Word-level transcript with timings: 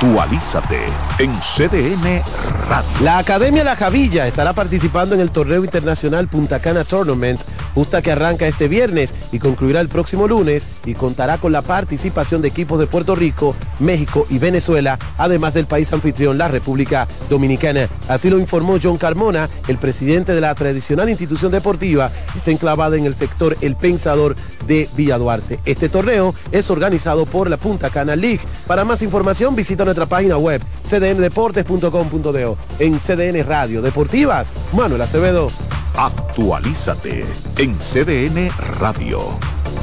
Actualízate 0.00 0.78
en 1.18 1.30
CDN 1.40 2.22
Radio. 2.70 2.90
La 3.02 3.18
Academia 3.18 3.62
La 3.62 3.76
Javilla 3.76 4.26
estará 4.26 4.54
participando 4.54 5.14
en 5.14 5.20
el 5.20 5.30
torneo 5.30 5.62
internacional 5.62 6.26
Punta 6.26 6.58
Cana 6.58 6.84
Tournament, 6.84 7.38
justa 7.74 8.02
que 8.02 8.12
arranca 8.12 8.46
este 8.46 8.68
viernes 8.68 9.14
y 9.32 9.38
concluirá 9.38 9.80
el 9.80 9.88
próximo 9.88 10.28
lunes 10.28 10.66
y 10.84 10.94
contará 10.94 11.38
con 11.38 11.52
la 11.52 11.62
participación 11.62 12.42
de 12.42 12.48
equipos 12.48 12.78
de 12.78 12.86
Puerto 12.86 13.14
Rico, 13.14 13.54
México 13.78 14.26
y 14.30 14.38
Venezuela, 14.38 14.98
además 15.18 15.54
del 15.54 15.66
país 15.66 15.92
anfitrión, 15.92 16.38
la 16.38 16.48
República 16.48 17.06
Dominicana. 17.28 17.88
Así 18.08 18.30
lo 18.30 18.38
informó 18.38 18.78
John 18.82 18.96
Carmona, 18.96 19.48
el 19.68 19.78
presidente 19.78 20.32
de 20.32 20.40
la 20.40 20.54
tradicional 20.54 21.08
institución 21.08 21.52
deportiva, 21.52 22.10
está 22.36 22.50
enclavada 22.50 22.96
en 22.96 23.06
el 23.06 23.14
sector 23.14 23.56
El 23.60 23.76
Pensador 23.76 24.36
de 24.66 24.88
Villa 24.96 25.18
Duarte. 25.18 25.60
Este 25.64 25.88
torneo 25.88 26.34
es 26.52 26.70
organizado 26.70 27.26
por 27.26 27.50
la 27.50 27.56
Punta 27.56 27.90
Cana 27.90 28.16
League. 28.16 28.40
Para 28.66 28.84
más 28.84 29.02
información, 29.02 29.54
visita 29.54 29.84
nuestra 29.84 30.06
página 30.06 30.36
web 30.36 30.62
cdndeportes.com.do. 30.86 32.58
En 32.78 32.98
CDN 32.98 33.44
Radio 33.46 33.82
Deportivas, 33.82 34.48
Manuel 34.72 35.02
Acevedo. 35.02 35.50
Actualízate 35.96 37.26
en 37.58 37.78
CDN 37.78 38.50
Radio. 38.78 39.20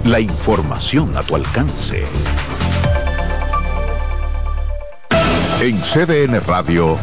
La 0.03 0.19
información 0.19 1.15
a 1.17 1.23
tu 1.23 1.35
alcance. 1.35 2.05
En 5.61 5.79
CDN 5.81 6.39
Radio, 6.45 6.97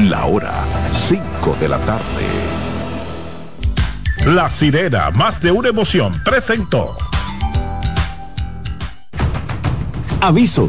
la 0.00 0.24
hora 0.26 0.52
5 0.96 1.56
de 1.60 1.68
la 1.68 1.78
tarde. 1.78 2.02
La 4.26 4.50
sirena, 4.50 5.10
más 5.10 5.40
de 5.40 5.52
una 5.52 5.68
emoción, 5.68 6.20
presentó. 6.24 6.96
Aviso. 10.20 10.68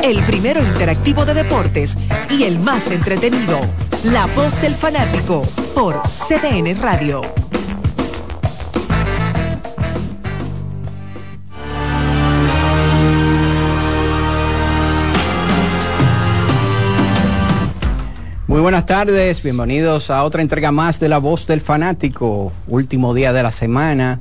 El 0.00 0.22
primero 0.24 0.62
interactivo 0.62 1.24
de 1.24 1.34
deportes 1.34 1.96
y 2.30 2.44
el 2.44 2.58
más 2.60 2.90
entretenido. 2.90 3.58
La 4.04 4.26
voz 4.26 4.60
del 4.62 4.74
fanático 4.74 5.42
por 5.74 6.00
CDN 6.02 6.80
Radio. 6.80 7.22
Muy 18.46 18.60
buenas 18.60 18.86
tardes, 18.86 19.42
bienvenidos 19.42 20.10
a 20.10 20.22
otra 20.24 20.42
entrega 20.42 20.72
más 20.72 21.00
de 21.00 21.08
La 21.08 21.18
Voz 21.18 21.46
del 21.46 21.60
Fanático, 21.60 22.52
último 22.66 23.14
día 23.14 23.32
de 23.32 23.42
la 23.42 23.52
semana, 23.52 24.20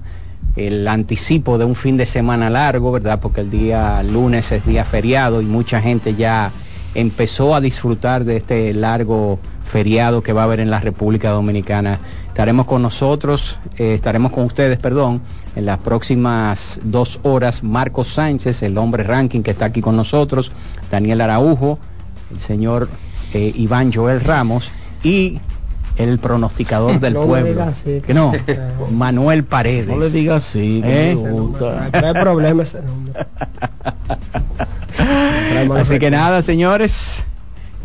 el 0.58 0.88
anticipo 0.88 1.58
de 1.58 1.66
un 1.66 1.76
fin 1.76 1.98
de 1.98 2.06
semana 2.06 2.50
largo, 2.50 2.92
¿verdad? 2.92 3.20
Porque 3.22 3.42
el 3.42 3.52
día 3.52 4.02
lunes 4.04 4.52
es 4.52 4.66
día 4.66 4.84
feriado 4.84 5.42
y 5.42 5.46
mucha 5.46 5.80
gente 5.82 6.16
ya 6.16 6.52
empezó 6.96 7.56
a 7.56 7.62
disfrutar 7.62 8.26
de 8.26 8.38
este 8.38 8.74
largo 8.74 9.40
feriado 9.66 10.24
que 10.24 10.34
va 10.34 10.42
a 10.42 10.44
haber 10.46 10.60
en 10.60 10.72
la 10.72 10.80
República 10.80 11.30
Dominicana. 11.30 12.00
Estaremos 12.28 12.66
con 12.66 12.82
nosotros, 12.82 13.60
eh, 13.78 13.94
estaremos 13.94 14.32
con 14.32 14.46
ustedes, 14.46 14.80
perdón, 14.80 15.22
en 15.56 15.66
las 15.66 15.78
próximas 15.78 16.80
dos 16.84 17.20
horas, 17.24 17.64
Marcos 17.64 18.08
Sánchez, 18.08 18.64
el 18.64 18.78
hombre 18.78 19.04
ranking 19.04 19.42
que 19.42 19.52
está 19.52 19.66
aquí 19.66 19.82
con 19.82 19.96
nosotros, 19.96 20.52
Daniel 20.90 21.22
Araujo, 21.22 21.78
el 22.32 22.40
señor 22.40 22.90
eh, 23.34 23.52
Iván 23.56 23.94
Joel 23.94 24.22
Ramos 24.22 24.72
y 25.04 25.40
el 25.98 26.20
pronosticador 26.20 27.00
del 27.00 27.14
No 27.14 27.22
le 27.22 27.28
pueblo. 27.28 27.50
diga 27.50 27.68
así, 27.68 28.02
que 28.06 28.14
no, 28.14 28.32
Manuel 28.92 29.44
Paredes. 29.44 29.88
No 29.88 29.98
le 29.98 30.10
diga 30.10 30.36
así, 30.38 30.82
que 30.84 31.12
¿Eh? 31.12 31.16
me 31.16 31.32
gusta. 31.32 31.90
Trae 31.92 32.14
problemas 32.14 32.74
ese 32.74 32.84
nombre. 32.86 33.14
Así 35.80 36.00
que 36.00 36.10
nada, 36.12 36.42
señores, 36.42 37.24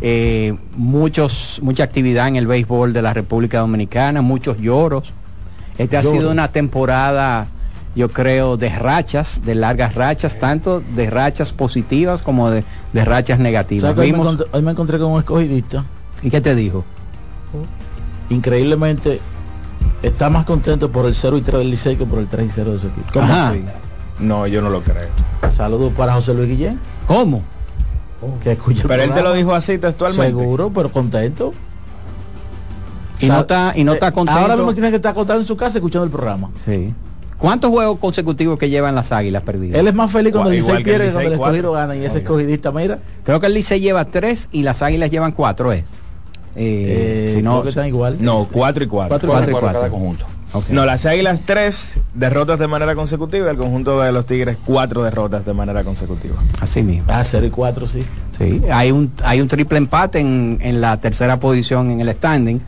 eh, 0.01 0.55
muchos, 0.75 1.59
mucha 1.63 1.83
actividad 1.83 2.27
en 2.27 2.35
el 2.35 2.47
béisbol 2.47 2.93
de 2.93 3.01
la 3.01 3.13
República 3.13 3.59
Dominicana, 3.59 4.21
muchos 4.21 4.57
lloros. 4.59 5.11
Este 5.77 5.97
ha 5.97 6.03
sido 6.03 6.29
una 6.31 6.49
temporada, 6.51 7.47
yo 7.95 8.09
creo, 8.09 8.57
de 8.57 8.69
rachas, 8.69 9.41
de 9.43 9.55
largas 9.55 9.95
rachas, 9.95 10.39
tanto 10.39 10.81
de 10.95 11.09
rachas 11.09 11.51
positivas 11.51 12.21
como 12.21 12.51
de, 12.51 12.63
de 12.93 13.05
rachas 13.05 13.39
negativas. 13.39 13.89
¿Sabes 13.91 13.95
que 13.95 14.01
hoy, 14.01 14.11
me 14.11 14.17
Vimos- 14.19 14.33
encontré, 14.33 14.47
hoy 14.57 14.61
me 14.61 14.71
encontré 14.71 14.99
con 14.99 15.11
un 15.11 15.19
escogidista. 15.19 15.83
¿Y 16.21 16.29
qué 16.29 16.41
te 16.41 16.53
dijo? 16.55 16.83
Increíblemente 18.29 19.19
está 20.01 20.29
más 20.29 20.45
contento 20.45 20.91
por 20.91 21.05
el 21.05 21.15
0 21.15 21.37
y 21.37 21.41
3 21.41 21.57
del 21.59 21.69
Licey 21.71 21.95
que 21.95 22.05
por 22.05 22.19
el 22.19 22.27
3 22.27 22.47
y 22.47 22.51
0 22.53 22.73
de 22.73 22.79
su 22.79 22.87
equipo. 22.87 23.07
¿Cómo 23.13 23.33
así? 23.33 23.63
No, 24.19 24.47
yo 24.47 24.61
no 24.61 24.69
lo 24.69 24.81
creo. 24.81 25.07
Saludos 25.51 25.91
para 25.97 26.13
José 26.13 26.33
Luis 26.33 26.49
Guillén. 26.49 26.79
¿Cómo? 27.07 27.41
Que 28.43 28.53
escucha 28.53 28.83
el 28.83 28.87
Pero 28.87 29.03
él 29.03 29.13
te 29.13 29.21
lo 29.21 29.33
dijo 29.33 29.53
así 29.53 29.77
textualmente. 29.77 30.27
Seguro, 30.27 30.71
pero 30.73 30.89
contento. 30.91 31.53
Y 33.19 33.27
no 33.27 33.41
está- 33.41 33.73
y 33.75 33.83
no 33.83 33.93
está 33.93 34.07
eh, 34.09 34.11
contento. 34.11 34.39
Ahora 34.41 34.55
mismo 34.55 34.73
tiene 34.73 34.89
que 34.89 34.95
estar 34.97 35.13
contento 35.13 35.41
en 35.41 35.45
su 35.47 35.55
casa 35.57 35.77
escuchando 35.77 36.05
el 36.05 36.11
programa. 36.11 36.49
Sí. 36.65 36.93
¿Cuántos 37.37 37.71
juegos 37.71 37.99
consecutivos 37.99 38.57
que 38.57 38.69
llevan 38.69 38.95
las 38.95 39.11
águilas 39.11 39.43
perdidas? 39.43 39.77
Él 39.77 39.87
es 39.87 39.93
más 39.93 40.09
feliz 40.09 40.31
cuando 40.31 40.51
el 40.51 40.57
Licey 40.57 40.83
pierde 40.83 41.07
que 41.07 41.11
cuando 41.11 41.27
el 41.27 41.33
escogido 41.33 41.71
gana 41.73 41.95
y 41.95 42.05
ese 42.05 42.19
escogidista, 42.19 42.71
mira, 42.71 42.99
Creo 43.25 43.39
que 43.41 43.47
el 43.47 43.53
Licey 43.53 43.81
lleva 43.81 44.05
tres 44.05 44.47
y 44.53 44.63
las 44.63 44.81
águilas 44.81 45.11
llevan 45.11 45.33
cuatro, 45.33 45.73
¿es? 45.73 45.81
Eh, 45.81 45.85
eh, 46.55 47.31
si 47.35 47.41
no, 47.41 47.63
que 47.63 47.69
están 47.69 47.87
igual. 47.87 48.17
No, 48.19 48.47
4 48.51 48.83
y 48.83 48.87
4. 48.87 49.09
Cuatro 49.09 49.27
y 49.27 49.31
cuatro 49.31 49.49
y 49.49 49.53
cuatro. 49.53 49.61
cuatro. 49.61 49.79
cada 49.79 49.89
conjunto. 49.89 50.25
Ok. 50.53 50.69
No, 50.69 50.85
las 50.85 51.05
Águilas 51.07 51.41
3 51.45 51.99
derrotas 52.13 52.59
de 52.59 52.67
manera 52.67 52.93
consecutiva, 52.93 53.49
el 53.49 53.57
conjunto 53.57 53.99
de 54.01 54.11
los 54.11 54.25
Tigres 54.27 54.57
4 54.65 55.03
derrotas 55.03 55.45
de 55.45 55.53
manera 55.53 55.83
consecutiva. 55.83 56.35
Así 56.61 56.83
mismo. 56.83 57.05
Ah, 57.07 57.23
0 57.23 57.47
y 57.47 57.49
4, 57.49 57.87
sí. 57.87 58.03
Sí, 58.37 58.61
hay 58.71 58.91
un, 58.91 59.11
hay 59.23 59.41
un 59.41 59.47
triple 59.47 59.79
empate 59.79 60.19
en, 60.19 60.59
en 60.61 60.79
la 60.79 61.01
tercera 61.01 61.39
posición 61.39 61.89
en 61.89 62.01
el 62.01 62.11
standing 62.15 62.61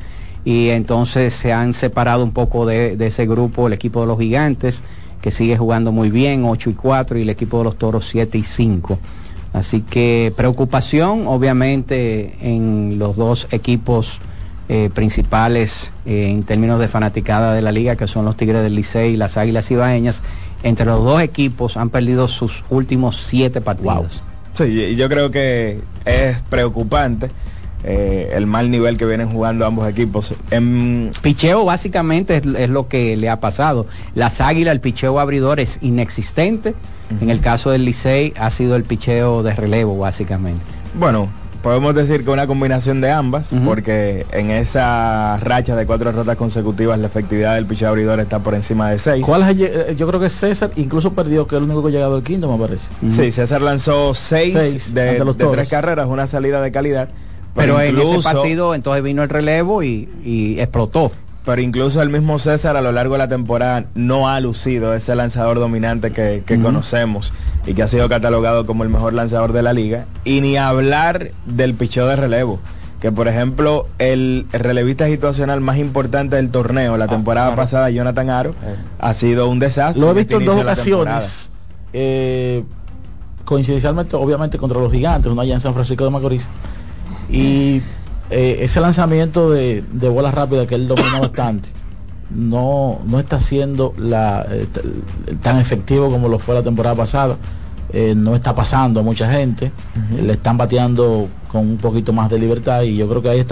y 0.43 0.69
entonces 0.69 1.33
se 1.33 1.53
han 1.53 1.73
separado 1.73 2.23
un 2.23 2.31
poco 2.31 2.65
de, 2.65 2.97
de 2.97 3.07
ese 3.07 3.27
grupo 3.27 3.67
el 3.67 3.73
equipo 3.73 4.01
de 4.01 4.07
los 4.07 4.19
gigantes 4.19 4.81
que 5.21 5.31
sigue 5.31 5.57
jugando 5.57 5.91
muy 5.91 6.11
bien, 6.11 6.45
8 6.45 6.69
y 6.69 6.73
4 6.73 7.17
y 7.17 7.23
el 7.23 7.29
equipo 7.29 7.59
de 7.59 7.63
los 7.65 7.77
toros 7.77 8.07
7 8.07 8.37
y 8.37 8.43
5. 8.43 8.99
Así 9.55 9.79
que 9.79 10.33
preocupación 10.35 11.27
obviamente 11.27 12.35
en 12.41 12.99
los 12.99 13.15
dos 13.15 13.47
equipos 13.51 14.19
eh, 14.67 14.89
principales 14.93 15.93
eh, 16.05 16.27
en 16.29 16.43
términos 16.43 16.77
de 16.77 16.89
fanaticada 16.89 17.53
de 17.53 17.61
la 17.61 17.71
liga 17.71 17.95
que 17.95 18.05
son 18.05 18.25
los 18.25 18.35
Tigres 18.35 18.63
del 18.63 18.75
Licey 18.75 19.13
y 19.13 19.17
las 19.17 19.37
Águilas 19.37 19.71
Ibaeñas. 19.71 20.23
Entre 20.63 20.85
los 20.85 21.05
dos 21.05 21.21
equipos 21.21 21.77
han 21.77 21.89
perdido 21.89 22.27
sus 22.27 22.65
últimos 22.69 23.15
siete 23.15 23.61
partidos. 23.61 24.21
Sí, 24.57 24.95
yo 24.97 25.07
creo 25.07 25.31
que 25.31 25.79
es 26.03 26.41
preocupante 26.49 27.29
eh, 27.87 28.31
el 28.33 28.47
mal 28.47 28.71
nivel 28.71 28.97
que 28.97 29.05
vienen 29.05 29.29
jugando 29.29 29.65
ambos 29.65 29.87
equipos. 29.87 30.33
En, 30.49 31.11
Picheo 31.21 31.63
básicamente 31.65 32.37
es, 32.37 32.43
es 32.57 32.69
lo 32.69 32.87
que 32.87 33.15
le 33.15 33.29
ha 33.29 33.39
pasado. 33.39 33.85
Las 34.15 34.41
Águilas, 34.41 34.73
el 34.73 34.81
picheo 34.81 35.19
abridor 35.19 35.59
es 35.59 35.77
inexistente. 35.81 36.73
En 37.21 37.29
el 37.29 37.39
caso 37.39 37.69
del 37.69 37.85
Licey 37.85 38.33
ha 38.37 38.49
sido 38.49 38.75
el 38.75 38.83
picheo 38.83 39.43
de 39.43 39.53
relevo 39.53 39.95
básicamente. 39.99 40.63
bueno, 40.95 41.29
podemos 41.61 41.93
decir 41.95 42.23
que 42.23 42.29
una 42.31 42.47
combinación 42.47 42.99
de 43.01 43.11
ambas, 43.11 43.51
porque 43.63 44.25
en 44.31 44.49
esa 44.51 45.37
racha 45.37 45.75
de 45.75 45.85
cuatro 45.85 46.11
derrotas 46.11 46.35
consecutivas 46.35 46.97
la 46.99 47.05
efectividad 47.07 47.55
del 47.55 47.65
picheo 47.67 47.89
abridor 47.89 48.19
está 48.19 48.39
por 48.39 48.53
encima 48.55 48.89
de 48.89 48.97
6. 48.99 49.23
¿Cuál 49.25 49.43
es 49.43 49.47
el- 49.49 49.63
eh, 49.63 49.95
yo 49.97 50.07
creo 50.07 50.19
que 50.19 50.29
César 50.31 50.71
incluso 50.75 51.13
perdió, 51.13 51.47
que 51.47 51.55
es 51.55 51.61
el 51.61 51.65
único 51.65 51.81
que 51.83 51.89
ha 51.89 51.91
llegado 51.91 52.15
al 52.15 52.23
quinto, 52.23 52.51
me 52.51 52.57
parece. 52.63 52.87
Sí, 53.09 53.31
César 53.31 53.61
lanzó 53.61 54.13
6 54.15 54.53
Seis 54.57 54.93
de, 54.95 55.19
de 55.23 55.33
tres 55.51 55.67
carreras, 55.69 56.07
una 56.07 56.25
salida 56.27 56.61
de 56.61 56.71
calidad. 56.71 57.09
Pero 57.55 57.79
en 57.81 57.97
ese 57.97 58.19
partido 58.21 58.75
entonces 58.75 59.01
vino 59.03 59.23
el 59.23 59.29
relevo 59.29 59.81
y, 59.81 60.09
y 60.23 60.59
explotó. 60.59 61.11
pero 61.45 61.61
incluso 61.61 62.01
el 62.01 62.09
mismo 62.09 62.37
César 62.39 62.75
a 62.75 62.81
lo 62.81 62.91
largo 62.91 63.13
de 63.13 63.19
la 63.19 63.27
temporada 63.27 63.85
no 63.95 64.27
ha 64.29 64.39
lucido 64.39 64.93
ese 64.93 65.15
lanzador 65.15 65.59
dominante 65.59 66.11
que, 66.11 66.43
que 66.45 66.59
conocemos 66.59 67.31
y 67.65 67.73
que 67.73 67.83
ha 67.83 67.87
sido 67.87 68.09
catalogado 68.09 68.65
como 68.65 68.83
el 68.83 68.89
mejor 68.89 69.13
lanzador 69.13 69.53
de 69.53 69.61
la 69.61 69.71
liga. 69.73 70.05
Y 70.25 70.41
ni 70.41 70.57
hablar 70.57 71.31
del 71.45 71.73
picheo 71.75 72.07
de 72.07 72.15
relevo 72.15 72.59
que 72.99 73.11
por 73.11 73.27
ejemplo 73.27 73.87
el 73.99 74.47
relevista 74.51 75.05
situacional 75.05 75.61
más 75.61 75.77
importante 75.77 76.37
del 76.37 76.49
torneo 76.49 76.97
la 76.97 77.07
temporada 77.07 77.53
pasada, 77.55 77.89
Jonathan 77.91 78.29
Aro, 78.31 78.55
ha 78.99 79.13
sido 79.13 79.47
un 79.47 79.59
desastre. 79.59 80.01
Lo 80.01 80.07
he 80.07 80.11
en 80.11 80.17
visto 80.17 80.37
este 80.39 80.49
en 80.49 80.55
dos 80.55 80.63
ocasiones. 80.63 81.51
eh, 81.93 82.63
coincidencialmente, 83.43 84.15
obviamente, 84.15 84.57
contra 84.57 84.79
los 84.79 84.91
gigantes, 84.91 85.31
uno 85.31 85.41
allá 85.41 85.53
en 85.53 85.61
San 85.61 85.73
Francisco 85.75 86.03
de 86.03 86.09
Macorís. 86.09 86.47
Y 87.29 87.81
eh, 88.29 88.57
ese 88.61 88.79
lanzamiento 88.81 89.51
de, 89.51 89.83
de 89.91 90.09
bola 90.09 90.31
rápida 90.31 90.65
que 90.67 90.75
él 90.75 90.87
domina 90.87 91.19
bastante, 91.19 91.69
no, 92.29 92.99
no 93.05 93.19
está 93.19 93.39
siendo 93.39 93.93
la, 93.97 94.45
eh, 94.49 94.67
tan 95.41 95.57
efectivo 95.59 96.09
como 96.09 96.27
lo 96.29 96.39
fue 96.39 96.55
la 96.55 96.63
temporada 96.63 96.95
pasada. 96.95 97.37
Eh, 97.93 98.13
no 98.15 98.35
está 98.35 98.53
pasando 98.53 98.99
a 98.99 99.03
mucha 99.03 99.31
gente. 99.31 99.71
Le 100.19 100.33
están 100.33 100.57
bateando 100.57 101.29
con 101.49 101.61
un 101.61 101.77
poquito 101.77 102.11
más 102.11 102.29
de 102.29 102.37
libertad 102.39 102.81
y 102.81 102.97
yo 102.97 103.07
creo 103.07 103.21
que 103.21 103.29
ahí 103.29 103.45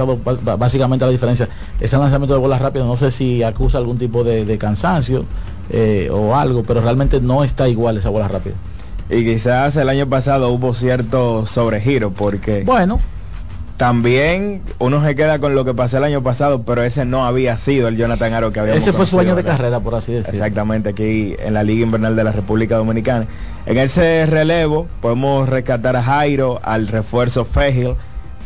ba- 0.43 0.55
básicamente 0.57 1.05
la 1.05 1.11
diferencia. 1.11 1.47
Ese 1.79 1.97
lanzamiento 1.97 2.33
de 2.33 2.39
bolas 2.41 2.59
rápidas, 2.59 2.87
no 2.87 2.97
sé 2.97 3.11
si 3.11 3.41
acusa 3.43 3.77
algún 3.77 3.97
tipo 3.97 4.23
de, 4.23 4.43
de 4.43 4.57
cansancio 4.57 5.23
eh, 5.69 6.09
o 6.11 6.35
algo, 6.35 6.63
pero 6.63 6.81
realmente 6.81 7.21
no 7.21 7.43
está 7.43 7.69
igual 7.69 7.97
esa 7.97 8.09
bola 8.09 8.27
rápida. 8.27 8.55
Y 9.09 9.23
quizás 9.23 9.77
el 9.77 9.87
año 9.87 10.07
pasado 10.09 10.49
hubo 10.49 10.73
cierto 10.73 11.45
sobregiro 11.45 12.11
porque 12.11 12.63
Bueno, 12.65 12.99
también 13.77 14.61
uno 14.79 15.03
se 15.03 15.15
queda 15.15 15.39
con 15.39 15.55
lo 15.55 15.65
que 15.65 15.73
pasó 15.73 15.97
el 15.97 16.03
año 16.03 16.21
pasado, 16.21 16.63
pero 16.63 16.83
ese 16.83 17.05
no 17.05 17.25
había 17.25 17.57
sido 17.57 17.87
el 17.87 17.97
Jonathan 17.97 18.33
Aro 18.33 18.51
que 18.51 18.59
había 18.59 18.75
ese 18.75 18.93
fue 18.93 19.05
su 19.05 19.19
año 19.19 19.35
de 19.35 19.43
carrera, 19.43 19.79
por 19.79 19.95
así 19.95 20.11
decirlo. 20.11 20.33
Exactamente, 20.33 20.89
aquí 20.89 21.35
en 21.39 21.53
la 21.53 21.63
Liga 21.63 21.83
Invernal 21.83 22.15
de 22.15 22.23
la 22.23 22.31
República 22.31 22.77
Dominicana. 22.77 23.25
En 23.65 23.77
ese 23.77 24.25
relevo 24.25 24.87
podemos 25.01 25.49
rescatar 25.49 25.95
a 25.95 26.03
Jairo, 26.03 26.59
al 26.63 26.87
refuerzo 26.87 27.45
Fegil, 27.45 27.95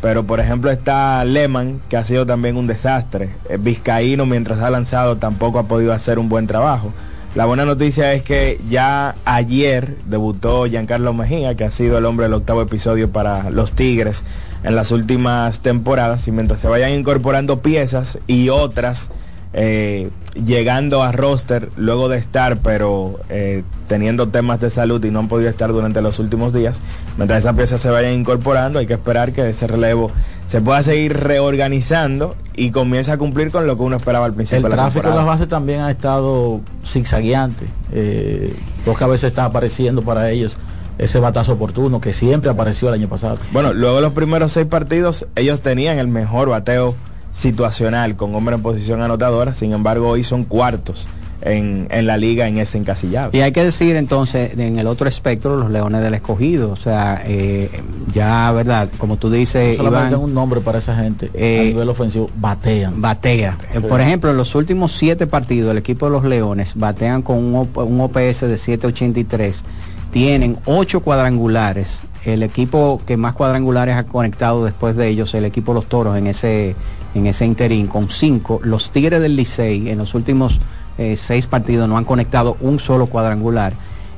pero 0.00 0.24
por 0.24 0.40
ejemplo 0.40 0.70
está 0.70 1.24
Lehman, 1.24 1.80
que 1.88 1.96
ha 1.96 2.04
sido 2.04 2.24
también 2.24 2.56
un 2.56 2.66
desastre. 2.66 3.30
Eh, 3.50 3.58
Vizcaíno, 3.60 4.24
mientras 4.24 4.60
ha 4.60 4.70
lanzado, 4.70 5.18
tampoco 5.18 5.58
ha 5.58 5.64
podido 5.64 5.92
hacer 5.92 6.18
un 6.18 6.28
buen 6.28 6.46
trabajo. 6.46 6.92
La 7.34 7.44
buena 7.44 7.66
noticia 7.66 8.14
es 8.14 8.22
que 8.22 8.58
ya 8.70 9.14
ayer 9.26 9.98
debutó 10.06 10.64
Giancarlo 10.64 11.12
Mejía, 11.12 11.54
que 11.54 11.64
ha 11.64 11.70
sido 11.70 11.98
el 11.98 12.06
hombre 12.06 12.24
del 12.24 12.32
octavo 12.32 12.62
episodio 12.62 13.12
para 13.12 13.50
los 13.50 13.74
Tigres 13.74 14.24
en 14.62 14.74
las 14.74 14.92
últimas 14.92 15.60
temporadas. 15.60 16.28
Y 16.28 16.32
mientras 16.32 16.60
se 16.60 16.68
vayan 16.68 16.92
incorporando 16.92 17.60
piezas 17.62 18.18
y 18.26 18.48
otras 18.48 19.10
eh, 19.54 20.10
llegando 20.44 21.02
a 21.02 21.10
roster 21.10 21.70
luego 21.76 22.08
de 22.08 22.18
estar, 22.18 22.58
pero 22.58 23.18
eh, 23.30 23.62
teniendo 23.88 24.28
temas 24.28 24.60
de 24.60 24.68
salud 24.70 25.02
y 25.02 25.10
no 25.10 25.20
han 25.20 25.28
podido 25.28 25.48
estar 25.48 25.72
durante 25.72 26.02
los 26.02 26.18
últimos 26.18 26.52
días. 26.52 26.80
Mientras 27.16 27.40
esas 27.40 27.56
piezas 27.56 27.80
se 27.80 27.88
vayan 27.88 28.12
incorporando, 28.12 28.78
hay 28.78 28.86
que 28.86 28.94
esperar 28.94 29.32
que 29.32 29.48
ese 29.48 29.66
relevo 29.66 30.10
se 30.48 30.60
pueda 30.60 30.82
seguir 30.82 31.16
reorganizando 31.16 32.36
y 32.54 32.70
comience 32.70 33.10
a 33.10 33.18
cumplir 33.18 33.50
con 33.50 33.66
lo 33.66 33.76
que 33.76 33.82
uno 33.82 33.96
esperaba 33.96 34.26
al 34.26 34.34
principio 34.34 34.58
El 34.58 34.62
de 34.64 34.68
la 34.68 34.74
tráfico 34.76 34.98
en 34.98 35.02
temporada. 35.04 35.26
las 35.26 35.34
bases 35.34 35.48
también 35.48 35.80
ha 35.80 35.90
estado 35.90 36.60
zigzagueante. 36.84 37.66
Eh, 37.92 38.54
pocas 38.84 39.08
veces 39.08 39.30
está 39.30 39.46
apareciendo 39.46 40.02
para 40.02 40.30
ellos 40.30 40.56
ese 40.98 41.20
batazo 41.20 41.52
oportuno 41.54 42.00
que 42.00 42.12
siempre 42.12 42.50
apareció 42.50 42.88
el 42.88 42.94
año 42.94 43.08
pasado. 43.08 43.38
Bueno, 43.52 43.72
luego 43.72 43.96
de 43.96 44.02
los 44.02 44.12
primeros 44.12 44.52
seis 44.52 44.66
partidos, 44.66 45.26
ellos 45.36 45.60
tenían 45.60 45.98
el 45.98 46.08
mejor 46.08 46.48
bateo 46.50 46.94
situacional 47.32 48.16
con 48.16 48.34
hombre 48.34 48.56
en 48.56 48.62
posición 48.62 49.00
anotadora, 49.02 49.52
sin 49.54 49.72
embargo 49.72 50.08
hoy 50.08 50.24
son 50.24 50.44
cuartos 50.44 51.06
en, 51.40 51.86
en 51.92 52.06
la 52.08 52.16
liga 52.16 52.48
en 52.48 52.58
ese 52.58 52.78
encasillado. 52.78 53.30
Y 53.32 53.40
hay 53.42 53.52
que 53.52 53.62
decir 53.62 53.94
entonces, 53.94 54.58
en 54.58 54.76
el 54.78 54.88
otro 54.88 55.08
espectro, 55.08 55.56
los 55.56 55.70
Leones 55.70 56.02
del 56.02 56.14
Escogido. 56.14 56.72
O 56.72 56.76
sea, 56.76 57.22
eh, 57.24 57.70
ya, 58.12 58.50
¿verdad? 58.50 58.88
Como 58.98 59.18
tú 59.18 59.30
dices, 59.30 59.76
Solamente 59.76 59.98
Iván, 60.00 60.10
tengo 60.10 60.24
un 60.24 60.34
nombre 60.34 60.60
para 60.60 60.78
esa 60.78 60.96
gente 60.96 61.30
Eh, 61.34 61.60
a 61.60 61.64
nivel 61.64 61.88
ofensivo, 61.90 62.28
batean. 62.36 63.00
batea. 63.00 63.56
Eh, 63.72 63.80
Por 63.80 64.00
ejemplo, 64.00 64.30
en 64.32 64.36
los 64.36 64.54
últimos 64.56 64.92
siete 64.92 65.28
partidos, 65.28 65.70
el 65.70 65.78
equipo 65.78 66.06
de 66.06 66.12
los 66.12 66.24
Leones 66.24 66.72
batean 66.74 67.22
con 67.22 67.36
un, 67.36 67.68
un 67.72 68.00
OPS 68.00 68.40
de 68.40 68.58
783. 68.58 69.62
Tienen 70.10 70.58
ocho 70.64 71.00
cuadrangulares. 71.00 72.00
El 72.24 72.42
equipo 72.42 73.00
que 73.06 73.16
más 73.16 73.34
cuadrangulares 73.34 73.96
ha 73.96 74.04
conectado 74.04 74.64
después 74.64 74.96
de 74.96 75.08
ellos, 75.08 75.34
el 75.34 75.44
equipo 75.44 75.74
los 75.74 75.86
Toros 75.86 76.16
en 76.16 76.26
ese, 76.26 76.74
en 77.14 77.26
ese 77.26 77.44
interín, 77.44 77.86
con 77.86 78.10
cinco. 78.10 78.60
Los 78.62 78.90
Tigres 78.90 79.20
del 79.20 79.36
Licey 79.36 79.88
en 79.88 79.98
los 79.98 80.14
últimos 80.14 80.60
eh, 80.96 81.16
seis 81.16 81.46
partidos 81.46 81.88
no 81.88 81.96
han 81.96 82.04
conectado 82.04 82.56
un 82.60 82.78
solo 82.78 83.06
cuadrangular. 83.06 83.74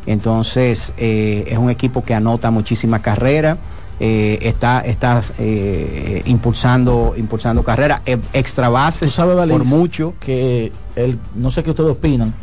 Entonces, 0.06 0.92
eh, 0.96 1.44
es 1.46 1.58
un 1.58 1.70
equipo 1.70 2.02
que 2.04 2.14
anota 2.14 2.50
muchísima 2.50 3.02
carrera. 3.02 3.58
eh, 4.00 4.38
está 4.48 4.81
está 4.81 5.20
eh, 5.38 6.22
impulsando 6.25 7.12
impulsando 7.19 7.62
carrera 7.62 8.00
eh, 8.06 8.19
extra 8.32 8.70
bases 8.70 9.12
sabes, 9.12 9.36
por 9.46 9.64
mucho 9.64 10.14
que 10.19 10.72
el, 10.96 11.19
no 11.34 11.50
sé 11.50 11.62
qué 11.62 11.70
ustedes 11.70 11.90
opinan, 11.90 12.34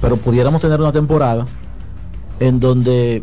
pero 0.00 0.16
pudiéramos 0.16 0.62
tener 0.62 0.80
una 0.80 0.92
temporada 0.92 1.44
en 2.40 2.60
donde 2.60 3.22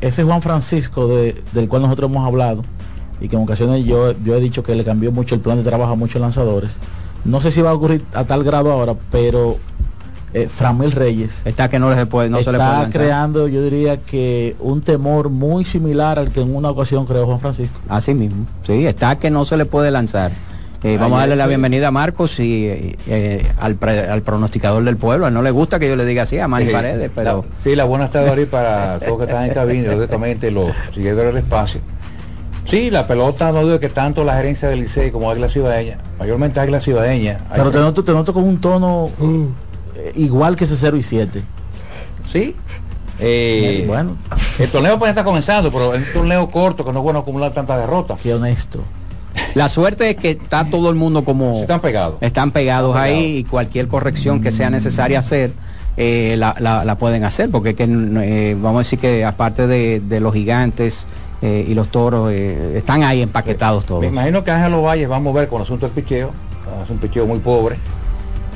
ese 0.00 0.24
Juan 0.24 0.42
Francisco 0.42 1.06
de- 1.08 1.42
del 1.52 1.68
cual 1.68 1.82
nosotros 1.82 2.10
hemos 2.10 2.26
hablado 2.26 2.62
y 3.20 3.28
que 3.28 3.36
en 3.36 3.42
ocasiones 3.42 3.84
yo, 3.84 4.12
yo 4.24 4.34
he 4.34 4.40
dicho 4.40 4.62
que 4.62 4.74
le 4.74 4.84
cambió 4.84 5.12
mucho 5.12 5.34
el 5.34 5.40
plan 5.40 5.56
de 5.58 5.62
trabajo 5.62 5.92
a 5.92 5.96
muchos 5.96 6.20
lanzadores. 6.20 6.72
No 7.24 7.40
sé 7.40 7.52
si 7.52 7.62
va 7.62 7.70
a 7.70 7.74
ocurrir 7.74 8.02
a 8.14 8.24
tal 8.24 8.42
grado 8.42 8.72
ahora, 8.72 8.94
pero 9.12 9.58
eh, 10.34 10.48
Framil 10.48 10.90
Reyes 10.90 11.42
está 11.44 11.68
que 11.68 11.78
no, 11.78 11.94
les 11.94 12.04
puede, 12.06 12.30
no 12.30 12.38
se 12.42 12.50
le 12.52 12.58
puede 12.58 12.70
creando, 13.04 13.46
yo 13.48 13.62
diría 13.62 13.98
que 13.98 14.56
un 14.60 14.80
temor 14.80 15.28
muy 15.28 15.64
similar 15.64 16.18
al 16.18 16.30
que 16.32 16.40
en 16.40 16.56
una 16.56 16.70
ocasión 16.70 17.06
creó 17.06 17.26
Juan 17.26 17.38
Francisco. 17.38 17.78
Así 17.88 18.12
mismo, 18.14 18.46
sí, 18.66 18.86
está 18.86 19.16
que 19.18 19.30
no 19.30 19.44
se 19.44 19.56
le 19.56 19.66
puede 19.66 19.90
lanzar. 19.92 20.32
Eh, 20.84 20.96
vamos 20.98 21.16
a 21.18 21.20
darle 21.20 21.36
la 21.36 21.44
sí. 21.44 21.48
bienvenida 21.50 21.88
a 21.88 21.90
Marcos 21.92 22.40
y 22.40 22.66
eh, 23.06 23.46
al, 23.60 23.76
pre- 23.76 24.08
al 24.08 24.22
pronosticador 24.22 24.82
del 24.82 24.96
pueblo. 24.96 25.26
A 25.26 25.28
él 25.28 25.34
no 25.34 25.42
le 25.42 25.52
gusta 25.52 25.78
que 25.78 25.88
yo 25.88 25.94
le 25.94 26.04
diga 26.04 26.24
así 26.24 26.38
a 26.40 26.48
Manny 26.48 26.66
Sí, 26.66 26.72
Paredes, 26.72 27.10
pero 27.14 27.42
la- 27.42 27.62
sí, 27.62 27.76
la 27.76 27.84
buenas 27.84 28.10
tardes 28.10 28.48
para 28.48 28.98
todos 28.98 29.18
que 29.18 29.24
están 29.26 29.44
en 29.44 29.54
cabina 29.54 29.94
lógicamente 29.94 30.50
los 30.50 30.72
seguidores 30.92 31.34
del 31.34 31.44
espacio. 31.44 31.80
Sí, 32.64 32.90
la 32.90 33.06
pelota 33.06 33.52
no 33.52 33.62
dudo 33.62 33.78
que 33.80 33.88
tanto 33.88 34.24
la 34.24 34.36
gerencia 34.36 34.68
del 34.68 34.80
Licey 34.80 35.10
como 35.10 35.30
Águila 35.30 35.48
Cibaeña, 35.48 35.98
mayormente 36.18 36.58
Águila 36.60 36.78
hay 36.86 37.30
Pero 37.54 37.70
te 37.70 37.78
noto, 37.78 38.02
te 38.04 38.12
noto 38.12 38.32
con 38.34 38.44
un 38.44 38.60
tono 38.60 39.10
eh, 39.96 40.12
igual 40.16 40.56
que 40.56 40.64
ese 40.64 40.76
0 40.76 40.96
y 40.96 41.02
7. 41.02 41.42
Sí. 42.28 42.56
Eh, 43.20 43.84
bueno, 43.86 44.16
el 44.58 44.68
torneo 44.68 44.94
apenas 44.94 45.10
está 45.10 45.22
comenzando, 45.22 45.70
pero 45.70 45.94
es 45.94 46.06
un 46.08 46.12
torneo 46.12 46.50
corto 46.50 46.84
que 46.84 46.92
no 46.92 46.98
es 47.00 47.02
bueno 47.04 47.20
acumular 47.20 47.52
tantas 47.52 47.78
derrotas. 47.78 48.20
qué 48.20 48.34
honesto. 48.34 48.82
La 49.54 49.68
suerte 49.68 50.10
es 50.10 50.16
que 50.16 50.30
está 50.32 50.64
todo 50.66 50.88
el 50.90 50.96
mundo 50.96 51.24
como 51.24 51.60
Están 51.60 51.80
pegados. 51.80 52.16
están 52.20 52.50
pegados 52.50 52.90
Están 52.90 53.04
ahí 53.04 53.12
pegados. 53.14 53.38
y 53.40 53.44
cualquier 53.44 53.88
corrección 53.88 54.40
que 54.40 54.50
sea 54.52 54.70
necesaria 54.70 55.18
hacer 55.18 55.52
eh, 55.96 56.36
la, 56.38 56.54
la- 56.58 56.84
la 56.84 56.94
pueden 56.96 57.24
hacer 57.24 57.50
porque 57.50 57.70
es 57.70 57.76
que, 57.76 57.84
eh, 57.84 58.56
vamos 58.58 58.76
a 58.76 58.80
decir 58.80 58.98
que 58.98 59.24
aparte 59.24 59.66
de, 59.66 60.00
de 60.00 60.20
los 60.20 60.32
gigantes 60.32 61.06
eh, 61.42 61.66
y 61.68 61.74
los 61.74 61.88
toros 61.88 62.32
están 62.32 63.02
ahí 63.02 63.20
empaquetados 63.20 63.84
todos 63.84 64.00
Me 64.00 64.06
imagino 64.06 64.42
que 64.44 64.50
Ángel 64.52 64.74
Valles 64.80 65.10
va 65.10 65.16
a 65.16 65.20
mover 65.20 65.48
con 65.48 65.58
el 65.58 65.62
asunto 65.64 65.86
del 65.86 65.94
picheo. 65.94 66.30
Es 66.82 66.88
un 66.88 66.98
picheo 66.98 67.26
muy 67.26 67.40
pobre. 67.40 67.76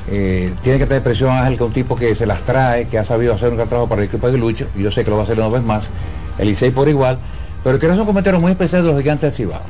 Tiene 0.09 0.79
que 0.79 0.87
tener 0.87 1.03
presión 1.03 1.31
Ángel, 1.31 1.59
que 1.59 1.65
es 1.65 1.67
un 1.69 1.73
tipo 1.73 1.97
que 1.97 2.15
se 2.15 2.27
las 2.27 2.43
trae, 2.45 2.87
que 2.87 2.97
ha 2.99 3.05
sabido 3.05 3.35
hacer 3.35 3.51
un 3.51 3.57
gran 3.57 3.69
trabajo 3.69 3.89
para 3.89 4.03
el 4.03 4.09
equipo 4.09 4.31
de 4.31 4.39
Lucho. 4.39 4.69
Y 4.77 4.83
yo 4.83 4.91
sé 4.93 5.05
que 5.05 5.11
lo 5.11 5.17
va 5.17 5.23
a 5.23 5.25
hacer 5.25 5.37
una 5.39 5.49
vez 5.49 5.63
más. 5.63 5.91
El 6.39 6.47
Licey 6.49 6.71
por 6.71 6.89
igual. 6.89 7.19
Pero 7.65 7.79
quiero 7.81 7.93
hacer 7.95 8.03
un 8.03 8.07
comentario 8.07 8.39
muy 8.41 8.53
especial 8.53 8.83
de 8.85 8.89
los 8.93 8.99
gigantes 9.01 9.23
del 9.23 9.33
Cibao. 9.33 9.63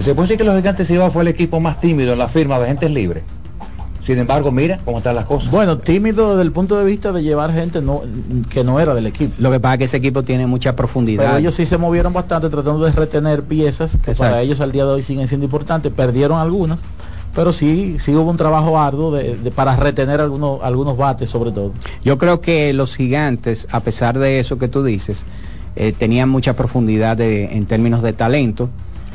Se 0.00 0.14
puede 0.14 0.26
decir 0.28 0.38
que 0.38 0.44
los 0.44 0.56
gigantes 0.56 0.86
del 0.88 0.96
Cibao 0.96 1.10
fue 1.10 1.22
el 1.22 1.28
equipo 1.28 1.60
más 1.60 1.80
tímido 1.80 2.12
en 2.12 2.18
la 2.18 2.28
firma 2.28 2.58
de 2.58 2.64
agentes 2.64 2.90
libres. 2.90 3.22
Sin 4.02 4.18
embargo, 4.18 4.50
mira 4.50 4.78
cómo 4.84 4.98
están 4.98 5.14
las 5.16 5.26
cosas. 5.26 5.50
Bueno, 5.50 5.76
tímido 5.78 6.30
desde 6.30 6.42
el 6.42 6.52
punto 6.52 6.78
de 6.78 6.84
vista 6.86 7.12
de 7.12 7.22
llevar 7.22 7.52
gente 7.52 7.82
no, 7.82 8.02
que 8.48 8.64
no 8.64 8.80
era 8.80 8.94
del 8.94 9.06
equipo. 9.06 9.34
lo 9.38 9.50
que 9.50 9.60
pasa 9.60 9.74
es 9.74 9.78
que 9.78 9.84
ese 9.84 9.96
equipo 9.98 10.22
tiene 10.22 10.46
mucha 10.46 10.74
profundidad 10.74 11.24
Pero 11.26 11.36
ellos 11.38 11.54
sí 11.54 11.66
se 11.66 11.76
movieron 11.76 12.14
bastante 12.14 12.48
tratando 12.48 12.84
de 12.86 12.92
retener 12.92 13.42
piezas 13.42 13.92
que 13.92 14.12
Exacto. 14.12 14.22
para 14.22 14.40
ellos 14.40 14.62
al 14.62 14.72
día 14.72 14.86
de 14.86 14.92
hoy 14.92 15.02
siguen 15.02 15.28
siendo 15.28 15.44
importantes. 15.44 15.92
Perdieron 15.92 16.38
algunas, 16.38 16.78
pero 17.34 17.52
sí, 17.52 17.96
sí 17.98 18.14
hubo 18.14 18.30
un 18.30 18.38
trabajo 18.38 18.78
arduo 18.78 19.10
de, 19.14 19.36
de- 19.36 19.50
para 19.50 19.76
retener 19.76 20.22
algunos, 20.22 20.60
algunos 20.62 20.96
bates 20.96 21.28
sobre 21.28 21.50
todo. 21.50 21.72
Yo 22.02 22.16
creo 22.16 22.40
que 22.40 22.72
los 22.72 22.96
gigantes, 22.96 23.66
a 23.70 23.80
pesar 23.80 24.18
de 24.18 24.40
eso 24.40 24.58
que 24.58 24.68
tú 24.68 24.82
dices, 24.82 25.26
eh, 25.76 25.92
tenían 25.92 26.30
mucha 26.30 26.56
profundidad 26.56 27.18
de- 27.18 27.44
en 27.54 27.66
términos 27.66 28.02
de 28.02 28.14
talento. 28.14 28.70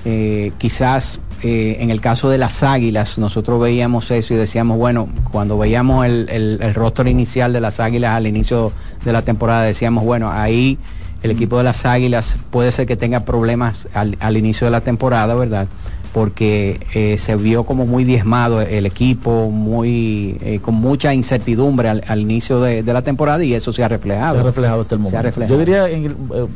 Eh, 0.06 0.52
quizás 0.58 1.20
eh, 1.44 1.78
en 1.80 1.90
el 1.90 2.02
caso 2.02 2.30
de 2.30 2.38
las 2.38 2.62
águilas, 2.64 3.18
nosotros 3.18 3.60
veíamos 3.62 4.12
eso 4.12 4.34
y 4.34 4.38
decíamos, 4.38 4.78
bueno, 4.78 5.08
cuando 5.32 5.58
veíamos 5.58 6.06
el, 6.06 6.28
el, 6.30 6.60
el 6.62 6.74
roster 6.74 7.08
inicial 7.08 7.54
de 7.54 7.62
las 7.62 7.80
águilas 7.80 8.16
al 8.16 8.28
inicio 8.28 8.72
de 9.06 9.14
la 9.14 9.22
temporada, 9.22 9.64
decíamos, 9.64 10.04
bueno, 10.04 10.30
ahí 10.32 10.78
el 11.22 11.32
equipo 11.32 11.58
de 11.58 11.64
las 11.64 11.86
águilas 11.86 12.38
puede 12.52 12.72
ser 12.74 12.86
que 12.86 12.98
tenga 12.98 13.22
problemas 13.22 13.88
al, 13.94 14.18
al 14.20 14.36
inicio 14.36 14.66
de 14.68 14.72
la 14.72 14.82
temporada, 14.82 15.36
¿verdad? 15.36 15.68
porque 16.14 16.80
eh, 16.94 17.18
se 17.18 17.36
vio 17.36 17.64
como 17.64 17.88
muy 17.88 18.04
diezmado 18.04 18.62
el 18.62 18.86
equipo, 18.86 19.50
muy 19.50 20.38
eh, 20.42 20.60
con 20.62 20.76
mucha 20.76 21.12
incertidumbre 21.12 21.90
al, 21.90 22.04
al 22.08 22.20
inicio 22.20 22.60
de, 22.62 22.84
de 22.84 22.94
la 22.94 23.02
temporada 23.02 23.44
y 23.44 23.56
eso 23.56 23.74
se 23.74 23.84
ha 23.84 23.88
reflejado. 23.88 24.36
Se 24.36 24.42
ha 24.42 24.44
reflejado 24.44 24.82
hasta 24.82 24.94
el 24.96 25.02
Se 25.02 25.08
ha 25.08 25.10
momento. 25.10 25.22
reflejado. 25.24 25.56
Yo 25.56 25.60
diría, 25.60 25.90
en 25.90 26.06
el- 26.06 26.12
eh, 26.12 26.16
eh, 26.36 26.48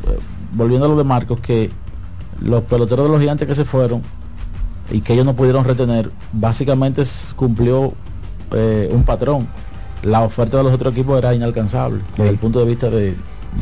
volviendo 0.53 0.85
a 0.85 0.89
lo 0.89 0.95
de 0.97 1.03
Marcos, 1.05 1.39
que 1.39 1.71
los 2.41 2.63
peloteros 2.63 3.05
de 3.05 3.11
los 3.11 3.19
gigantes 3.19 3.47
que 3.47 3.55
se 3.55 3.65
fueron 3.65 4.01
y 4.91 5.01
que 5.01 5.13
ellos 5.13 5.25
no 5.25 5.35
pudieron 5.35 5.63
retener, 5.65 6.11
básicamente 6.31 7.03
cumplió 7.35 7.93
eh, 8.51 8.89
un 8.91 9.03
patrón. 9.03 9.47
La 10.03 10.21
oferta 10.21 10.57
de 10.57 10.63
los 10.63 10.73
otros 10.73 10.93
equipos 10.93 11.17
era 11.17 11.33
inalcanzable 11.33 12.01
desde 12.15 12.29
el 12.29 12.37
punto 12.37 12.59
de 12.59 12.65
vista 12.65 12.89
de, 12.89 13.15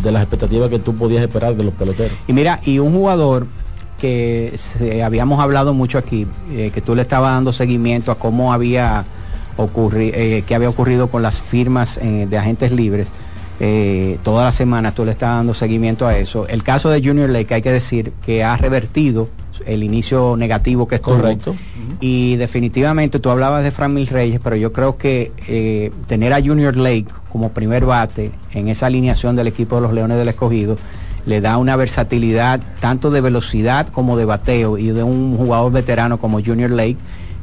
las 0.03 0.22
expectativas 0.22 0.70
que 0.70 0.79
tú 0.79 0.96
podías 0.96 1.24
esperar 1.24 1.55
de 1.55 1.63
los 1.63 1.74
peloteros. 1.74 2.15
Y 2.27 2.34
mira, 2.34 2.60
y 2.65 2.79
un 2.79 2.94
jugador 2.94 3.48
que 4.00 4.53
se- 4.58 5.01
habíamos 5.03 5.39
hablado 5.39 5.74
mucho 5.74 5.98
aquí, 5.98 6.27
eh, 6.51 6.72
que 6.74 6.82
tú 6.82 6.94
le 6.96 7.01
estabas 7.01 7.32
dando 7.32 7.53
seguimiento 7.53 8.12
a 8.12 8.15
cómo 8.20 8.51
había 8.51 9.05
ocurrido, 9.58 10.13
qué 10.46 10.53
había 10.55 10.67
ocurrido 10.70 11.08
con 11.10 11.22
las 11.22 11.41
firmas 11.41 11.98
eh, 11.98 12.27
de 12.29 12.38
agentes 12.38 12.72
libres. 12.74 13.08
Eh, 13.59 14.19
toda 14.24 14.43
la 14.45 14.51
semana 14.51 14.93
tú 14.93 15.05
le 15.05 15.12
estás 15.12 15.35
dando 15.35 15.53
seguimiento 15.53 16.07
a 16.07 16.17
eso. 16.17 16.47
El 16.47 16.63
caso 16.63 16.89
de 16.89 17.01
Junior 17.01 17.29
Lake 17.29 17.53
hay 17.53 17.62
que 17.62 17.71
decir 17.71 18.13
que 18.25 18.43
ha 18.43 18.57
revertido 18.57 19.29
el 19.65 19.83
inicio 19.83 20.35
negativo 20.38 20.88
que 20.88 20.95
estuvo. 20.95 21.15
Correcto. 21.15 21.55
Y 22.01 22.35
definitivamente 22.35 23.19
tú 23.19 23.29
hablabas 23.29 23.63
de 23.63 23.71
Fran 23.71 23.93
Mil 23.93 24.07
Reyes, 24.07 24.39
pero 24.43 24.55
yo 24.55 24.74
creo 24.74 24.97
que 24.97 25.31
eh, 25.47 25.91
tener 26.07 26.33
a 26.33 26.41
Junior 26.41 26.75
Lake 26.75 27.07
como 27.31 27.51
primer 27.51 27.85
bate 27.85 28.31
en 28.53 28.67
esa 28.67 28.88
alineación 28.88 29.35
del 29.35 29.47
equipo 29.47 29.75
de 29.75 29.81
los 29.83 29.93
Leones 29.93 30.17
del 30.17 30.27
Escogido 30.27 30.77
le 31.25 31.41
da 31.41 31.57
una 31.57 31.75
versatilidad 31.75 32.62
tanto 32.79 33.09
de 33.09 33.21
velocidad 33.21 33.88
como 33.88 34.15
de 34.15 34.25
bateo 34.25 34.77
y 34.77 34.88
de 34.88 35.03
un 35.03 35.38
jugador 35.38 35.71
veterano 35.71 36.19
como 36.19 36.43
Junior 36.43 36.69
Lake 36.69 36.97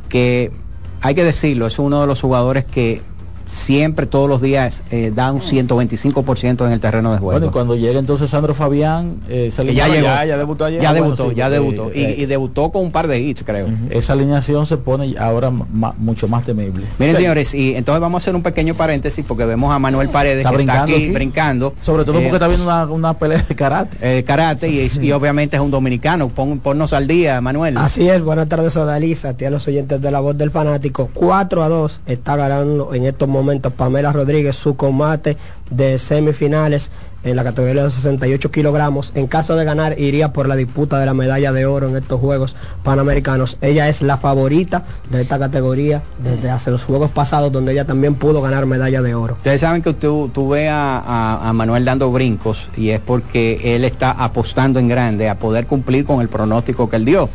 que 0.08 0.52
hay 1.00 1.16
que 1.16 1.24
decirlo, 1.24 1.66
es 1.66 1.80
uno 1.80 2.02
de 2.02 2.06
los 2.06 2.20
jugadores 2.20 2.64
que 2.64 3.02
siempre 3.46 4.06
todos 4.06 4.28
los 4.28 4.40
días 4.40 4.82
eh, 4.90 5.12
da 5.14 5.32
un 5.32 5.40
125% 5.40 6.66
en 6.66 6.72
el 6.72 6.80
terreno 6.80 7.12
de 7.12 7.18
juego. 7.18 7.32
Bueno, 7.32 7.46
y 7.46 7.50
cuando 7.50 7.76
llegue 7.76 7.98
entonces 7.98 8.30
Sandro 8.30 8.54
Fabián, 8.54 9.20
eh, 9.28 9.46
esa 9.48 9.62
Que 9.64 9.74
ya 9.74 9.88
llegó. 9.88 10.06
ya 10.06 10.36
debutó 10.36 10.64
ayer. 10.64 10.80
Ya 10.82 10.88
Ah, 10.90 10.92
bueno, 10.92 11.06
debutó, 11.06 11.30
sí, 11.30 11.36
ya 11.36 11.50
debutó. 11.50 11.90
Y, 11.94 12.00
eh, 12.02 12.14
y 12.18 12.26
debutó 12.26 12.70
con 12.70 12.82
un 12.82 12.92
par 12.92 13.08
de 13.08 13.20
hits, 13.20 13.42
creo. 13.44 13.66
esa 13.90 14.12
alineación 14.12 14.66
se 14.66 14.76
pone 14.76 15.14
ahora 15.18 15.50
ma- 15.50 15.94
mucho 15.98 16.28
más 16.28 16.44
temible. 16.44 16.84
Miren, 16.98 17.16
Sí. 17.16 17.22
señores, 17.22 17.54
y 17.54 17.74
entonces 17.74 18.00
vamos 18.00 18.20
a 18.20 18.24
hacer 18.24 18.34
un 18.34 18.42
pequeño 18.42 18.74
paréntesis 18.74 19.24
porque 19.26 19.44
vemos 19.44 19.72
a 19.74 19.78
Manuel 19.78 20.08
Paredes 20.08 20.38
Está 20.38 20.50
que 20.50 20.62
está 20.62 20.72
brincando 20.72 20.94
aquí, 20.94 21.04
aquí. 21.04 21.12
brincando. 21.14 21.74
Sobre 21.82 22.04
todo 22.04 22.18
Eh, 22.18 22.22
porque 22.22 22.36
está 22.36 22.48
viendo 22.48 22.64
una, 22.66 22.84
una 22.86 23.14
pelea 23.18 23.44
de 23.48 23.54
karate. 23.56 23.96
eh, 24.00 24.22
karate 24.24 24.68
y, 24.68 24.90
y 25.00 25.12
obviamente 25.12 25.56
es 25.56 25.62
un 25.62 25.70
dominicano. 25.70 26.28
Pon- 26.28 26.58
ponnos 26.58 26.92
al 26.92 27.06
día, 27.06 27.40
Manuel. 27.40 27.76
Así 27.78 28.08
es, 28.08 28.22
buenas 28.22 28.48
tardes 28.48 28.76
Odalisa, 28.76 29.34
a 29.46 29.50
los 29.50 29.66
oyentes 29.68 30.00
de 30.00 30.10
la 30.10 30.20
voz 30.20 30.36
del 30.36 30.50
fanático. 30.50 31.10
4 31.14 31.62
a 31.62 31.68
2 31.68 32.00
está 32.06 32.36
ganando 32.36 32.94
en 32.94 33.04
estos 33.06 33.28
momentos 33.32 33.72
Pamela 33.72 34.12
Rodríguez 34.12 34.54
su 34.56 34.76
combate 34.76 35.36
de 35.70 35.98
semifinales 35.98 36.90
en 37.24 37.36
la 37.36 37.44
categoría 37.44 37.74
de 37.82 37.84
los 37.86 37.94
68 37.94 38.50
kilogramos. 38.50 39.12
En 39.14 39.28
caso 39.28 39.54
de 39.54 39.64
ganar, 39.64 39.96
iría 39.98 40.32
por 40.32 40.48
la 40.48 40.56
disputa 40.56 40.98
de 40.98 41.06
la 41.06 41.14
medalla 41.14 41.52
de 41.52 41.66
oro 41.66 41.88
en 41.88 41.96
estos 41.96 42.20
Juegos 42.20 42.56
Panamericanos. 42.82 43.58
Ella 43.60 43.88
es 43.88 44.02
la 44.02 44.16
favorita 44.16 44.84
de 45.08 45.22
esta 45.22 45.38
categoría 45.38 46.02
desde 46.22 46.50
hace 46.50 46.70
los 46.72 46.82
Juegos 46.84 47.10
pasados, 47.12 47.52
donde 47.52 47.72
ella 47.72 47.84
también 47.86 48.16
pudo 48.16 48.42
ganar 48.42 48.66
medalla 48.66 49.02
de 49.02 49.14
oro. 49.14 49.34
Ustedes 49.34 49.60
saben 49.60 49.82
que 49.82 49.94
tú, 49.94 50.30
tú 50.34 50.48
ves 50.50 50.68
a, 50.68 50.98
a- 50.98 51.48
a 51.48 51.52
Manuel 51.52 51.84
dando 51.84 52.10
brincos 52.10 52.68
y 52.76 52.90
es 52.90 53.00
porque 53.00 53.76
él 53.76 53.84
está 53.84 54.10
apostando 54.10 54.80
en 54.80 54.88
grande 54.88 55.28
a 55.28 55.38
poder 55.38 55.66
cumplir 55.68 56.04
con 56.04 56.20
el 56.20 56.28
pronóstico 56.28 56.90
que 56.90 56.96
él 56.96 57.04
dio. 57.04 57.28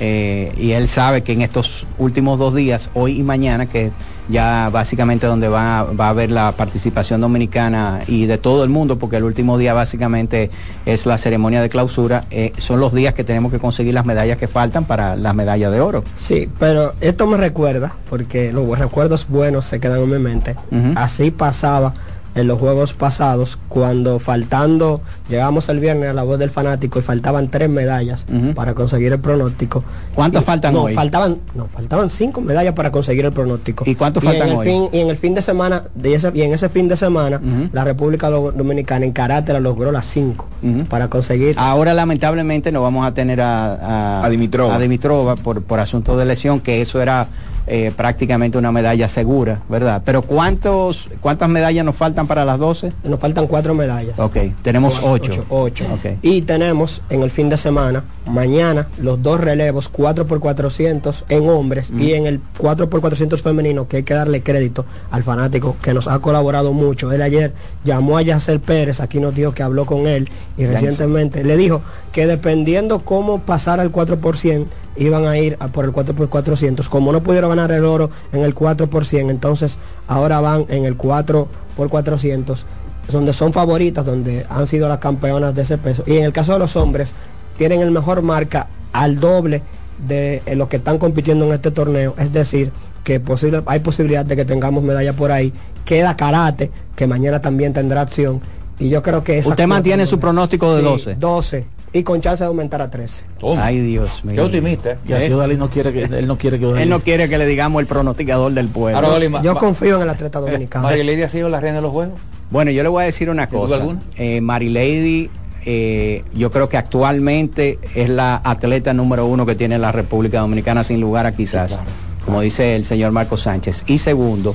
Eh, 0.00 0.52
y 0.56 0.72
él 0.72 0.88
sabe 0.88 1.22
que 1.22 1.32
en 1.32 1.42
estos 1.42 1.86
últimos 1.98 2.38
dos 2.38 2.54
días, 2.54 2.90
hoy 2.94 3.18
y 3.18 3.22
mañana, 3.22 3.66
que 3.66 3.92
ya 4.28 4.70
básicamente 4.72 5.26
donde 5.26 5.48
va, 5.48 5.84
va 5.84 6.06
a 6.06 6.08
haber 6.10 6.30
la 6.30 6.52
participación 6.52 7.20
dominicana 7.20 8.00
y 8.06 8.26
de 8.26 8.38
todo 8.38 8.64
el 8.64 8.70
mundo, 8.70 8.98
porque 8.98 9.16
el 9.16 9.24
último 9.24 9.58
día 9.58 9.74
básicamente 9.74 10.50
es 10.86 11.06
la 11.06 11.18
ceremonia 11.18 11.60
de 11.60 11.68
clausura, 11.68 12.24
eh, 12.30 12.52
son 12.56 12.80
los 12.80 12.94
días 12.94 13.14
que 13.14 13.24
tenemos 13.24 13.52
que 13.52 13.58
conseguir 13.58 13.94
las 13.94 14.06
medallas 14.06 14.38
que 14.38 14.48
faltan 14.48 14.84
para 14.84 15.16
las 15.16 15.34
medallas 15.34 15.70
de 15.72 15.80
oro. 15.80 16.04
Sí, 16.16 16.48
pero 16.58 16.94
esto 17.00 17.26
me 17.26 17.36
recuerda, 17.36 17.96
porque 18.08 18.52
los 18.52 18.78
recuerdos 18.78 19.28
buenos 19.28 19.66
se 19.66 19.80
quedan 19.80 20.02
en 20.02 20.10
mi 20.10 20.18
mente. 20.18 20.56
Así 20.94 21.30
pasaba 21.30 21.94
en 22.34 22.46
los 22.48 22.58
juegos 22.58 22.92
pasados, 22.94 23.58
cuando 23.68 24.18
faltando, 24.18 25.00
llegamos 25.28 25.68
el 25.68 25.78
viernes 25.80 26.10
a 26.10 26.12
la 26.12 26.22
voz 26.24 26.38
del 26.38 26.50
fanático 26.50 26.98
y 26.98 27.02
faltaban 27.02 27.48
tres 27.48 27.68
medallas 27.70 28.26
para 28.54 28.74
conseguir 28.74 29.12
el 29.12 29.20
pronóstico. 29.20 29.84
¿Cuántas 30.14 30.42
Y- 30.42 30.44
faltan 30.46 30.74
no, 30.74 30.82
hoy? 30.82 30.94
Faltaban, 30.94 31.38
no, 31.54 31.66
faltaban 31.66 32.10
cinco 32.10 32.40
medallas 32.40 32.74
para 32.74 32.90
conseguir 32.90 33.24
el 33.24 33.32
pronóstico. 33.32 33.84
¿Y 33.86 33.94
cuántos 33.94 34.22
en 34.24 34.30
faltan 34.30 34.48
el 34.48 34.56
hoy? 34.56 34.66
fin- 34.66 34.88
y 34.92 34.98
en 34.98 35.10
el 35.10 35.16
fin 35.16 35.34
de 35.34 35.42
semana, 35.42 35.84
de 35.94 36.14
ese, 36.14 36.32
y 36.34 36.42
en 36.42 36.52
ese 36.52 36.68
fin 36.68 36.88
de 36.88 36.96
semana, 36.96 37.40
la 37.72 37.84
República 37.84 38.30
Do- 38.30 38.52
Dominicana 38.52 39.04
en 39.06 39.12
karate 39.12 39.52
la 39.52 39.60
logró 39.60 39.92
las 39.92 40.06
cinco 40.06 40.48
para 40.88 41.08
conseguir 41.08 41.54
Ahora 41.58 41.94
lamentablemente 41.94 42.72
no 42.72 42.82
vamos 42.82 43.06
a 43.06 43.14
tener 43.14 43.40
a, 43.40 43.74
a, 44.20 44.24
A 44.24 44.28
Dimitrova. 44.28 44.74
a 44.74 44.78
Dimitrova 44.78 45.36
por, 45.36 45.62
por 45.62 45.78
asunto 45.80 46.16
de 46.16 46.24
lesión, 46.24 46.60
que 46.60 46.80
eso 46.80 47.00
era 47.00 47.28
eh, 47.66 47.92
prácticamente 47.96 48.58
una 48.58 48.72
medalla 48.72 49.08
segura, 49.08 49.62
¿verdad? 49.68 50.02
Pero 50.04 50.22
¿cuántos, 50.22 51.08
¿cuántas 51.20 51.48
medallas 51.48 51.84
nos 51.84 51.96
faltan 51.96 52.26
para 52.26 52.44
las 52.44 52.58
12? 52.58 52.92
nos 53.04 53.20
faltan 53.20 53.46
cuatro 53.46 53.74
medallas. 53.74 54.18
Ok, 54.18 54.36
tenemos 54.62 55.00
ocho. 55.02 55.44
Ocho. 55.48 55.84
Ok. 55.92 56.18
Y 56.22 56.42
tenemos 56.42 57.02
en 57.10 57.22
el 57.22 57.30
fin 57.30 57.48
de 57.48 57.56
semana, 57.56 58.04
mañana, 58.26 58.88
los 58.98 59.22
dos 59.22 59.40
relevos 59.40 59.92
4x400 59.92 61.24
en 61.28 61.48
hombres 61.48 61.90
y 61.90 62.14
en 62.14 62.26
el 62.26 62.40
4x400 62.58 63.40
femenino, 63.40 63.86
que 63.86 63.98
hay 63.98 64.02
que 64.02 64.14
darle 64.14 64.42
crédito 64.42 64.84
al 65.10 65.22
fanático 65.22 65.76
que 65.82 65.94
nos 65.94 66.08
ha 66.08 66.18
colaborado 66.20 66.72
mucho. 66.72 67.12
Él 67.12 67.22
ayer 67.22 67.52
llamó 67.84 68.18
a 68.18 68.22
Yacel 68.22 68.60
Pérez, 68.60 69.00
aquí 69.00 69.20
nos 69.20 69.34
dijo 69.34 69.52
que 69.52 69.62
habló 69.62 69.86
con 69.86 70.06
él 70.06 70.28
y 70.56 70.66
recientemente 70.66 71.44
le 71.44 71.56
dijo 71.56 71.82
que 72.12 72.26
dependiendo 72.26 73.00
cómo 73.00 73.42
pasara 73.42 73.82
el 73.82 73.92
4%, 73.92 74.66
iban 74.96 75.26
a 75.26 75.38
ir 75.38 75.56
a 75.60 75.68
por 75.68 75.84
el 75.84 75.92
4x400. 75.92 76.88
Como 76.88 77.12
no 77.12 77.22
pudieron 77.22 77.50
ganar 77.50 77.72
el 77.72 77.84
oro 77.84 78.10
en 78.32 78.42
el 78.42 78.54
4%, 78.54 79.30
entonces 79.30 79.78
ahora 80.06 80.40
van 80.40 80.66
en 80.68 80.84
el 80.84 80.96
4x400 80.96 82.64
donde 83.12 83.32
son 83.32 83.52
favoritas, 83.52 84.04
donde 84.04 84.46
han 84.48 84.66
sido 84.66 84.88
las 84.88 84.98
campeonas 84.98 85.54
de 85.54 85.62
ese 85.62 85.78
peso. 85.78 86.04
Y 86.06 86.16
en 86.16 86.24
el 86.24 86.32
caso 86.32 86.54
de 86.54 86.58
los 86.58 86.76
hombres, 86.76 87.12
tienen 87.56 87.80
el 87.80 87.90
mejor 87.90 88.22
marca 88.22 88.68
al 88.92 89.20
doble 89.20 89.62
de 90.06 90.42
eh, 90.46 90.56
los 90.56 90.68
que 90.68 90.76
están 90.76 90.98
compitiendo 90.98 91.46
en 91.46 91.52
este 91.52 91.70
torneo. 91.70 92.14
Es 92.18 92.32
decir, 92.32 92.70
que 93.04 93.20
posible, 93.20 93.62
hay 93.66 93.80
posibilidad 93.80 94.24
de 94.24 94.36
que 94.36 94.44
tengamos 94.44 94.82
medalla 94.82 95.12
por 95.12 95.30
ahí. 95.32 95.52
Queda 95.84 96.16
karate, 96.16 96.70
que 96.96 97.06
mañana 97.06 97.40
también 97.42 97.72
tendrá 97.72 98.00
acción. 98.00 98.40
Y 98.78 98.88
yo 98.88 99.02
creo 99.02 99.22
que 99.22 99.38
esa 99.38 99.50
¿Usted 99.50 99.66
mantiene 99.66 100.06
su 100.06 100.18
pronóstico 100.18 100.74
de 100.74 100.82
12? 100.82 101.14
12. 101.16 101.66
Y 101.92 102.02
con 102.02 102.20
chance 102.20 102.42
de 102.42 102.48
aumentar 102.48 102.82
a 102.82 102.90
13. 102.90 103.22
Toma. 103.38 103.66
Ay, 103.66 103.78
Dios 103.80 104.24
mío. 104.24 104.34
Qué 104.34 104.40
optimista. 104.40 104.96
Y 105.06 105.12
así 105.12 105.32
Odalí 105.32 105.56
no 105.56 105.70
quiere 105.70 105.92
que 105.92 106.02
él 106.02 106.26
no 106.26 106.36
quiere 106.36 106.58
que 106.58 106.82
Él 106.82 106.88
no 106.88 106.98
quiere 106.98 107.28
que 107.28 107.38
le 107.38 107.46
digamos 107.46 107.80
el 107.80 107.86
pronosticador 107.86 108.52
del 108.52 108.66
pueblo. 108.66 108.98
Ahora, 108.98 109.42
Yo 109.42 109.54
confío 109.54 109.96
en 109.96 110.02
el 110.02 110.08
atleta 110.10 110.40
dominicano. 110.40 110.82
María 110.88 111.04
Lady 111.04 111.22
ha 111.22 111.28
sido 111.28 111.48
la 111.48 111.60
reina 111.60 111.76
de 111.76 111.82
los 111.82 111.92
juegos. 111.92 112.18
Bueno, 112.50 112.72
yo 112.72 112.82
le 112.82 112.88
voy 112.88 113.02
a 113.04 113.06
decir 113.06 113.30
una 113.30 113.44
¿Sin 113.48 113.58
duda 113.58 113.66
cosa. 113.68 113.76
alguna? 113.76 114.02
Eh, 114.16 114.40
Mary 114.40 114.70
Lady, 114.70 115.30
eh, 115.66 116.24
yo 116.34 116.50
creo 116.50 116.68
que 116.68 116.76
actualmente 116.76 117.78
es 117.94 118.08
la 118.08 118.40
atleta 118.44 118.92
número 118.92 119.26
uno 119.26 119.46
que 119.46 119.54
tiene 119.54 119.78
la 119.78 119.92
República 119.92 120.40
Dominicana, 120.40 120.84
sin 120.84 121.00
lugar 121.00 121.26
a 121.26 121.34
quizás, 121.34 121.78
como 122.24 122.40
dice 122.40 122.76
el 122.76 122.84
señor 122.84 123.12
Marco 123.12 123.36
Sánchez. 123.36 123.84
Y 123.86 123.98
segundo, 123.98 124.54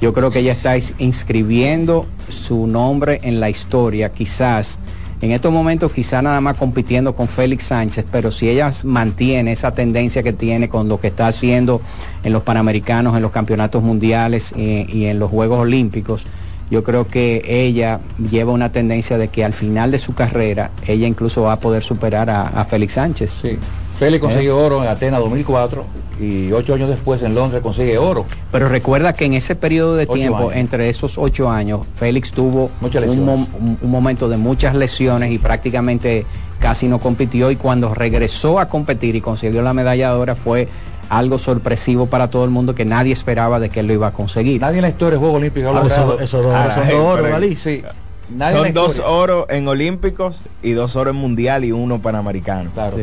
yo 0.00 0.12
creo 0.12 0.30
que 0.30 0.40
ella 0.40 0.52
está 0.52 0.74
inscribiendo 0.98 2.06
su 2.28 2.66
nombre 2.66 3.20
en 3.22 3.40
la 3.40 3.50
historia, 3.50 4.12
quizás. 4.12 4.78
En 5.22 5.32
estos 5.32 5.52
momentos 5.52 5.92
quizás 5.92 6.22
nada 6.22 6.40
más 6.40 6.56
compitiendo 6.56 7.14
con 7.14 7.28
Félix 7.28 7.64
Sánchez, 7.64 8.06
pero 8.10 8.32
si 8.32 8.48
ella 8.48 8.72
mantiene 8.84 9.52
esa 9.52 9.72
tendencia 9.72 10.22
que 10.22 10.32
tiene 10.32 10.70
con 10.70 10.88
lo 10.88 10.98
que 10.98 11.08
está 11.08 11.26
haciendo 11.26 11.82
en 12.24 12.32
los 12.32 12.42
Panamericanos, 12.42 13.14
en 13.14 13.20
los 13.20 13.30
campeonatos 13.30 13.82
mundiales 13.82 14.54
eh, 14.56 14.86
y 14.88 15.04
en 15.04 15.18
los 15.18 15.30
Juegos 15.30 15.60
Olímpicos, 15.60 16.24
yo 16.70 16.84
creo 16.84 17.08
que 17.08 17.42
ella 17.46 18.00
lleva 18.30 18.52
una 18.52 18.70
tendencia 18.72 19.18
de 19.18 19.28
que 19.28 19.44
al 19.44 19.52
final 19.52 19.90
de 19.90 19.98
su 19.98 20.14
carrera 20.14 20.70
ella 20.86 21.06
incluso 21.06 21.42
va 21.42 21.52
a 21.54 21.60
poder 21.60 21.82
superar 21.82 22.30
a, 22.30 22.46
a 22.48 22.64
Félix 22.64 22.94
Sánchez. 22.94 23.38
Sí. 23.42 23.58
Félix 23.98 24.22
consiguió 24.22 24.56
oro 24.56 24.82
en 24.82 24.88
Atenas 24.88 25.20
2004 25.20 25.84
y 26.20 26.52
ocho 26.52 26.72
años 26.74 26.88
después 26.88 27.22
en 27.22 27.34
Londres 27.34 27.62
consigue 27.62 27.98
oro. 27.98 28.24
Pero 28.50 28.68
recuerda 28.70 29.12
que 29.12 29.26
en 29.26 29.34
ese 29.34 29.56
periodo 29.56 29.94
de 29.96 30.04
Ocho 30.04 30.14
tiempo, 30.14 30.38
años. 30.38 30.52
entre 30.56 30.88
esos 30.88 31.18
ocho 31.18 31.50
años, 31.50 31.80
Félix 31.94 32.32
tuvo 32.32 32.70
mom- 32.80 33.46
un- 33.60 33.78
un 33.82 33.90
momento 33.90 34.28
de 34.30 34.38
muchas 34.38 34.74
lesiones 34.74 35.32
y 35.32 35.38
prácticamente 35.38 36.24
casi 36.60 36.88
no 36.88 36.98
compitió 36.98 37.50
y 37.50 37.56
cuando 37.56 37.92
regresó 37.94 38.58
a 38.58 38.68
competir 38.68 39.16
y 39.16 39.20
consiguió 39.20 39.60
la 39.60 39.74
medalla 39.74 40.10
de 40.12 40.16
oro 40.18 40.34
fue 40.34 40.68
algo 41.10 41.38
sorpresivo 41.38 42.06
para 42.06 42.30
todo 42.30 42.44
el 42.44 42.50
mundo 42.50 42.74
que 42.74 42.86
nadie 42.86 43.12
esperaba 43.12 43.60
de 43.60 43.68
que 43.68 43.80
él 43.80 43.86
lo 43.88 43.92
iba 43.92 44.06
a 44.06 44.12
conseguir. 44.12 44.60
Nadie 44.60 44.76
en 44.78 44.82
la 44.82 44.88
historia 44.88 45.12
de 45.12 45.18
Juegos 45.18 45.36
Olímpicos 45.38 45.68
ha 45.74 45.78
Ah, 45.78 45.82
logrado. 45.82 46.20
esos 46.20 46.42
dos 46.42 46.54
Ahora, 46.54 46.74
son 46.76 46.88
dos 46.88 46.94
oro, 46.98 47.22
pero- 47.22 47.28
Odalí. 47.36 47.56
Sí. 47.56 47.82
Nadie 48.30 48.52
en 48.56 48.58
la 48.58 48.64
Son 48.68 48.72
dos 48.74 48.90
historia. 48.92 49.10
oros 49.12 49.46
en 49.50 49.68
Olímpicos 49.68 50.40
y 50.62 50.70
dos 50.72 50.96
oros 50.96 51.14
en 51.14 51.20
Mundial 51.20 51.64
y 51.64 51.72
uno 51.72 52.00
Panamericano. 52.00 52.70
Claro. 52.72 52.96
Sí. 52.96 53.02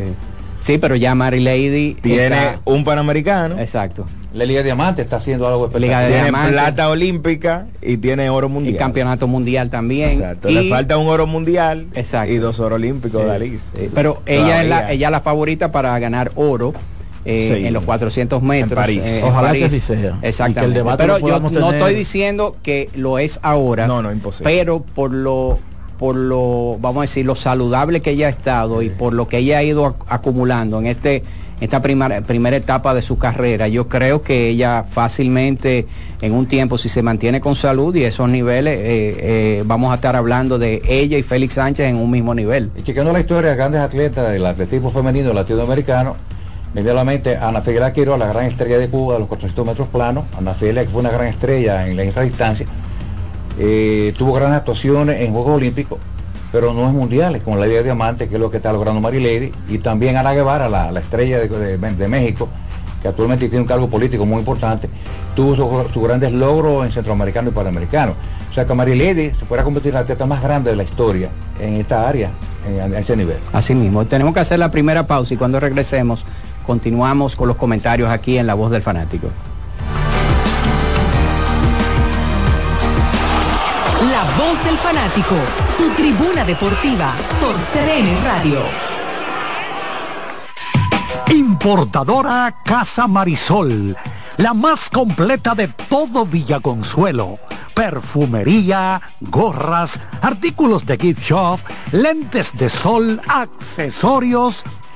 Sí, 0.59 0.77
pero 0.79 0.95
ya 0.95 1.13
Mary 1.15 1.39
Lady 1.39 1.93
Tiene 2.01 2.23
está- 2.25 2.59
un 2.65 2.83
panamericano. 2.83 3.57
Exacto. 3.59 4.05
La 4.33 4.43
Liga 4.43 4.59
de 4.59 4.65
Diamante 4.65 5.01
está 5.01 5.17
haciendo 5.17 5.47
algo 5.47 5.69
Liga 5.79 5.99
de 6.01 6.07
Tiene 6.07 6.23
Diamante. 6.23 6.51
plata 6.53 6.89
olímpica 6.89 7.67
y 7.81 7.97
tiene 7.97 8.29
oro 8.29 8.47
Y 8.47 8.51
mundial. 8.51 8.77
campeonato 8.77 9.27
mundial 9.27 9.69
también. 9.69 10.11
Exacto. 10.13 10.49
Y- 10.49 10.55
Le 10.55 10.69
falta 10.69 10.97
un 10.97 11.07
oro 11.07 11.27
mundial 11.27 11.87
Exacto. 11.93 12.33
y 12.33 12.37
dos 12.37 12.59
oro 12.59 12.75
olímpicos 12.75 13.23
de 13.23 13.31
Alice. 13.31 13.65
Sí, 13.77 13.89
pero 13.93 14.21
ella 14.25 14.61
es, 14.63 14.67
la, 14.69 14.91
ella 14.91 15.07
es 15.07 15.11
la 15.11 15.21
favorita 15.21 15.71
para 15.71 15.97
ganar 15.99 16.31
oro 16.35 16.73
eh, 17.27 17.53
Sí. 17.59 17.67
en 17.67 17.73
los 17.73 17.83
400 17.83 18.41
metros. 18.41 18.71
En 18.71 18.75
París. 18.75 19.01
eh, 19.05 19.21
Ojalá 19.23 19.49
París. 19.49 19.61
que 19.61 19.65
así 19.67 19.79
sea. 19.79 20.15
Y 20.17 20.21
que 20.21 20.27
Exactamente. 20.29 20.65
el 20.65 20.73
debate 20.73 21.03
pero 21.03 21.19
yo 21.19 21.39
no 21.39 21.71
estoy 21.71 21.93
diciendo 21.93 22.55
que 22.63 22.89
lo 22.95 23.19
es 23.19 23.39
ahora. 23.43 23.85
No, 23.87 24.01
no, 24.01 24.11
imposible. 24.11 24.51
Pero 24.53 24.79
por 24.81 25.11
lo 25.11 25.59
por 25.99 26.15
lo 26.15 26.77
vamos 26.79 26.99
a 26.99 27.01
decir 27.01 27.25
lo 27.25 27.35
saludable 27.35 28.01
que 28.03 28.11
ella 28.11 28.27
ha 28.27 28.29
estado 28.29 28.83
y 28.83 28.89
por 28.89 29.13
lo 29.15 29.27
que 29.27 29.39
ella 29.39 29.57
ha 29.57 29.63
ido 29.63 29.83
ac- 29.83 29.95
acumulando 30.07 30.77
en 30.79 30.85
este 30.85 31.23
esta 31.59 31.81
primera 31.81 32.21
primera 32.21 32.55
etapa 32.55 32.93
de 32.93 33.01
su 33.01 33.17
carrera 33.17 33.67
yo 33.67 33.87
creo 33.87 34.21
que 34.21 34.47
ella 34.49 34.85
fácilmente 34.87 35.87
en 36.21 36.33
un 36.33 36.45
tiempo 36.45 36.77
si 36.77 36.87
se 36.87 37.01
mantiene 37.01 37.41
con 37.41 37.55
salud 37.55 37.95
y 37.95 38.03
esos 38.03 38.29
niveles 38.29 38.77
eh, 38.77 39.17
eh, 39.19 39.63
vamos 39.65 39.91
a 39.91 39.95
estar 39.95 40.15
hablando 40.15 40.59
de 40.59 40.83
ella 40.87 41.17
y 41.17 41.23
Félix 41.23 41.55
Sánchez 41.55 41.87
en 41.87 41.95
un 41.95 42.11
mismo 42.11 42.35
nivel 42.35 42.69
Y 42.77 42.83
chequeando 42.83 43.11
la 43.11 43.19
historia 43.21 43.49
de 43.49 43.55
grandes 43.55 43.81
atletas 43.81 44.31
del 44.31 44.45
atletismo 44.45 44.91
femenino 44.91 45.33
latinoamericano, 45.33 46.15
me 46.73 46.81
viene 46.81 46.91
a 46.91 46.95
la 46.95 47.03
mente 47.03 47.37
Ana 47.37 47.61
Figueroa 47.61 47.91
Quiroga, 47.93 48.17
la 48.17 48.27
gran 48.27 48.45
estrella 48.45 48.77
de 48.77 48.89
Cuba 48.89 49.13
de 49.13 49.19
los 49.19 49.27
400 49.27 49.65
metros 49.65 49.87
planos. 49.87 50.25
Ana 50.37 50.53
Figueroa, 50.53 50.83
que 50.83 50.89
fue 50.89 51.01
una 51.01 51.09
gran 51.09 51.27
estrella 51.27 51.87
en 51.87 51.99
esa 51.99 52.21
distancia, 52.21 52.65
eh, 53.59 54.13
tuvo 54.17 54.33
grandes 54.33 54.59
actuaciones 54.59 55.21
en 55.21 55.33
Juegos 55.33 55.57
Olímpicos, 55.57 55.97
pero 56.51 56.73
no 56.73 56.87
en 56.87 56.95
mundiales, 56.95 57.41
como 57.41 57.57
la 57.57 57.65
Liga 57.65 57.79
de 57.79 57.85
Diamante, 57.85 58.29
que 58.29 58.35
es 58.35 58.41
lo 58.41 58.51
que 58.51 58.57
está 58.57 58.71
logrando 58.71 59.01
Mary 59.01 59.19
Lady, 59.19 59.51
y 59.67 59.79
también 59.79 60.17
Ana 60.17 60.33
Guevara, 60.33 60.69
la, 60.69 60.91
la 60.91 60.99
estrella 60.99 61.39
de, 61.39 62.07
México, 62.07 62.49
que 63.01 63.07
actualmente 63.07 63.47
tiene 63.49 63.61
un 63.61 63.67
cargo 63.67 63.89
político 63.89 64.25
muy 64.25 64.39
importante, 64.39 64.89
tuvo 65.35 65.55
sus 65.55 66.03
grandes 66.03 66.31
logros 66.33 66.85
en 66.85 66.91
centroamericano 66.91 67.49
y 67.49 67.51
panamericano. 67.51 68.13
O 68.49 68.53
sea 68.53 68.65
que 68.65 68.73
Mary 68.73 68.95
Lady 68.95 69.31
se 69.35 69.45
puede 69.45 69.63
convertir 69.63 69.89
en 69.89 69.95
la 69.95 69.99
atleta 70.01 70.25
más 70.25 70.41
grande 70.41 70.71
de 70.71 70.75
la 70.75 70.83
historia 70.83 71.29
en 71.59 71.75
esta 71.75 72.07
área, 72.07 72.31
en, 72.67 72.93
a 72.93 72.99
ese 72.99 73.15
nivel. 73.15 73.37
Así 73.53 73.75
mismo, 73.75 74.05
tenemos 74.05 74.33
que 74.33 74.39
hacer 74.39 74.59
la 74.59 74.71
primera 74.71 75.05
pausa 75.05 75.33
y 75.33 75.37
cuando 75.37 75.59
regresemos 75.59 76.25
continuamos 76.67 77.37
con 77.37 77.47
los 77.47 77.55
comentarios 77.55 78.09
aquí 78.11 78.37
en 78.37 78.45
La 78.45 78.53
Voz 78.53 78.69
del 78.69 78.81
Fanático. 78.81 79.29
La 84.11 84.23
voz 84.37 84.63
del 84.63 84.77
fanático, 84.77 85.35
tu 85.77 85.89
tribuna 85.91 86.43
deportiva 86.43 87.11
por 87.39 87.55
CDN 87.55 88.23
Radio. 88.23 88.59
Importadora 91.29 92.61
Casa 92.63 93.07
Marisol, 93.07 93.95
la 94.37 94.53
más 94.53 94.89
completa 94.89 95.55
de 95.55 95.69
todo 95.89 96.25
Villaconsuelo. 96.25 97.39
Perfumería, 97.73 99.01
gorras, 99.21 99.99
artículos 100.21 100.85
de 100.85 100.97
gift 100.97 101.21
shop, 101.23 101.59
lentes 101.91 102.51
de 102.57 102.69
sol, 102.69 103.21
accesorios 103.27 104.63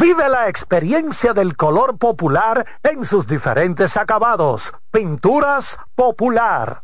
Vive 0.00 0.30
la 0.30 0.48
experiencia 0.48 1.34
del 1.34 1.58
color 1.58 1.98
popular 1.98 2.64
en 2.82 3.04
sus 3.04 3.26
diferentes 3.26 3.98
acabados. 3.98 4.72
Pinturas 4.90 5.78
popular. 5.94 6.80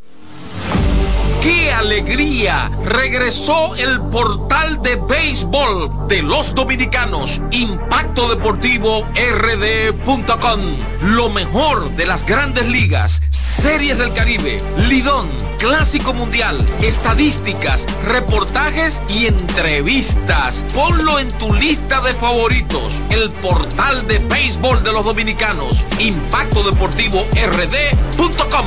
¡Qué 1.43 1.73
alegría! 1.73 2.71
Regresó 2.85 3.75
el 3.77 4.01
portal 4.11 4.83
de 4.83 4.97
béisbol 4.97 6.09
de 6.09 6.23
los 6.23 6.55
dominicanos, 6.55 7.41
Impacto 7.51 8.29
Deportivo 8.29 9.07
RD.com. 9.15 10.61
Lo 11.03 11.31
mejor 11.31 11.91
de 11.91 12.07
las 12.07 12.25
grandes 12.27 12.67
ligas, 12.67 13.21
series 13.31 13.99
del 13.99 14.13
Caribe, 14.13 14.59
Lidón, 14.89 15.29
Clásico 15.59 16.13
Mundial, 16.13 16.65
estadísticas, 16.83 17.85
reportajes 18.07 19.01
y 19.09 19.27
entrevistas. 19.27 20.63
Ponlo 20.75 21.19
en 21.19 21.29
tu 21.39 21.53
lista 21.55 22.01
de 22.01 22.13
favoritos. 22.15 23.01
El 23.11 23.31
portal 23.31 24.07
de 24.07 24.19
béisbol 24.19 24.83
de 24.83 24.93
los 24.93 25.05
dominicanos, 25.05 25.85
Impacto 25.99 26.63
Deportivo 26.63 27.27
RD.com. 27.33 28.67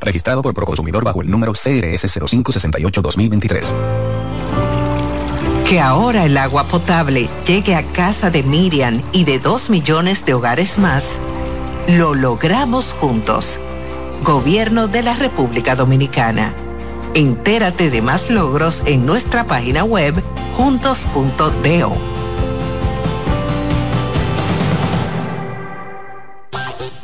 Registrado 0.00 0.42
por 0.42 0.54
Proconsumidor 0.54 1.04
bajo 1.04 1.22
el 1.22 1.30
número 1.30 1.52
CRS 1.52 2.04
0568-2023. 2.04 3.74
Que 5.68 5.80
ahora 5.80 6.24
el 6.24 6.38
agua 6.38 6.64
potable 6.64 7.28
llegue 7.46 7.74
a 7.74 7.82
casa 7.82 8.30
de 8.30 8.42
Miriam 8.42 9.02
y 9.12 9.24
de 9.24 9.38
dos 9.38 9.68
millones 9.68 10.24
de 10.24 10.32
hogares 10.32 10.78
más, 10.78 11.04
lo 11.88 12.14
logramos 12.14 12.94
juntos. 12.94 13.60
Gobierno 14.24 14.88
de 14.88 15.02
la 15.02 15.14
República 15.14 15.76
Dominicana. 15.76 16.54
Entérate 17.14 17.90
de 17.90 18.00
más 18.00 18.30
logros 18.30 18.82
en 18.86 19.04
nuestra 19.04 19.44
página 19.44 19.84
web 19.84 20.14
juntos.do. 20.56 21.96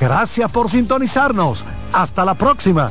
Gracias 0.00 0.50
por 0.50 0.70
sintonizarnos. 0.70 1.64
Hasta 1.92 2.24
la 2.24 2.34
próxima. 2.34 2.90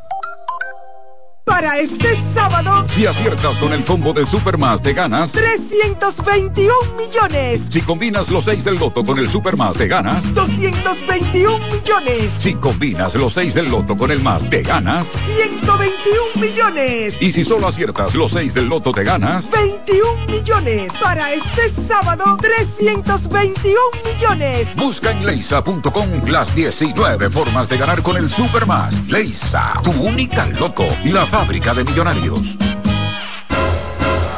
Para 1.45 1.79
este 1.79 2.15
sábado, 2.33 2.85
Si 2.87 3.05
aciertas 3.05 3.57
con 3.57 3.73
el 3.73 3.83
combo 3.83 4.13
de 4.13 4.25
Supermas 4.25 4.81
te 4.81 4.93
ganas. 4.93 5.31
321 5.31 6.71
millones. 6.97 7.61
Si 7.69 7.81
combinas 7.81 8.29
los 8.29 8.45
6 8.45 8.63
del 8.63 8.75
loto 8.75 9.03
con 9.03 9.17
el 9.17 9.27
Supermas 9.27 9.75
te 9.75 9.87
ganas. 9.87 10.33
221 10.33 11.59
millones. 11.69 12.33
Si 12.39 12.53
combinas 12.53 13.15
los 13.15 13.33
6 13.33 13.53
del 13.55 13.71
loto 13.71 13.97
con 13.97 14.11
el 14.11 14.21
más 14.21 14.49
te 14.49 14.61
ganas. 14.61 15.07
121 15.35 16.21
millones. 16.35 17.21
Y 17.21 17.31
si 17.31 17.43
solo 17.43 17.67
aciertas 17.67 18.13
los 18.13 18.31
6 18.33 18.53
del 18.53 18.65
loto 18.65 18.91
te 18.91 19.03
ganas. 19.03 19.49
21 19.51 20.27
millones. 20.27 20.93
Para 21.01 21.33
este 21.33 21.69
sábado, 21.87 22.37
321 22.39 23.75
millones. 24.05 24.67
Busca 24.75 25.11
en 25.11 25.25
leisa.com 25.25 26.07
las 26.27 26.53
19 26.55 27.29
formas 27.29 27.67
de 27.69 27.77
ganar 27.77 28.01
con 28.03 28.17
el 28.17 28.29
Supermas. 28.29 29.07
Leisa, 29.07 29.73
tu 29.83 29.91
única 29.91 30.45
loto, 30.47 30.85
la 31.05 31.25
fábrica 31.31 31.73
de 31.73 31.85
millonarios. 31.85 32.57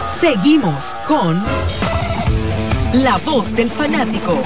Seguimos 0.05 0.95
con 1.07 1.41
La 2.93 3.17
Voz 3.25 3.55
del 3.55 3.71
Fanático. 3.71 4.39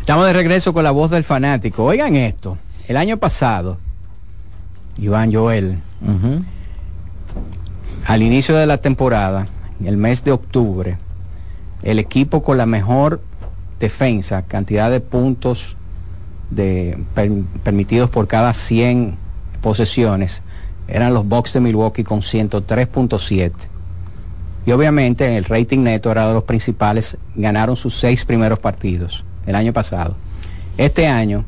Estamos 0.00 0.24
de 0.24 0.32
regreso 0.32 0.72
con 0.72 0.84
la 0.84 0.90
voz 0.90 1.10
del 1.10 1.22
fanático. 1.22 1.84
Oigan 1.84 2.16
esto, 2.16 2.56
el 2.88 2.96
año 2.96 3.18
pasado, 3.18 3.76
Iván 4.96 5.34
Joel, 5.34 5.80
al 8.06 8.22
inicio 8.22 8.56
de 8.56 8.66
la 8.66 8.78
temporada, 8.78 9.48
en 9.80 9.86
el 9.86 9.98
mes 9.98 10.24
de 10.24 10.32
octubre, 10.32 10.96
el 11.82 11.98
equipo 11.98 12.42
con 12.42 12.56
la 12.56 12.64
mejor 12.64 13.20
defensa, 13.78 14.40
cantidad 14.42 14.90
de 14.90 15.00
puntos 15.00 15.76
de, 16.54 16.98
per- 17.14 17.30
permitidos 17.62 18.10
por 18.10 18.26
cada 18.28 18.52
100 18.54 19.16
posesiones, 19.60 20.42
eran 20.88 21.14
los 21.14 21.26
Bucks 21.26 21.52
de 21.52 21.60
Milwaukee 21.60 22.04
con 22.04 22.20
103.7. 22.20 23.52
Y 24.66 24.70
obviamente 24.72 25.36
el 25.36 25.44
rating 25.44 25.80
neto 25.80 26.10
era 26.10 26.28
de 26.28 26.34
los 26.34 26.44
principales, 26.44 27.16
ganaron 27.34 27.76
sus 27.76 27.94
seis 27.94 28.24
primeros 28.24 28.58
partidos 28.58 29.24
el 29.46 29.54
año 29.56 29.72
pasado. 29.72 30.16
Este 30.78 31.06
año, 31.08 31.44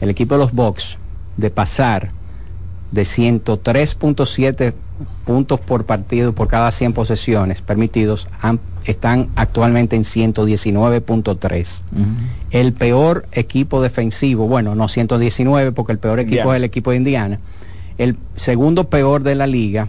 el 0.00 0.10
equipo 0.10 0.34
de 0.34 0.40
los 0.40 0.52
Bucks, 0.52 0.96
de 1.36 1.50
pasar 1.50 2.10
de 2.92 3.02
103.7 3.02 4.74
puntos 5.24 5.60
por 5.60 5.84
partido 5.86 6.34
por 6.34 6.48
cada 6.48 6.70
100 6.72 6.92
posesiones 6.92 7.62
permitidos, 7.62 8.28
han- 8.40 8.60
están 8.84 9.28
actualmente 9.36 9.96
en 9.96 10.04
119.3. 10.04 11.80
El 12.50 12.72
peor 12.72 13.26
equipo 13.32 13.82
defensivo, 13.82 14.46
bueno, 14.48 14.74
no 14.74 14.88
119 14.88 15.72
porque 15.72 15.92
el 15.92 15.98
peor 15.98 16.20
equipo 16.20 16.36
Indiana. 16.42 16.52
es 16.52 16.56
el 16.56 16.64
equipo 16.64 16.90
de 16.90 16.96
Indiana. 16.96 17.38
El 17.98 18.16
segundo 18.36 18.88
peor 18.88 19.22
de 19.22 19.34
la 19.34 19.46
liga 19.46 19.88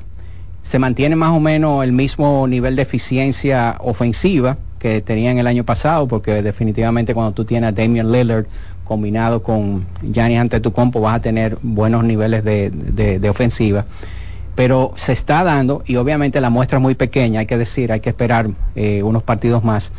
se 0.63 0.77
mantiene 0.79 1.15
más 1.15 1.31
o 1.31 1.39
menos 1.39 1.83
el 1.83 1.91
mismo 1.91 2.45
nivel 2.47 2.75
de 2.75 2.81
eficiencia 2.83 3.77
ofensiva 3.79 4.57
que 4.79 5.01
tenían 5.01 5.37
el 5.37 5.47
año 5.47 5.63
pasado, 5.63 6.07
porque 6.07 6.41
definitivamente 6.41 7.13
cuando 7.13 7.31
tú 7.33 7.45
tienes 7.45 7.69
a 7.69 7.71
Damian 7.71 8.11
Lillard 8.11 8.45
combinado 8.83 9.41
con 9.43 9.85
Giannis 10.03 10.39
Antetokounmpo 10.39 10.99
vas 10.99 11.15
a 11.15 11.21
tener 11.21 11.57
buenos 11.61 12.03
niveles 12.03 12.43
de, 12.43 12.69
de- 12.71 13.19
de 13.19 13.29
ofensiva. 13.29 13.85
Pero 14.55 14.93
se 14.95 15.13
está 15.13 15.43
dando, 15.43 15.83
y 15.85 15.95
obviamente 15.95 16.41
la 16.41 16.49
muestra 16.49 16.77
es 16.77 16.81
muy 16.81 16.95
pequeña, 16.95 17.39
hay 17.39 17.45
que 17.45 17.57
decir, 17.57 17.91
hay 17.91 17.99
que 18.01 18.09
esperar 18.09 18.49
eh, 18.75 19.01
unos 19.03 19.23
partidos 19.23 19.63
más. 19.63 19.91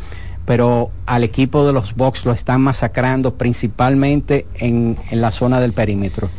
Pero 0.45 0.91
al 1.05 1.23
equipo 1.23 1.65
de 1.65 1.73
los 1.73 1.95
Bucks 1.95 2.25
lo 2.25 2.33
están 2.33 2.61
masacrando 2.61 3.35
principalmente 3.35 4.45
en, 4.55 4.97
en 5.09 5.21
la 5.21 5.31
zona 5.31 5.59
del 5.59 5.73
perímetro. 5.73 6.29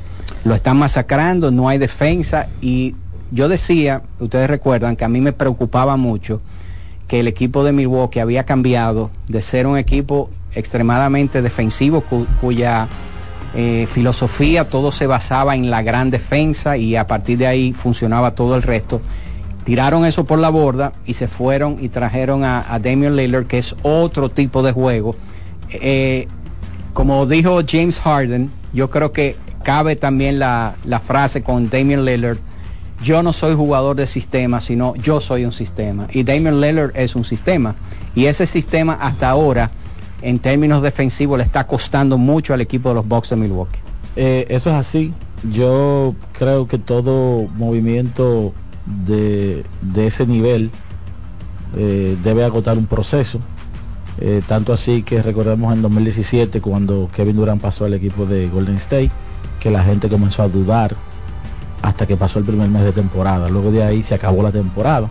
Lo 0.44 0.54
están 0.54 0.76
masacrando, 0.76 1.50
no 1.50 1.68
hay 1.68 1.78
defensa 1.78 2.46
y 2.60 2.94
yo 3.30 3.48
decía, 3.48 4.02
ustedes 4.20 4.48
recuerdan 4.48 4.94
que 4.94 5.04
a 5.04 5.08
mí 5.08 5.20
me 5.20 5.32
preocupaba 5.32 5.96
mucho 5.96 6.40
que 7.08 7.20
el 7.20 7.28
equipo 7.28 7.64
de 7.64 7.72
Milwaukee 7.72 8.20
había 8.20 8.44
cambiado 8.44 9.10
de 9.26 9.42
ser 9.42 9.66
un 9.66 9.76
equipo 9.78 10.30
extremadamente 10.54 11.42
defensivo 11.42 12.02
cu- 12.02 12.28
cuya 12.40 12.88
eh, 13.54 13.86
filosofía 13.92 14.68
todo 14.68 14.92
se 14.92 15.06
basaba 15.06 15.54
en 15.54 15.70
la 15.70 15.82
gran 15.82 16.10
defensa 16.10 16.76
y 16.76 16.96
a 16.96 17.06
partir 17.06 17.38
de 17.38 17.46
ahí 17.46 17.72
funcionaba 17.72 18.34
todo 18.34 18.56
el 18.56 18.62
resto 18.62 19.00
tiraron 19.64 20.04
eso 20.04 20.24
por 20.24 20.38
la 20.38 20.50
borda 20.50 20.92
y 21.06 21.14
se 21.14 21.26
fueron 21.26 21.78
y 21.80 21.88
trajeron 21.88 22.44
a, 22.44 22.72
a 22.72 22.78
Damian 22.78 23.16
Lillard, 23.16 23.46
que 23.46 23.58
es 23.58 23.74
otro 23.82 24.28
tipo 24.28 24.62
de 24.62 24.72
juego. 24.72 25.16
Eh, 25.70 26.28
como 26.92 27.26
dijo 27.26 27.60
James 27.66 27.98
Harden, 27.98 28.50
yo 28.72 28.90
creo 28.90 29.12
que 29.12 29.36
cabe 29.62 29.96
también 29.96 30.38
la, 30.38 30.74
la 30.84 31.00
frase 31.00 31.42
con 31.42 31.70
Damian 31.70 32.04
Lillard, 32.04 32.38
yo 33.02 33.22
no 33.22 33.32
soy 33.32 33.54
jugador 33.54 33.96
de 33.96 34.06
sistema, 34.06 34.60
sino 34.60 34.94
yo 34.96 35.20
soy 35.20 35.44
un 35.44 35.52
sistema. 35.52 36.06
Y 36.12 36.22
Damian 36.22 36.60
Lillard 36.60 36.92
es 36.94 37.16
un 37.16 37.24
sistema. 37.24 37.74
Y 38.14 38.26
ese 38.26 38.46
sistema 38.46 38.94
hasta 39.00 39.30
ahora, 39.30 39.70
en 40.24 40.38
términos 40.38 40.80
defensivos, 40.80 41.36
le 41.36 41.44
está 41.44 41.66
costando 41.66 42.16
mucho 42.16 42.54
al 42.54 42.60
equipo 42.62 42.88
de 42.88 42.94
los 42.96 43.06
Bucks 43.06 43.30
de 43.30 43.36
Milwaukee. 43.36 43.78
Eh, 44.16 44.46
eso 44.48 44.70
es 44.70 44.76
así. 44.76 45.12
Yo 45.52 46.14
creo 46.32 46.66
que 46.66 46.78
todo 46.78 47.46
movimiento 47.56 48.54
de, 49.06 49.64
ese 49.94 50.26
nivel 50.26 50.70
eh, 51.76 52.16
debe 52.24 52.44
agotar 52.44 52.78
un 52.78 52.86
proceso. 52.86 53.38
Eh, 54.20 54.42
tanto 54.46 54.72
así 54.72 55.02
que 55.02 55.20
recordemos 55.20 55.74
en 55.74 55.82
2017 55.82 56.60
cuando 56.60 57.10
Kevin 57.14 57.36
Durant 57.36 57.60
pasó 57.60 57.84
al 57.84 57.94
equipo 57.94 58.24
de 58.24 58.48
Golden 58.48 58.76
State, 58.76 59.10
que 59.60 59.70
la 59.70 59.84
gente 59.84 60.08
comenzó 60.08 60.42
a 60.42 60.48
dudar 60.48 60.96
hasta 61.82 62.06
que 62.06 62.16
pasó 62.16 62.38
el 62.38 62.46
primer 62.46 62.68
mes 62.70 62.84
de 62.84 62.92
temporada. 62.92 63.50
Luego 63.50 63.70
de 63.70 63.82
ahí 63.82 64.02
se 64.02 64.14
acabó 64.14 64.42
la 64.42 64.52
temporada. 64.52 65.10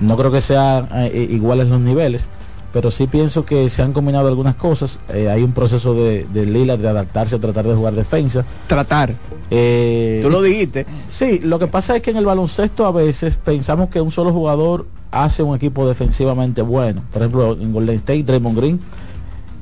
No 0.00 0.16
creo 0.16 0.32
que 0.32 0.42
sean 0.42 0.88
iguales 1.14 1.68
los 1.68 1.80
niveles, 1.80 2.28
pero 2.72 2.90
sí 2.90 3.06
pienso 3.06 3.44
que 3.44 3.68
se 3.70 3.82
han 3.82 3.92
combinado 3.92 4.28
algunas 4.28 4.54
cosas. 4.54 5.00
Eh, 5.12 5.28
hay 5.28 5.42
un 5.42 5.52
proceso 5.52 5.94
de, 5.94 6.26
de 6.32 6.46
Lillard 6.46 6.78
de 6.80 6.88
adaptarse 6.88 7.36
a 7.36 7.38
tratar 7.38 7.66
de 7.66 7.74
jugar 7.74 7.94
defensa. 7.94 8.44
Tratar. 8.66 9.14
Eh, 9.50 10.20
Tú 10.22 10.30
lo 10.30 10.40
dijiste. 10.42 10.86
Sí, 11.08 11.40
lo 11.40 11.58
que 11.58 11.66
pasa 11.66 11.96
es 11.96 12.02
que 12.02 12.10
en 12.10 12.16
el 12.16 12.24
baloncesto 12.24 12.86
a 12.86 12.92
veces 12.92 13.36
pensamos 13.36 13.88
que 13.88 14.00
un 14.00 14.10
solo 14.10 14.32
jugador 14.32 14.86
hace 15.10 15.42
un 15.42 15.56
equipo 15.56 15.88
defensivamente 15.88 16.62
bueno. 16.62 17.02
Por 17.12 17.22
ejemplo, 17.22 17.52
en 17.52 17.72
Golden 17.72 17.96
State, 17.96 18.22
Draymond 18.22 18.56
Green, 18.56 18.80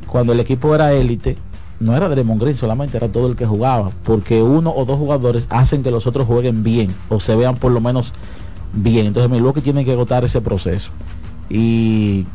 cuando 0.07 0.33
el 0.33 0.41
equipo 0.41 0.75
era 0.75 0.93
élite, 0.93 1.37
no 1.81 1.97
era 1.97 2.09
Draymond 2.09 2.41
Green 2.41 2.57
solamente, 2.57 2.97
era 2.97 3.09
todo 3.09 3.29
el 3.29 3.37
que 3.37 3.47
jugaba, 3.47 3.91
porque 4.05 4.43
uno 4.43 4.73
o 4.75 4.85
dos 4.85 4.99
jugadores 4.99 5.47
hacen 5.51 5.83
que 5.83 5.91
los 5.91 6.07
otros 6.07 6.27
jueguen 6.27 6.63
bien 6.63 6.95
o 7.09 7.21
se 7.21 7.35
vean 7.37 7.57
por 7.57 7.73
lo 7.73 7.81
menos 7.81 8.13
bien. 8.73 9.07
Entonces 9.07 9.31
Milwaukee 9.31 9.61
tiene 9.63 9.85
que 9.85 9.93
agotar 9.93 10.25
ese 10.25 10.41
proceso. 10.41 10.91
Y 11.51 12.27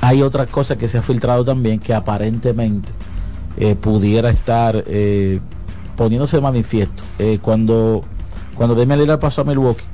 hay 0.00 0.22
otra 0.22 0.46
cosa 0.46 0.76
que 0.78 0.88
se 0.88 0.98
ha 0.98 1.02
filtrado 1.02 1.44
también 1.44 1.78
que 1.78 1.92
aparentemente 1.94 2.90
eh, 3.56 3.74
pudiera 3.74 4.30
estar 4.30 4.82
eh, 4.86 5.40
poniéndose 5.96 6.36
de 6.38 6.42
manifiesto. 6.42 7.02
Eh, 7.18 7.38
cuando, 7.42 8.02
cuando 8.56 8.74
Damian 8.74 9.00
Lillard 9.00 9.18
pasó 9.20 9.42
a 9.42 9.44
Milwaukee, 9.44 9.84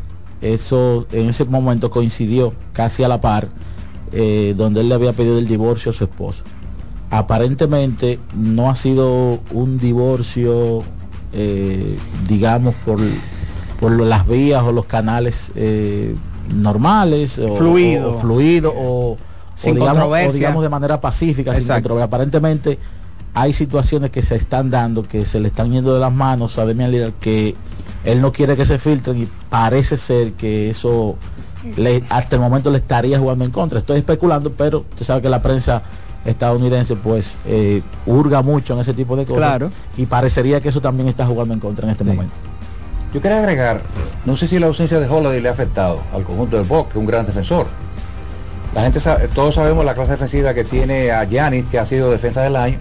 eso 0.41 1.07
en 1.13 1.29
ese 1.31 1.45
momento 1.45 1.91
coincidió 1.91 2.53
casi 2.73 3.03
a 3.03 3.09
la 3.09 3.21
par, 3.21 3.49
eh, 4.13 4.55
donde 4.57 4.81
él 4.83 4.89
le 4.89 4.95
había 4.95 5.13
pedido 5.13 5.39
el 5.39 5.49
divorcio 5.49 5.91
a 5.91 5.95
su 5.95 6.05
esposa. 6.05 6.45
Aparentemente 7.11 8.19
no 8.37 8.69
ha 8.71 8.77
sido 8.77 9.41
un 9.53 9.79
divorcio, 9.79 10.83
digamos, 12.29 12.75
por, 12.85 12.99
por 13.81 13.93
las 14.01 14.27
vías 14.27 14.63
o 14.63 14.73
los 14.73 14.87
canales 14.87 15.53
normales, 16.53 17.39
o- 17.39 17.57
Fluido. 17.57 18.13
o, 18.13 18.17
o 18.17 18.19
fluido, 18.21 18.73
o, 18.77 19.17
Sin 19.57 19.73
o 19.73 19.75
digamos, 19.75 19.91
o 19.99 20.01
controversia. 20.03 20.33
digamos 20.33 20.63
de 20.63 20.69
manera 20.69 21.01
pacífica, 21.01 21.53
sin 21.55 21.67
controversia. 21.67 22.05
Aparentemente 22.05 22.79
hay 23.35 23.53
situaciones 23.53 24.11
que 24.13 24.23
se 24.23 24.37
están 24.37 24.71
dando, 24.71 25.03
que 25.03 25.25
se 25.25 25.41
le 25.41 25.49
están 25.49 25.71
yendo 25.73 25.93
de 25.95 26.01
las 26.01 26.13
manos 26.13 26.57
a 26.59 26.65
Damian 26.65 26.91
Lillard, 26.93 27.15
que 27.15 27.55
él 28.05 28.21
no 28.21 28.33
quiere 28.33 28.57
que 28.57 28.65
se 28.65 28.79
filtren 28.79 29.21
y 29.23 29.29
parece 29.51 29.97
ser 29.97 30.33
que 30.35 30.71
eso 30.71 31.17
le- 31.77 32.05
hasta 32.09 32.37
el 32.37 32.41
momento 32.43 32.71
le 32.71 32.79
estaría 32.79 33.19
jugando 33.19 33.45
en 33.45 33.51
contra. 33.51 33.79
Estoy 33.81 33.99
especulando, 33.99 34.53
pero 34.53 34.85
usted 34.91 35.05
sabe 35.05 35.23
que 35.23 35.29
la 35.29 35.43
prensa 35.43 35.83
estadounidense 36.25 36.97
pues 36.97 37.39
eh, 37.47 37.83
hurga 38.07 38.43
mucho 38.43 38.75
en 38.75 38.81
ese 38.81 38.95
tipo 38.95 39.17
de 39.17 39.25
cosas. 39.25 39.39
Claro. 39.39 39.71
Y 39.97 40.07
parecería 40.07 40.61
que 40.61 40.69
eso 40.71 40.81
también 40.81 41.09
está 41.09 41.27
jugando 41.27 41.55
en 41.55 41.61
contra 41.61 41.85
en 41.87 41.91
este 41.93 42.05
momento. 42.05 42.35
Yo 43.15 43.21
quería 43.23 43.39
agregar, 43.39 43.81
no 44.25 44.37
sé 44.37 44.47
si 44.49 44.59
la 44.59 44.67
ausencia 44.67 44.99
de 45.01 45.09
Holiday 45.09 45.41
le 45.41 45.49
ha 45.49 45.53
afectado 45.53 46.01
al 46.13 46.25
conjunto 46.25 46.57
del 46.57 46.67
Boc, 46.67 46.89
que 46.89 46.99
es 46.99 47.01
un 47.01 47.07
gran 47.07 47.25
defensor. 47.27 47.67
La 48.77 48.83
gente 48.83 49.01
sabe, 49.01 49.29
todos 49.29 49.55
sabemos 49.55 49.87
la 49.87 49.95
clase 49.95 50.11
defensiva 50.13 50.53
que 50.53 50.63
tiene 50.63 51.11
a 51.11 51.25
Giannis, 51.25 51.65
que 51.71 51.79
ha 51.79 51.87
sido 51.87 52.11
defensa 52.11 52.43
del 52.43 52.57
año, 52.57 52.77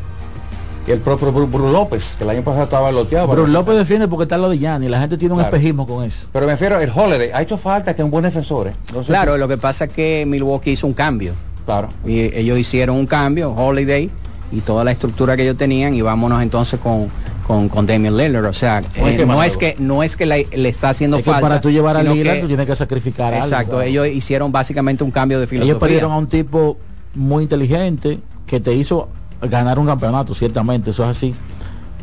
y 0.86 0.92
el 0.92 1.00
propio 1.00 1.32
Bru, 1.32 1.48
Bru 1.48 1.70
López, 1.72 2.16
que 2.18 2.26
el 2.26 2.30
año 2.32 2.42
pasado 2.44 2.66
estaba 2.66 2.92
loteado. 2.92 3.28
defensa. 3.28 3.50
López 3.50 3.78
defiende 3.78 4.08
porque 4.10 4.24
está 4.24 4.36
al 4.36 4.42
lado 4.42 4.52
de 4.52 4.60
Gianni. 4.60 4.90
La 4.90 5.00
gente 5.00 5.18
tiene 5.18 5.34
un 5.36 5.40
Claro. 5.40 5.56
espejismo 5.56 5.88
con 5.88 6.04
eso. 6.04 6.28
Pero 6.34 6.46
me 6.48 6.52
refiero, 6.52 6.82
el 6.82 6.92
Holiday 6.94 7.32
ha 7.34 7.42
hecho 7.42 7.56
falta 7.58 7.96
que 7.96 8.02
es 8.02 8.04
un 8.06 8.12
buen 8.12 8.24
defensor. 8.26 8.68
¿eh? 8.68 8.74
No 8.94 9.04
sé 9.04 9.08
Claro, 9.08 9.36
si- 9.36 9.40
lo 9.40 9.48
que 9.48 9.58
pasa 9.58 9.86
es 9.86 9.92
que 9.94 10.26
Milwaukee 10.28 10.72
hizo 10.72 10.86
un 10.86 10.94
cambio. 10.94 11.32
Claro. 11.66 11.88
Y 12.06 12.20
ellos 12.38 12.60
hicieron 12.60 12.98
un 12.98 13.06
cambio, 13.08 13.54
Holiday, 13.54 14.12
y 14.52 14.60
toda 14.60 14.84
la 14.84 14.92
estructura 14.92 15.38
que 15.38 15.44
ellos 15.44 15.56
tenían, 15.58 15.96
y 15.96 16.02
vámonos 16.02 16.44
entonces 16.44 16.78
con, 16.78 17.08
con, 17.46 17.70
con 17.70 17.86
Damian 17.86 18.16
Lillard. 18.18 18.46
O 18.46 18.54
sea, 18.54 18.84
eh, 18.96 19.26
no 19.26 19.44
es 19.44 19.58
que 19.58 19.76
no 19.80 20.04
es 20.04 20.16
que 20.18 20.26
le, 20.26 20.48
le 20.54 20.70
está 20.70 20.90
haciendo 20.90 21.18
Es 21.18 21.26
falta. 21.26 21.42
para 21.42 21.62
tú 21.62 21.70
llevar 21.70 21.98
a 21.98 22.04
Lillard 22.04 22.42
tú 22.42 22.48
tienes 22.48 22.66
que 22.66 22.76
sacrificar 22.76 23.34
Exacto, 23.34 23.82
ellos 23.82 24.08
hicieron 24.08 24.52
básicamente 24.52 25.04
un 25.04 25.12
cambio 25.12 25.40
de 25.40 25.48
filosofía. 25.48 25.72
Ellos 25.72 25.80
perdieron 25.80 26.12
a 26.12 26.18
un 26.18 26.28
tipo 26.28 26.78
muy 27.14 27.44
inteligente 27.44 28.20
que 28.46 28.60
te 28.60 28.74
hizo 28.74 29.10
ganar 29.42 29.80
un 29.80 29.86
campeonato, 29.86 30.34
ciertamente, 30.34 30.90
eso 30.92 31.04
es 31.04 31.10
así. 31.10 31.36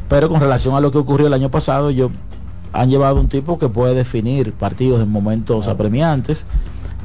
Pero 0.09 0.29
con 0.29 0.41
relación 0.41 0.75
a 0.75 0.81
lo 0.81 0.91
que 0.93 0.99
ocurrió 0.99 1.27
el 1.27 1.35
año 1.35 1.51
pasado, 1.51 1.91
ellos 1.91 2.11
han 2.73 2.89
llevado 2.89 3.21
un 3.21 3.29
tipo 3.29 3.59
que 3.59 3.69
puede 3.69 3.95
definir 3.95 4.53
partidos 4.53 5.01
en 5.03 5.09
momentos 5.11 5.69
apremiantes, 5.69 6.47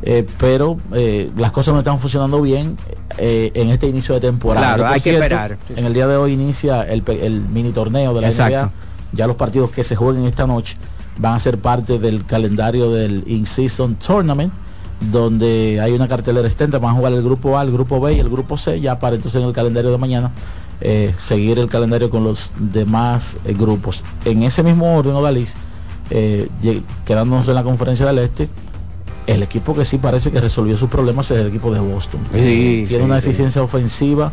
eh, 0.03 0.25
pero 0.37 0.77
eh, 0.93 1.31
las 1.35 1.51
cosas 1.51 1.73
no 1.73 1.79
están 1.79 1.99
funcionando 1.99 2.41
bien 2.41 2.77
eh, 3.17 3.51
en 3.55 3.69
este 3.69 3.87
inicio 3.87 4.15
de 4.15 4.21
temporada. 4.21 4.75
Claro, 4.75 4.87
hay 4.87 5.01
que 5.01 5.13
esperar. 5.13 5.57
En 5.75 5.85
el 5.85 5.93
día 5.93 6.07
de 6.07 6.17
hoy 6.17 6.33
inicia 6.33 6.83
el, 6.83 7.03
el 7.07 7.41
mini 7.41 7.71
torneo 7.71 8.13
de 8.13 8.21
la 8.21 8.27
Exacto. 8.27 8.57
NBA. 8.57 8.71
Ya 9.13 9.27
los 9.27 9.37
partidos 9.37 9.71
que 9.71 9.83
se 9.83 9.95
jueguen 9.95 10.25
esta 10.25 10.45
noche 10.45 10.77
van 11.17 11.33
a 11.33 11.39
ser 11.39 11.57
parte 11.57 11.97
del 11.97 12.25
calendario 12.25 12.91
del 12.91 13.23
In-Season 13.25 13.95
Tournament 13.95 14.53
donde 14.99 15.79
hay 15.79 15.93
una 15.93 16.07
cartelera 16.07 16.47
extensa, 16.47 16.79
van 16.79 16.95
a 16.95 16.97
jugar 16.97 17.13
el 17.13 17.23
grupo 17.23 17.57
A, 17.57 17.61
el 17.61 17.71
grupo 17.71 17.99
B 18.01 18.13
y 18.15 18.19
el 18.19 18.29
grupo 18.29 18.57
C, 18.57 18.79
ya 18.79 18.97
para 18.97 19.15
entonces 19.15 19.39
en 19.39 19.47
el 19.47 19.53
calendario 19.53 19.91
de 19.91 19.97
mañana 19.99 20.31
eh, 20.81 21.13
seguir 21.19 21.59
el 21.59 21.69
calendario 21.69 22.09
con 22.09 22.23
los 22.23 22.51
demás 22.57 23.37
grupos. 23.45 24.03
En 24.25 24.41
ese 24.41 24.63
mismo 24.63 24.97
orden, 24.97 25.13
Odalis, 25.13 25.55
quedándonos 27.05 27.47
en 27.47 27.53
la 27.53 27.63
conferencia 27.63 28.07
del 28.07 28.19
Este, 28.19 28.49
el 29.27 29.43
equipo 29.43 29.75
que 29.75 29.85
sí 29.85 29.97
parece 29.97 30.31
que 30.31 30.39
resolvió 30.39 30.77
sus 30.77 30.89
problemas 30.89 31.29
es 31.31 31.39
el 31.39 31.47
equipo 31.47 31.71
de 31.71 31.79
Boston. 31.79 32.21
Sí, 32.33 32.85
Tiene 32.87 32.87
sí, 32.87 32.95
una 32.95 33.19
sí. 33.19 33.27
eficiencia 33.27 33.61
ofensiva 33.61 34.31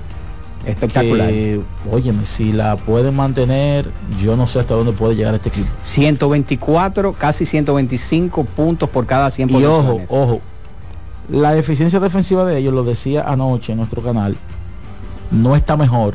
Espectacular. 0.64 1.28
que, 1.28 1.60
óyeme, 1.90 2.24
si 2.24 2.52
la 2.52 2.76
pueden 2.76 3.14
mantener, 3.14 3.86
yo 4.22 4.36
no 4.36 4.46
sé 4.46 4.60
hasta 4.60 4.74
dónde 4.74 4.92
puede 4.92 5.16
llegar 5.16 5.34
este 5.34 5.50
equipo. 5.50 5.68
124, 5.82 7.12
casi 7.12 7.44
125 7.44 8.44
puntos 8.44 8.88
por 8.88 9.04
cada 9.04 9.30
100 9.30 9.50
Y 9.50 9.64
ojo, 9.64 10.00
ojo, 10.08 10.40
la 11.28 11.56
eficiencia 11.56 12.00
defensiva 12.00 12.44
de 12.44 12.58
ellos, 12.58 12.72
lo 12.72 12.84
decía 12.84 13.24
anoche 13.26 13.72
en 13.72 13.78
nuestro 13.78 14.00
canal, 14.02 14.36
no 15.30 15.56
está 15.56 15.76
mejor 15.76 16.14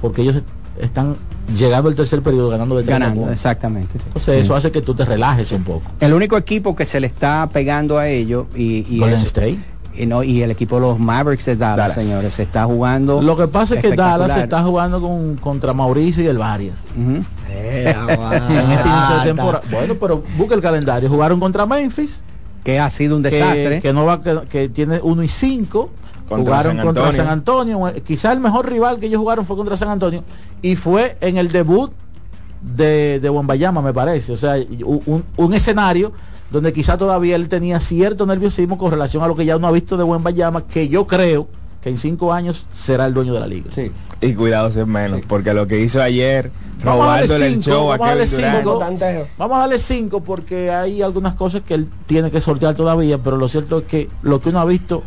porque 0.00 0.22
ellos 0.22 0.42
están 0.80 1.16
llegando 1.56 1.88
al 1.88 1.94
tercer 1.94 2.22
periodo 2.22 2.48
ganando 2.50 2.76
de 2.76 2.82
30 2.84 2.98
ganando, 2.98 3.20
puntos. 3.22 3.34
exactamente. 3.34 3.98
Entonces 4.06 4.44
eso 4.44 4.54
hace 4.56 4.70
que 4.72 4.80
tú 4.82 4.94
te 4.94 5.04
relajes 5.04 5.52
un 5.52 5.64
poco. 5.64 5.82
El 6.00 6.12
único 6.14 6.36
equipo 6.36 6.74
que 6.74 6.84
se 6.86 7.00
le 7.00 7.06
está 7.06 7.48
pegando 7.52 7.98
a 7.98 8.08
ellos 8.08 8.46
y, 8.54 8.86
y 8.88 8.98
Golden 8.98 9.18
es- 9.18 9.24
State. 9.26 9.58
y 9.96 10.06
no, 10.06 10.22
y 10.22 10.42
el 10.42 10.50
equipo 10.50 10.76
de 10.76 10.82
los 10.82 10.98
Mavericks 10.98 11.44
de 11.44 11.56
Dallas, 11.56 11.76
Dallas. 11.94 11.94
señores, 12.04 12.32
se 12.34 12.42
está 12.42 12.64
jugando. 12.64 13.20
Lo 13.22 13.36
que 13.36 13.46
pasa 13.48 13.74
es 13.76 13.82
que. 13.82 13.94
Dallas 13.94 14.36
está 14.36 14.62
jugando 14.62 15.00
con, 15.00 15.36
contra 15.36 15.72
Mauricio 15.72 16.22
y 16.24 16.26
el 16.26 16.38
Varias. 16.38 16.78
Eh, 17.50 17.94
en 18.08 18.70
este 18.72 18.88
inicio 18.88 19.18
de 19.18 19.24
temporada. 19.24 19.62
Bueno, 19.70 19.94
pero 20.00 20.22
busca 20.36 20.54
el 20.54 20.60
calendario. 20.62 21.08
Jugaron 21.08 21.38
contra 21.40 21.66
Memphis. 21.66 22.22
Que 22.64 22.78
ha 22.80 22.88
sido 22.88 23.16
un 23.16 23.22
desastre. 23.22 23.80
Que, 23.82 23.92
no 23.92 24.06
va, 24.06 24.22
que, 24.22 24.40
que 24.48 24.68
tiene 24.70 24.98
1 25.02 25.22
y 25.22 25.28
5. 25.28 25.90
Contra 26.28 26.38
Jugaron 26.56 26.76
San 26.78 26.86
contra. 26.86 27.12
San 27.12 27.26
Antonio. 27.28 27.92
Quizá 28.06 28.32
el 28.32 28.40
mejor 28.40 28.70
rival 28.70 28.98
que 28.98 29.06
ellos 29.06 29.18
jugaron 29.20 29.44
fue 29.44 29.54
contra 29.56 29.76
San 29.76 29.90
Antonio. 29.90 30.24
Y 30.64 30.76
fue 30.76 31.18
en 31.20 31.36
el 31.36 31.52
debut 31.52 31.92
de, 32.62 33.20
de 33.20 33.28
Wembayama, 33.28 33.82
me 33.82 33.92
parece. 33.92 34.32
O 34.32 34.36
sea, 34.38 34.54
un, 34.82 35.22
un 35.36 35.52
escenario 35.52 36.10
donde 36.50 36.72
quizá 36.72 36.96
todavía 36.96 37.36
él 37.36 37.50
tenía 37.50 37.80
cierto 37.80 38.24
nerviosismo 38.24 38.78
con 38.78 38.90
relación 38.90 39.22
a 39.22 39.28
lo 39.28 39.36
que 39.36 39.44
ya 39.44 39.58
uno 39.58 39.66
ha 39.66 39.72
visto 39.72 39.98
de 39.98 40.04
Wembayama, 40.04 40.66
que 40.66 40.88
yo 40.88 41.06
creo 41.06 41.48
que 41.82 41.90
en 41.90 41.98
cinco 41.98 42.32
años 42.32 42.66
será 42.72 43.04
el 43.04 43.12
dueño 43.12 43.34
de 43.34 43.40
la 43.40 43.46
liga. 43.46 43.70
Sí. 43.74 43.92
Y 44.22 44.32
cuidado 44.32 44.68
es 44.68 44.86
menos, 44.86 45.20
porque 45.28 45.52
lo 45.52 45.66
que 45.66 45.80
hizo 45.80 46.00
ayer, 46.00 46.50
robándole 46.82 47.46
el 47.48 47.60
show 47.60 47.88
vamos 47.88 48.06
a 48.06 48.10
darle 48.10 48.26
cinco. 48.26 48.80
Vamos 49.36 49.56
a 49.58 49.60
darle 49.60 49.78
cinco 49.78 50.20
porque 50.20 50.70
hay 50.70 51.02
algunas 51.02 51.34
cosas 51.34 51.60
que 51.60 51.74
él 51.74 51.90
tiene 52.06 52.30
que 52.30 52.40
sortear 52.40 52.74
todavía, 52.74 53.18
pero 53.18 53.36
lo 53.36 53.50
cierto 53.50 53.80
es 53.80 53.84
que 53.84 54.08
lo 54.22 54.40
que 54.40 54.48
uno 54.48 54.60
ha 54.60 54.64
visto, 54.64 55.02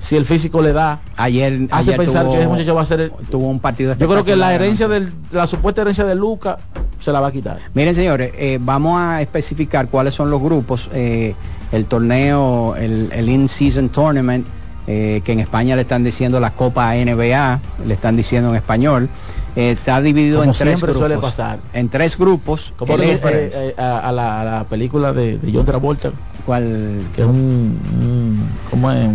si 0.00 0.16
el 0.16 0.24
físico 0.24 0.60
le 0.62 0.72
da, 0.72 1.00
Ayer, 1.16 1.68
hace 1.70 1.90
ayer 1.92 1.96
pensar 1.98 2.24
tuvo- 2.24 2.32
que 2.32 2.38
ese 2.40 2.48
muchacho 2.48 2.74
va 2.74 2.82
a 2.82 2.86
ser... 2.86 3.00
el- 3.00 3.12
tuvo 3.30 3.48
un 3.48 3.60
partido 3.60 3.94
Yo 3.96 4.08
creo 4.08 4.24
que 4.24 4.34
la 4.34 4.52
herencia 4.54 4.88
del, 4.88 5.12
la 5.30 5.46
supuesta 5.46 5.82
herencia 5.82 6.04
de 6.04 6.14
Luca 6.16 6.58
se 6.98 7.12
la 7.12 7.20
va 7.20 7.28
a 7.28 7.32
quitar. 7.32 7.58
Miren, 7.74 7.94
señores, 7.94 8.32
eh, 8.36 8.58
vamos 8.60 8.98
a 8.98 9.20
especificar 9.22 9.88
cuáles 9.88 10.14
son 10.14 10.30
los 10.30 10.40
grupos. 10.42 10.90
Eh, 10.92 11.34
el 11.70 11.84
torneo, 11.86 12.74
el, 12.76 13.10
el 13.12 13.28
In-Season 13.28 13.90
Tournament, 13.90 14.46
eh, 14.86 15.20
que 15.24 15.32
en 15.32 15.40
España 15.40 15.76
le 15.76 15.82
están 15.82 16.02
diciendo 16.02 16.40
la 16.40 16.50
Copa 16.50 16.94
NBA, 16.94 17.60
le 17.86 17.94
están 17.94 18.16
diciendo 18.16 18.50
en 18.50 18.56
español. 18.56 19.08
eh, 19.56 19.72
está 19.72 20.00
dividido 20.00 20.40
Como 20.40 20.52
en 20.52 20.58
tres 20.58 20.80
grupos. 20.80 20.98
suele 20.98 21.18
pasar. 21.18 21.58
En 21.74 21.88
tres 21.90 22.16
grupos. 22.18 22.72
Como 22.76 22.96
le 22.96 23.12
eh, 23.14 23.74
a, 23.78 23.98
a 24.08 24.12
la, 24.12 24.40
a 24.40 24.44
la 24.44 24.64
película 24.64 25.12
de, 25.12 25.38
de 25.38 25.52
John 25.52 25.64
Travolta, 25.66 26.10
¿Cuál? 26.46 27.02
que 27.14 27.20
es 27.22 27.26
un, 27.28 27.78
un 28.00 28.48
¿cómo 28.70 28.90
es? 28.90 29.08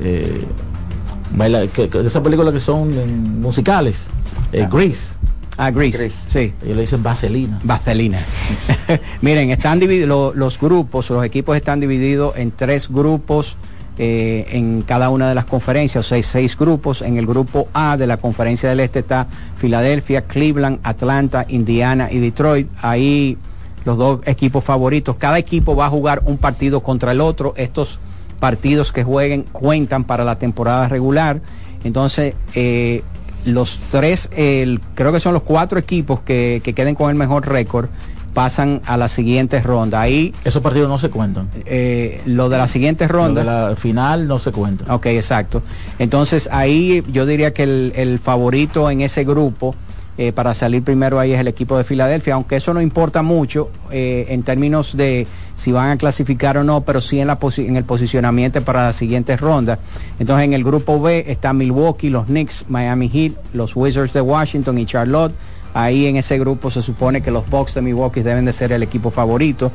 Eh, 0.00 0.44
baila- 1.36 1.66
que, 1.68 1.88
que 1.88 2.06
esas 2.06 2.22
películas 2.22 2.52
que 2.52 2.60
son 2.60 3.40
musicales, 3.40 4.08
eh, 4.52 4.66
Grease. 4.70 5.16
Ah, 5.60 5.70
Grease, 5.72 6.10
sí. 6.28 6.52
Ellos 6.62 6.76
le 6.76 6.80
dicen 6.82 7.02
vaselina. 7.02 7.58
Vaselina. 7.64 8.20
Miren, 9.22 9.50
están 9.50 9.80
divididos 9.80 10.08
lo- 10.08 10.32
los 10.34 10.58
grupos, 10.60 11.10
los 11.10 11.24
equipos 11.24 11.56
están 11.56 11.80
divididos 11.80 12.36
en 12.36 12.52
tres 12.52 12.88
grupos 12.88 13.56
eh, 14.00 14.46
en 14.50 14.82
cada 14.82 15.10
una 15.10 15.28
de 15.28 15.34
las 15.34 15.46
conferencias, 15.46 16.06
o 16.06 16.08
sea, 16.08 16.22
seis 16.22 16.56
grupos. 16.56 17.02
En 17.02 17.16
el 17.18 17.26
grupo 17.26 17.66
A 17.74 17.96
de 17.96 18.06
la 18.06 18.18
conferencia 18.18 18.68
del 18.68 18.78
Este 18.78 19.00
está 19.00 19.26
Filadelfia, 19.56 20.22
Cleveland, 20.22 20.78
Atlanta, 20.84 21.44
Indiana 21.48 22.08
y 22.08 22.20
Detroit. 22.20 22.68
Ahí 22.80 23.36
los 23.84 23.98
dos 23.98 24.20
equipos 24.26 24.62
favoritos. 24.62 25.16
Cada 25.16 25.38
equipo 25.38 25.74
va 25.74 25.86
a 25.86 25.90
jugar 25.90 26.22
un 26.26 26.38
partido 26.38 26.80
contra 26.84 27.10
el 27.10 27.20
otro. 27.20 27.54
Estos 27.56 27.98
partidos 28.40 28.92
que 28.92 29.04
jueguen 29.04 29.42
cuentan 29.52 30.04
para 30.04 30.24
la 30.24 30.38
temporada 30.38 30.88
regular. 30.88 31.40
Entonces, 31.84 32.34
eh, 32.54 33.02
los 33.44 33.78
tres, 33.90 34.28
el- 34.36 34.80
creo 34.94 35.12
que 35.12 35.20
son 35.20 35.32
los 35.34 35.42
cuatro 35.42 35.78
equipos 35.78 36.20
que, 36.20 36.60
que 36.64 36.72
queden 36.74 36.94
con 36.94 37.10
el 37.10 37.16
mejor 37.16 37.48
récord, 37.48 37.88
pasan 38.34 38.80
a 38.86 38.96
la 38.96 39.08
siguiente 39.08 39.60
ronda. 39.60 40.00
Ahí, 40.00 40.32
Esos 40.44 40.62
partidos 40.62 40.88
no 40.88 40.98
se 40.98 41.10
cuentan. 41.10 41.48
eh, 41.66 42.20
lo 42.26 42.48
de 42.48 42.58
la 42.58 42.68
siguiente 42.68 43.08
ronda. 43.08 43.42
Lo 43.42 43.50
de 43.52 43.70
la 43.70 43.76
final 43.76 44.28
no 44.28 44.38
se 44.38 44.52
cuenta. 44.52 44.94
Ok, 44.94 45.06
exacto. 45.06 45.62
Entonces 45.98 46.48
ahí 46.52 47.02
yo 47.10 47.26
diría 47.26 47.52
que 47.52 47.64
el, 47.64 47.92
el 47.96 48.18
favorito 48.18 48.90
en 48.90 49.00
ese 49.00 49.24
grupo 49.24 49.74
eh, 50.18 50.32
para 50.32 50.54
salir 50.54 50.82
primero 50.82 51.18
ahí 51.20 51.32
es 51.32 51.40
el 51.40 51.48
equipo 51.48 51.78
de 51.78 51.84
Filadelfia, 51.84 52.34
aunque 52.34 52.56
eso 52.56 52.74
no 52.74 52.80
importa 52.80 53.22
mucho 53.22 53.70
eh, 53.90 54.26
en 54.30 54.42
términos 54.42 54.96
de 54.96 55.26
si 55.58 55.72
van 55.72 55.90
a 55.90 55.98
clasificar 55.98 56.56
o 56.56 56.64
no, 56.64 56.82
pero 56.82 57.00
sí 57.00 57.18
en, 57.18 57.26
la 57.26 57.38
en 57.56 57.76
el 57.76 57.84
posicionamiento 57.84 58.62
para 58.62 58.84
la 58.84 58.92
siguiente 58.92 59.36
ronda. 59.36 59.78
Entonces 60.20 60.44
en 60.44 60.52
el 60.52 60.62
grupo 60.62 61.00
B 61.00 61.24
está 61.26 61.52
Milwaukee, 61.52 62.10
los 62.10 62.26
Knicks, 62.26 62.64
Miami 62.68 63.08
Heat, 63.08 63.32
los 63.52 63.74
Wizards 63.74 64.12
de 64.12 64.20
Washington 64.20 64.78
y 64.78 64.86
Charlotte. 64.86 65.34
Ahí 65.74 66.06
en 66.06 66.16
ese 66.16 66.38
grupo 66.38 66.70
se 66.70 66.80
supone 66.80 67.20
que 67.20 67.30
los 67.30 67.48
Bucks 67.50 67.74
de 67.74 67.82
Milwaukee 67.82 68.22
deben 68.22 68.44
de 68.44 68.52
ser 68.52 68.72
el 68.72 68.82
equipo 68.82 69.10
favorito. 69.10 69.70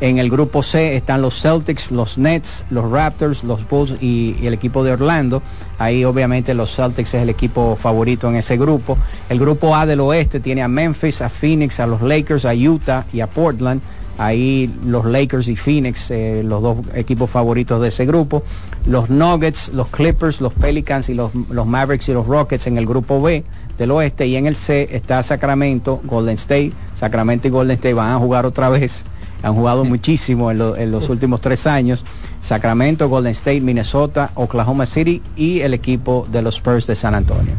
En 0.00 0.18
el 0.18 0.30
grupo 0.30 0.62
C 0.62 0.96
están 0.96 1.22
los 1.22 1.40
Celtics, 1.40 1.90
los 1.90 2.18
Nets, 2.18 2.64
los 2.70 2.90
Raptors, 2.90 3.44
los 3.44 3.66
Bulls 3.68 3.94
y 4.00 4.36
el 4.42 4.54
equipo 4.54 4.84
de 4.84 4.92
Orlando. 4.92 5.42
Ahí 5.78 6.04
obviamente 6.04 6.54
los 6.54 6.74
Celtics 6.74 7.14
es 7.14 7.22
el 7.22 7.28
equipo 7.28 7.76
favorito 7.76 8.28
en 8.28 8.36
ese 8.36 8.56
grupo. 8.56 8.98
El 9.28 9.38
grupo 9.38 9.76
A 9.76 9.86
del 9.86 10.00
oeste 10.00 10.40
tiene 10.40 10.62
a 10.62 10.68
Memphis, 10.68 11.22
a 11.22 11.28
Phoenix, 11.28 11.78
a 11.78 11.86
los 11.86 12.00
Lakers, 12.00 12.46
a 12.46 12.54
Utah 12.54 13.04
y 13.12 13.20
a 13.20 13.26
Portland. 13.26 13.82
Ahí 14.18 14.72
los 14.86 15.04
Lakers 15.04 15.46
y 15.48 15.56
Phoenix, 15.56 16.10
eh, 16.10 16.42
los 16.44 16.62
dos 16.62 16.78
equipos 16.94 17.28
favoritos 17.28 17.82
de 17.82 17.88
ese 17.88 18.06
grupo. 18.06 18.42
Los 18.86 19.10
Nuggets, 19.10 19.70
los 19.74 19.88
Clippers, 19.88 20.40
los 20.40 20.54
Pelicans 20.54 21.08
y 21.10 21.14
los, 21.14 21.32
los 21.50 21.66
Mavericks 21.66 22.08
y 22.08 22.12
los 22.12 22.26
Rockets 22.26 22.66
en 22.66 22.78
el 22.78 22.86
grupo 22.86 23.20
B 23.20 23.44
del 23.76 23.90
oeste. 23.90 24.26
Y 24.26 24.36
en 24.36 24.46
el 24.46 24.56
C 24.56 24.88
está 24.92 25.22
Sacramento, 25.22 26.00
Golden 26.04 26.36
State. 26.36 26.72
Sacramento 26.94 27.48
y 27.48 27.50
Golden 27.50 27.74
State 27.74 27.94
van 27.94 28.12
a 28.12 28.18
jugar 28.18 28.46
otra 28.46 28.68
vez. 28.70 29.04
Han 29.42 29.54
jugado 29.54 29.84
muchísimo 29.84 30.50
en, 30.50 30.58
lo- 30.58 30.76
en 30.76 30.90
los 30.90 31.08
últimos 31.10 31.40
tres 31.42 31.66
años. 31.66 32.04
Sacramento, 32.40 33.08
Golden 33.08 33.32
State, 33.32 33.60
Minnesota, 33.60 34.30
Oklahoma 34.34 34.86
City 34.86 35.20
y 35.36 35.60
el 35.60 35.74
equipo 35.74 36.26
de 36.32 36.40
los 36.42 36.54
Spurs 36.56 36.86
de 36.86 36.96
San 36.96 37.14
Antonio. 37.14 37.52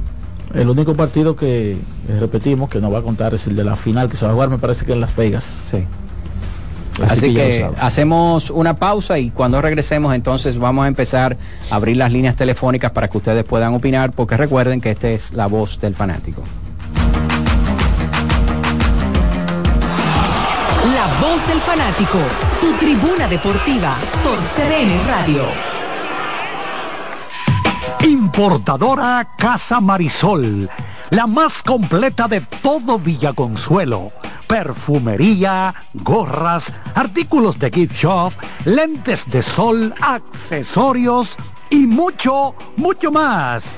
El 0.55 0.69
único 0.69 0.95
partido 0.95 1.35
que 1.35 1.73
eh, 1.73 1.77
repetimos 2.19 2.69
que 2.69 2.79
nos 2.79 2.91
va 2.91 2.99
a 2.99 3.01
contar 3.03 3.33
es 3.33 3.45
el 3.47 3.55
de 3.55 3.63
la 3.63 3.75
final 3.75 4.09
que 4.09 4.17
se 4.17 4.25
va 4.25 4.31
a 4.31 4.33
jugar, 4.33 4.49
me 4.49 4.57
parece 4.57 4.85
que 4.85 4.93
en 4.93 5.01
Las 5.01 5.15
Vegas. 5.15 5.43
Sí. 5.69 5.83
Así, 7.07 7.33
que 7.33 7.69
hacemos 7.79 8.49
una 8.49 8.75
pausa 8.75 9.19
y 9.19 9.29
cuando 9.29 9.61
regresemos 9.61 10.15
entonces 10.15 10.57
vamos 10.57 10.85
a 10.85 10.87
empezar 10.87 11.37
a 11.69 11.75
abrir 11.75 11.97
las 11.97 12.11
líneas 12.11 12.35
telefónicas 12.35 12.91
para 12.91 13.07
que 13.07 13.17
ustedes 13.17 13.43
puedan 13.43 13.73
opinar 13.73 14.11
porque 14.11 14.37
recuerden 14.37 14.81
que 14.81 14.91
esta 14.91 15.09
es 15.09 15.33
la 15.33 15.47
voz 15.47 15.79
del 15.79 15.95
fanático. 15.95 16.43
La 20.93 21.07
voz 21.21 21.47
del 21.47 21.59
fanático, 21.59 22.17
tu 22.61 22.73
tribuna 22.73 23.27
deportiva 23.27 23.95
por 24.23 24.37
CDN 24.37 25.07
Radio. 25.07 25.43
Importadora 28.03 29.27
Casa 29.37 29.81
Marisol, 29.81 30.69
la 31.09 31.27
más 31.27 31.63
completa 31.63 32.27
de 32.27 32.41
todo 32.41 32.99
Villaconsuelo. 32.99 34.11
Perfumería, 34.47 35.73
gorras, 35.93 36.71
artículos 36.95 37.59
de 37.59 37.69
gift 37.69 37.95
shop, 37.95 38.33
lentes 38.65 39.25
de 39.29 39.41
sol, 39.41 39.93
accesorios 40.01 41.35
y 41.69 41.85
mucho, 41.85 42.55
mucho 42.77 43.11
más. 43.11 43.77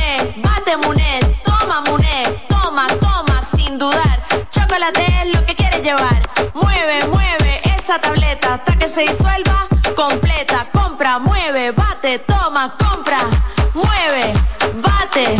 Mueve, 6.53 7.07
mueve 7.07 7.59
esa 7.75 7.97
tableta 7.99 8.53
hasta 8.53 8.77
que 8.77 8.87
se 8.87 9.01
disuelva 9.01 9.67
completa. 9.95 10.67
Compra, 10.71 11.17
mueve, 11.17 11.71
bate, 11.71 12.19
toma, 12.19 12.77
compra, 12.77 13.17
mueve, 13.73 14.31
bate, 14.75 15.39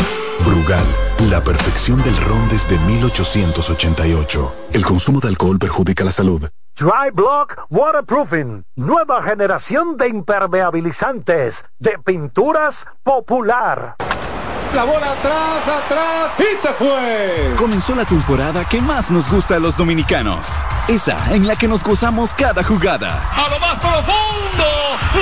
Brugal, 0.45 0.85
la 1.29 1.43
perfección 1.43 2.01
del 2.03 2.15
ron 2.17 2.49
desde 2.49 2.77
1888. 2.79 4.55
El 4.73 4.85
consumo 4.85 5.19
de 5.19 5.29
alcohol 5.29 5.59
perjudica 5.59 6.03
la 6.03 6.11
salud. 6.11 6.49
Dry 6.75 7.11
Block 7.13 7.65
Waterproofing, 7.69 8.63
nueva 8.75 9.21
generación 9.21 9.97
de 9.97 10.07
impermeabilizantes 10.07 11.65
de 11.79 11.97
pinturas 11.99 12.87
popular. 13.03 13.95
La 14.73 14.85
bola 14.85 15.11
atrás, 15.11 15.67
atrás 15.67 16.31
y 16.39 16.61
se 16.61 16.73
fue. 16.73 17.55
Comenzó 17.57 17.93
la 17.93 18.05
temporada 18.05 18.63
que 18.63 18.79
más 18.79 19.11
nos 19.11 19.29
gusta 19.29 19.57
a 19.57 19.59
los 19.59 19.75
dominicanos. 19.75 20.47
Esa 20.87 21.35
en 21.35 21.45
la 21.45 21.57
que 21.57 21.67
nos 21.67 21.83
gozamos 21.83 22.33
cada 22.33 22.63
jugada. 22.63 23.21
A 23.35 23.49
lo 23.49 23.59
más 23.59 23.75
profundo, 23.75 24.65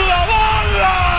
la 0.08 0.26
bola. 0.26 1.19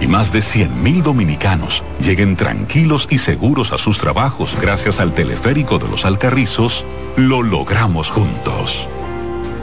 y 0.00 0.06
más 0.06 0.32
de 0.32 0.40
100.000 0.40 1.02
dominicanos 1.02 1.84
lleguen 2.00 2.36
tranquilos 2.36 3.06
y 3.10 3.18
seguros 3.18 3.72
a 3.72 3.78
sus 3.78 3.98
trabajos 3.98 4.56
gracias 4.60 4.98
al 4.98 5.12
teleférico 5.12 5.78
de 5.78 5.88
los 5.88 6.04
Alcarrizos, 6.04 6.84
lo 7.16 7.42
logramos 7.42 8.10
juntos. 8.10 8.88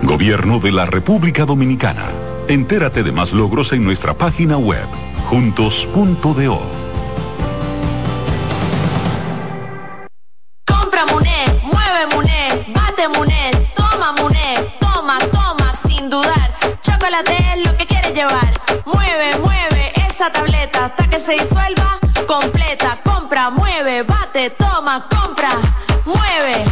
Gobierno 0.04 0.60
de 0.60 0.72
la 0.72 0.86
República 0.86 1.46
Dominicana. 1.46 2.06
Entérate 2.48 3.04
de 3.04 3.12
más 3.12 3.34
logros 3.34 3.74
en 3.74 3.84
nuestra 3.84 4.14
página 4.14 4.58
web, 4.58 4.88
juntos.do. 5.26 6.62
Compra 10.66 11.06
Muné, 11.08 11.46
mueve 11.64 12.16
Muné, 12.16 12.66
bate 12.74 13.08
Muné, 13.10 13.72
toma 13.76 14.14
Muné, 14.14 14.56
toma, 14.80 15.18
toma, 15.32 15.74
sin 15.76 16.10
dudar. 16.10 16.54
Chocolate 16.82 17.36
es 17.56 17.66
lo 17.66 17.76
que 17.76 17.86
quieres 17.86 18.14
llevar. 18.14 18.57
Se 21.28 21.34
disuelva 21.34 22.00
completa. 22.26 22.98
Compra, 23.04 23.50
mueve, 23.50 24.04
bate, 24.04 24.50
toma, 24.52 25.06
compra, 25.10 25.50
mueve, 26.06 26.64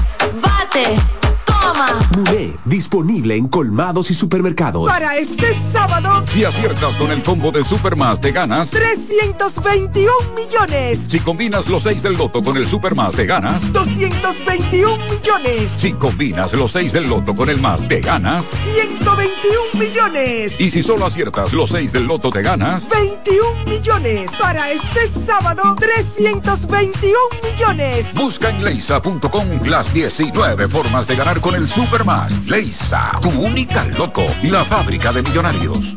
disponible 2.76 3.38
en 3.38 3.48
colmados 3.48 4.12
y 4.12 4.14
supermercados. 4.14 4.90
Para 4.90 5.16
este 5.16 5.58
sábado, 5.72 6.24
Si 6.28 6.44
aciertas 6.44 6.98
con 6.98 7.10
el 7.10 7.24
combo 7.24 7.50
de 7.50 7.64
Supermas, 7.64 8.20
te 8.20 8.34
ganas. 8.34 8.70
321 8.70 10.12
millones. 10.36 11.00
Si 11.08 11.22
combinas 11.22 11.70
los 11.70 11.84
6 11.84 12.04
del 12.04 12.14
loto 12.18 12.44
con 12.44 12.58
el 12.58 12.66
Supermas, 12.66 13.16
te 13.16 13.26
ganas. 13.26 13.72
221 13.72 14.98
millones. 15.10 15.72
Si 15.78 15.94
combinas 15.94 16.52
los 16.52 16.74
6 16.74 16.92
del 16.92 17.08
loto 17.08 17.34
con 17.34 17.50
el 17.50 17.62
más, 17.62 17.88
te 17.88 18.02
ganas. 18.02 18.46
121 18.74 19.80
millones. 19.80 20.60
Y 20.60 20.70
si 20.70 20.84
solo 20.84 21.06
aciertas 21.06 21.54
los 21.54 21.70
6 21.70 21.94
del 21.94 22.04
loto, 22.04 22.30
te 22.30 22.42
ganas. 22.42 22.90
21 22.90 23.66
millones. 23.68 24.30
Para 24.38 24.72
este 24.72 25.08
sábado, 25.26 25.78
321 25.80 27.16
millones. 27.42 28.14
Busca 28.14 28.50
en 28.50 28.66
leisa.com 28.66 29.48
las 29.64 29.94
19 29.94 30.68
formas 30.68 31.08
de 31.08 31.16
ganar 31.16 31.40
con 31.40 31.56
el 31.56 31.68
Supermas. 31.68 32.46
Leisa, 32.48 32.65
tu 33.22 33.30
única 33.30 33.86
loto, 33.86 34.24
la 34.44 34.66
fábrica 34.66 35.12
de 35.12 35.22
millonarios. 35.22 35.96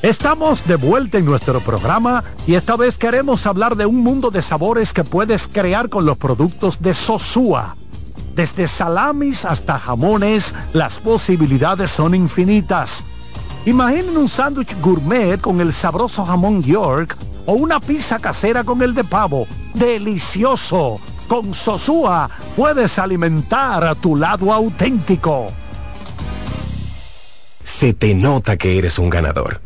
Estamos 0.00 0.66
de 0.66 0.76
vuelta 0.76 1.18
en 1.18 1.26
nuestro 1.26 1.60
programa 1.60 2.24
y 2.46 2.54
esta 2.54 2.76
vez 2.76 2.96
queremos 2.96 3.46
hablar 3.46 3.76
de 3.76 3.84
un 3.84 3.96
mundo 3.96 4.30
de 4.30 4.40
sabores 4.40 4.92
que 4.94 5.04
puedes 5.04 5.46
crear 5.46 5.90
con 5.90 6.06
los 6.06 6.16
productos 6.16 6.80
de 6.80 6.94
Sosúa. 6.94 7.76
Desde 8.34 8.66
salamis 8.66 9.44
hasta 9.44 9.78
jamones, 9.78 10.54
las 10.72 10.98
posibilidades 10.98 11.90
son 11.90 12.14
infinitas. 12.14 13.04
Imaginen 13.66 14.16
un 14.16 14.28
sándwich 14.28 14.74
gourmet 14.80 15.38
con 15.40 15.60
el 15.60 15.72
sabroso 15.72 16.24
jamón 16.24 16.62
York 16.62 17.16
o 17.44 17.54
una 17.54 17.78
pizza 17.80 18.18
casera 18.18 18.64
con 18.64 18.80
el 18.82 18.94
de 18.94 19.04
pavo. 19.04 19.46
¡Delicioso! 19.74 20.98
Con 21.28 21.54
Sosúa 21.54 22.30
puedes 22.56 22.98
alimentar 22.98 23.84
a 23.84 23.94
tu 23.94 24.16
lado 24.16 24.52
auténtico. 24.52 25.52
Se 27.64 27.92
te 27.92 28.14
nota 28.14 28.56
que 28.56 28.78
eres 28.78 28.98
un 28.98 29.10
ganador. 29.10 29.65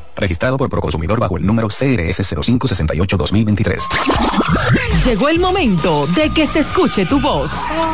Registrado 0.15 0.57
por 0.57 0.69
Proconsumidor 0.69 1.19
bajo 1.19 1.37
el 1.37 1.45
número 1.45 1.67
CRS 1.67 2.21
0568-2023. 2.35 3.77
Llegó 5.05 5.29
el 5.29 5.39
momento 5.39 6.07
de 6.07 6.29
que 6.29 6.47
se 6.47 6.59
escuche 6.59 7.05
tu 7.05 7.19
voz. 7.19 7.51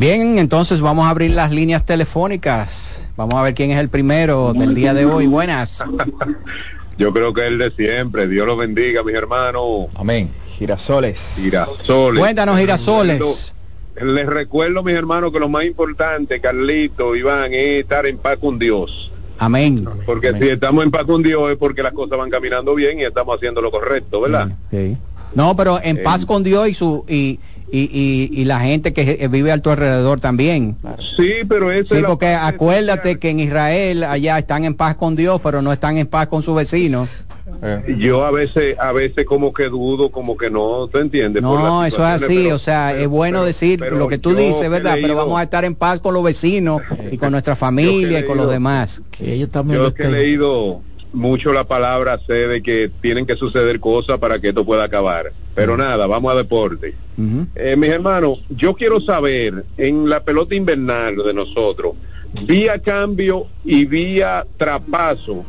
Bien, 0.03 0.37
entonces 0.37 0.81
vamos 0.81 1.05
a 1.07 1.11
abrir 1.11 1.31
las 1.31 1.49
líneas 1.49 1.85
telefónicas. 1.85 3.09
Vamos 3.15 3.35
a 3.35 3.41
ver 3.41 3.53
quién 3.53 3.71
es 3.71 3.77
el 3.79 3.87
primero 3.87 4.51
del 4.51 4.75
día 4.75 4.93
de 4.93 5.05
hoy. 5.05 5.27
Buenas. 5.27 5.81
Yo 6.97 7.13
creo 7.13 7.33
que 7.33 7.39
es 7.39 7.47
el 7.47 7.57
de 7.57 7.71
siempre. 7.71 8.27
Dios 8.27 8.45
los 8.45 8.57
bendiga, 8.57 9.01
mis 9.01 9.15
hermanos. 9.15 9.87
Amén. 9.95 10.29
Girasoles. 10.57 11.37
Girasoles. 11.41 12.19
Cuéntanos, 12.19 12.59
Girasoles. 12.59 13.53
Les 13.95 14.25
recuerdo, 14.25 14.83
mis 14.83 14.93
hermanos, 14.93 15.31
que 15.31 15.39
lo 15.39 15.47
más 15.47 15.63
importante, 15.63 16.41
Carlito, 16.41 17.15
Iván, 17.15 17.53
es 17.53 17.81
estar 17.83 18.05
en 18.05 18.17
paz 18.17 18.39
con 18.41 18.59
Dios. 18.59 19.09
Amén. 19.37 19.87
Porque 20.05 20.27
Amén. 20.27 20.41
si 20.43 20.49
estamos 20.49 20.83
en 20.83 20.91
paz 20.91 21.05
con 21.05 21.23
Dios 21.23 21.49
es 21.49 21.55
porque 21.57 21.81
las 21.81 21.93
cosas 21.93 22.17
van 22.17 22.29
caminando 22.29 22.75
bien 22.75 22.99
y 22.99 23.03
estamos 23.03 23.37
haciendo 23.37 23.61
lo 23.61 23.71
correcto, 23.71 24.19
¿verdad? 24.19 24.49
Sí. 24.69 24.97
No, 25.33 25.55
pero 25.55 25.79
en 25.81 25.97
Eh, 25.97 26.01
paz 26.01 26.25
con 26.25 26.43
Dios 26.43 26.67
y 26.67 26.73
su 26.73 27.05
y, 27.07 27.39
y, 27.71 27.81
y, 27.81 28.29
y 28.41 28.45
la 28.45 28.59
gente 28.59 28.93
que 28.93 29.27
vive 29.29 29.51
a 29.51 29.57
tu 29.59 29.69
alrededor 29.69 30.19
también. 30.19 30.75
Sí, 31.17 31.33
pero 31.47 31.71
esa 31.71 31.95
Sí, 31.95 32.01
es 32.01 32.07
porque 32.07 32.27
acuérdate 32.27 33.17
que 33.19 33.29
en 33.29 33.39
Israel 33.39 34.03
allá 34.03 34.37
están 34.37 34.65
en 34.65 34.75
paz 34.75 34.95
con 34.95 35.15
Dios, 35.15 35.41
pero 35.43 35.61
no 35.61 35.73
están 35.73 35.97
en 35.97 36.07
paz 36.07 36.27
con 36.27 36.43
sus 36.43 36.55
vecinos. 36.55 37.09
Yo 37.97 38.25
a 38.25 38.31
veces, 38.31 38.77
a 38.79 38.91
veces 38.91 39.25
como 39.25 39.53
que 39.53 39.65
dudo, 39.65 40.09
como 40.11 40.35
que 40.37 40.49
no, 40.49 40.87
¿tú 40.87 40.97
entiendes? 40.99 41.41
No, 41.41 41.85
eso 41.85 41.97
es 41.97 42.23
así, 42.23 42.43
pero- 42.43 42.55
o 42.55 42.59
sea, 42.59 42.89
pero- 42.91 43.01
es 43.03 43.07
bueno 43.07 43.37
pero- 43.39 43.45
decir 43.45 43.79
pero 43.79 43.97
lo 43.97 44.07
que 44.07 44.17
tú 44.17 44.33
dices, 44.35 44.69
¿verdad? 44.69 44.97
Pero 45.01 45.15
vamos 45.15 45.39
a 45.39 45.43
estar 45.43 45.63
en 45.65 45.75
paz 45.75 45.99
con 45.99 46.13
los 46.13 46.23
vecinos 46.23 46.81
y 47.11 47.17
con 47.17 47.31
nuestra 47.31 47.55
familia 47.55 48.19
y 48.19 48.25
con 48.25 48.37
los 48.37 48.49
demás. 48.49 49.01
Que 49.11 49.33
ellos 49.33 49.49
también 49.49 49.79
Yo 49.79 49.83
lo 49.85 49.93
que 49.93 50.03
he 50.03 50.11
leído 50.11 50.81
mucho 51.13 51.53
la 51.53 51.63
palabra, 51.63 52.19
sé 52.27 52.47
de 52.47 52.61
que 52.61 52.91
tienen 53.01 53.25
que 53.25 53.35
suceder 53.35 53.79
cosas 53.79 54.17
para 54.17 54.39
que 54.39 54.49
esto 54.49 54.65
pueda 54.65 54.83
acabar. 54.83 55.31
Pero 55.55 55.77
nada, 55.77 56.07
vamos 56.07 56.33
a 56.33 56.35
deporte. 56.35 56.95
Eh, 57.55 57.75
mis 57.77 57.89
hermanos, 57.91 58.39
yo 58.49 58.73
quiero 58.73 58.99
saber 58.99 59.63
en 59.77 60.09
la 60.09 60.23
pelota 60.23 60.55
invernal 60.55 61.15
de 61.17 61.33
nosotros, 61.33 61.93
vía 62.47 62.79
cambio 62.79 63.45
y 63.63 63.85
vía 63.85 64.45
trapazo 64.57 65.45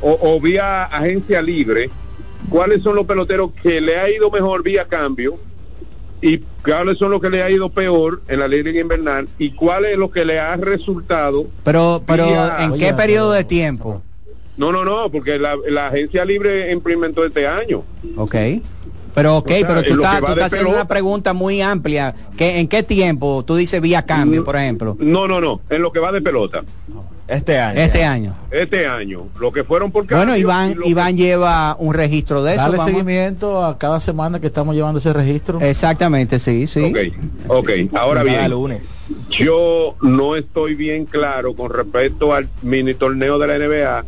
o, 0.00 0.18
o 0.22 0.40
vía 0.40 0.84
agencia 0.84 1.42
libre, 1.42 1.90
¿cuáles 2.48 2.82
son 2.82 2.96
los 2.96 3.04
peloteros 3.06 3.50
que 3.62 3.82
le 3.82 3.98
ha 3.98 4.10
ido 4.10 4.30
mejor 4.30 4.62
vía 4.62 4.86
cambio? 4.86 5.38
¿Y 6.22 6.38
cuáles 6.64 6.96
son 6.98 7.10
los 7.10 7.20
que 7.20 7.28
le 7.30 7.42
ha 7.42 7.50
ido 7.50 7.68
peor 7.70 8.22
en 8.28 8.40
la 8.40 8.48
liga 8.48 8.78
invernal? 8.80 9.28
¿Y 9.38 9.50
cuál 9.52 9.84
es 9.84 9.96
lo 9.98 10.10
que 10.10 10.24
le 10.24 10.38
ha 10.38 10.56
resultado? 10.56 11.46
Pero, 11.64 12.02
pero 12.06 12.26
vía- 12.26 12.56
¿en 12.64 12.78
qué 12.78 12.92
periodo 12.94 13.32
de 13.32 13.44
tiempo? 13.44 14.02
No, 14.56 14.72
no, 14.72 14.84
no, 14.84 15.10
porque 15.10 15.38
la, 15.38 15.56
la 15.68 15.86
agencia 15.88 16.24
libre 16.24 16.70
implementó 16.72 17.24
este 17.24 17.46
año. 17.46 17.82
Ok. 18.16 18.34
Pero 19.14 19.38
ok, 19.38 19.50
O 19.50 19.54
sea, 19.58 19.66
pero 19.66 19.82
tú 19.82 19.94
estás, 19.94 20.20
que 20.20 20.26
tú 20.26 20.32
estás 20.32 20.44
haciendo 20.46 20.66
pelota. 20.68 20.76
una 20.82 20.88
pregunta 20.88 21.32
muy 21.32 21.60
amplia. 21.60 22.14
¿Qué, 22.36 22.60
¿En 22.60 22.68
qué 22.68 22.82
tiempo? 22.82 23.44
Tú 23.44 23.56
dices 23.56 23.80
vía 23.80 24.02
cambio, 24.02 24.44
por 24.44 24.56
ejemplo. 24.56 24.96
No, 25.00 25.26
no, 25.26 25.40
no, 25.40 25.60
en 25.68 25.82
lo 25.82 25.90
que 25.90 25.98
va 25.98 26.12
de 26.12 26.20
pelota. 26.20 26.62
Este 27.26 27.58
año. 27.58 27.80
Este 27.80 28.02
año. 28.04 28.34
Este 28.50 28.86
año, 28.86 29.28
lo 29.38 29.52
que 29.52 29.62
fueron 29.62 29.92
por 29.92 30.04
Bueno, 30.04 30.18
cambio 30.32 30.36
Iván, 30.36 30.72
y 30.72 30.74
lo 30.74 30.86
Iván 30.88 31.16
lleva 31.16 31.76
un 31.78 31.94
registro 31.94 32.42
de 32.42 32.52
eso. 32.54 32.62
Darle 32.62 32.78
vamos. 32.78 32.90
seguimiento 32.92 33.64
a 33.64 33.78
cada 33.78 34.00
semana 34.00 34.40
que 34.40 34.48
estamos 34.48 34.74
llevando 34.74 34.98
ese 34.98 35.12
registro. 35.12 35.60
Exactamente, 35.60 36.40
sí, 36.40 36.66
sí. 36.66 36.82
Ok, 36.82 36.98
ok, 37.48 37.70
ahora 37.94 38.24
bien, 38.24 38.50
lunes. 38.50 39.06
yo 39.30 39.94
no 40.02 40.34
estoy 40.34 40.74
bien 40.74 41.04
claro 41.04 41.54
con 41.54 41.72
respecto 41.72 42.34
al 42.34 42.48
mini 42.62 42.94
torneo 42.94 43.38
de 43.38 43.46
la 43.46 43.58
NBA, 43.58 44.04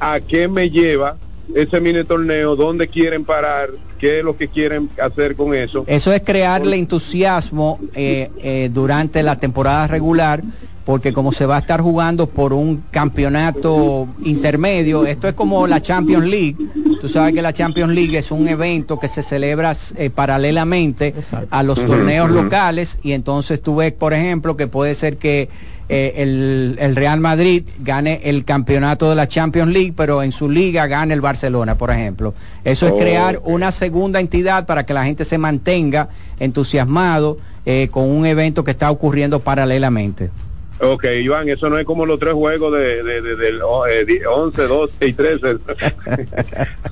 a 0.00 0.20
qué 0.20 0.48
me 0.48 0.70
lleva 0.70 1.16
ese 1.54 1.80
mini 1.80 2.04
torneo, 2.04 2.56
dónde 2.56 2.88
quieren 2.88 3.24
parar, 3.24 3.70
qué 3.98 4.18
es 4.18 4.24
lo 4.24 4.36
que 4.36 4.48
quieren 4.48 4.90
hacer 5.00 5.36
con 5.36 5.54
eso. 5.54 5.84
Eso 5.86 6.12
es 6.12 6.22
crearle 6.22 6.76
entusiasmo 6.76 7.78
eh, 7.94 8.30
eh, 8.42 8.70
durante 8.72 9.22
la 9.22 9.38
temporada 9.38 9.86
regular 9.86 10.42
porque 10.86 11.12
como 11.12 11.32
se 11.32 11.46
va 11.46 11.56
a 11.56 11.58
estar 11.58 11.80
jugando 11.80 12.28
por 12.28 12.52
un 12.52 12.84
campeonato 12.92 14.06
intermedio, 14.22 15.04
esto 15.04 15.26
es 15.26 15.34
como 15.34 15.66
la 15.66 15.82
Champions 15.82 16.26
League. 16.26 16.56
Tú 17.00 17.08
sabes 17.08 17.34
que 17.34 17.42
la 17.42 17.52
Champions 17.52 17.92
League 17.92 18.16
es 18.16 18.30
un 18.30 18.46
evento 18.46 18.96
que 19.00 19.08
se 19.08 19.24
celebra 19.24 19.72
eh, 19.96 20.10
paralelamente 20.10 21.12
a 21.50 21.64
los 21.64 21.84
torneos 21.84 22.30
locales 22.30 23.00
y 23.02 23.12
entonces 23.12 23.60
tú 23.60 23.74
ves, 23.74 23.92
por 23.92 24.14
ejemplo, 24.14 24.56
que 24.56 24.68
puede 24.68 24.94
ser 24.94 25.16
que 25.16 25.48
eh, 25.88 26.14
el, 26.16 26.76
el 26.80 26.96
Real 26.96 27.20
Madrid 27.20 27.62
gane 27.78 28.20
el 28.24 28.44
campeonato 28.44 29.08
de 29.08 29.14
la 29.16 29.28
Champions 29.28 29.72
League, 29.72 29.92
pero 29.96 30.22
en 30.22 30.32
su 30.32 30.50
liga 30.50 30.86
gane 30.86 31.14
el 31.14 31.20
Barcelona, 31.20 31.76
por 31.78 31.90
ejemplo. 31.90 32.34
Eso 32.64 32.86
es 32.88 32.94
crear 32.94 33.40
una 33.44 33.70
segunda 33.72 34.18
entidad 34.20 34.66
para 34.66 34.84
que 34.84 34.94
la 34.94 35.04
gente 35.04 35.24
se 35.24 35.38
mantenga 35.38 36.08
entusiasmado 36.40 37.38
eh, 37.64 37.88
con 37.90 38.04
un 38.10 38.26
evento 38.26 38.64
que 38.64 38.70
está 38.72 38.90
ocurriendo 38.90 39.40
paralelamente. 39.40 40.30
Ok, 40.78 41.04
Iván, 41.22 41.48
eso 41.48 41.70
no 41.70 41.78
es 41.78 41.86
como 41.86 42.04
los 42.04 42.18
tres 42.18 42.34
juegos 42.34 42.70
de, 42.76 43.02
de, 43.02 43.22
de- 43.22 43.36
del 43.36 43.62
oh, 43.62 43.86
eh, 43.86 44.04
di- 44.04 44.18
11, 44.28 44.62
12 44.64 44.92
y 45.06 45.12
13. 45.14 45.56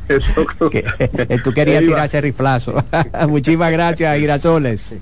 Eso- 0.09 0.47
Eh, 0.73 1.39
Tú 1.45 1.53
querías 1.53 1.83
Eh, 1.83 1.85
Iván. 1.85 1.95
tirar 1.95 2.07
ese 2.07 2.21
riflazo. 2.23 2.83
Muchísimas 3.29 3.71
gracias, 3.73 4.19
Girasoles. 4.19 4.95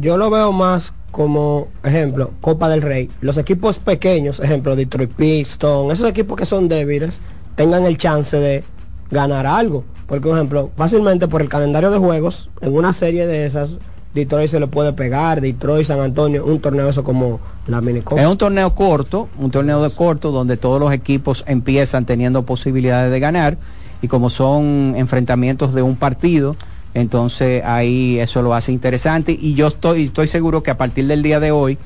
Yo 0.00 0.16
lo 0.16 0.30
veo 0.30 0.52
más 0.52 0.92
como 1.10 1.68
ejemplo, 1.84 2.32
Copa 2.40 2.68
del 2.68 2.82
Rey. 2.82 3.08
Los 3.20 3.38
equipos 3.38 3.78
pequeños, 3.78 4.40
ejemplo, 4.40 4.74
Detroit 4.74 5.12
Pistons, 5.12 5.92
esos 5.92 6.10
equipos 6.10 6.36
que 6.36 6.44
son 6.44 6.68
débiles, 6.68 7.20
tengan 7.54 7.84
el 7.84 7.96
chance 7.96 8.36
de 8.36 8.64
ganar 9.10 9.46
algo. 9.46 9.84
Porque, 10.06 10.28
por 10.28 10.36
ejemplo, 10.36 10.70
fácilmente 10.76 11.28
por 11.28 11.40
el 11.40 11.48
calendario 11.48 11.90
de 11.90 11.98
juegos, 11.98 12.50
en 12.60 12.74
una 12.74 12.92
serie 12.92 13.26
de 13.26 13.46
esas, 13.46 13.78
Detroit 14.12 14.48
se 14.48 14.60
le 14.60 14.66
puede 14.66 14.92
pegar, 14.92 15.40
Detroit, 15.40 15.86
San 15.86 16.00
Antonio, 16.00 16.44
un 16.44 16.60
torneo 16.60 16.88
eso 16.88 17.04
como 17.04 17.40
la 17.66 17.80
minicopa. 17.80 18.20
Es 18.20 18.26
un 18.26 18.36
torneo 18.36 18.74
corto, 18.74 19.28
un 19.38 19.50
torneo 19.50 19.82
de 19.82 19.90
corto 19.90 20.30
donde 20.30 20.56
todos 20.56 20.80
los 20.80 20.92
equipos 20.92 21.44
empiezan 21.46 22.06
teniendo 22.06 22.44
posibilidades 22.44 23.10
de 23.10 23.20
ganar 23.20 23.56
y 24.02 24.08
como 24.08 24.30
son 24.30 24.94
enfrentamientos 24.96 25.74
de 25.74 25.82
un 25.82 25.96
partido, 25.96 26.56
entonces 26.94 27.62
ahí 27.64 28.18
eso 28.20 28.40
lo 28.42 28.54
hace 28.54 28.72
interesante 28.72 29.36
y 29.38 29.54
yo 29.54 29.66
estoy, 29.66 30.04
estoy 30.06 30.28
seguro 30.28 30.62
que 30.62 30.70
a 30.70 30.78
partir 30.78 31.06
del 31.06 31.22
día 31.22 31.40
de 31.40 31.50
hoy 31.50 31.76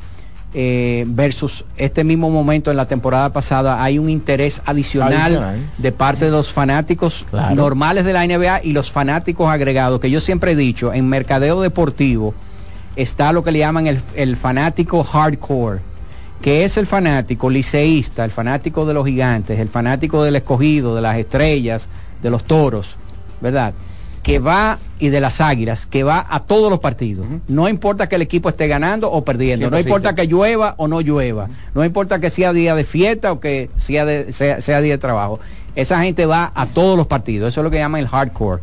eh, 0.55 1.05
versus 1.09 1.65
este 1.77 2.05
mismo 2.05 2.31
momento 2.31 2.71
en 2.71 2.77
la 2.79 2.87
temporada 2.89 3.33
pasada 3.33 3.83
hay 3.83 3.99
un 3.99 4.09
interés 4.09 4.63
adicional, 4.65 5.13
Adicional. 5.13 5.59
de 5.77 5.93
parte 5.93 6.25
de 6.27 6.31
los 6.31 6.53
fanáticos 6.53 7.25
Claro. 7.29 7.55
normales 7.55 8.05
de 8.05 8.13
la 8.15 8.27
NBA 8.27 8.63
y 8.65 8.73
los 8.73 8.91
fanáticos 8.91 9.49
agregados, 9.51 10.01
que 10.01 10.11
yo 10.11 10.21
siempre 10.21 10.53
he 10.53 10.57
dicho, 10.57 10.93
en 10.95 11.07
mercadeo 11.09 11.61
deportivo 11.61 12.35
está 12.97 13.33
lo 13.33 13.45
que 13.45 13.53
le 13.53 13.59
llaman 13.61 13.87
el, 13.87 14.01
el 14.17 14.37
fanático 14.37 15.05
hardcore, 15.05 15.81
que 16.41 16.65
es 16.65 16.77
el 16.79 16.87
fanático 16.87 17.51
liceísta, 17.51 18.25
el 18.25 18.31
fanático 18.33 18.87
de 18.87 18.95
los 18.95 19.05
gigantes, 19.07 19.59
el 19.61 19.69
fanático 19.69 20.23
del 20.25 20.37
escogido, 20.37 20.95
de 20.97 21.03
las 21.03 21.17
estrellas, 21.19 21.89
de 22.23 22.31
los 22.31 22.45
toros, 22.45 22.97
¿verdad? 23.41 23.75
Que 24.29 24.39
va, 24.41 24.79
y 24.99 25.09
de 25.09 25.21
las 25.21 25.41
águilas, 25.41 25.87
que 25.87 26.03
va 26.03 26.27
a 26.29 26.41
todos 26.41 26.71
los 26.71 26.81
partidos. 26.81 27.27
No 27.49 27.69
importa 27.69 28.09
que 28.09 28.17
el 28.17 28.23
equipo 28.23 28.49
esté 28.51 28.69
ganando 28.69 29.11
o 29.11 29.25
perdiendo, 29.25 29.71
no 29.71 29.79
importa 29.79 30.11
existe. 30.11 30.29
que 30.29 30.29
llueva 30.35 30.75
o 30.77 30.87
no 30.87 31.01
llueva, 31.01 31.49
no 31.75 31.85
importa 31.85 32.19
que 32.21 32.29
sea 32.29 32.53
día 32.53 32.75
de 32.75 32.85
fiesta 32.85 33.33
o 33.33 33.41
que 33.41 33.71
sea, 33.77 34.05
de- 34.05 34.33
sea, 34.33 34.61
sea 34.61 34.81
día 34.83 34.93
de 34.95 34.99
trabajo. 34.99 35.41
Esa 35.77 36.03
gente 36.03 36.27
va 36.27 36.53
a 36.55 36.67
todos 36.67 36.97
los 36.99 37.07
partidos, 37.07 37.49
eso 37.49 37.61
es 37.61 37.65
lo 37.65 37.71
que 37.71 37.79
llaman 37.79 38.01
el 38.03 38.09
hardcore. 38.09 38.63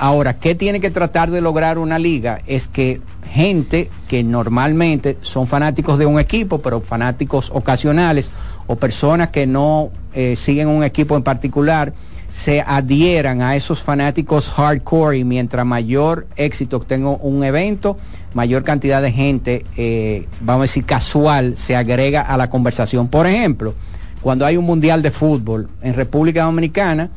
Ahora, 0.00 0.34
¿qué 0.38 0.54
tiene 0.54 0.80
que 0.80 0.90
tratar 0.90 1.30
de 1.30 1.40
lograr 1.40 1.78
una 1.78 1.98
liga? 1.98 2.40
Es 2.46 2.66
que 2.68 3.00
gente 3.32 3.90
que 4.08 4.22
normalmente 4.24 5.16
son 5.22 5.46
fanáticos 5.46 5.98
de 5.98 6.06
un 6.06 6.18
equipo, 6.20 6.58
pero 6.60 6.80
fanáticos 6.80 7.50
ocasionales, 7.54 8.30
o 8.66 8.76
personas 8.76 9.28
que 9.30 9.46
no 9.46 9.90
eh, 10.14 10.34
siguen 10.36 10.68
un 10.68 10.82
equipo 10.84 11.16
en 11.16 11.22
particular, 11.22 11.92
se 12.40 12.62
adhieran 12.64 13.42
a 13.42 13.56
esos 13.56 13.82
fanáticos 13.82 14.48
hardcore 14.50 15.18
y 15.18 15.24
mientras 15.24 15.66
mayor 15.66 16.28
éxito 16.36 16.78
tenga 16.78 17.10
un 17.10 17.42
evento, 17.42 17.98
mayor 18.32 18.62
cantidad 18.62 19.02
de 19.02 19.10
gente, 19.10 19.66
eh, 19.76 20.28
vamos 20.40 20.60
a 20.60 20.64
decir 20.64 20.84
casual, 20.84 21.56
se 21.56 21.74
agrega 21.74 22.22
a 22.22 22.36
la 22.36 22.48
conversación. 22.48 23.08
Por 23.08 23.26
ejemplo, 23.26 23.74
cuando 24.22 24.46
hay 24.46 24.56
un 24.56 24.64
mundial 24.64 25.02
de 25.02 25.10
fútbol 25.10 25.68
en 25.82 25.94
República 25.94 26.44
Dominicana, 26.44 27.10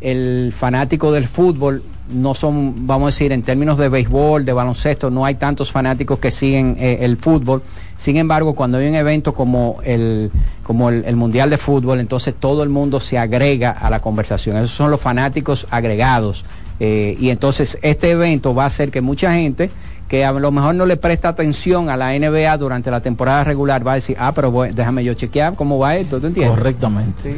el 0.00 0.52
fanático 0.56 1.12
del 1.12 1.26
fútbol 1.26 1.82
no 2.12 2.34
son, 2.34 2.86
vamos 2.86 3.06
a 3.06 3.06
decir, 3.08 3.32
en 3.32 3.42
términos 3.42 3.76
de 3.76 3.88
béisbol, 3.90 4.44
de 4.44 4.52
baloncesto, 4.54 5.10
no 5.10 5.24
hay 5.26 5.34
tantos 5.34 5.70
fanáticos 5.70 6.18
que 6.18 6.30
siguen 6.30 6.76
eh, 6.78 6.98
el 7.02 7.16
fútbol. 7.18 7.62
Sin 7.98 8.16
embargo, 8.16 8.54
cuando 8.54 8.78
hay 8.78 8.88
un 8.88 8.94
evento 8.94 9.34
como 9.34 9.78
el, 9.84 10.30
como 10.62 10.88
el, 10.88 11.04
el 11.04 11.16
Mundial 11.16 11.50
de 11.50 11.58
Fútbol, 11.58 12.00
entonces 12.00 12.34
todo 12.38 12.62
el 12.62 12.70
mundo 12.70 12.98
se 13.00 13.18
agrega 13.18 13.72
a 13.72 13.90
la 13.90 14.00
conversación. 14.00 14.56
Esos 14.56 14.70
son 14.70 14.90
los 14.90 15.00
fanáticos 15.00 15.66
agregados. 15.70 16.44
Eh, 16.80 17.16
y 17.20 17.28
entonces 17.30 17.76
este 17.82 18.12
evento 18.12 18.54
va 18.54 18.64
a 18.64 18.66
hacer 18.68 18.90
que 18.90 19.00
mucha 19.00 19.34
gente 19.34 19.68
que 20.08 20.24
a 20.24 20.32
lo 20.32 20.50
mejor 20.50 20.74
no 20.76 20.86
le 20.86 20.96
presta 20.96 21.28
atención 21.28 21.90
a 21.90 21.96
la 21.98 22.14
NBA 22.18 22.56
durante 22.56 22.90
la 22.90 23.00
temporada 23.02 23.44
regular 23.44 23.86
va 23.86 23.92
a 23.92 23.94
decir, 23.96 24.16
ah, 24.18 24.32
pero 24.34 24.50
voy- 24.50 24.70
déjame 24.70 25.04
yo 25.04 25.12
chequear 25.12 25.54
cómo 25.54 25.78
va 25.78 25.96
esto, 25.96 26.18
¿tú 26.20 26.28
entiendes? 26.28 26.56
Correctamente. 26.56 27.36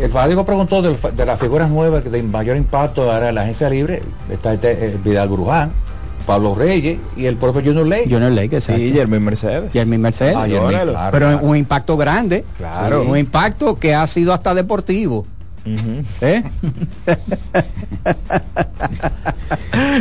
El 0.00 0.10
fanático 0.10 0.44
preguntó 0.44 0.82
del 0.82 0.96
de, 1.16 1.26
las 1.26 1.38
figuras 1.38 1.70
nuevas 1.70 2.02
que 2.02 2.10
de 2.10 2.22
mayor 2.22 2.56
impacto 2.56 3.10
ahora 3.10 3.28
en 3.28 3.34
la 3.34 3.42
agencia 3.42 3.68
libre. 3.68 4.02
Está 4.30 4.54
este, 4.54 4.72
eh, 4.72 4.98
Vidal 5.02 5.28
Bruján, 5.28 5.72
Pablo 6.26 6.54
Reyes 6.54 6.98
y 7.16 7.26
el 7.26 7.36
propio 7.36 7.62
Junior 7.62 7.86
Ley. 7.86 8.04
Junior 8.04 8.32
Ley, 8.32 8.48
exacto. 8.50 8.80
Y 8.80 8.92
Jeremy 8.92 9.20
Mercedes. 9.20 9.72
Jeremy 9.72 9.98
Mercedes. 9.98 10.36
Ah, 10.36 10.46
claro, 10.46 10.98
pero 11.12 11.26
claro. 11.26 11.46
un 11.46 11.56
impacto 11.56 11.96
grande. 11.96 12.44
Claro. 12.56 13.02
Un 13.02 13.18
impacto 13.18 13.78
que 13.78 13.94
ha 13.94 14.06
sido 14.06 14.32
hasta 14.32 14.54
deportivo. 14.54 15.26
¿Eh? 15.66 16.42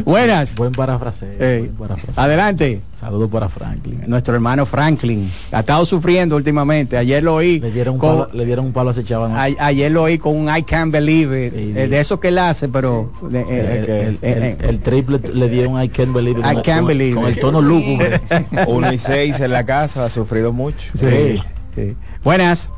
Buenas. 0.06 0.56
Buen 0.56 0.72
parafraseo. 0.74 1.30
Ey. 1.40 1.62
buen 1.62 1.76
parafraseo. 1.90 2.24
Adelante. 2.24 2.82
Saludos 3.00 3.30
para 3.30 3.50
Franklin. 3.50 4.02
Nuestro 4.08 4.34
hermano 4.36 4.66
Franklin. 4.66 5.30
Ha 5.52 5.60
estado 5.62 5.86
sufriendo 5.86 6.36
últimamente. 6.36 6.98
Ayer 6.98 7.24
lo 7.24 7.36
oí. 7.36 7.60
Le 7.60 7.72
dieron 7.72 7.96
un 7.96 8.00
con- 8.00 8.18
palo, 8.20 8.30
le 8.34 8.46
dieron 8.46 8.66
un 8.66 8.74
palo 8.74 8.90
a 8.90 8.92
ese 8.92 9.04
chaval. 9.04 9.56
ayer 9.60 9.92
lo 9.92 10.04
oí 10.04 10.18
con 10.18 10.36
un 10.36 10.56
I 10.56 10.64
can't 10.64 10.92
believe 10.92 11.48
it. 11.48 11.54
Sí, 11.54 11.60
eh, 11.76 11.84
sí. 11.86 11.90
de 11.90 12.00
eso 12.00 12.20
que 12.20 12.30
él 12.30 12.38
hace, 12.40 12.68
pero. 12.70 13.12
de- 13.30 13.42
eh, 13.42 14.18
el, 14.22 14.30
el- 14.32 14.44
el- 14.44 14.58
el 14.70 14.80
triple 14.80 15.20
le 15.34 15.50
dieron 15.50 15.82
I 15.82 15.90
can't 15.90 16.14
believe 16.14 16.40
it. 16.40 16.46
I 16.46 16.54
con- 16.56 16.64
can't 16.64 16.80
con- 16.80 16.88
believe 16.88 17.16
Con 17.16 17.24
it. 17.30 17.36
el 17.36 17.40
tono 17.40 17.62
lúgubre. 17.62 18.22
Uno 18.68 18.92
y 18.92 18.98
seis 18.98 19.40
en 19.40 19.52
la 19.52 19.66
casa, 19.66 20.06
ha 20.06 20.10
sufrido 20.10 20.52
mucho. 20.54 20.92
Sí, 20.98 21.42
sí. 21.76 21.96
Buenas. 22.24 22.70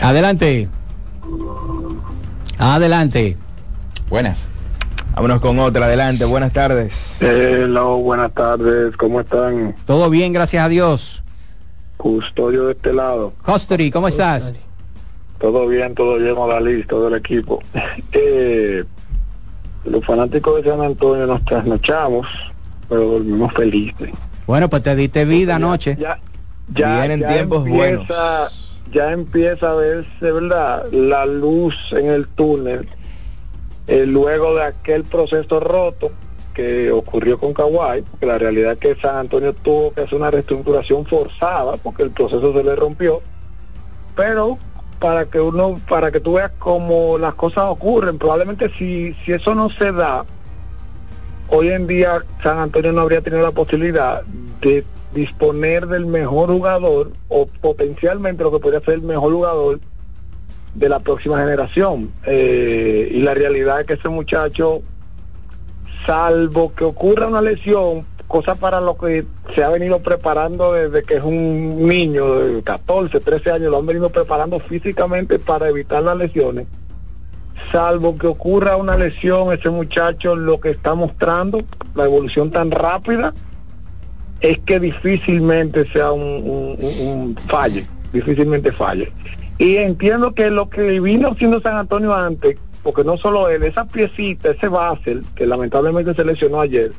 Adelante. 0.00 0.68
Adelante. 2.58 3.36
Buenas. 4.08 4.38
Vámonos 5.14 5.40
con 5.40 5.58
otra, 5.58 5.86
adelante, 5.86 6.24
buenas 6.24 6.52
tardes. 6.52 7.20
Hello, 7.20 7.96
buenas 7.96 8.32
tardes, 8.32 8.96
¿cómo 8.96 9.20
están? 9.20 9.74
Todo 9.84 10.08
bien, 10.10 10.32
gracias 10.32 10.64
a 10.64 10.68
Dios. 10.68 11.24
Custodio 11.96 12.66
de 12.66 12.72
este 12.72 12.92
lado. 12.92 13.32
Costary, 13.42 13.90
¿cómo 13.90 14.06
estás? 14.06 14.54
Todo 15.40 15.66
bien, 15.66 15.96
todo 15.96 16.18
bien, 16.18 16.36
Odalís, 16.36 16.86
todo 16.86 17.08
el 17.08 17.14
equipo. 17.14 17.60
Eh, 18.12 18.84
los 19.84 20.04
fanáticos 20.04 20.62
de 20.62 20.70
San 20.70 20.80
Antonio 20.80 21.26
nos 21.26 21.44
trasnochamos, 21.44 22.26
pero 22.88 23.02
dormimos 23.02 23.52
felices. 23.54 24.10
Bueno, 24.46 24.68
pues 24.70 24.82
te 24.82 24.94
diste 24.94 25.24
vida 25.24 25.56
anoche. 25.56 25.96
Ya, 25.98 26.18
ya, 26.72 27.00
Vienen 27.00 27.20
ya 27.20 27.28
tiempos 27.28 27.66
empieza, 27.66 28.48
ya 28.92 29.12
empieza 29.12 29.70
a 29.70 29.74
verse, 29.74 30.32
¿verdad? 30.32 30.86
La 30.92 31.26
luz 31.26 31.74
en 31.92 32.06
el 32.06 32.28
túnel. 32.28 32.88
eh, 33.86 34.04
luego 34.04 34.54
de 34.54 34.64
aquel 34.64 35.04
proceso 35.04 35.60
roto 35.60 36.12
que 36.52 36.90
ocurrió 36.90 37.38
con 37.38 37.54
Kawhi, 37.54 38.02
porque 38.02 38.26
la 38.26 38.36
realidad 38.36 38.72
es 38.72 38.78
que 38.78 38.94
San 38.96 39.16
Antonio 39.16 39.54
tuvo 39.54 39.92
que 39.92 40.02
hacer 40.02 40.18
una 40.18 40.30
reestructuración 40.30 41.06
forzada 41.06 41.76
porque 41.76 42.02
el 42.02 42.10
proceso 42.10 42.52
se 42.52 42.64
le 42.64 42.76
rompió. 42.76 43.22
Pero 44.14 44.58
para 44.98 45.26
que 45.26 45.40
uno, 45.40 45.80
para 45.88 46.10
que 46.10 46.20
tú 46.20 46.34
veas 46.34 46.50
cómo 46.58 47.16
las 47.16 47.34
cosas 47.34 47.64
ocurren, 47.68 48.18
probablemente 48.18 48.70
si, 48.76 49.14
si 49.24 49.32
eso 49.32 49.54
no 49.54 49.70
se 49.70 49.92
da, 49.92 50.24
hoy 51.48 51.68
en 51.68 51.86
día 51.86 52.24
San 52.42 52.58
Antonio 52.58 52.92
no 52.92 53.02
habría 53.02 53.22
tenido 53.22 53.42
la 53.42 53.52
posibilidad 53.52 54.22
de 54.60 54.84
disponer 55.18 55.86
del 55.88 56.06
mejor 56.06 56.48
jugador 56.48 57.12
o 57.28 57.46
potencialmente 57.46 58.44
lo 58.44 58.52
que 58.52 58.60
podría 58.60 58.80
ser 58.80 58.94
el 58.94 59.02
mejor 59.02 59.32
jugador 59.32 59.80
de 60.74 60.88
la 60.88 61.00
próxima 61.00 61.40
generación. 61.40 62.10
Eh, 62.24 63.08
y 63.10 63.20
la 63.22 63.34
realidad 63.34 63.80
es 63.80 63.86
que 63.86 63.94
ese 63.94 64.08
muchacho, 64.08 64.82
salvo 66.06 66.72
que 66.74 66.84
ocurra 66.84 67.26
una 67.26 67.40
lesión, 67.40 68.06
cosa 68.28 68.54
para 68.54 68.80
lo 68.80 68.96
que 68.96 69.24
se 69.54 69.64
ha 69.64 69.70
venido 69.70 70.00
preparando 70.00 70.74
desde 70.74 71.02
que 71.02 71.16
es 71.16 71.24
un 71.24 71.88
niño 71.88 72.34
de 72.34 72.62
14, 72.62 73.18
13 73.18 73.50
años, 73.50 73.70
lo 73.70 73.78
han 73.78 73.86
venido 73.86 74.10
preparando 74.10 74.60
físicamente 74.60 75.38
para 75.38 75.68
evitar 75.68 76.02
las 76.02 76.16
lesiones. 76.16 76.66
Salvo 77.72 78.16
que 78.16 78.28
ocurra 78.28 78.76
una 78.76 78.96
lesión, 78.96 79.52
ese 79.52 79.70
muchacho 79.70 80.36
lo 80.36 80.60
que 80.60 80.70
está 80.70 80.94
mostrando, 80.94 81.62
la 81.96 82.04
evolución 82.04 82.50
tan 82.52 82.70
rápida, 82.70 83.34
es 84.40 84.58
que 84.60 84.78
difícilmente 84.80 85.86
sea 85.88 86.12
un, 86.12 87.36
falle, 87.48 87.86
difícilmente 88.12 88.72
falle. 88.72 89.12
Y 89.58 89.76
entiendo 89.76 90.34
que 90.34 90.50
lo 90.50 90.68
que 90.68 91.00
vino 91.00 91.30
haciendo 91.32 91.60
San 91.60 91.76
Antonio 91.76 92.14
antes, 92.14 92.56
porque 92.82 93.02
no 93.02 93.16
solo 93.16 93.48
él, 93.48 93.64
esa 93.64 93.84
piecita, 93.86 94.50
ese 94.50 94.68
Basel, 94.68 95.24
que 95.34 95.46
lamentablemente 95.46 96.14
se 96.14 96.24
lesionó 96.24 96.60
ayer, 96.60 96.92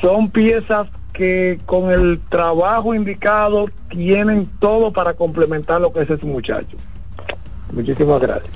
son 0.00 0.30
piezas 0.30 0.88
que 1.12 1.58
con 1.66 1.90
el 1.90 2.20
trabajo 2.28 2.94
indicado 2.94 3.66
tienen 3.88 4.48
todo 4.60 4.92
para 4.92 5.14
complementar 5.14 5.80
lo 5.80 5.92
que 5.92 6.02
es 6.02 6.10
ese 6.10 6.24
muchacho. 6.24 6.76
Muchísimas 7.72 8.20
gracias. 8.20 8.50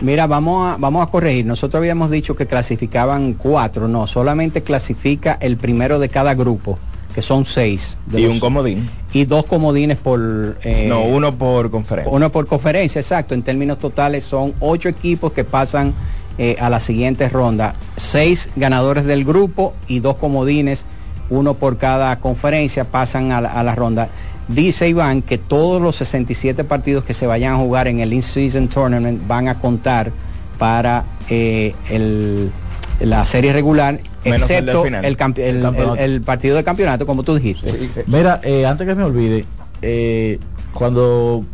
Mira, 0.00 0.26
vamos 0.26 0.66
a, 0.66 0.76
vamos 0.78 1.06
a 1.06 1.10
corregir. 1.10 1.46
Nosotros 1.46 1.80
habíamos 1.80 2.10
dicho 2.10 2.36
que 2.36 2.46
clasificaban 2.46 3.34
cuatro, 3.34 3.88
no, 3.88 4.06
solamente 4.06 4.62
clasifica 4.62 5.36
el 5.40 5.56
primero 5.56 5.98
de 5.98 6.08
cada 6.08 6.34
grupo, 6.34 6.78
que 7.14 7.22
son 7.22 7.44
seis. 7.44 7.96
de 8.06 8.20
Y 8.20 8.24
los- 8.24 8.34
un 8.34 8.40
comodín. 8.40 8.90
Y 9.12 9.24
dos 9.26 9.44
comodines 9.44 9.98
por... 9.98 10.56
eh, 10.64 10.86
no, 10.88 11.02
uno 11.02 11.34
por 11.36 11.70
conferencia. 11.70 12.12
Uno 12.12 12.30
por 12.32 12.46
conferencia, 12.46 13.00
exacto. 13.00 13.34
En 13.34 13.42
términos 13.42 13.78
totales 13.78 14.24
son 14.24 14.54
ocho 14.60 14.88
equipos 14.88 15.32
que 15.32 15.44
pasan 15.44 15.94
eh, 16.38 16.56
a 16.58 16.70
la 16.70 16.80
siguiente 16.80 17.28
ronda. 17.28 17.74
Seis 17.96 18.48
ganadores 18.56 19.04
del 19.04 19.24
grupo 19.24 19.74
y 19.86 19.98
dos 20.00 20.16
comodines, 20.16 20.86
uno 21.28 21.54
por 21.54 21.76
cada 21.76 22.18
conferencia, 22.20 22.84
pasan 22.84 23.32
a 23.32 23.40
la, 23.42 23.52
a 23.52 23.62
la 23.62 23.74
ronda. 23.74 24.08
Dice 24.48 24.88
Iván 24.88 25.22
que 25.22 25.38
todos 25.38 25.80
los 25.80 25.96
67 25.96 26.64
partidos 26.64 27.04
que 27.04 27.14
se 27.14 27.26
vayan 27.26 27.52
a 27.54 27.58
jugar 27.58 27.86
en 27.88 28.00
el 28.00 28.12
In-Season 28.12 28.68
Tournament 28.68 29.26
van 29.26 29.48
a 29.48 29.60
contar 29.60 30.10
para 30.58 31.04
eh, 31.28 31.74
el- 31.90 32.50
la 33.00 33.26
serie 33.26 33.52
regular, 33.52 34.00
Menos 34.24 34.42
excepto 34.42 34.84
final. 34.84 35.04
el, 35.04 35.16
campe- 35.16 35.42
el- 35.48 35.56
El 35.56 35.62
campeonato. 35.62 35.94
el- 35.96 36.12
el 36.12 36.22
partido 36.22 36.56
de 36.56 36.64
campeonato, 36.64 37.06
como 37.06 37.22
tú 37.22 37.34
dijiste. 37.34 37.90
Mira, 38.06 38.40
eh, 38.44 38.64
antes 38.66 38.86
que 38.86 38.94
me 38.94 39.02
olvide, 39.02 39.44
eh, 39.82 40.38
cuando 40.72 41.44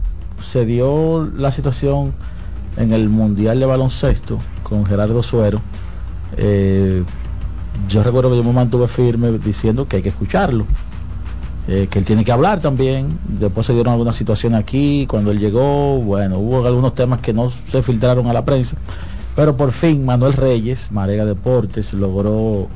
se 0.45 0.65
dio 0.67 1.31
la 1.37 1.51
situación 1.51 2.13
en 2.77 2.93
el 2.93 3.09
Mundial 3.09 3.59
de 3.61 3.67
Baloncesto 3.67 4.39
con 4.63 4.85
Gerardo 4.87 5.23
Suero, 5.23 5.61
eh, 6.37 7.03
yo 7.89 8.03
recuerdo 8.03 8.31
que 8.31 8.37
yo 8.37 8.45
me 8.45 8.53
mantuve 8.53 8.87
firme 8.89 9.31
diciendo 9.39 9.89
que 9.89 9.97
hay 9.97 10.03
que 10.03 10.09
escucharlo, 10.11 10.67
eh, 11.69 11.87
que 11.91 11.99
él 11.99 12.05
tiene 12.05 12.25
que 12.25 12.33
hablar 12.33 12.61
también. 12.61 13.19
Después 13.27 13.67
se 13.67 13.73
dieron 13.73 13.93
algunas 13.93 14.17
situaciones 14.17 14.61
aquí, 14.61 15.07
cuando 15.09 15.31
él 15.31 15.39
llegó, 15.39 15.99
bueno, 16.01 16.39
hubo 16.39 16.67
algunos 16.67 16.95
temas 16.95 17.21
que 17.21 17.33
no 17.33 17.51
se 17.71 17.83
filtraron 17.83 18.27
a 18.27 18.33
la 18.33 18.45
prensa, 18.45 18.77
pero 19.39 19.57
por 19.57 19.71
fin 19.71 20.05
Manuel 20.05 20.33
Reyes, 20.33 20.89
Marega 20.91 21.25
Deportes, 21.25 21.93
logró 21.93 22.67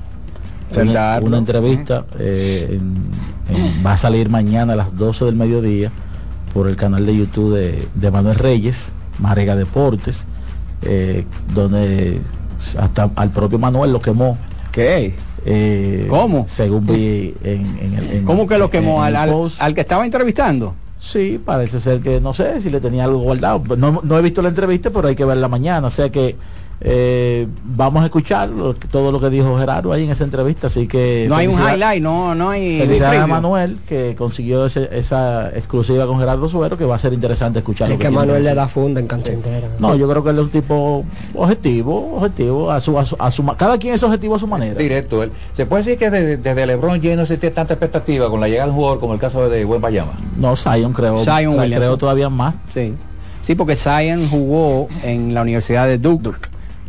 una, 0.92 1.18
una 1.26 1.38
entrevista, 1.38 2.04
eh, 2.20 2.68
en- 2.70 3.02
en- 3.52 3.84
va 3.84 3.94
a 3.94 3.96
salir 3.96 4.28
mañana 4.30 4.74
a 4.74 4.76
las 4.76 4.96
12 4.96 5.24
del 5.24 5.34
mediodía 5.34 5.90
por 6.54 6.68
el 6.68 6.76
canal 6.76 7.04
de 7.04 7.16
YouTube 7.16 7.52
de, 7.56 7.88
de 7.96 8.10
Manuel 8.12 8.36
Reyes, 8.36 8.92
Marega 9.18 9.56
Deportes, 9.56 10.22
eh, 10.82 11.24
donde 11.52 12.20
hasta 12.78 13.10
al 13.16 13.30
propio 13.30 13.58
Manuel 13.58 13.92
lo 13.92 14.00
quemó. 14.00 14.38
¿Qué? 14.70 15.16
¿Cómo? 16.08 16.46
Según 16.46 16.86
vi 16.86 17.34
en, 17.42 17.76
en 17.80 17.94
el... 17.94 18.10
en- 18.18 18.24
¿Cómo 18.24 18.46
que 18.46 18.56
lo 18.56 18.70
quemó? 18.70 19.02
¿Al, 19.02 19.16
al 19.58 19.74
que 19.74 19.80
estaba 19.80 20.04
entrevistando? 20.04 20.76
Sí, 21.04 21.42
parece 21.44 21.80
ser 21.80 22.00
que 22.00 22.20
no 22.20 22.32
sé 22.32 22.60
si 22.60 22.70
le 22.70 22.80
tenía 22.80 23.04
algo 23.04 23.18
guardado. 23.18 23.76
No, 23.76 24.00
no 24.04 24.18
he 24.18 24.22
visto 24.22 24.40
la 24.40 24.50
entrevista, 24.50 24.90
pero 24.90 25.08
hay 25.08 25.16
que 25.16 25.24
verla 25.24 25.48
mañana. 25.48 25.88
O 25.88 25.90
sea 25.90 26.10
que 26.10 26.36
eh, 26.84 27.46
vamos 27.64 28.02
a 28.02 28.06
escuchar 28.06 28.48
lo 28.48 28.74
todo 28.74 29.12
lo 29.12 29.20
que 29.20 29.30
dijo 29.30 29.56
Gerardo 29.58 29.92
ahí 29.92 30.04
en 30.04 30.10
esa 30.10 30.24
entrevista. 30.24 30.66
Así 30.66 30.86
que 30.88 31.26
No 31.28 31.36
hay 31.36 31.46
un 31.46 31.54
highlight, 31.54 32.02
no, 32.02 32.34
no 32.34 32.50
hay... 32.50 32.78
Felicidades 32.80 33.20
a. 33.20 33.26
Manuel 33.26 33.78
que 33.88 34.14
consiguió 34.16 34.66
ese- 34.66 34.88
esa 34.92 35.50
exclusiva 35.50 36.06
con 36.06 36.18
Gerardo 36.18 36.48
Suero 36.48 36.76
que 36.76 36.84
va 36.84 36.96
a 36.96 36.98
ser 36.98 37.12
interesante 37.12 37.60
escuchar. 37.60 37.90
Es 37.92 37.98
que 37.98 38.10
Manuel 38.10 38.42
le 38.42 38.54
da 38.54 38.66
funda 38.68 39.00
en 39.00 39.06
cancha 39.06 39.32
entera. 39.32 39.68
No, 39.78 39.94
yo 39.94 40.08
creo 40.08 40.24
que 40.24 40.30
él 40.30 40.38
es 40.38 40.44
un 40.44 40.50
tipo 40.50 41.04
objetivo, 41.34 42.16
objetivo, 42.16 42.70
a 42.70 42.80
su, 42.80 42.98
a 42.98 43.04
su, 43.04 43.16
a 43.18 43.30
su 43.30 43.44
cada 43.56 43.78
quien 43.78 43.94
es 43.94 44.02
objetivo 44.02 44.34
a 44.34 44.38
su 44.38 44.46
manera. 44.46 44.78
Directo 44.78 45.22
él. 45.22 45.30
Se 45.52 45.66
puede 45.66 45.84
decir 45.84 45.98
que 45.98 46.10
desde, 46.10 46.36
desde 46.38 46.66
LeBron 46.66 47.00
James 47.00 47.16
no 47.16 47.22
existía 47.22 47.52
tanta 47.54 47.74
expectativa 47.74 48.28
con 48.30 48.40
la 48.40 48.48
llegada 48.48 48.66
de 48.66 48.70
un 48.72 48.76
jugador 48.76 49.00
como 49.00 49.14
el 49.14 49.20
caso 49.20 49.48
de 49.48 49.64
Buen 49.64 49.80
Bayama. 49.80 50.12
No, 50.36 50.56
Zion 50.56 50.92
creo, 50.92 51.18
Zion 51.18 51.56
creo 51.70 51.96
todavía 51.96 52.28
más. 52.28 52.54
Sí. 52.72 52.94
Sí, 53.40 53.54
porque 53.56 53.74
Zion 53.76 54.28
jugó 54.28 54.88
en 55.02 55.34
la 55.34 55.42
Universidad 55.42 55.86
de 55.86 55.98
Duke. 55.98 56.30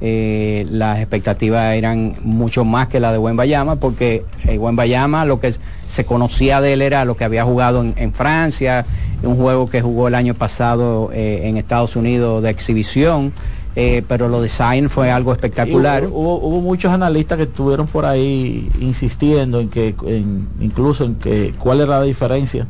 Eh, 0.02 0.68
las 0.70 1.00
expectativas 1.00 1.76
eran 1.76 2.16
mucho 2.24 2.66
más 2.66 2.90
que 2.90 3.00
la 3.00 3.12
de 3.14 3.18
Buen 3.18 3.38
Bayama, 3.38 3.78
porque 3.78 4.26
eh, 4.46 4.58
Buen 4.58 4.76
Bayama 4.76 5.24
lo 5.24 5.40
que 5.40 5.54
se 5.88 6.04
conocía 6.06 6.60
de 6.60 6.74
él 6.74 6.82
era 6.82 7.06
lo 7.06 7.16
que 7.16 7.24
había 7.24 7.46
jugado 7.46 7.82
en, 7.82 7.94
en 7.96 8.12
Francia, 8.14 8.86
un 9.22 9.38
juego 9.38 9.70
que 9.70 9.82
jugó 9.82 10.10
el 10.10 10.16
año 10.16 10.34
pasado 10.34 11.10
eh, 11.14 11.42
en 11.46 11.56
Estados 11.56 11.96
Unidos 11.96 12.44
de 12.44 12.50
exhibición, 12.50 13.32
eh, 13.78 14.04
pero 14.08 14.28
lo 14.28 14.42
de 14.42 14.50
Zion 14.50 14.90
fue 14.90 15.10
algo 15.10 15.32
espectacular. 15.32 16.04
Hubo, 16.08 16.36
hubo- 16.38 16.48
hubo 16.50 16.62
muchos 16.62 16.92
analistas 16.92 17.38
que 17.38 17.44
estuvieron 17.44 17.88
por 17.88 18.06
ahí 18.06 18.70
insistiendo 18.82 19.62
en 19.62 19.70
que, 19.70 19.96
en- 20.06 20.50
incluso 20.60 21.06
en 21.06 21.16
que 21.16 21.54
cuál 21.58 21.80
era 21.80 22.00
la 22.00 22.04
diferencia 22.04 22.68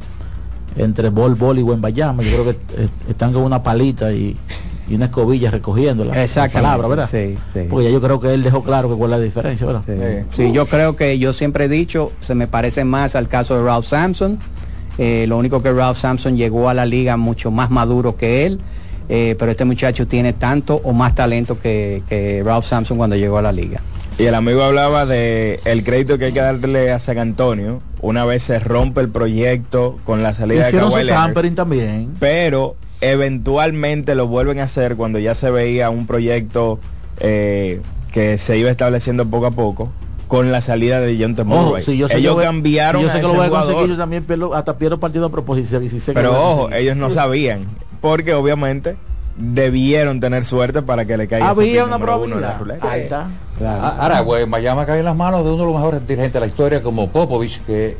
entre 0.77 1.09
Bol 1.09 1.33
Bol 1.35 1.57
y 1.57 1.61
Buen 1.63 1.81
Bayama. 1.81 2.21
Yo 2.21 2.31
creo 2.31 2.43
que 2.45 2.83
eh, 2.83 2.89
están 3.09 3.33
con 3.33 3.41
una 3.43 3.63
palita 3.63 4.11
y, 4.13 4.37
y 4.93 4.95
una 4.95 5.05
escobilla 5.05 5.49
recogiendo 5.49 6.05
la, 6.05 6.13
palabra, 6.53 6.87
¿verdad? 6.87 7.09
sí, 7.09 7.35
sí. 7.51 7.61
Porque 7.67 7.85
ya 7.85 7.91
yo 7.91 7.99
creo 7.99 8.19
que 8.19 8.31
él 8.31 8.43
dejó 8.43 8.61
claro 8.61 8.89
que 8.89 8.95
cuál 8.95 9.11
es 9.13 9.17
la 9.17 9.23
diferencia, 9.23 9.65
¿verdad? 9.65 9.83
Sí, 10.35 10.51
yo 10.51 10.67
creo 10.67 10.95
que 10.95 11.17
yo 11.17 11.33
siempre 11.33 11.65
he 11.65 11.67
dicho, 11.67 12.11
se 12.19 12.35
me 12.35 12.45
parece 12.45 12.85
más 12.85 13.15
al 13.15 13.27
caso 13.27 13.57
de 13.57 13.63
Ralph 13.63 13.85
Sampson. 13.85 14.37
Eh, 14.99 15.25
lo 15.27 15.39
único 15.39 15.63
que 15.63 15.71
Ralph 15.73 15.97
Sampson 15.97 16.37
llegó 16.37 16.69
a 16.69 16.75
la 16.75 16.85
liga 16.85 17.17
mucho 17.17 17.49
más 17.49 17.71
maduro 17.71 18.15
que 18.15 18.45
él, 18.45 18.59
eh, 19.09 19.35
pero 19.39 19.49
este 19.49 19.65
muchacho 19.65 20.05
tiene 20.05 20.33
tanto 20.33 20.79
o 20.83 20.93
más 20.93 21.15
talento 21.15 21.59
que, 21.59 22.03
que 22.07 22.43
Ralph 22.45 22.65
Sampson 22.65 22.97
cuando 22.97 23.15
llegó 23.15 23.39
a 23.39 23.41
la 23.41 23.51
liga. 23.51 23.81
Y 24.19 24.25
el 24.25 24.35
amigo 24.35 24.61
hablaba 24.61 25.07
de 25.07 25.59
el 25.65 25.83
crédito 25.83 26.19
que 26.19 26.25
hay 26.25 26.33
que 26.33 26.39
darle 26.39 26.91
a 26.91 26.99
San 26.99 27.17
Antonio 27.17 27.81
una 27.99 28.25
vez 28.25 28.43
se 28.43 28.59
rompe 28.59 29.01
el 29.01 29.09
proyecto 29.09 29.97
con 30.03 30.21
la 30.21 30.33
salida 30.33 30.67
Hicieron 30.67 30.89
de 30.89 30.95
Kawhi 30.95 31.05
Leonard. 31.05 31.55
también. 31.55 32.15
pero 32.19 32.75
eventualmente 33.11 34.15
lo 34.15 34.27
vuelven 34.27 34.59
a 34.59 34.63
hacer 34.63 34.95
cuando 34.95 35.19
ya 35.19 35.35
se 35.35 35.51
veía 35.51 35.89
un 35.89 36.07
proyecto 36.07 36.79
eh, 37.19 37.81
que 38.11 38.37
se 38.37 38.57
iba 38.57 38.69
estableciendo 38.69 39.25
poco 39.25 39.47
a 39.47 39.51
poco 39.51 39.89
con 40.27 40.51
la 40.51 40.61
salida 40.61 40.99
de 40.99 41.17
John 41.19 41.35
Murray. 41.47 41.83
si 41.83 41.97
yo 41.97 42.07
ellos 42.09 42.35
voy- 42.35 42.43
cambiaron 42.45 43.01
si 43.01 43.07
yo 43.07 43.11
sé 43.11 43.17
a 43.17 43.21
que 43.21 43.27
lo 43.27 43.33
voy 43.33 43.45
a 43.45 43.49
jugador. 43.49 43.67
conseguir, 43.73 43.91
yo 43.95 43.97
también 44.01 44.23
pierdo, 44.23 44.53
hasta 44.55 44.77
pierdo 44.77 44.99
partido 44.99 45.25
a 45.27 45.29
propósito. 45.29 45.81
y 45.81 45.89
si 45.89 45.99
sé 45.99 46.13
pero 46.13 46.31
ojo, 46.31 46.71
ellos 46.71 46.95
no 46.97 47.09
sabían 47.11 47.65
porque 48.01 48.33
obviamente 48.33 48.95
debieron 49.37 50.19
tener 50.19 50.43
suerte 50.45 50.81
para 50.81 51.05
que 51.05 51.17
le 51.17 51.27
caiga 51.27 51.49
Había 51.49 51.85
una 51.85 51.97
probabilidad 51.99 52.59
ruleta. 52.59 52.91
alta. 52.91 53.27
Ah, 53.63 53.97
Ahora, 53.99 54.21
Buen 54.21 54.49
Bayama 54.51 54.85
cae 54.85 54.99
en 54.99 55.05
las 55.05 55.15
manos 55.15 55.43
de 55.43 55.51
uno 55.51 55.63
de 55.65 55.71
los 55.71 55.75
mejores 55.75 56.01
dirigentes 56.07 56.33
de 56.33 56.39
la 56.39 56.47
historia 56.47 56.81
como 56.83 57.09
Popovich, 57.09 57.59
que 57.65 57.97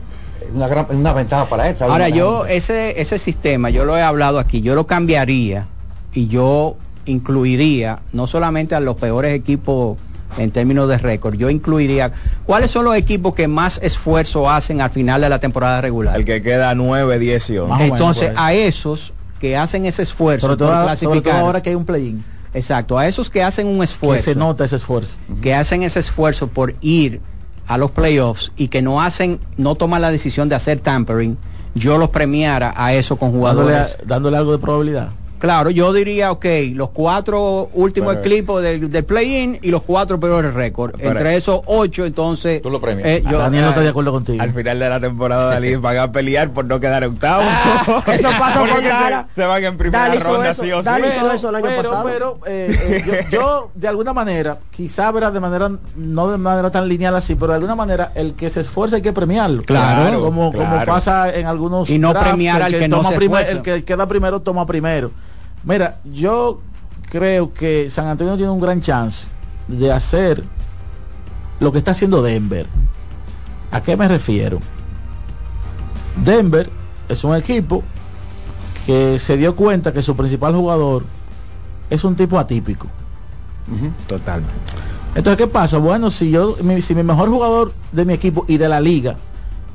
una 0.54 0.68
gran 0.68 0.88
una 0.90 1.14
ventaja 1.14 1.46
para 1.46 1.70
él. 1.70 1.76
Ahora 1.80 2.10
yo 2.10 2.46
ese 2.46 3.00
ese 3.02 3.18
sistema, 3.18 3.70
yo 3.70 3.86
lo 3.86 3.98
he 3.98 4.02
hablado 4.02 4.40
aquí, 4.40 4.62
yo 4.62 4.76
lo 4.76 4.88
cambiaría 4.88 5.68
y 6.14 6.28
yo 6.28 6.76
incluiría 7.06 8.00
no 8.14 8.28
solamente 8.28 8.76
a 8.76 8.80
los 8.80 8.96
peores 8.98 9.34
equipos 9.34 9.98
en 10.38 10.50
términos 10.52 10.90
de 10.90 10.98
récord, 10.98 11.36
yo 11.36 11.50
incluiría 11.50 12.12
cuáles 12.46 12.72
son 12.72 12.86
los 12.86 12.96
equipos 12.96 13.36
que 13.36 13.48
más 13.48 13.80
esfuerzo 13.84 14.50
hacen 14.50 14.82
al 14.82 14.90
final 14.90 15.22
de 15.22 15.30
la 15.30 15.38
temporada 15.40 15.80
regular. 15.82 16.16
El 16.16 16.26
que 16.26 16.42
queda 16.42 16.74
9, 16.74 17.20
10 17.20 17.50
y 17.52 17.58
11. 17.60 17.86
Entonces, 17.86 18.32
a 18.36 18.52
esos 18.54 19.14
que 19.40 19.56
hacen 19.58 19.86
ese 19.86 20.02
esfuerzo 20.02 20.48
Sobre 20.48 20.58
todo, 20.58 20.70
por 20.70 20.76
sobre 20.76 20.86
todo 20.88 21.22
clasificar, 21.22 21.40
ahora 21.42 21.62
que 21.62 21.70
hay 21.70 21.76
un 21.76 21.86
play-in. 21.86 22.24
exacto, 22.54 22.98
a 22.98 23.08
esos 23.08 23.30
que 23.30 23.44
hacen 23.44 23.68
un 23.68 23.78
Que 23.80 23.84
esfuerzo, 23.86 24.24
se 24.24 24.36
nota 24.36 24.66
ese 24.66 24.78
esfuerzo. 24.78 25.18
que 25.42 25.54
hacen 25.54 25.84
ese 25.84 26.00
esfuerzo 26.00 26.48
por 26.48 26.74
ir 26.82 27.22
a 27.68 27.78
los 27.78 27.92
playoffs 27.92 28.52
y 28.58 28.68
que 28.68 28.82
no 28.82 29.02
hacen, 29.02 29.40
no 29.58 29.76
toman 29.76 30.02
la 30.02 30.12
decisión 30.12 30.50
de 30.50 30.56
hacer 30.56 30.80
tampering, 30.80 31.38
yo 31.76 31.98
los 31.98 32.10
premiara 32.10 32.74
a 32.76 32.94
eso 32.94 33.16
con 33.18 33.32
Dándole, 33.32 33.54
jugadores. 33.56 33.98
dándole 34.06 34.38
algo 34.38 34.52
de 34.52 34.58
probabilidad. 34.60 35.10
Claro, 35.44 35.72
yo 35.72 35.92
diría, 35.92 36.32
ok, 36.32 36.46
los 36.74 36.92
cuatro 36.92 37.68
últimos 37.74 38.16
Pero- 38.16 38.34
equipos 38.34 38.62
del, 38.64 38.90
del 38.90 39.04
play-in 39.04 39.60
y 39.62 39.72
los 39.72 39.82
cuatro 39.82 40.18
peores 40.18 40.54
récords. 40.54 40.96
Pero- 40.98 41.10
Entre 41.18 41.36
esos 41.36 41.60
ocho, 41.66 42.06
entonces. 42.06 42.62
Tú 42.62 42.70
lo 42.70 42.80
premias. 42.80 43.06
eh, 43.06 43.24
yo- 43.30 43.40
Daniel 43.40 43.64
no 43.64 43.70
está 43.72 43.82
de 43.82 43.90
acuerdo 43.90 44.14
contigo. 44.14 44.42
Al 44.42 44.54
final 44.54 44.80
de 44.80 44.88
la 44.88 45.02
temporada 45.02 45.50
Dalí 45.54 45.76
van 45.76 45.98
a 45.98 46.12
pelear 46.14 46.52
por 46.52 46.64
no 46.64 46.80
quedar 46.80 47.04
octavo. 47.04 47.44
Eso 48.08 48.30
pasó 48.40 48.60
Porque 48.62 48.74
con 48.90 49.26
se- 49.36 49.46
van 49.46 49.64
en 49.66 49.78
primera 49.78 50.16
ronda 50.16 50.52
eso, 50.52 50.64
sí 50.64 50.72
o 50.72 50.80
sí. 50.80 50.86
Dale 50.86 51.08
hizo 51.10 51.32
eso 51.34 51.50
el 51.50 51.56
año 51.56 51.66
pero, 51.68 51.90
pasado. 51.90 52.10
pero, 52.10 52.40
eh, 52.46 52.78
eh, 52.82 53.04
yo, 53.30 53.30
yo, 53.38 53.72
de 53.76 53.88
alguna 53.90 54.14
manera, 54.14 54.60
quizá 54.72 55.12
verá 55.12 55.30
de 55.30 55.42
manera, 55.42 55.70
no 55.98 56.32
de 56.32 56.38
manera 56.38 56.72
tan 56.72 56.88
lineal 56.88 57.18
así, 57.18 57.36
pero 57.36 57.48
de 57.50 57.56
alguna 57.56 57.76
manera 57.76 58.14
el 58.16 58.36
que 58.36 58.50
se 58.50 58.62
esfuerza 58.62 58.96
hay 58.96 59.02
que 59.02 59.12
premiarlo. 59.12 59.62
Claro, 59.64 60.22
como, 60.22 60.54
como 60.54 60.64
claro. 60.70 60.86
pasa 60.90 61.36
en 61.36 61.48
algunos 61.48 61.90
Y 61.90 62.00
no 62.00 62.12
drafts, 62.12 62.30
premiar 62.30 62.62
al 62.62 62.72
que 62.72 62.88
no 62.88 62.96
toma 63.00 63.10
se 63.10 63.16
primer- 63.18 63.42
esfuerza. 63.42 63.52
El 63.52 63.62
que 63.62 63.84
queda 63.84 64.08
primero 64.08 64.40
toma 64.42 64.66
primero. 64.66 65.12
Mira, 65.64 66.00
yo 66.04 66.62
creo 67.10 67.54
que 67.54 67.90
San 67.90 68.08
Antonio 68.08 68.36
tiene 68.36 68.52
un 68.52 68.60
gran 68.60 68.82
chance 68.82 69.28
de 69.68 69.92
hacer 69.92 70.44
lo 71.60 71.72
que 71.72 71.78
está 71.78 71.92
haciendo 71.92 72.22
Denver. 72.22 72.68
¿A 73.72 73.82
qué 73.82 73.96
me 73.96 74.08
refiero? 74.08 74.60
Denver 76.24 76.70
es 77.08 77.24
un 77.24 77.36
equipo 77.36 77.84
que 78.86 79.18
se 79.20 79.38
dio 79.38 79.56
cuenta 79.56 79.94
que 79.94 80.02
su 80.02 80.16
principal 80.16 80.54
jugador 80.56 81.06
es 81.90 82.04
un 82.04 82.16
tipo 82.16 82.38
atípico. 82.38 82.88
Totalmente. 84.08 84.54
Entonces, 85.16 85.38
¿qué 85.38 85.48
pasa? 85.48 85.78
Bueno, 85.78 86.10
si 86.10 86.32
yo, 86.32 86.58
mi, 86.62 86.82
si 86.82 86.94
mi 86.96 87.04
mejor 87.04 87.30
jugador 87.30 87.72
de 87.92 88.04
mi 88.04 88.14
equipo 88.14 88.46
y 88.48 88.58
de 88.58 88.68
la 88.68 88.82
liga 88.82 89.16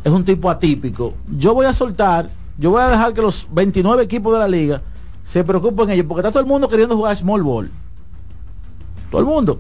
es 0.04 0.12
un 0.12 0.24
tipo 0.24 0.50
atípico, 0.50 1.14
yo 1.38 1.54
voy 1.54 1.66
a 1.66 1.72
soltar, 1.72 2.28
yo 2.58 2.70
voy 2.70 2.82
a 2.82 2.88
dejar 2.88 3.14
que 3.14 3.22
los 3.22 3.46
29 3.50 4.02
equipos 4.02 4.32
de 4.32 4.38
la 4.38 4.48
liga 4.48 4.82
se 5.28 5.44
preocupen 5.44 5.90
ellos, 5.90 6.06
porque 6.08 6.20
está 6.20 6.30
todo 6.30 6.40
el 6.40 6.48
mundo 6.48 6.70
queriendo 6.70 6.96
jugar 6.96 7.14
small 7.14 7.42
ball. 7.42 7.70
Todo 9.10 9.20
el 9.20 9.26
mundo. 9.26 9.58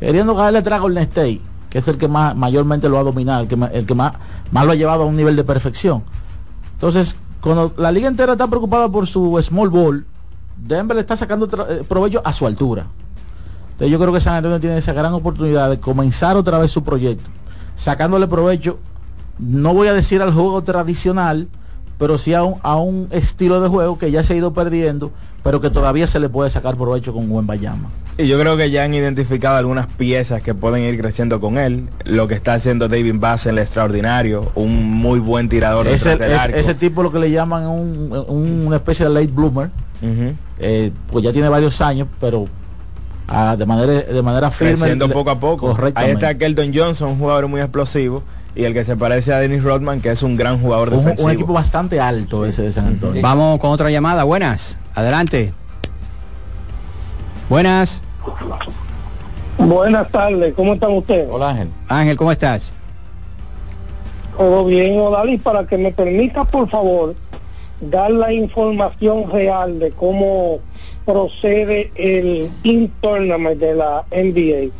Queriendo 0.00 0.34
caerle 0.34 0.58
atrás 0.58 0.80
a 0.80 0.82
Golden 0.82 1.04
State, 1.04 1.40
que 1.70 1.78
es 1.78 1.86
el 1.86 1.96
que 1.96 2.08
más 2.08 2.34
mayormente 2.34 2.88
lo 2.88 2.98
ha 2.98 3.04
dominado, 3.04 3.42
el 3.42 3.48
que, 3.48 3.54
el 3.72 3.86
que 3.86 3.94
más, 3.94 4.14
más 4.50 4.66
lo 4.66 4.72
ha 4.72 4.74
llevado 4.74 5.04
a 5.04 5.06
un 5.06 5.14
nivel 5.14 5.36
de 5.36 5.44
perfección. 5.44 6.02
Entonces, 6.72 7.16
cuando 7.40 7.72
la 7.76 7.92
liga 7.92 8.08
entera 8.08 8.32
está 8.32 8.48
preocupada 8.48 8.88
por 8.88 9.06
su 9.06 9.40
small 9.40 9.70
ball, 9.70 10.06
Denver 10.56 10.96
le 10.96 11.02
está 11.02 11.16
sacando 11.16 11.46
eh, 11.68 11.84
provecho 11.88 12.20
a 12.24 12.32
su 12.32 12.44
altura. 12.44 12.86
Entonces 13.74 13.92
yo 13.92 14.00
creo 14.00 14.12
que 14.12 14.20
San 14.20 14.34
Antonio 14.34 14.58
tiene 14.58 14.78
esa 14.78 14.92
gran 14.92 15.12
oportunidad 15.12 15.70
de 15.70 15.78
comenzar 15.78 16.36
otra 16.36 16.58
vez 16.58 16.72
su 16.72 16.82
proyecto, 16.82 17.30
sacándole 17.76 18.26
provecho, 18.26 18.80
no 19.38 19.72
voy 19.72 19.86
a 19.86 19.94
decir 19.94 20.20
al 20.20 20.32
juego 20.32 20.62
tradicional, 20.62 21.48
pero 21.98 22.18
sí 22.18 22.34
a 22.34 22.42
un, 22.42 22.56
a 22.62 22.76
un 22.76 23.08
estilo 23.10 23.60
de 23.60 23.68
juego 23.68 23.98
que 23.98 24.10
ya 24.10 24.22
se 24.22 24.34
ha 24.34 24.36
ido 24.36 24.52
perdiendo, 24.52 25.10
pero 25.42 25.60
que 25.60 25.70
todavía 25.70 26.06
se 26.06 26.20
le 26.20 26.28
puede 26.28 26.50
sacar 26.50 26.76
provecho 26.76 27.12
con 27.12 27.28
buen 27.28 27.46
Bayama. 27.46 27.88
Y 28.16 28.28
yo 28.28 28.38
creo 28.38 28.56
que 28.56 28.70
ya 28.70 28.84
han 28.84 28.94
identificado 28.94 29.56
algunas 29.56 29.88
piezas 29.88 30.40
que 30.40 30.54
pueden 30.54 30.84
ir 30.84 31.00
creciendo 31.00 31.40
con 31.40 31.58
él. 31.58 31.88
Lo 32.04 32.28
que 32.28 32.34
está 32.34 32.54
haciendo 32.54 32.88
David 32.88 33.16
Bass 33.18 33.46
en 33.46 33.52
el 33.52 33.58
extraordinario, 33.58 34.52
un 34.54 34.84
muy 34.92 35.18
buen 35.18 35.48
tirador 35.48 35.88
es- 35.88 36.06
arco. 36.06 36.56
ese 36.56 36.74
tipo 36.74 37.02
lo 37.02 37.10
que 37.10 37.18
le 37.18 37.30
llaman 37.32 37.66
un, 37.66 38.12
un- 38.28 38.66
una 38.68 38.76
especie 38.76 39.06
de 39.06 39.12
late 39.12 39.26
bloomer, 39.32 39.70
eh, 40.58 40.92
pues 41.10 41.24
ya 41.24 41.32
tiene 41.32 41.48
varios 41.48 41.80
años, 41.80 42.06
pero 42.20 42.46
ah, 43.26 43.56
de 43.56 43.66
manera 43.66 43.92
de 44.02 44.22
manera 44.22 44.50
firme. 44.50 44.74
creciendo 44.74 45.08
le- 45.08 45.14
poco 45.14 45.30
a 45.30 45.40
poco. 45.40 45.76
Ahí 45.94 46.10
está 46.12 46.36
Keldon 46.36 46.72
Johnson, 46.74 47.10
un 47.10 47.18
jugador 47.18 47.48
muy 47.48 47.60
explosivo. 47.60 48.22
Y 48.56 48.64
el 48.64 48.72
que 48.72 48.84
se 48.84 48.96
parece 48.96 49.32
a 49.32 49.38
Dennis 49.38 49.64
Rodman, 49.64 50.00
que 50.00 50.10
es 50.10 50.22
un 50.22 50.36
gran 50.36 50.60
jugador 50.60 50.90
un, 50.90 50.98
defensivo. 50.98 51.28
un 51.28 51.34
equipo 51.34 51.52
bastante 51.52 51.98
alto 51.98 52.44
ese 52.44 52.62
de 52.62 52.72
San 52.72 52.86
Antonio. 52.86 53.20
Vamos 53.20 53.58
con 53.58 53.70
otra 53.70 53.90
llamada. 53.90 54.22
Buenas. 54.22 54.78
Adelante. 54.94 55.52
Buenas. 57.48 58.00
Buenas 59.58 60.10
tardes, 60.10 60.54
¿cómo 60.54 60.74
están 60.74 60.92
ustedes? 60.92 61.28
Hola 61.30 61.50
Ángel. 61.50 61.68
Ángel, 61.88 62.16
¿cómo 62.16 62.32
estás? 62.32 62.72
Todo 64.36 64.64
bien, 64.64 64.98
Odali, 64.98 65.38
para 65.38 65.66
que 65.66 65.78
me 65.78 65.92
permita, 65.92 66.44
por 66.44 66.68
favor, 66.68 67.14
dar 67.80 68.10
la 68.10 68.32
información 68.32 69.30
real 69.30 69.78
de 69.78 69.92
cómo 69.92 70.58
procede 71.04 71.92
el 71.94 72.50
in-tournament 72.62 73.60
de 73.60 73.74
la 73.74 74.04
NBA. 74.10 74.72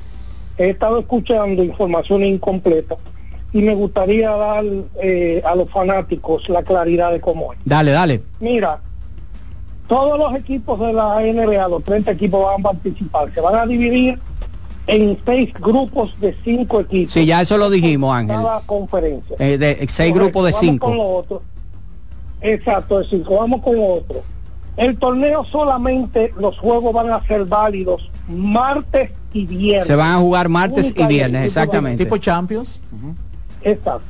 He 0.59 0.71
estado 0.71 1.01
escuchando 1.01 1.63
información 1.63 2.25
incompleta 2.25 2.97
y 3.55 3.63
me 3.63 3.73
gustaría 3.73 4.33
dar 4.33 4.65
eh, 5.01 5.41
a 5.47 5.55
los 5.55 5.71
fanáticos 5.71 6.49
la 6.49 6.65
claridad 6.65 7.13
de 7.13 7.21
cómo 7.21 7.53
es. 7.53 7.59
Dale, 7.65 7.93
dale. 7.93 8.21
Mira, 8.41 8.81
todos 9.87 10.19
los 10.19 10.35
equipos 10.35 10.81
de 10.81 10.93
la 10.93 11.21
NBA, 11.21 11.69
los 11.69 11.85
30 11.85 12.11
equipos 12.11 12.45
van 12.45 12.61
a 12.61 12.63
participar, 12.65 13.33
se 13.33 13.41
van 13.41 13.55
a 13.55 13.65
dividir 13.65 14.19
en 14.89 15.17
seis 15.25 15.55
grupos 15.55 16.19
de 16.21 16.37
cinco 16.43 16.81
equipos. 16.81 17.13
Sí, 17.13 17.27
ya 17.27 17.43
eso 17.43 17.57
lo 17.57 17.71
dijimos, 17.71 18.13
Ángel. 18.13 18.37
Cada 18.37 18.61
conferencia. 18.63 19.37
Eh, 19.39 19.57
de 19.57 19.87
seis 19.89 20.13
Correcto, 20.13 20.15
grupos 20.15 20.45
de 20.47 20.51
vamos 20.51 20.61
cinco. 20.61 20.87
con 20.89 20.97
lo 20.97 21.09
otro. 21.09 21.43
Exacto, 22.41 22.99
de 22.99 23.09
cinco. 23.09 23.37
Vamos 23.37 23.63
con 23.63 23.77
otro. 23.79 24.23
El 24.77 24.99
torneo 24.99 25.45
solamente 25.45 26.35
los 26.37 26.59
juegos 26.59 26.93
van 26.93 27.13
a 27.13 27.25
ser 27.29 27.45
válidos 27.45 28.11
martes 28.27 29.13
y 29.33 29.47
viernes. 29.47 29.87
Se 29.87 29.95
van 29.95 30.11
a 30.11 30.17
jugar 30.17 30.49
martes 30.49 30.93
y 30.97 31.07
viernes, 31.07 31.47
exactamente. 31.47 32.03
Tipo 32.05 32.19
Champions. 32.19 32.81
Exacto. 33.65 34.03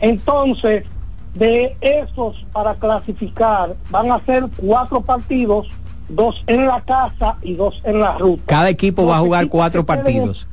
Entonces, 0.00 0.84
de 1.34 1.76
esos 1.80 2.44
para 2.52 2.74
clasificar 2.74 3.74
van 3.90 4.10
a 4.12 4.24
ser 4.24 4.44
cuatro 4.56 5.00
partidos, 5.00 5.68
dos 6.08 6.42
en 6.46 6.66
la 6.66 6.80
casa 6.82 7.36
y 7.42 7.54
dos 7.54 7.80
en 7.84 8.00
la 8.00 8.16
ruta. 8.18 8.42
Cada 8.46 8.70
equipo 8.70 9.06
va 9.06 9.16
a 9.16 9.20
jugar 9.20 9.48
cuatro 9.48 9.82
queden- 9.82 9.86
partidos. 9.86 10.46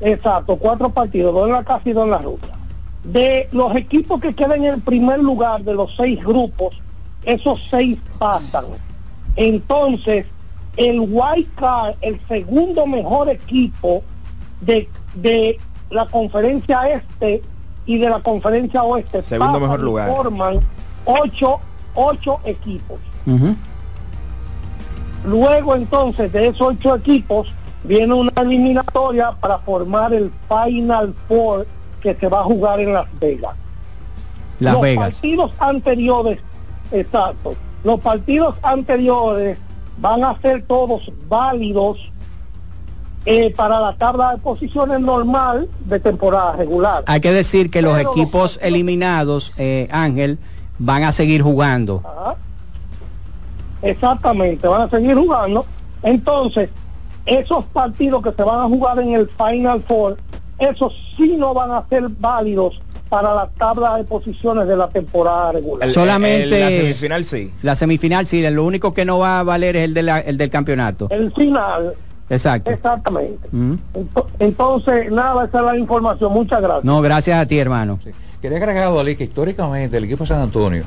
Exacto, 0.00 0.56
cuatro 0.56 0.90
partidos, 0.90 1.34
dos 1.34 1.46
en 1.46 1.52
la 1.52 1.64
casa 1.64 1.82
y 1.84 1.92
dos 1.92 2.04
en 2.04 2.10
la 2.10 2.18
ruta. 2.18 2.48
De 3.04 3.48
los 3.52 3.74
equipos 3.76 4.20
que 4.20 4.34
queden 4.34 4.64
en 4.64 4.74
el 4.74 4.80
primer 4.82 5.20
lugar 5.20 5.62
de 5.62 5.74
los 5.74 5.94
seis 5.96 6.22
grupos, 6.24 6.76
esos 7.24 7.60
seis 7.70 7.98
pasan. 8.18 8.64
Entonces, 9.36 10.26
el 10.76 11.00
White 11.00 11.50
Card, 11.56 11.94
el 12.00 12.20
segundo 12.28 12.86
mejor 12.86 13.28
equipo 13.28 14.02
de, 14.60 14.88
de 15.14 15.58
la 15.94 16.06
conferencia 16.06 16.88
este 16.90 17.42
y 17.86 17.98
de 17.98 18.08
la 18.08 18.20
conferencia 18.20 18.82
oeste, 18.82 19.22
Segundo 19.22 19.54
pasan 19.54 19.62
mejor 19.62 19.80
y 19.80 19.82
lugar. 19.82 20.08
forman 20.10 20.60
ocho, 21.04 21.60
ocho 21.94 22.40
equipos. 22.44 22.98
Luego 25.24 25.74
entonces 25.74 26.32
de 26.32 26.48
esos 26.48 26.68
ocho 26.68 26.96
equipos 26.96 27.52
viene 27.84 28.12
una 28.14 28.32
eliminatoria 28.36 29.32
para 29.32 29.58
formar 29.58 30.12
el 30.12 30.30
Final 30.48 31.14
Four 31.28 31.66
que 32.02 32.14
se 32.14 32.28
va 32.28 32.40
a 32.40 32.44
jugar 32.44 32.80
en 32.80 32.92
Las 32.92 33.06
Vegas. 33.18 33.54
Las 34.60 34.74
los 34.74 34.82
Vegas. 34.82 35.14
partidos 35.14 35.52
anteriores, 35.58 36.38
exacto, 36.92 37.54
los 37.82 38.00
partidos 38.00 38.56
anteriores 38.62 39.58
van 39.98 40.24
a 40.24 40.38
ser 40.40 40.62
todos 40.62 41.10
válidos 41.28 42.10
eh, 43.26 43.52
para 43.56 43.80
la 43.80 43.94
tabla 43.94 44.32
de 44.32 44.38
posiciones 44.38 45.00
normal 45.00 45.66
de 45.86 45.98
temporada 46.00 46.56
regular. 46.56 47.02
Hay 47.06 47.20
que 47.20 47.32
decir 47.32 47.70
que 47.70 47.80
los 47.82 47.94
Pero 47.96 48.04
los 48.12 48.16
equipos 48.18 48.58
eliminados, 48.62 49.52
eh, 49.56 49.88
Ángel, 49.90 50.38
van 50.78 51.04
a 51.04 51.12
seguir 51.12 51.40
jugando. 51.42 52.02
Ajá. 52.04 52.36
Exactamente, 53.82 54.66
van 54.66 54.82
a 54.82 54.90
seguir 54.90 55.14
jugando. 55.14 55.66
Entonces, 56.02 56.70
esos 57.26 57.64
partidos 57.66 58.22
que 58.22 58.32
se 58.32 58.42
van 58.42 58.60
a 58.60 58.64
jugar 58.64 58.98
en 58.98 59.12
el 59.12 59.28
Final 59.28 59.82
Four, 59.86 60.18
esos 60.58 60.92
sí 61.16 61.34
no 61.36 61.54
van 61.54 61.70
a 61.70 61.84
ser 61.88 62.08
válidos 62.08 62.80
para 63.08 63.34
la 63.34 63.48
tabla 63.58 63.96
de 63.96 64.04
posiciones 64.04 64.66
de 64.66 64.76
la 64.76 64.88
temporada 64.88 65.52
regular. 65.52 65.86
El- 65.88 65.94
Solamente- 65.94 66.42
el- 66.44 66.60
la 66.60 66.68
semifinal 66.68 67.24
sí. 67.24 67.52
La 67.62 67.76
semifinal, 67.76 68.26
sí, 68.26 68.42
lo 68.50 68.64
único 68.64 68.92
que 68.94 69.04
no 69.04 69.18
va 69.18 69.40
a 69.40 69.42
valer 69.42 69.76
es 69.76 69.84
el, 69.84 69.94
de 69.94 70.02
la- 70.02 70.20
el 70.20 70.36
del 70.36 70.50
campeonato. 70.50 71.08
El 71.10 71.32
final, 71.32 71.94
Exacto. 72.30 72.70
exactamente. 72.70 73.48
Ento- 73.52 74.26
Entonces, 74.38 75.10
nada, 75.12 75.44
esa 75.44 75.58
es 75.58 75.64
la 75.64 75.78
información. 75.78 76.32
Muchas 76.32 76.60
gracias. 76.62 76.84
No, 76.84 77.00
gracias 77.02 77.38
a 77.38 77.46
ti, 77.46 77.58
hermano. 77.58 77.98
Quería 78.40 78.58
agregar, 78.58 78.88
Ali, 78.88 79.16
que 79.16 79.24
históricamente 79.24 79.96
el 79.96 80.04
equipo 80.04 80.24
de 80.24 80.28
San 80.28 80.40
Antonio 80.42 80.84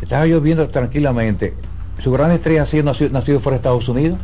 estaba 0.00 0.26
yo 0.26 0.40
viendo 0.40 0.68
tranquilamente. 0.68 1.54
Su 1.98 2.10
gran 2.12 2.30
estrella 2.32 2.62
ha 2.62 2.66
sido 2.66 2.84
nacido, 2.84 3.10
nacido 3.10 3.38
fuera 3.40 3.54
de 3.54 3.58
Estados 3.58 3.88
Unidos. 3.88 4.18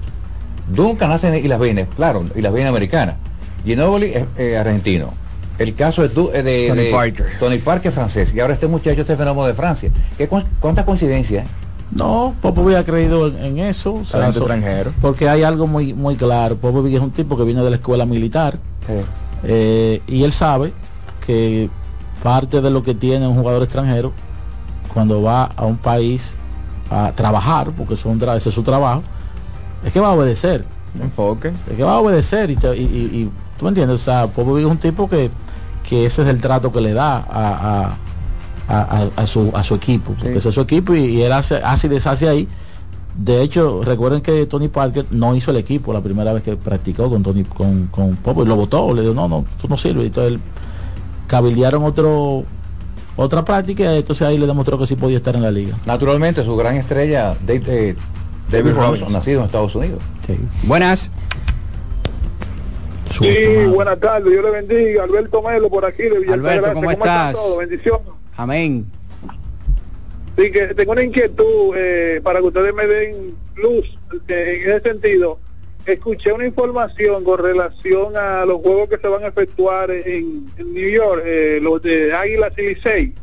Duncan 0.69 1.09
nace 1.11 1.29
en 1.29 1.37
Islas 1.37 1.61
Vienes, 1.61 1.87
claro, 1.97 2.25
Islas 2.35 2.53
Vienes 2.53 2.71
americanas. 2.71 3.17
Ginobili 3.65 4.13
es 4.15 4.25
eh, 4.37 4.57
argentino. 4.59 5.13
El 5.59 5.75
caso 5.75 6.05
es 6.05 6.15
Du- 6.15 6.31
eh, 6.33 6.43
de, 6.43 6.69
Tony 6.69 6.83
de- 6.85 6.91
Parker. 6.91 7.27
Tony 7.41 7.59
Parker 7.59 7.91
francés. 7.93 8.33
Y 8.35 8.41
ahora 8.41 8.55
este 8.55 8.67
muchacho, 8.69 9.01
este 9.01 9.17
fenómeno 9.17 9.47
de 9.47 9.55
Francia. 9.55 9.91
¿Qué, 10.17 10.29
co- 10.29 10.43
¿Cuántas 10.61 10.85
coincidencias? 10.85 11.45
eh? 11.47 11.49
No, 11.99 12.35
Popovich 12.41 12.77
ha 12.77 12.85
creído 12.85 13.27
en, 13.29 13.37
en 13.39 13.59
eso. 13.59 13.95
o 13.95 14.05
sea, 14.05 14.21
Talento 14.21 14.39
so- 14.41 14.45
extranjero. 14.45 14.93
Porque 15.01 15.29
hay 15.29 15.43
algo 15.43 15.67
muy 15.67 15.93
muy 15.95 16.17
claro. 16.17 16.57
Popovich 16.57 16.95
es 16.95 17.01
un 17.01 17.11
tipo 17.11 17.37
que 17.37 17.45
viene 17.45 17.63
de 17.63 17.71
la 17.71 17.77
escuela 17.77 18.07
militar 18.07 18.59
eh, 19.45 20.01
y 20.07 20.23
él 20.25 20.33
sabe 20.33 20.73
que 21.27 21.69
parte 22.23 22.61
de 22.61 22.71
lo 22.71 22.83
que 22.83 22.95
tiene 22.95 23.27
un 23.29 23.35
jugador 23.37 23.63
extranjero 23.63 24.13
cuando 24.93 25.23
va 25.23 25.45
a 25.45 25.65
un 25.67 25.77
país 25.77 26.35
a 26.91 27.13
trabajar, 27.13 27.71
porque 27.77 27.95
eso 27.95 28.11
es 28.13 28.23
ese 28.37 28.49
es 28.49 28.55
su 28.55 28.63
trabajo, 28.63 29.03
es 29.85 29.93
que 29.93 30.01
va 30.01 30.09
a 30.09 30.13
obedecer. 30.15 30.65
Enfoque. 31.01 31.53
Es 31.71 31.77
que 31.77 31.83
va 31.83 31.93
a 31.93 31.99
obedecer 31.99 32.51
y, 32.51 32.57
te- 32.57 32.75
y- 32.77 32.81
y- 32.83 33.19
y- 33.21 33.31
tú 33.59 33.67
me 33.67 33.69
entiendes, 33.69 34.01
o 34.01 34.05
sea, 34.05 34.27
Popovich 34.27 34.65
es 34.65 34.71
un 34.71 34.79
tipo 34.79 35.09
que, 35.09 35.31
que 35.87 36.07
ese 36.07 36.23
es 36.23 36.29
el 36.29 36.41
trato 36.41 36.73
que 36.73 36.81
le 36.81 36.95
da 36.95 37.17
a, 37.19 37.23
a- 37.91 37.97
a- 38.69 38.81
a- 39.17 39.23
a 39.23 39.27
su, 39.27 39.51
a 39.55 39.65
su 39.65 39.75
equipo, 39.75 40.13
porque 40.19 40.37
ese 40.37 40.49
es 40.51 40.55
su 40.55 40.61
equipo 40.61 40.95
y, 40.95 41.05
y 41.07 41.23
él 41.23 41.33
hace, 41.33 41.57
hace 41.57 41.87
y 41.87 41.91
deshace 41.91 42.29
ahí. 42.29 42.49
De 43.17 43.43
hecho, 43.43 43.83
recuerden 43.83 44.21
que 44.21 44.47
Tony 44.47 44.69
Parker 44.69 45.07
no 45.11 45.35
hizo 45.35 45.51
el 45.51 45.57
equipo 45.57 45.93
la 45.93 46.01
primera 46.01 46.33
vez 46.33 46.43
que 46.45 46.55
practicó 46.57 47.11
con 47.11 47.23
Tony, 47.23 47.43
con, 47.45 47.87
con 47.89 48.15
Popovich, 48.17 48.49
lo 48.49 48.55
votó, 48.57 48.93
le 48.95 49.01
dijo, 49.03 49.15
no, 49.15 49.27
no, 49.29 49.45
tú 49.61 49.67
no 49.69 49.77
sirves. 49.77 50.05
Y 50.05 50.07
entonces 50.07 50.35
él 50.35 50.41
cabildearon 51.27 51.83
otro 51.85 52.45
otra 53.17 53.45
práctica 53.45 53.93
y 53.93 53.99
entonces 53.99 54.25
ahí 54.29 54.39
le 54.39 54.47
demostró 54.47 54.79
que 54.79 54.87
sí 54.87 54.95
podía 54.95 55.17
estar 55.17 55.35
en 55.35 55.43
la 55.43 55.51
liga. 55.51 55.77
Naturalmente, 55.85 56.45
su 56.45 56.55
gran 56.57 56.77
estrella, 56.77 57.35
eh, 57.49 57.97
David 58.53 58.73
Robinson, 58.75 59.13
nacido 59.13 59.41
en 59.41 59.47
Estados 59.47 59.75
Unidos. 59.75 60.01
Buenas. 60.63 61.11
Sí, 63.11 63.27
buenas 63.75 63.99
tardes, 63.99 64.31
Dios 64.31 64.45
le 64.45 64.51
bendiga. 64.51 65.03
Alberto 65.03 65.43
Melo 65.43 65.69
por 65.69 65.85
aquí 65.85 66.03
de 66.05 66.33
Alberto. 66.33 66.73
¿cómo 66.75 66.91
están 66.91 67.09
estás? 67.09 67.33
todos? 67.35 67.59
Bendiciones. 67.59 68.07
Amén. 68.39 68.87
Sí, 70.37 70.53
que 70.53 70.69
tengo 70.69 70.93
una 70.93 71.03
inquietud 71.03 71.75
eh, 71.77 72.21
para 72.23 72.39
que 72.39 72.47
ustedes 72.47 72.73
me 72.73 72.87
den 72.87 73.35
luz 73.57 73.99
eh, 74.29 74.63
en 74.63 74.71
ese 74.71 74.81
sentido. 74.81 75.41
Escuché 75.85 76.33
una 76.33 76.47
información 76.47 77.25
con 77.25 77.43
relación 77.43 78.17
a 78.17 78.45
los 78.45 78.59
juegos 78.61 78.91
que 78.91 78.99
se 78.99 79.09
van 79.09 79.25
a 79.25 79.27
efectuar 79.27 79.91
en, 79.91 80.47
en 80.57 80.73
New 80.73 80.89
York, 80.89 81.23
eh, 81.27 81.59
los 81.61 81.83
de 81.83 82.15
Águilas 82.15 82.53
y 82.57 82.75
Licey. 82.75 83.15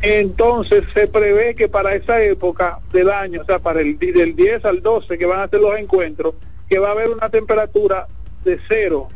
Entonces 0.00 0.84
se 0.94 1.06
prevé 1.06 1.54
que 1.54 1.68
para 1.68 1.94
esa 1.94 2.22
época 2.22 2.78
del 2.94 3.10
año, 3.10 3.42
o 3.42 3.44
sea, 3.44 3.58
para 3.58 3.82
el 3.82 3.98
del 3.98 4.34
10 4.34 4.64
al 4.64 4.80
12 4.80 5.18
que 5.18 5.26
van 5.26 5.40
a 5.40 5.42
hacer 5.42 5.60
los 5.60 5.78
encuentros, 5.78 6.34
que 6.66 6.78
va 6.78 6.88
a 6.88 6.92
haber 6.92 7.10
una 7.10 7.28
temperatura 7.28 8.06
de 8.42 8.58
cero. 8.66 9.08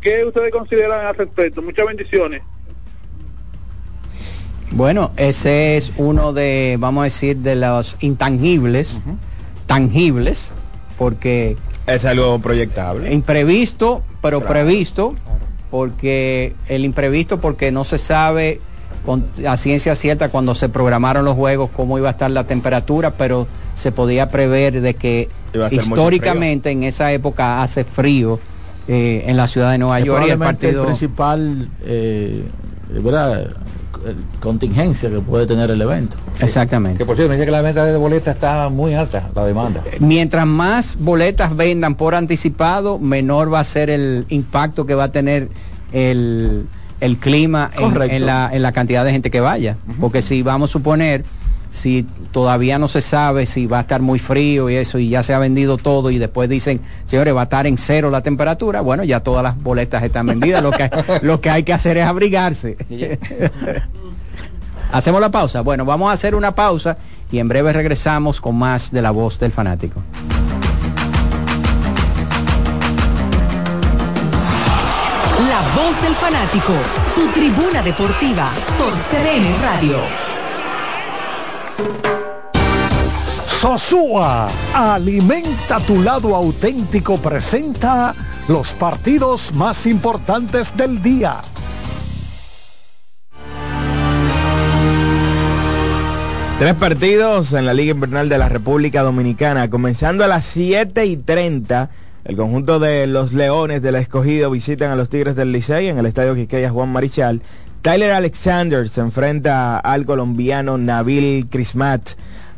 ¿Qué 0.00 0.24
ustedes 0.24 0.50
consideran 0.50 1.06
al 1.06 1.14
respecto? 1.14 1.62
Muchas 1.62 1.86
bendiciones. 1.86 2.42
Bueno, 4.74 5.12
ese 5.16 5.76
es 5.76 5.92
uno 5.96 6.32
de, 6.32 6.76
vamos 6.78 7.02
a 7.02 7.04
decir, 7.04 7.36
de 7.38 7.56
los 7.56 7.96
intangibles, 8.00 9.02
tangibles, 9.66 10.50
porque... 10.98 11.56
Es 11.86 12.04
algo 12.04 12.38
proyectable. 12.38 13.12
Imprevisto, 13.12 14.02
pero 14.22 14.40
previsto, 14.40 15.14
porque 15.70 16.54
el 16.68 16.84
imprevisto 16.84 17.40
porque 17.40 17.72
no 17.72 17.84
se 17.84 17.98
sabe 17.98 18.60
con 19.04 19.26
a 19.48 19.56
ciencia 19.56 19.94
cierta 19.96 20.28
cuando 20.28 20.54
se 20.54 20.68
programaron 20.68 21.24
los 21.24 21.34
juegos 21.34 21.70
cómo 21.74 21.98
iba 21.98 22.08
a 22.08 22.12
estar 22.12 22.30
la 22.30 22.44
temperatura, 22.44 23.12
pero 23.12 23.48
se 23.74 23.90
podía 23.90 24.28
prever 24.28 24.80
de 24.80 24.94
que 24.94 25.28
históricamente 25.70 26.70
en 26.70 26.84
esa 26.84 27.12
época 27.12 27.62
hace 27.62 27.84
frío 27.84 28.38
eh, 28.86 29.24
en 29.26 29.36
la 29.36 29.46
ciudad 29.46 29.72
de 29.72 29.78
Nueva 29.78 29.98
Es 29.98 30.04
York 30.04 30.24
y 30.26 30.30
el 30.30 30.38
probablemente 30.38 30.68
el 30.68 30.74
partido... 30.74 30.84
principal 30.86 31.68
eh, 31.84 32.44
¿verdad? 32.90 33.50
Eh, 34.04 34.14
contingencia 34.40 35.08
que 35.08 35.20
puede 35.20 35.46
tener 35.46 35.70
el 35.70 35.80
evento. 35.80 36.16
Exactamente. 36.40 36.98
Que 36.98 37.06
por 37.06 37.14
cierto, 37.14 37.28
me 37.28 37.36
dice 37.36 37.46
que 37.46 37.52
la 37.52 37.62
venta 37.62 37.84
de 37.84 37.96
boletas 37.96 38.34
está 38.34 38.68
muy 38.68 38.94
alta, 38.94 39.30
la 39.34 39.44
demanda. 39.44 39.84
Mientras 40.00 40.44
más 40.44 40.96
boletas 40.98 41.54
vendan 41.54 41.94
por 41.94 42.16
anticipado, 42.16 42.98
menor 42.98 43.52
va 43.52 43.60
a 43.60 43.64
ser 43.64 43.90
el 43.90 44.26
impacto 44.28 44.86
que 44.86 44.96
va 44.96 45.04
a 45.04 45.12
tener 45.12 45.50
el, 45.92 46.66
el 47.00 47.18
clima 47.18 47.70
en 47.78 48.26
la, 48.26 48.50
en 48.52 48.62
la 48.62 48.72
cantidad 48.72 49.04
de 49.04 49.12
gente 49.12 49.30
que 49.30 49.40
vaya. 49.40 49.76
Porque 50.00 50.20
si 50.20 50.42
vamos 50.42 50.70
a 50.70 50.72
suponer, 50.72 51.24
si 51.72 52.06
todavía 52.30 52.78
no 52.78 52.86
se 52.86 53.00
sabe 53.00 53.46
si 53.46 53.66
va 53.66 53.78
a 53.78 53.80
estar 53.80 54.02
muy 54.02 54.18
frío 54.18 54.68
y 54.68 54.76
eso, 54.76 54.98
y 54.98 55.08
ya 55.08 55.22
se 55.22 55.32
ha 55.32 55.38
vendido 55.38 55.78
todo, 55.78 56.10
y 56.10 56.18
después 56.18 56.48
dicen, 56.48 56.80
señores, 57.06 57.34
va 57.34 57.40
a 57.40 57.44
estar 57.44 57.66
en 57.66 57.78
cero 57.78 58.10
la 58.10 58.20
temperatura, 58.20 58.82
bueno, 58.82 59.04
ya 59.04 59.20
todas 59.20 59.42
las 59.42 59.60
boletas 59.60 60.02
están 60.02 60.26
vendidas, 60.26 60.62
lo 60.62 60.70
que, 60.70 60.90
lo 61.22 61.40
que 61.40 61.50
hay 61.50 61.62
que 61.62 61.72
hacer 61.72 61.96
es 61.96 62.06
abrigarse. 62.06 62.76
Hacemos 64.92 65.22
la 65.22 65.30
pausa. 65.30 65.62
Bueno, 65.62 65.86
vamos 65.86 66.10
a 66.10 66.12
hacer 66.12 66.34
una 66.34 66.54
pausa 66.54 66.98
y 67.30 67.38
en 67.38 67.48
breve 67.48 67.72
regresamos 67.72 68.42
con 68.42 68.56
más 68.56 68.90
de 68.92 69.00
la 69.00 69.10
voz 69.10 69.38
del 69.38 69.50
fanático. 69.50 70.02
La 75.48 75.62
voz 75.74 76.02
del 76.02 76.14
fanático, 76.14 76.74
tu 77.14 77.26
tribuna 77.28 77.82
deportiva 77.82 78.50
por 78.78 78.92
CDN 78.92 79.62
Radio. 79.62 80.31
Sosúa, 83.62 84.48
alimenta 84.74 85.78
tu 85.78 86.02
lado 86.02 86.34
auténtico, 86.34 87.16
presenta 87.18 88.12
los 88.48 88.74
partidos 88.74 89.54
más 89.54 89.86
importantes 89.86 90.76
del 90.76 91.00
día. 91.00 91.42
Tres 96.58 96.74
partidos 96.74 97.52
en 97.52 97.64
la 97.64 97.72
Liga 97.72 97.92
Invernal 97.92 98.28
de 98.28 98.38
la 98.38 98.48
República 98.48 99.04
Dominicana. 99.04 99.70
Comenzando 99.70 100.24
a 100.24 100.26
las 100.26 100.44
7 100.44 101.06
y 101.06 101.16
30, 101.16 101.88
el 102.24 102.36
conjunto 102.36 102.80
de 102.80 103.06
los 103.06 103.32
Leones 103.32 103.80
del 103.80 103.94
Escogido 103.94 104.50
visitan 104.50 104.90
a 104.90 104.96
los 104.96 105.08
Tigres 105.08 105.36
del 105.36 105.52
Licey 105.52 105.86
en 105.86 105.98
el 105.98 106.06
Estadio 106.06 106.34
Quisqueya 106.34 106.70
Juan 106.70 106.90
Marichal. 106.90 107.42
Tyler 107.82 108.10
Alexander 108.10 108.88
se 108.88 109.02
enfrenta 109.02 109.78
al 109.78 110.04
colombiano 110.04 110.78
Nabil 110.78 111.46
Crismat. 111.48 112.10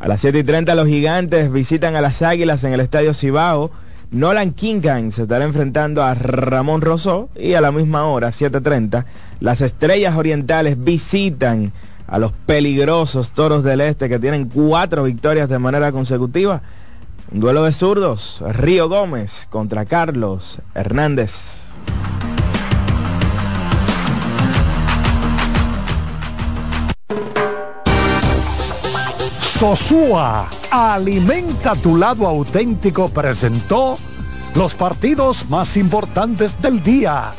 A 0.04 0.06
las 0.06 0.20
7 0.20 0.40
y 0.40 0.44
30 0.44 0.74
los 0.74 0.86
Gigantes 0.86 1.50
visitan 1.50 1.96
a 1.96 2.02
las 2.02 2.20
Águilas 2.20 2.62
en 2.62 2.74
el 2.74 2.80
Estadio 2.80 3.14
Cibao. 3.14 3.70
Nolan 4.10 4.52
Kingan 4.52 5.10
se 5.12 5.22
estará 5.22 5.46
enfrentando 5.46 6.02
a 6.02 6.12
Ramón 6.12 6.82
Rosó 6.82 7.30
y 7.34 7.54
a 7.54 7.62
la 7.62 7.72
misma 7.72 8.04
hora, 8.04 8.28
7.30, 8.28 9.06
las 9.40 9.62
Estrellas 9.62 10.14
Orientales 10.14 10.84
visitan 10.84 11.72
a 12.06 12.18
los 12.18 12.32
peligrosos 12.32 13.30
Toros 13.30 13.64
del 13.64 13.80
Este 13.80 14.10
que 14.10 14.18
tienen 14.18 14.50
cuatro 14.50 15.04
victorias 15.04 15.48
de 15.48 15.58
manera 15.58 15.90
consecutiva. 15.90 16.60
Un 17.32 17.40
duelo 17.40 17.64
de 17.64 17.72
zurdos, 17.72 18.44
Río 18.46 18.90
Gómez 18.90 19.46
contra 19.48 19.86
Carlos 19.86 20.58
Hernández. 20.74 21.63
Sosúa, 29.64 30.46
alimenta 30.70 31.74
tu 31.74 31.96
lado 31.96 32.26
auténtico, 32.26 33.08
presentó 33.08 33.96
los 34.54 34.74
partidos 34.74 35.48
más 35.48 35.78
importantes 35.78 36.60
del 36.60 36.82
día. 36.82 37.32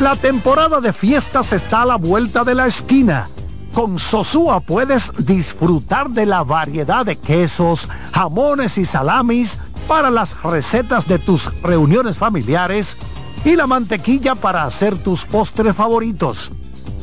La 0.00 0.16
temporada 0.16 0.80
de 0.80 0.94
fiestas 0.94 1.52
está 1.52 1.82
a 1.82 1.84
la 1.84 1.96
vuelta 1.96 2.42
de 2.42 2.54
la 2.54 2.66
esquina. 2.66 3.28
Con 3.74 3.98
Sosúa 3.98 4.60
puedes 4.60 5.12
disfrutar 5.18 6.08
de 6.08 6.24
la 6.24 6.42
variedad 6.42 7.04
de 7.04 7.16
quesos, 7.16 7.86
jamones 8.10 8.78
y 8.78 8.86
salamis 8.86 9.58
para 9.86 10.08
las 10.08 10.42
recetas 10.42 11.06
de 11.06 11.18
tus 11.18 11.52
reuniones 11.60 12.16
familiares 12.16 12.96
y 13.44 13.56
la 13.56 13.66
mantequilla 13.66 14.34
para 14.34 14.64
hacer 14.64 14.96
tus 14.96 15.26
postres 15.26 15.76
favoritos. 15.76 16.50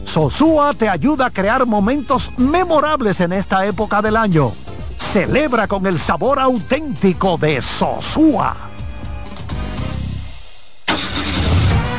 Sosúa 0.06 0.74
te 0.74 0.88
ayuda 0.88 1.28
a 1.28 1.32
crear 1.32 1.66
momentos 1.66 2.32
memorables 2.38 3.20
en 3.20 3.34
esta 3.34 3.66
época 3.66 4.01
del 4.01 4.16
año. 4.16 4.51
Celebra 4.97 5.68
con 5.68 5.86
el 5.86 5.99
sabor 5.99 6.39
auténtico 6.39 7.38
de 7.38 7.62
Sosúa. 7.62 8.74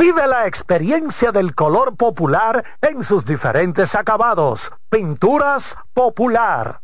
Vive 0.00 0.26
la 0.26 0.46
experiencia 0.46 1.30
del 1.30 1.54
color 1.54 1.94
popular 1.94 2.64
en 2.80 3.04
sus 3.04 3.26
diferentes 3.26 3.94
acabados. 3.94 4.72
Pinturas 4.88 5.76
popular. 5.92 6.80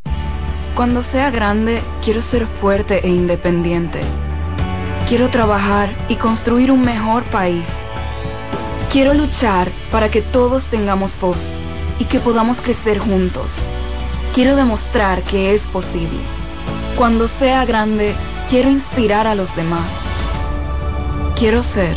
Cuando 0.74 1.02
sea 1.02 1.30
grande, 1.30 1.80
quiero 2.04 2.20
ser 2.20 2.46
fuerte 2.46 3.06
e 3.06 3.08
independiente. 3.08 4.02
Quiero 5.08 5.30
trabajar 5.30 5.88
y 6.10 6.16
construir 6.16 6.70
un 6.70 6.82
mejor 6.82 7.24
país. 7.30 7.66
Quiero 8.92 9.14
luchar 9.14 9.70
para 9.90 10.10
que 10.10 10.20
todos 10.20 10.66
tengamos 10.68 11.18
voz. 11.18 11.58
y 11.98 12.04
que 12.04 12.20
podamos 12.20 12.60
crecer 12.60 12.98
juntos. 12.98 13.50
Quiero 14.34 14.56
demostrar 14.56 15.22
que 15.22 15.54
es 15.54 15.66
posible. 15.66 16.20
Cuando 16.98 17.28
sea 17.28 17.64
grande, 17.64 18.14
quiero 18.50 18.68
inspirar 18.68 19.26
a 19.26 19.34
los 19.34 19.56
demás. 19.56 19.90
Quiero 21.34 21.62
ser 21.62 21.96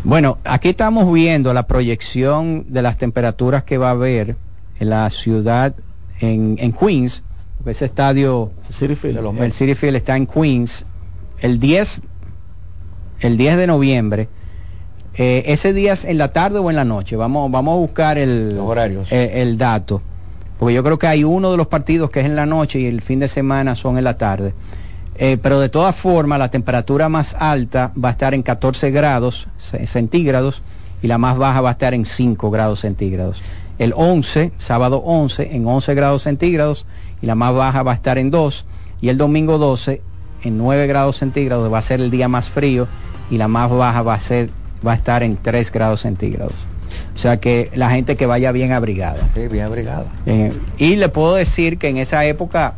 Bueno, 0.06 0.38
aquí 0.44 0.70
estamos 0.70 1.12
viendo 1.12 1.52
la 1.52 1.66
proyección 1.66 2.66
de 2.70 2.84
las 2.84 2.96
temperaturas 2.96 3.64
que 3.64 3.80
va 3.80 3.88
a 3.88 3.92
haber 3.92 4.36
en 4.80 4.90
la 4.92 5.10
ciudad, 5.10 5.74
en, 6.20 6.58
en 6.60 6.74
Queens, 6.74 7.24
porque 7.58 7.72
ese 7.72 7.86
estadio, 7.86 8.52
City 8.70 8.94
Field. 8.94 9.42
el 9.42 9.52
City 9.52 9.74
Field 9.74 9.96
está 9.96 10.16
en 10.16 10.28
Queens, 10.28 10.86
el 11.40 11.58
10, 11.58 12.04
el 13.22 13.36
10 13.36 13.58
de 13.58 13.66
noviembre. 13.66 14.30
Eh, 15.16 15.42
ese 15.48 15.74
día 15.74 15.94
es 15.94 16.06
en 16.06 16.20
la 16.20 16.32
tarde 16.32 16.60
o 16.60 16.70
en 16.70 16.76
la 16.76 16.86
noche. 16.86 17.16
Vamos, 17.16 17.50
vamos 17.50 17.74
a 17.74 17.78
buscar 17.78 18.20
el, 18.20 18.60
horarios. 18.60 19.12
eh, 19.12 19.42
el 19.42 19.58
dato. 19.58 20.04
Porque 20.60 20.76
yo 20.76 20.84
creo 20.84 21.00
que 21.00 21.08
hay 21.08 21.24
uno 21.24 21.50
de 21.50 21.58
los 21.58 21.66
partidos 21.66 22.12
que 22.12 22.20
es 22.20 22.28
en 22.28 22.36
la 22.36 22.46
noche 22.46 22.80
y 22.80 22.86
el 22.86 23.02
fin 23.02 23.18
de 23.18 23.28
semana 23.28 23.74
son 23.74 23.98
en 23.98 24.04
la 24.04 24.20
tarde. 24.20 24.54
Eh, 25.18 25.38
pero 25.42 25.60
de 25.60 25.70
todas 25.70 25.96
formas, 25.96 26.40
la 26.40 26.50
temperatura 26.52 27.08
más 27.10 27.36
alta 27.40 27.92
va 28.02 28.10
a 28.10 28.12
estar 28.12 28.34
en 28.34 28.44
14 28.44 28.92
grados 28.92 29.48
ce- 29.58 29.88
centígrados 29.88 30.62
y 31.02 31.08
la 31.08 31.18
más 31.18 31.38
baja 31.38 31.62
va 31.62 31.70
a 31.70 31.72
estar 31.74 31.94
en 31.94 32.06
5 32.06 32.52
grados 32.52 32.82
centígrados. 32.82 33.42
El 33.80 33.94
11, 33.96 34.52
sábado 34.58 34.98
11, 35.06 35.56
en 35.56 35.66
11 35.68 35.94
grados 35.96 36.24
centígrados 36.24 36.86
y 37.22 37.26
la 37.28 37.36
más 37.36 37.54
baja 37.54 37.84
va 37.84 37.92
a 37.92 37.96
estar 37.96 38.18
en 38.18 38.32
2. 38.32 38.66
Y 39.02 39.10
el 39.10 39.18
domingo 39.18 39.58
12, 39.58 40.02
en 40.44 40.58
9 40.58 40.88
grados 40.88 41.18
centígrados, 41.18 41.72
va 41.72 41.78
a 41.80 41.82
ser 41.82 42.02
el 42.02 42.12
día 42.12 42.28
más 42.28 42.50
frío 42.50 42.88
y 43.30 43.38
la 43.38 43.48
más 43.48 43.70
baja 43.70 44.02
va 44.02 44.14
a, 44.16 44.20
ser, 44.20 44.50
va 44.86 44.94
a 44.94 44.96
estar 44.96 45.24
en 45.24 45.38
3 45.38 45.72
grados 45.72 46.02
centígrados. 46.02 46.54
O 47.16 47.18
sea 47.18 47.38
que 47.38 47.72
la 47.76 47.90
gente 47.90 48.16
que 48.16 48.26
vaya 48.26 48.52
bien 48.52 48.72
abrigada. 48.72 49.18
Sí, 49.34 49.48
bien 49.48 49.66
abrigada. 49.66 50.06
Eh, 50.26 50.54
y 50.78 50.96
le 50.98 51.10
puedo 51.10 51.36
decir 51.36 51.78
que 51.78 51.90
en 51.90 51.98
esa 51.98 52.24
época, 52.26 52.74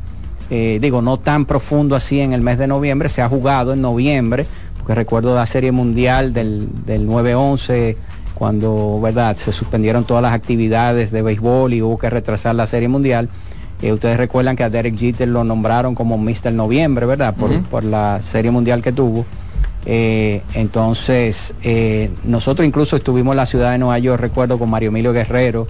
eh, 0.49 0.79
digo, 0.81 1.01
no 1.01 1.17
tan 1.17 1.45
profundo 1.45 1.95
así 1.95 2.19
en 2.19 2.33
el 2.33 2.41
mes 2.41 2.57
de 2.57 2.67
noviembre, 2.67 3.09
se 3.09 3.21
ha 3.21 3.29
jugado 3.29 3.73
en 3.73 3.81
noviembre, 3.81 4.45
porque 4.77 4.95
recuerdo 4.95 5.35
la 5.35 5.45
serie 5.45 5.71
mundial 5.71 6.33
del, 6.33 6.69
del 6.85 7.07
9-11, 7.07 7.95
cuando 8.33 8.99
verdad 9.01 9.35
se 9.35 9.51
suspendieron 9.51 10.03
todas 10.03 10.21
las 10.21 10.33
actividades 10.33 11.11
de 11.11 11.21
béisbol 11.21 11.73
y 11.73 11.81
hubo 11.81 11.97
que 11.97 12.09
retrasar 12.09 12.55
la 12.55 12.67
serie 12.67 12.87
mundial. 12.87 13.29
Eh, 13.81 13.91
ustedes 13.93 14.17
recuerdan 14.17 14.55
que 14.55 14.63
a 14.63 14.69
Derek 14.69 14.97
Jeter 14.97 15.27
lo 15.27 15.43
nombraron 15.43 15.95
como 15.95 16.17
Mr. 16.17 16.51
Noviembre, 16.51 17.05
¿verdad? 17.05 17.35
Por, 17.35 17.61
por 17.63 17.83
la 17.83 18.21
serie 18.21 18.51
mundial 18.51 18.81
que 18.81 18.91
tuvo. 18.91 19.25
Eh, 19.89 20.41
entonces, 20.53 21.53
eh, 21.63 22.09
nosotros 22.25 22.67
incluso 22.67 22.97
estuvimos 22.97 23.33
en 23.33 23.37
la 23.37 23.45
ciudad 23.45 23.71
de 23.71 23.77
Nueva 23.77 23.97
York, 23.99 24.19
recuerdo, 24.19 24.59
con 24.59 24.69
Mario 24.69 24.89
Emilio 24.89 25.13
Guerrero, 25.13 25.65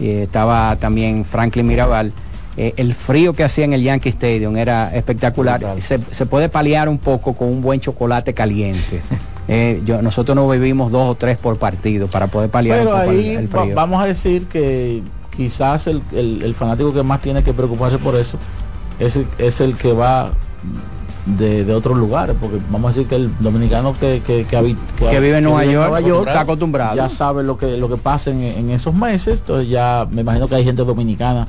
eh, 0.00 0.22
estaba 0.22 0.74
también 0.76 1.26
Franklin 1.26 1.66
Mirabal. 1.66 2.14
Eh, 2.60 2.74
el 2.76 2.92
frío 2.92 3.32
que 3.34 3.44
hacía 3.44 3.64
en 3.64 3.72
el 3.72 3.82
Yankee 3.84 4.08
Stadium 4.08 4.56
era 4.56 4.92
espectacular. 4.94 5.60
Se, 5.78 6.00
se 6.10 6.26
puede 6.26 6.48
paliar 6.48 6.88
un 6.88 6.98
poco 6.98 7.34
con 7.34 7.48
un 7.48 7.62
buen 7.62 7.80
chocolate 7.80 8.34
caliente. 8.34 9.00
Eh, 9.50 9.80
yo, 9.86 10.02
nosotros 10.02 10.36
nos 10.36 10.46
bebimos 10.50 10.92
dos 10.92 11.08
o 11.10 11.14
tres 11.14 11.38
por 11.38 11.56
partido 11.58 12.06
para 12.06 12.26
poder 12.26 12.50
paliar 12.50 12.80
Pero 12.80 12.90
un 12.90 12.98
poco 13.00 13.10
el- 13.12 13.18
ahí 13.18 13.28
el 13.30 13.48
frío. 13.48 13.74
vamos 13.74 14.02
a 14.02 14.04
decir 14.04 14.46
que 14.46 15.02
quizás 15.34 15.86
el, 15.86 16.02
el- 16.12 16.42
el 16.42 16.54
fanático 16.54 16.92
que 16.92 17.02
más 17.02 17.22
tiene 17.22 17.42
que 17.42 17.54
preocuparse 17.54 17.96
por 17.96 18.14
eso 18.14 18.36
es, 19.00 19.16
el- 19.16 19.26
es 19.38 19.62
el 19.62 19.74
que 19.78 19.94
va 19.94 20.32
de, 21.24 21.64
de 21.64 21.72
otros 21.74 21.96
lugares, 21.96 22.36
porque 22.38 22.58
vamos 22.70 22.90
a 22.90 22.94
decir 22.94 23.08
que 23.08 23.14
el 23.16 23.30
dominicano 23.40 23.96
que, 23.98 24.20
que, 24.20 24.44
que, 24.44 24.58
habi- 24.58 24.76
Que 24.98 25.18
vive 25.18 25.38
en 25.38 25.44
Nueva 25.44 25.64
York, 25.64 26.26
está 26.28 26.40
acostumbrado. 26.40 26.96
ya 26.96 27.08
sabe 27.08 27.42
lo 27.42 27.56
que 27.56 27.78
lo 27.78 27.88
que 27.88 27.96
pasa 27.96 28.28
en, 28.30 28.42
en 28.42 28.68
esos 28.70 28.94
meses, 28.94 29.40
entonces 29.40 29.70
ya 29.70 30.06
me 30.10 30.20
imagino 30.20 30.46
que 30.46 30.56
hay 30.56 30.64
gente 30.64 30.84
dominicana 30.84 31.48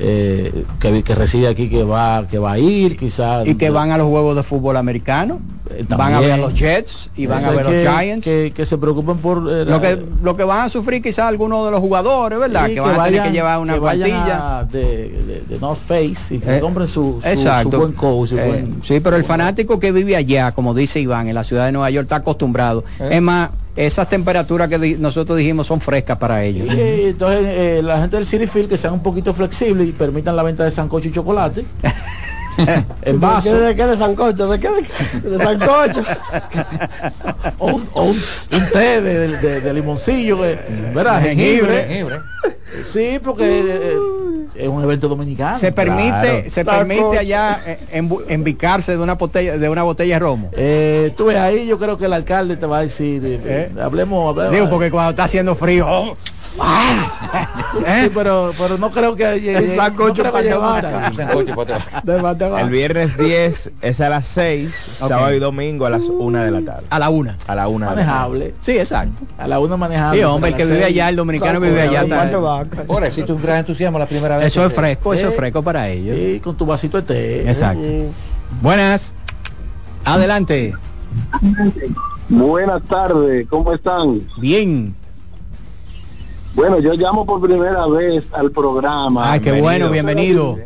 eh, 0.00 0.64
que, 0.80 1.02
que 1.02 1.14
reside 1.14 1.48
aquí 1.48 1.68
que 1.68 1.82
va 1.82 2.26
que 2.28 2.38
va 2.38 2.52
a 2.52 2.58
ir, 2.58 2.96
quizás 2.96 3.46
y 3.46 3.54
que 3.56 3.70
van 3.70 3.90
a 3.90 3.98
los 3.98 4.06
juegos 4.06 4.36
de 4.36 4.42
fútbol 4.42 4.76
americano, 4.76 5.40
van 5.88 6.14
a 6.14 6.20
ver 6.20 6.32
a 6.32 6.36
los 6.36 6.54
Jets 6.54 7.10
y 7.16 7.26
van 7.26 7.44
a 7.44 7.50
ver 7.50 7.66
a 7.66 7.70
los 7.70 7.82
Giants. 7.82 8.24
que, 8.24 8.52
que 8.54 8.66
se 8.66 8.78
preocupen 8.78 9.18
por 9.18 9.38
eh, 9.50 9.64
la- 9.64 9.76
lo 9.76 9.80
que 9.80 10.02
lo 10.22 10.36
que 10.36 10.44
van 10.44 10.66
a 10.66 10.68
sufrir 10.68 11.02
quizás 11.02 11.26
algunos 11.26 11.64
de 11.66 11.70
los 11.70 11.80
jugadores, 11.80 12.38
¿verdad? 12.38 12.66
Sí, 12.66 12.74
que 12.74 12.80
van 12.80 13.00
a 13.00 13.04
tener 13.04 13.22
que 13.24 13.32
llevar 13.32 13.58
una 13.58 13.74
que 13.74 13.78
vayan 13.80 14.10
cuartilla. 14.10 14.58
a- 14.60 14.64
de, 14.64 14.80
de- 14.80 15.42
de 15.48 15.58
North 15.58 15.78
Face 15.80 16.34
y 16.34 16.38
que 16.38 16.56
Eh, 16.56 16.60
compren 16.60 16.88
su, 16.88 17.20
su- 17.22 17.28
Exacto. 17.28 17.70
su 17.72 17.76
buen 17.78 17.92
coach, 17.92 18.28
su 18.30 18.38
Eh, 18.38 18.46
buen- 18.46 18.82
sí, 18.82 19.00
pero 19.00 19.16
el 19.16 19.24
fanático 19.24 19.78
que 19.78 19.92
vive 19.92 20.16
allá, 20.16 20.52
como 20.52 20.74
dice 20.74 21.00
Iván, 21.00 21.28
en 21.28 21.34
la 21.34 21.44
ciudad 21.44 21.66
de 21.66 21.72
Nueva 21.72 21.90
York, 21.90 22.04
está 22.06 22.16
acostumbrado. 22.16 22.84
Eh. 23.00 23.08
Es 23.12 23.22
más, 23.22 23.50
esas 23.76 24.08
temperaturas 24.08 24.68
que 24.68 24.96
nosotros 24.98 25.38
dijimos 25.38 25.66
son 25.68 25.80
frescas 25.80 26.18
para 26.18 26.42
ellos. 26.42 26.66
Y, 26.74 27.04
entonces 27.10 27.42
eh, 27.46 27.80
la 27.84 28.00
gente 28.00 28.16
del 28.16 28.26
City 28.26 28.46
Field 28.48 28.68
que 28.68 28.76
sean 28.76 28.92
un 28.94 29.02
poquito 29.04 29.32
flexibles 29.34 29.88
y 29.88 29.92
permitan 29.92 30.34
la 30.34 30.42
venta 30.42 30.64
de 30.64 30.72
sancocho 30.72 31.08
y 31.08 31.12
chocolate 31.12 31.64
en 33.02 33.20
vaso 33.20 33.54
¿De 33.58 33.74
qué 33.76 33.86
de 33.86 33.96
sancocho? 33.96 34.48
¿De 34.48 34.58
qué 34.60 34.68
de, 35.22 35.30
de 35.30 35.44
sancocho? 35.44 36.02
o 37.58 37.66
un, 37.66 37.88
o 37.92 38.02
un- 38.04 38.22
un 38.52 38.66
té 38.72 39.00
de, 39.00 39.28
de- 39.36 39.60
de 39.60 39.74
limoncillo 39.74 40.44
eh, 40.44 40.58
¿verdad? 40.94 41.22
Jengibre. 41.22 41.84
jengibre 41.84 42.22
sí 42.90 43.18
porque 43.22 43.60
eh, 43.60 43.96
es 44.54 44.68
un 44.68 44.82
evento 44.82 45.08
dominicano 45.08 45.58
Se 45.58 45.72
permite, 45.72 46.08
Claro. 46.10 46.50
se 46.50 46.64
permite 46.64 47.18
allá 47.18 47.60
eh, 47.66 47.78
embicarse 48.28 48.92
de 48.96 49.02
una 49.02 49.14
botella, 49.14 49.56
de 49.56 49.68
una 49.68 49.82
botella 49.84 50.14
de 50.16 50.18
romo. 50.18 50.50
Eh, 50.52 51.12
tú 51.16 51.26
ves 51.26 51.36
ahí, 51.36 51.66
yo 51.66 51.78
creo 51.78 51.96
que 51.98 52.06
el 52.06 52.12
alcalde 52.12 52.56
te 52.56 52.66
va 52.66 52.78
a 52.78 52.82
decir, 52.82 53.22
eh, 53.24 53.40
eh, 53.44 53.70
hablemos, 53.80 54.30
hablemos. 54.30 54.52
Digo, 54.54 54.68
porque 54.70 54.90
cuando 54.90 55.10
está 55.10 55.24
haciendo 55.24 55.54
frío, 55.54 56.16
Sí, 57.78 58.10
pero, 58.14 58.52
pero 58.58 58.78
no 58.78 58.90
creo 58.90 59.14
que 59.14 59.56
El 59.56 59.72
sancocho 59.76 60.22
no 60.24 60.32
viernes 62.70 63.16
10 63.16 63.70
es 63.80 64.00
a 64.00 64.08
las 64.08 64.26
6, 64.26 64.98
Ok. 65.00 65.08
sábado 65.08 65.34
y 65.34 65.38
domingo 65.38 65.86
a 65.86 65.90
las 65.90 66.02
1 66.08 66.38
de 66.44 66.50
la 66.50 66.60
tarde. 66.62 66.86
a 66.90 66.98
la 66.98 67.10
una. 67.10 67.36
A 67.46 67.54
la 67.54 67.68
1 67.68 67.78
de 67.78 67.84
la 67.84 67.94
tarde. 67.94 68.06
manejable. 68.06 68.54
Sí, 68.60 68.78
exacto. 68.78 69.24
A 69.38 69.46
la 69.46 69.60
una 69.60 69.76
manejable. 69.76 70.18
Sí, 70.18 70.24
hombre, 70.24 70.50
el 70.50 70.56
que 70.56 70.64
vive 70.64 70.76
seis. 70.76 70.86
allá, 70.86 71.08
el 71.10 71.16
dominicano 71.16 71.60
que 71.60 71.68
vive 71.68 71.82
allá, 71.82 72.00
Ahora 72.88 73.06
existe 73.06 73.32
un 73.32 73.42
gran 73.42 73.58
entusiasmo 73.58 73.98
la 73.98 74.06
primera 74.06 74.36
vez. 74.38 74.46
eso 74.46 74.64
es 74.66 74.72
fresco, 74.72 75.14
eso 75.14 75.28
es 75.28 75.36
fresco 75.36 75.62
para 75.62 75.88
ellos. 75.88 76.16
Sí, 76.16 76.40
con 76.42 76.56
tu 76.56 76.66
vasito 76.66 77.00
de 77.00 77.02
té. 77.02 77.48
Exacto. 77.48 77.86
Buenas. 78.62 79.12
Adelante. 80.04 80.74
Buenas 82.28 82.82
tardes, 82.82 83.46
¿cómo 83.48 83.72
están? 83.72 84.20
Bien. 84.38 84.94
Bueno, 86.54 86.78
yo 86.80 86.94
llamo 86.94 87.24
por 87.24 87.40
primera 87.40 87.86
vez 87.86 88.24
al 88.32 88.50
programa. 88.50 89.32
Ay, 89.32 89.40
qué 89.40 89.60
bueno, 89.60 89.90
bienvenido. 89.90 90.58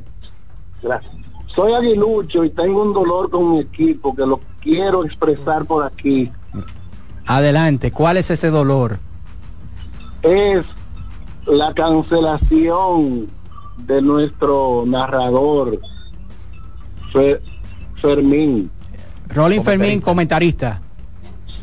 Gracias. 0.82 1.12
Soy 1.54 1.74
aguilucho 1.74 2.44
y 2.44 2.50
tengo 2.50 2.82
un 2.82 2.94
dolor 2.94 3.30
con 3.30 3.52
mi 3.52 3.60
equipo 3.60 4.14
que 4.16 4.24
lo 4.24 4.40
quiero 4.62 5.04
expresar 5.04 5.66
por 5.66 5.84
aquí. 5.84 6.30
Adelante, 7.26 7.90
¿cuál 7.92 8.16
es 8.16 8.30
ese 8.30 8.48
dolor? 8.50 8.98
Es 10.22 10.64
la 11.46 11.74
cancelación 11.74 13.28
de 13.76 14.00
nuestro 14.00 14.84
narrador 14.86 15.78
Fe- 17.12 17.40
Fermín. 18.00 18.70
Rolling 19.28 19.60
Fermín, 19.60 20.00
comentarista. 20.00 20.80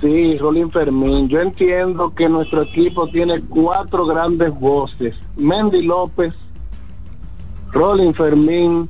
Sí, 0.02 0.38
Rolín 0.38 0.72
Fermín. 0.72 1.28
Yo 1.28 1.42
entiendo 1.42 2.14
que 2.16 2.30
nuestro 2.30 2.62
equipo 2.62 3.08
tiene 3.10 3.42
cuatro 3.42 4.06
grandes 4.06 4.50
voces. 4.58 5.14
Mendy 5.36 5.82
López, 5.84 6.34
Rolín 7.72 8.14
Fermín, 8.14 8.90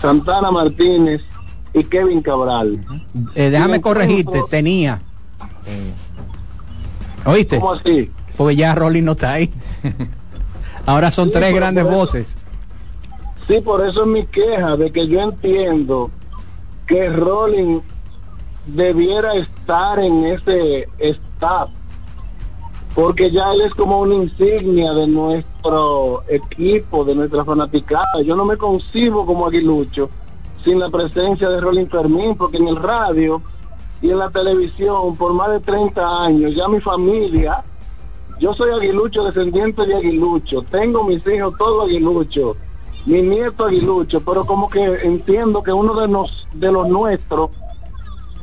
Santana 0.00 0.50
Martínez 0.50 1.22
y 1.72 1.84
Kevin 1.84 2.20
Cabral. 2.20 2.80
Eh, 3.34 3.48
déjame 3.50 3.80
corregirte, 3.80 4.42
tenía. 4.50 5.00
¿Oíste? 7.24 7.58
¿Cómo 7.58 7.72
así? 7.72 8.10
Porque 8.36 8.56
ya 8.56 8.74
Rolling 8.74 9.02
no 9.04 9.12
está 9.12 9.32
ahí. 9.32 9.50
Ahora 10.86 11.10
son 11.10 11.28
Sí, 11.28 11.32
tres 11.34 11.54
grandes 11.54 11.84
eso- 11.86 11.94
voces. 11.96 12.36
Sí, 13.48 13.60
por 13.60 13.86
eso 13.86 14.02
es 14.02 14.06
mi 14.08 14.26
queja 14.26 14.76
de 14.76 14.90
que 14.90 15.06
yo 15.06 15.20
entiendo 15.22 16.10
que 16.86 17.08
Rolling 17.08 17.80
debiera 18.66 19.34
estar 19.34 19.98
en 19.98 20.24
ese 20.26 20.88
staff 20.98 21.70
porque 22.96 23.30
ya 23.30 23.52
él 23.52 23.60
es 23.60 23.74
como 23.74 24.00
una 24.00 24.14
insignia 24.14 24.94
de 24.94 25.06
nuestro 25.06 26.22
equipo, 26.28 27.04
de 27.04 27.14
nuestra 27.14 27.44
fanaticada. 27.44 28.22
Yo 28.24 28.34
no 28.34 28.46
me 28.46 28.56
concibo 28.56 29.26
como 29.26 29.46
aguilucho 29.46 30.08
sin 30.64 30.80
la 30.80 30.88
presencia 30.88 31.50
de 31.50 31.60
Rolling 31.60 31.88
Fermín, 31.88 32.34
porque 32.36 32.56
en 32.56 32.68
el 32.68 32.76
radio 32.76 33.42
y 34.00 34.10
en 34.10 34.18
la 34.18 34.30
televisión 34.30 35.14
por 35.14 35.34
más 35.34 35.50
de 35.50 35.60
30 35.60 36.24
años, 36.24 36.54
ya 36.54 36.68
mi 36.68 36.80
familia, 36.80 37.62
yo 38.40 38.54
soy 38.54 38.70
aguilucho, 38.70 39.24
descendiente 39.24 39.84
de 39.84 39.94
aguilucho, 39.94 40.62
tengo 40.62 41.04
mis 41.04 41.24
hijos 41.26 41.54
todos 41.58 41.84
aguiluchos, 41.84 42.56
mi 43.04 43.20
nieto 43.20 43.66
aguilucho, 43.66 44.22
pero 44.22 44.46
como 44.46 44.70
que 44.70 44.82
entiendo 44.82 45.62
que 45.62 45.72
uno 45.72 46.00
de, 46.00 46.08
nos, 46.08 46.48
de 46.54 46.72
los 46.72 46.88
nuestros, 46.88 47.50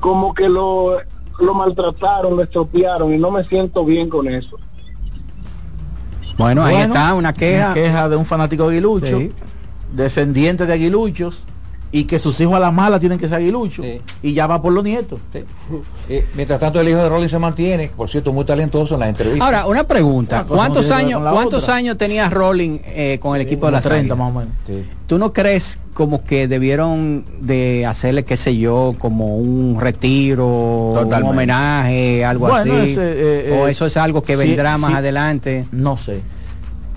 como 0.03 0.33
que 0.33 0.49
lo, 0.49 0.97
lo 1.39 1.53
maltrataron, 1.53 2.35
lo 2.35 2.43
estropearon 2.43 3.13
y 3.13 3.17
no 3.17 3.31
me 3.31 3.45
siento 3.45 3.85
bien 3.85 4.09
con 4.09 4.27
eso. 4.27 4.57
Bueno, 6.37 6.61
ahí 6.65 6.75
está, 6.75 7.13
una 7.13 7.31
queja. 7.31 7.67
Una 7.67 7.73
queja 7.73 8.09
de 8.09 8.17
un 8.17 8.25
fanático 8.25 8.65
aguilucho, 8.65 9.17
Sí. 9.17 9.31
descendiente 9.93 10.65
de 10.65 10.73
aguiluchos, 10.73 11.45
y 11.95 12.05
que 12.05 12.17
sus 12.17 12.41
hijos 12.41 12.55
a 12.55 12.59
la 12.59 12.71
mala 12.71 12.99
tienen 12.99 13.19
que 13.19 13.27
ser 13.27 13.37
aguiluchos. 13.37 13.85
Y 14.23 14.33
ya 14.33 14.47
va 14.47 14.59
por 14.59 14.73
los 14.73 14.83
nietos. 14.83 15.19
Eh, 16.09 16.25
mientras 16.35 16.59
tanto, 16.59 16.81
el 16.81 16.89
hijo 16.89 16.97
de 16.97 17.07
Rolling 17.07 17.27
se 17.27 17.37
mantiene, 17.37 17.91
por 17.95 18.09
cierto, 18.09 18.33
muy 18.33 18.43
talentoso 18.45 18.95
en 18.95 19.01
las 19.01 19.09
entrevistas. 19.09 19.45
Ahora, 19.45 19.67
una 19.67 19.83
pregunta. 19.83 20.37
Una 20.37 20.43
cosa 20.47 20.55
¿Cuántos 20.57 20.89
no 20.89 20.95
años, 20.95 21.21
la 21.21 21.31
cuántos 21.31 21.63
otra. 21.63 21.75
años 21.75 21.95
tenía 21.95 22.27
Rolling 22.31 22.79
eh, 22.83 23.19
con 23.21 23.35
el 23.35 23.43
equipo 23.43 23.67
de 23.67 23.73
las 23.73 23.83
30 23.83 23.99
Águilas? 23.99 24.17
más 24.17 24.29
o 24.35 24.39
menos. 24.39 24.87
¿Tú 25.05 25.19
no 25.19 25.31
crees 25.33 25.77
como 25.93 26.23
que 26.23 26.47
debieron 26.47 27.25
de 27.39 27.85
hacerle, 27.85 28.25
qué 28.25 28.37
sé 28.37 28.57
yo, 28.57 28.95
como 28.97 29.37
un 29.37 29.77
retiro, 29.79 30.93
Totalmente. 30.95 31.23
un 31.25 31.29
homenaje, 31.29 32.25
algo 32.25 32.47
Bueno, 32.47 32.73
así? 32.73 32.91
ese, 32.91 33.01
eh, 33.03 33.59
o 33.61 33.67
eh, 33.67 33.71
eso 33.71 33.85
es 33.85 33.95
algo 33.97 34.23
que 34.23 34.35
sí, 34.35 34.39
vendrá 34.47 34.79
más 34.79 34.89
sí. 34.89 34.95
adelante. 34.97 35.65
No 35.71 35.95
sé. 35.97 36.21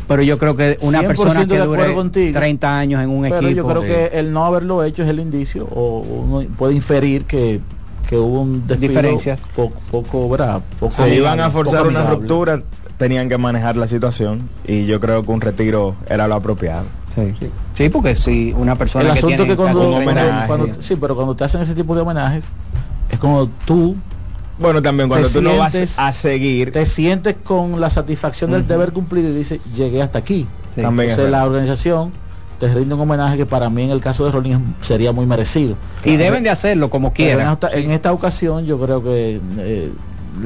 Pero 0.09 0.22
yo 0.22 0.38
creo 0.38 0.57
que 0.57 0.78
una 0.82 1.00
100% 1.02 1.07
persona 1.07 1.46
que 1.46 1.59
dure 1.59 1.94
contigo. 1.94 2.38
30 2.38 2.78
años 2.78 3.02
en 3.02 3.11
un 3.11 3.22
Pero 3.22 3.36
equipo. 3.38 3.54
yo 3.54 3.66
creo 3.66 3.82
Sí. 3.82 3.88
que 3.88 4.18
el 4.18 4.32
no 4.32 4.44
haberlo 4.44 4.84
hecho 4.84 5.02
es 5.02 5.09
el 5.09 5.18
indicio, 5.20 5.64
o 5.74 5.98
uno 6.00 6.46
puede 6.57 6.74
inferir 6.74 7.24
que, 7.24 7.61
que 8.09 8.16
hubo 8.16 8.40
un 8.42 8.66
despido 8.66 8.88
Diferencias. 8.92 9.42
Poco, 9.57 9.76
poco, 9.90 10.28
¿verdad? 10.28 10.61
Poco 10.78 10.92
Si 10.94 11.02
iban 11.11 11.40
a 11.40 11.50
forzar 11.50 11.86
una 11.88 12.00
amigable. 12.00 12.16
ruptura, 12.20 12.62
tenían 12.98 13.28
que 13.28 13.36
manejar 13.36 13.76
la 13.76 13.88
situación 13.88 14.48
y 14.66 14.86
yo 14.86 15.00
creo 15.00 15.24
que 15.24 15.30
un 15.32 15.40
retiro 15.40 15.96
era 16.09 16.28
lo 16.28 16.36
apropiado. 16.36 16.84
Sí, 17.14 17.34
sí 17.74 17.88
porque 17.88 18.14
si 18.14 18.54
una 18.57 18.76
persona 18.76 19.07
el 19.07 19.12
que 19.12 19.18
asunto 19.18 19.36
tiene 19.36 19.50
que 19.50 19.57
cuando, 19.57 19.80
casi 19.80 19.90
cuando- 19.92 20.12
30 20.12 20.34
años- 20.36 20.46
cuando- 20.46 20.82
sí 20.82 20.96
pero 20.96 21.14
cuando 21.16 21.34
te 21.34 21.44
hacen 21.44 21.61
ese 21.62 21.74
tipo 21.74 21.94
de 21.96 22.02
homenajes 22.02 22.44
es 23.11 23.18
como 23.18 23.48
tú 23.64 23.96
bueno 24.59 24.80
también 24.82 25.09
cuando 25.09 25.28
te 25.28 25.34
tú 25.34 25.42
no 25.42 25.57
vas 25.59 25.72
sientes- 25.72 25.98
a 25.98 26.12
seguir 26.12 26.72
te 26.72 26.86
sientes 26.86 27.36
con 27.44 27.80
la 27.80 27.90
satisfacción 27.90 28.50
del 28.50 28.66
deber 28.66 28.92
cumplido 28.92 29.28
y 29.30 29.34
dices 29.34 29.61
llegué 29.74 30.02
hasta 30.02 30.18
aquí 30.18 30.46
Sí. 30.74 30.82
También 30.82 31.09
es 31.09 31.14
entonces 31.14 31.32
la 31.32 31.44
organización 31.46 32.12
te 32.61 32.72
rinde 32.72 32.94
un 32.94 33.00
homenaje 33.00 33.36
que 33.38 33.46
para 33.46 33.70
mí 33.70 33.82
en 33.82 33.90
el 33.90 34.00
caso 34.02 34.24
de 34.26 34.30
Rolling 34.32 34.59
sería 34.82 35.11
muy 35.12 35.24
merecido 35.26 35.74
Y 36.04 36.16
deben 36.16 36.42
de 36.42 36.50
hacerlo 36.50 36.90
como 36.90 37.09
en 37.09 37.14
quieran. 37.14 37.59
en 37.72 37.90
esta 37.90 38.12
ocasión 38.12 38.66
yo 38.66 38.78
creo 38.78 39.02
que 39.02 39.40
eh, 39.59 39.90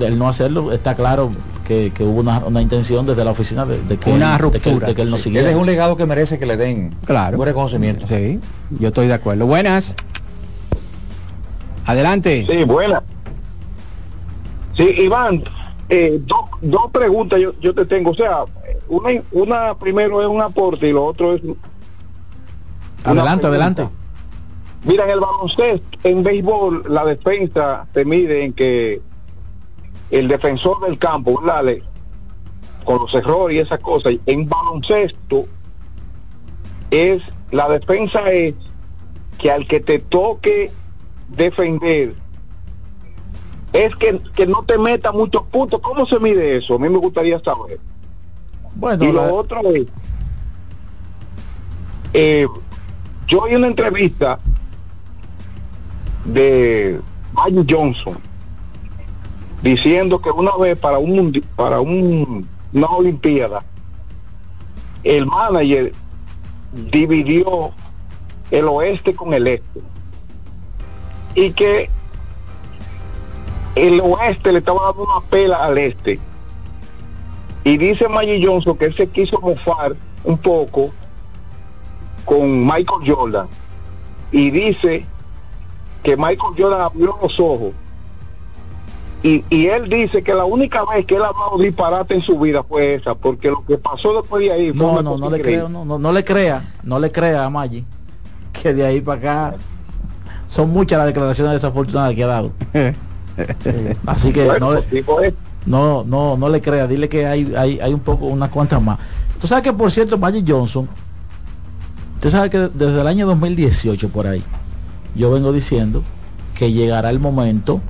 el 0.01 0.19
no 0.19 0.29
hacerlo 0.29 0.71
está 0.73 0.95
claro 0.95 1.31
que, 1.65 1.91
que 1.93 2.05
hubo 2.05 2.21
una, 2.21 2.39
una 2.41 2.63
intención 2.63 3.07
desde 3.07 3.25
la 3.25 3.33
oficina 3.33 3.65
de, 3.67 3.81
de 3.83 3.97
que 3.97 4.11
Una 4.13 4.37
él- 4.37 4.51
de 4.53 4.61
que- 4.61 4.71
ruptura. 4.71 4.87
de 4.89 4.95
que 4.95 5.03
él 5.03 5.11
no 5.11 5.17
Sí, 5.19 5.25
siguiera 5.25 5.49
él 5.49 5.55
es 5.57 5.61
un 5.61 5.67
legado 5.67 5.97
que 5.97 6.07
merece 6.07 6.39
que 6.39 6.47
le 6.47 6.57
den 6.57 6.95
Claro. 7.07 7.37
un 7.39 7.45
reconocimiento. 7.45 8.07
Sí, 8.07 8.39
yo 8.79 8.89
estoy 8.89 9.07
de 9.09 9.15
acuerdo. 9.15 9.47
Buenas. 9.47 9.95
Adelante. 11.87 12.47
Sí, 12.49 12.63
buena. 12.65 13.03
Sí, 14.75 14.85
Iván, 14.99 15.43
eh, 15.89 16.21
dos 16.25 16.41
dos 16.61 16.91
preguntas 16.93 17.41
yo, 17.41 17.53
yo 17.61 17.75
te 17.75 17.85
tengo. 17.85 18.11
O 18.11 18.15
sea, 18.15 18.45
una, 18.89 19.23
una 19.33 19.75
primero 19.75 20.21
es 20.23 20.29
un 20.29 20.41
aporte 20.41 20.89
y 20.89 20.93
lo 20.93 21.05
otro 21.05 21.35
es... 21.35 21.43
adelante 23.05 23.47
adelante 23.47 23.89
Mira, 24.83 25.05
en 25.05 25.11
el 25.11 25.21
baloncesto, 25.21 25.99
en 26.05 26.23
béisbol, 26.23 26.85
la 26.89 27.05
defensa 27.05 27.87
se 27.93 28.05
mide 28.05 28.45
en 28.45 28.55
que 28.55 29.03
el 30.11 30.27
defensor 30.27 30.81
del 30.81 30.99
campo, 30.99 31.39
¿verdad? 31.41 31.83
Con 32.85 32.99
los 32.99 33.15
errores 33.15 33.57
y 33.57 33.61
esas 33.61 33.81
cosas. 33.81 34.15
En 34.25 34.49
baloncesto, 34.49 35.45
es 36.91 37.23
la 37.51 37.69
defensa 37.69 38.31
es 38.31 38.55
que 39.39 39.51
al 39.51 39.67
que 39.67 39.81
te 39.81 39.99
toque 39.99 40.71
defender, 41.29 42.15
es 43.73 43.95
que, 43.97 44.21
que 44.35 44.47
no 44.47 44.63
te 44.65 44.79
meta 44.79 45.13
muchos 45.13 45.43
puntos. 45.45 45.81
¿Cómo 45.81 46.07
se 46.07 46.19
mide 46.19 46.57
eso? 46.57 46.75
A 46.75 46.79
mí 46.79 46.89
me 46.89 46.99
gustaría 46.99 47.39
saber. 47.41 47.79
bueno 48.75 49.05
Y 49.05 49.13
lo 49.13 49.27
la- 49.27 49.33
otro 49.33 49.61
es, 49.73 49.87
eh, 52.13 52.47
yo 53.29 53.43
oí 53.43 53.55
una 53.55 53.69
entrevista 53.69 54.39
de 56.25 57.01
Magic 57.33 57.67
Johnson 57.71 58.19
diciendo 59.63 60.21
que 60.21 60.31
una 60.31 60.57
vez 60.57 60.79
para 60.79 60.99
un 60.99 61.33
para 61.55 61.81
un, 61.81 62.49
una 62.73 62.87
olimpiada 62.89 63.63
el 65.05 65.27
manager 65.27 65.93
dividió 66.91 67.71
el 68.51 68.65
oeste 68.67 69.15
con 69.15 69.33
el 69.35 69.47
este 69.47 69.81
y 71.35 71.53
que 71.53 71.89
el 73.81 74.01
oeste 74.01 74.53
le 74.53 74.59
estaba 74.59 74.87
dando 74.87 75.05
una 75.05 75.27
pela 75.29 75.57
al 75.65 75.79
este. 75.79 76.19
Y 77.65 77.77
dice 77.79 78.09
Magic 78.09 78.47
Johnson 78.47 78.77
que 78.77 78.87
él 78.87 78.97
se 78.97 79.07
quiso 79.07 79.41
mofar 79.41 79.97
un 80.25 80.37
poco 80.37 80.91
con 82.25 82.65
Michael 82.65 83.03
Jordan. 83.07 83.49
Y 84.33 84.51
dice 84.51 85.05
que 86.03 86.17
Michael 86.17 86.55
Jordan 86.59 86.81
abrió 86.81 87.19
los 87.23 87.41
ojos. 87.41 87.73
Y, 89.23 89.45
y 89.51 89.67
él 89.67 89.89
dice 89.89 90.23
que 90.23 90.33
la 90.33 90.45
única 90.45 90.83
vez 90.87 91.05
que 91.05 91.17
él 91.17 91.23
ha 91.23 91.27
hablado 91.27 91.59
disparate 91.59 92.15
en 92.15 92.23
su 92.23 92.39
vida 92.39 92.63
fue 92.63 92.95
esa 92.95 93.15
porque 93.15 93.51
lo 93.51 93.63
que 93.67 93.77
pasó 93.77 94.19
después 94.19 94.43
de 94.43 94.51
ahí 94.51 94.71
fue 94.71 94.79
no 94.79 94.93
una 94.93 95.03
no 95.03 95.11
cosa 95.11 95.25
no 95.27 95.31
le 95.31 95.43
creo 95.43 95.69
no, 95.69 95.85
no, 95.85 95.99
no 95.99 96.11
le 96.11 96.25
crea 96.25 96.73
no 96.83 96.99
le 96.99 97.13
crea 97.13 97.45
a 97.45 97.51
Maggi 97.51 97.85
que 98.51 98.73
de 98.73 98.87
ahí 98.87 99.03
para 99.03 99.19
acá 99.21 99.55
son 100.47 100.71
muchas 100.71 100.97
las 100.97 101.09
declaraciones 101.09 101.53
desafortunadas 101.53 102.15
que 102.15 102.25
ha 102.25 102.29
dado 102.29 102.53
así 104.07 104.33
que 104.33 104.47
Bueno, 104.47 104.81
no, 105.67 106.05
no 106.05 106.05
no 106.05 106.37
no 106.37 106.49
le 106.49 106.61
crea 106.61 106.87
dile 106.87 107.09
que 107.09 107.27
hay 107.27 107.53
hay, 107.57 107.81
hay 107.81 107.93
un 107.93 108.01
poco 108.01 108.27
unas 108.27 108.51
cuantas 108.51 108.83
más. 108.83 108.99
Tú 109.41 109.47
sabes 109.47 109.65
que 109.65 109.73
por 109.73 109.91
cierto 109.91 110.19
Magic 110.19 110.45
Johnson 110.47 110.89
tú 112.21 112.31
sabes 112.31 112.51
que 112.51 112.59
desde 112.59 113.01
el 113.01 113.07
año 113.07 113.27
2018 113.27 114.09
por 114.09 114.27
ahí 114.27 114.43
yo 115.15 115.31
vengo 115.31 115.53
diciendo 115.53 116.03
que 116.55 116.73
llegará 116.73 117.11
el 117.11 117.21
momento 117.21 117.81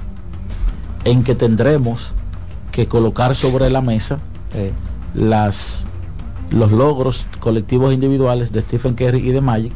en 1.04 1.22
que 1.22 1.34
tendremos 1.34 2.12
que 2.72 2.86
colocar 2.86 3.34
sobre 3.34 3.70
la 3.70 3.80
mesa 3.80 4.18
las 5.14 5.84
los 6.50 6.72
logros 6.72 7.26
colectivos 7.38 7.94
individuales 7.94 8.52
de 8.52 8.60
Stephen 8.62 8.94
Curry 8.94 9.28
y 9.28 9.32
de 9.32 9.40
Magic 9.40 9.72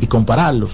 y 0.00 0.06
compararlos. 0.06 0.70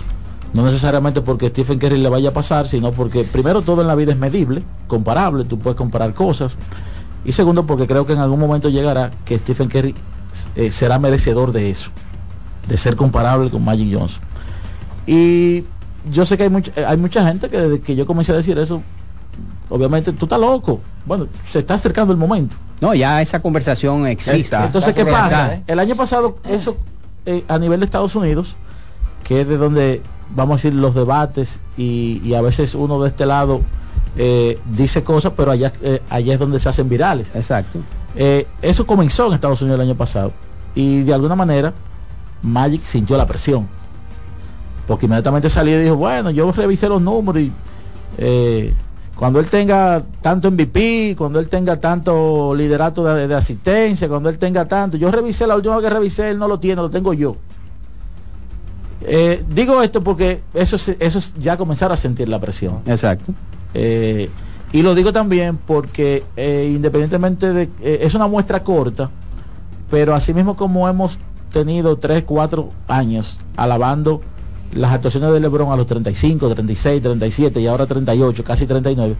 No 0.52 0.64
necesariamente 0.64 1.20
porque 1.20 1.48
Stephen 1.48 1.78
Curry 1.78 1.98
le 1.98 2.08
vaya 2.08 2.30
a 2.30 2.32
pasar, 2.32 2.66
sino 2.66 2.90
porque 2.92 3.24
primero 3.24 3.62
todo 3.62 3.82
en 3.82 3.86
la 3.86 3.94
vida 3.94 4.12
es 4.12 4.18
medible, 4.18 4.62
comparable, 4.88 5.44
tú 5.44 5.58
puedes 5.58 5.76
comparar 5.76 6.12
cosas. 6.14 6.56
Y 7.24 7.32
segundo, 7.32 7.66
porque 7.66 7.86
creo 7.86 8.06
que 8.06 8.14
en 8.14 8.18
algún 8.18 8.40
momento 8.40 8.68
llegará 8.68 9.12
que 9.24 9.38
Stephen 9.38 9.68
Curry 9.68 9.94
eh, 10.56 10.72
será 10.72 10.98
merecedor 10.98 11.52
de 11.52 11.70
eso, 11.70 11.90
de 12.66 12.76
ser 12.76 12.96
comparable 12.96 13.50
con 13.50 13.64
Magic 13.64 13.96
Johnson. 13.96 14.22
Y 15.06 15.64
yo 16.10 16.24
sé 16.26 16.36
que 16.36 16.44
hay, 16.44 16.50
mucha, 16.50 16.72
hay 16.88 16.96
mucha 16.96 17.26
gente 17.26 17.48
que 17.48 17.58
desde 17.58 17.80
que 17.80 17.94
yo 17.94 18.06
comencé 18.06 18.32
a 18.32 18.36
decir 18.36 18.58
eso, 18.58 18.82
obviamente 19.68 20.12
tú 20.12 20.24
estás 20.26 20.40
loco. 20.40 20.80
Bueno, 21.06 21.28
se 21.46 21.60
está 21.60 21.74
acercando 21.74 22.12
el 22.12 22.18
momento. 22.18 22.56
No, 22.80 22.94
ya 22.94 23.20
esa 23.20 23.40
conversación 23.40 24.06
existe. 24.06 24.56
Entonces, 24.56 24.94
¿qué 24.94 25.02
Está. 25.02 25.12
pasa? 25.12 25.62
El 25.66 25.78
año 25.78 25.94
pasado, 25.96 26.38
eso 26.48 26.76
eh, 27.26 27.44
a 27.48 27.58
nivel 27.58 27.80
de 27.80 27.86
Estados 27.86 28.14
Unidos, 28.16 28.56
que 29.22 29.42
es 29.42 29.48
de 29.48 29.56
donde, 29.58 30.00
vamos 30.34 30.54
a 30.54 30.56
decir, 30.56 30.74
los 30.74 30.94
debates 30.94 31.60
y, 31.76 32.20
y 32.24 32.34
a 32.34 32.40
veces 32.40 32.74
uno 32.74 33.02
de 33.02 33.08
este 33.08 33.26
lado 33.26 33.60
eh, 34.16 34.58
dice 34.64 35.02
cosas, 35.02 35.32
pero 35.36 35.52
allá, 35.52 35.72
eh, 35.82 36.02
allá 36.10 36.34
es 36.34 36.40
donde 36.40 36.60
se 36.60 36.68
hacen 36.68 36.88
virales. 36.88 37.28
Exacto. 37.34 37.80
Eh, 38.14 38.46
eso 38.62 38.86
comenzó 38.86 39.26
en 39.28 39.34
Estados 39.34 39.62
Unidos 39.62 39.80
el 39.80 39.86
año 39.88 39.96
pasado 39.96 40.32
y 40.74 41.02
de 41.02 41.14
alguna 41.14 41.36
manera 41.36 41.72
Magic 42.42 42.82
sintió 42.82 43.16
la 43.16 43.26
presión. 43.26 43.68
Porque 44.86 45.06
inmediatamente 45.06 45.48
salió 45.48 45.78
y 45.78 45.84
dijo, 45.84 45.96
bueno, 45.96 46.30
yo 46.30 46.50
revisé 46.50 46.88
los 46.88 47.00
números 47.00 47.42
y 47.42 47.52
eh, 48.18 48.74
cuando 49.14 49.38
él 49.38 49.46
tenga 49.46 50.02
tanto 50.20 50.50
MVP, 50.50 51.14
cuando 51.16 51.38
él 51.38 51.48
tenga 51.48 51.78
tanto 51.78 52.54
liderato 52.54 53.04
de, 53.04 53.28
de 53.28 53.34
asistencia, 53.34 54.08
cuando 54.08 54.28
él 54.28 54.38
tenga 54.38 54.66
tanto, 54.66 54.96
yo 54.96 55.10
revisé, 55.10 55.46
la 55.46 55.54
última 55.54 55.76
vez 55.76 55.84
que 55.84 55.90
revisé, 55.90 56.30
él 56.30 56.38
no 56.38 56.48
lo 56.48 56.58
tiene, 56.58 56.82
lo 56.82 56.90
tengo 56.90 57.12
yo. 57.12 57.36
Eh, 59.02 59.42
digo 59.48 59.82
esto 59.82 60.02
porque 60.02 60.42
eso 60.52 60.76
es, 60.76 60.88
eso 60.98 61.18
es 61.18 61.34
ya 61.38 61.56
comenzar 61.56 61.90
a 61.92 61.96
sentir 61.96 62.28
la 62.28 62.38
presión. 62.38 62.80
Exacto. 62.86 63.32
Eh, 63.74 64.28
y 64.72 64.82
lo 64.82 64.94
digo 64.94 65.12
también 65.12 65.56
porque 65.56 66.22
eh, 66.36 66.70
independientemente 66.74 67.52
de... 67.52 67.62
eh, 67.82 68.00
es 68.02 68.14
una 68.14 68.26
muestra 68.26 68.62
corta, 68.62 69.10
pero 69.90 70.14
así 70.14 70.32
mismo 70.34 70.56
como 70.56 70.88
hemos 70.88 71.18
tenido 71.50 71.96
3, 71.96 72.24
4 72.24 72.68
años 72.88 73.38
alabando 73.56 74.20
las 74.72 74.92
actuaciones 74.92 75.32
de 75.32 75.40
Lebron 75.40 75.72
a 75.72 75.76
los 75.76 75.86
35, 75.86 76.48
36, 76.54 77.02
37 77.02 77.60
y 77.60 77.66
ahora 77.66 77.86
38, 77.86 78.44
casi 78.44 78.66
39, 78.66 79.16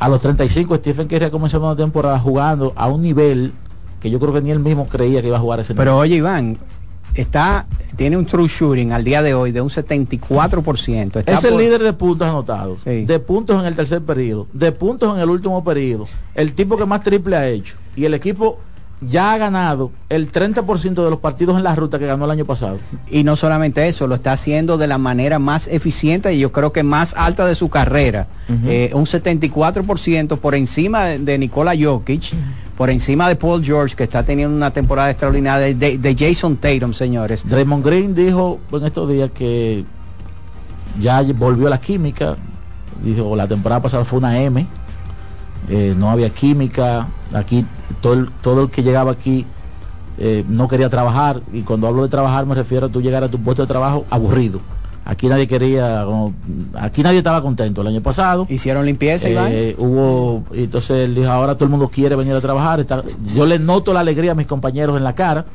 a 0.00 0.08
los 0.08 0.20
35 0.20 0.76
Stephen 0.76 1.06
Curry 1.06 1.26
ha 1.26 1.30
comenzado 1.30 1.66
una 1.66 1.76
temporada 1.76 2.18
jugando 2.18 2.72
a 2.74 2.88
un 2.88 3.02
nivel 3.02 3.52
que 4.00 4.10
yo 4.10 4.18
creo 4.18 4.32
que 4.32 4.40
ni 4.40 4.50
él 4.50 4.58
mismo 4.60 4.88
creía 4.88 5.20
que 5.20 5.28
iba 5.28 5.36
a 5.36 5.40
jugar 5.40 5.60
ese 5.60 5.74
Pero 5.74 5.92
nivel. 5.92 6.02
oye, 6.02 6.16
Iván, 6.16 6.58
está, 7.20 7.66
tiene 7.96 8.16
un 8.16 8.26
true 8.26 8.48
shooting 8.48 8.92
al 8.92 9.04
día 9.04 9.22
de 9.22 9.34
hoy 9.34 9.52
de 9.52 9.60
un 9.60 9.68
74%. 9.70 11.16
Está 11.18 11.32
es 11.34 11.44
el 11.44 11.50
por- 11.52 11.60
líder 11.60 11.82
de 11.82 11.92
puntos 11.92 12.28
anotados, 12.28 12.78
de 12.84 13.18
puntos 13.20 13.60
en 13.60 13.66
el 13.66 13.74
tercer 13.76 14.02
periodo, 14.02 14.46
de 14.52 14.72
puntos 14.72 15.14
en 15.16 15.22
el 15.22 15.30
último 15.30 15.62
periodo, 15.64 16.06
el 16.34 16.52
tipo 16.52 16.76
que 16.76 16.86
más 16.86 17.02
triple 17.02 17.36
ha 17.36 17.46
hecho. 17.48 17.74
Y 17.96 18.04
el 18.04 18.14
equipo 18.14 18.58
ya 19.00 19.32
ha 19.32 19.38
ganado 19.38 19.92
el 20.08 20.32
30% 20.32 21.04
de 21.04 21.10
los 21.10 21.20
partidos 21.20 21.56
en 21.56 21.62
la 21.62 21.74
ruta 21.76 22.00
que 22.00 22.06
ganó 22.06 22.24
el 22.24 22.32
año 22.32 22.44
pasado. 22.44 22.78
Y 23.08 23.22
no 23.22 23.36
solamente 23.36 23.86
eso, 23.86 24.06
lo 24.08 24.16
está 24.16 24.32
haciendo 24.32 24.76
de 24.76 24.88
la 24.88 24.98
manera 24.98 25.38
más 25.38 25.68
eficiente 25.68 26.34
y 26.34 26.40
yo 26.40 26.50
creo 26.50 26.72
que 26.72 26.82
más 26.82 27.14
alta 27.16 27.46
de 27.46 27.54
su 27.54 27.68
carrera. 27.68 28.26
Eh, 28.66 28.90
un 28.94 29.04
74% 29.04 30.38
por 30.38 30.54
encima 30.54 31.04
de, 31.04 31.18
de 31.20 31.38
Nikola 31.38 31.74
Jokic, 31.80 32.32
por 32.78 32.90
encima 32.90 33.28
de 33.28 33.34
Paul 33.34 33.64
George, 33.64 33.96
que 33.96 34.04
está 34.04 34.22
teniendo 34.22 34.54
una 34.54 34.70
temporada 34.70 35.10
extraordinaria, 35.10 35.74
de, 35.74 36.16
Jason 36.16 36.56
Tatum, 36.58 36.92
señores. 36.92 37.44
Draymond 37.44 37.84
Green 37.84 38.14
dijo 38.14 38.60
en 38.70 38.84
estos 38.84 39.10
días 39.10 39.32
que 39.34 39.84
ya 41.00 41.20
volvió 41.34 41.68
la 41.68 41.80
química. 41.80 42.36
Dijo, 43.02 43.34
la 43.34 43.48
temporada 43.48 43.82
pasada 43.82 44.04
fue 44.04 44.20
una 44.20 44.40
M. 44.40 44.64
eh, 45.68 45.92
no 45.98 46.08
había 46.08 46.30
química. 46.30 47.08
Aquí 47.34 47.66
todo 48.00 48.12
el, 48.12 48.30
todo 48.42 48.62
el 48.62 48.70
que 48.70 48.84
llegaba 48.84 49.10
aquí 49.10 49.44
eh, 50.16 50.44
no 50.46 50.68
quería 50.68 50.88
trabajar. 50.88 51.42
Y 51.52 51.62
cuando 51.62 51.88
hablo 51.88 52.04
de 52.04 52.08
trabajar 52.08 52.46
me 52.46 52.54
refiero 52.54 52.86
a 52.86 52.88
tú 52.88 53.02
llegar 53.02 53.24
a 53.24 53.28
tu 53.28 53.40
puesto 53.40 53.62
de 53.62 53.66
trabajo 53.66 54.06
aburrido. 54.08 54.60
Aquí 55.10 55.26
nadie 55.26 55.48
quería, 55.48 56.04
como- 56.04 56.34
aquí 56.78 57.02
nadie 57.02 57.18
estaba 57.18 57.40
contento. 57.40 57.80
El 57.80 57.86
año 57.88 58.02
pasado 58.02 58.46
hicieron 58.50 58.84
limpieza, 58.84 59.26
Iván. 59.28 59.48
eh, 59.50 59.74
hubo, 59.78 60.44
y 60.54 60.64
entonces 60.64 60.90
él 61.06 61.14
dijo, 61.14 61.30
ahora 61.30 61.54
todo 61.54 61.64
el 61.64 61.70
mundo 61.70 61.88
quiere 61.88 62.14
venir 62.14 62.34
a 62.34 62.40
trabajar. 62.42 62.78
está- 62.80 63.02
yo 63.34 63.46
le 63.46 63.58
noto 63.58 63.94
la 63.94 64.00
alegría 64.00 64.32
a 64.32 64.34
mis 64.34 64.46
compañeros 64.46 64.98
en 64.98 65.04
la 65.04 65.14
cara. 65.14 65.46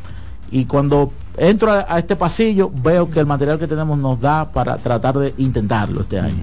Y 0.49 0.65
cuando 0.65 1.11
entro 1.38 1.71
a, 1.71 1.85
a 1.88 1.99
este 1.99 2.15
pasillo, 2.15 2.71
veo 2.73 3.09
que 3.09 3.19
el 3.19 3.25
material 3.27 3.57
que 3.59 3.67
tenemos 3.67 3.97
nos 3.97 4.19
da 4.19 4.51
para 4.51 4.77
tratar 4.77 5.17
de 5.17 5.34
intentarlo 5.38 6.01
este 6.01 6.19
año. 6.19 6.35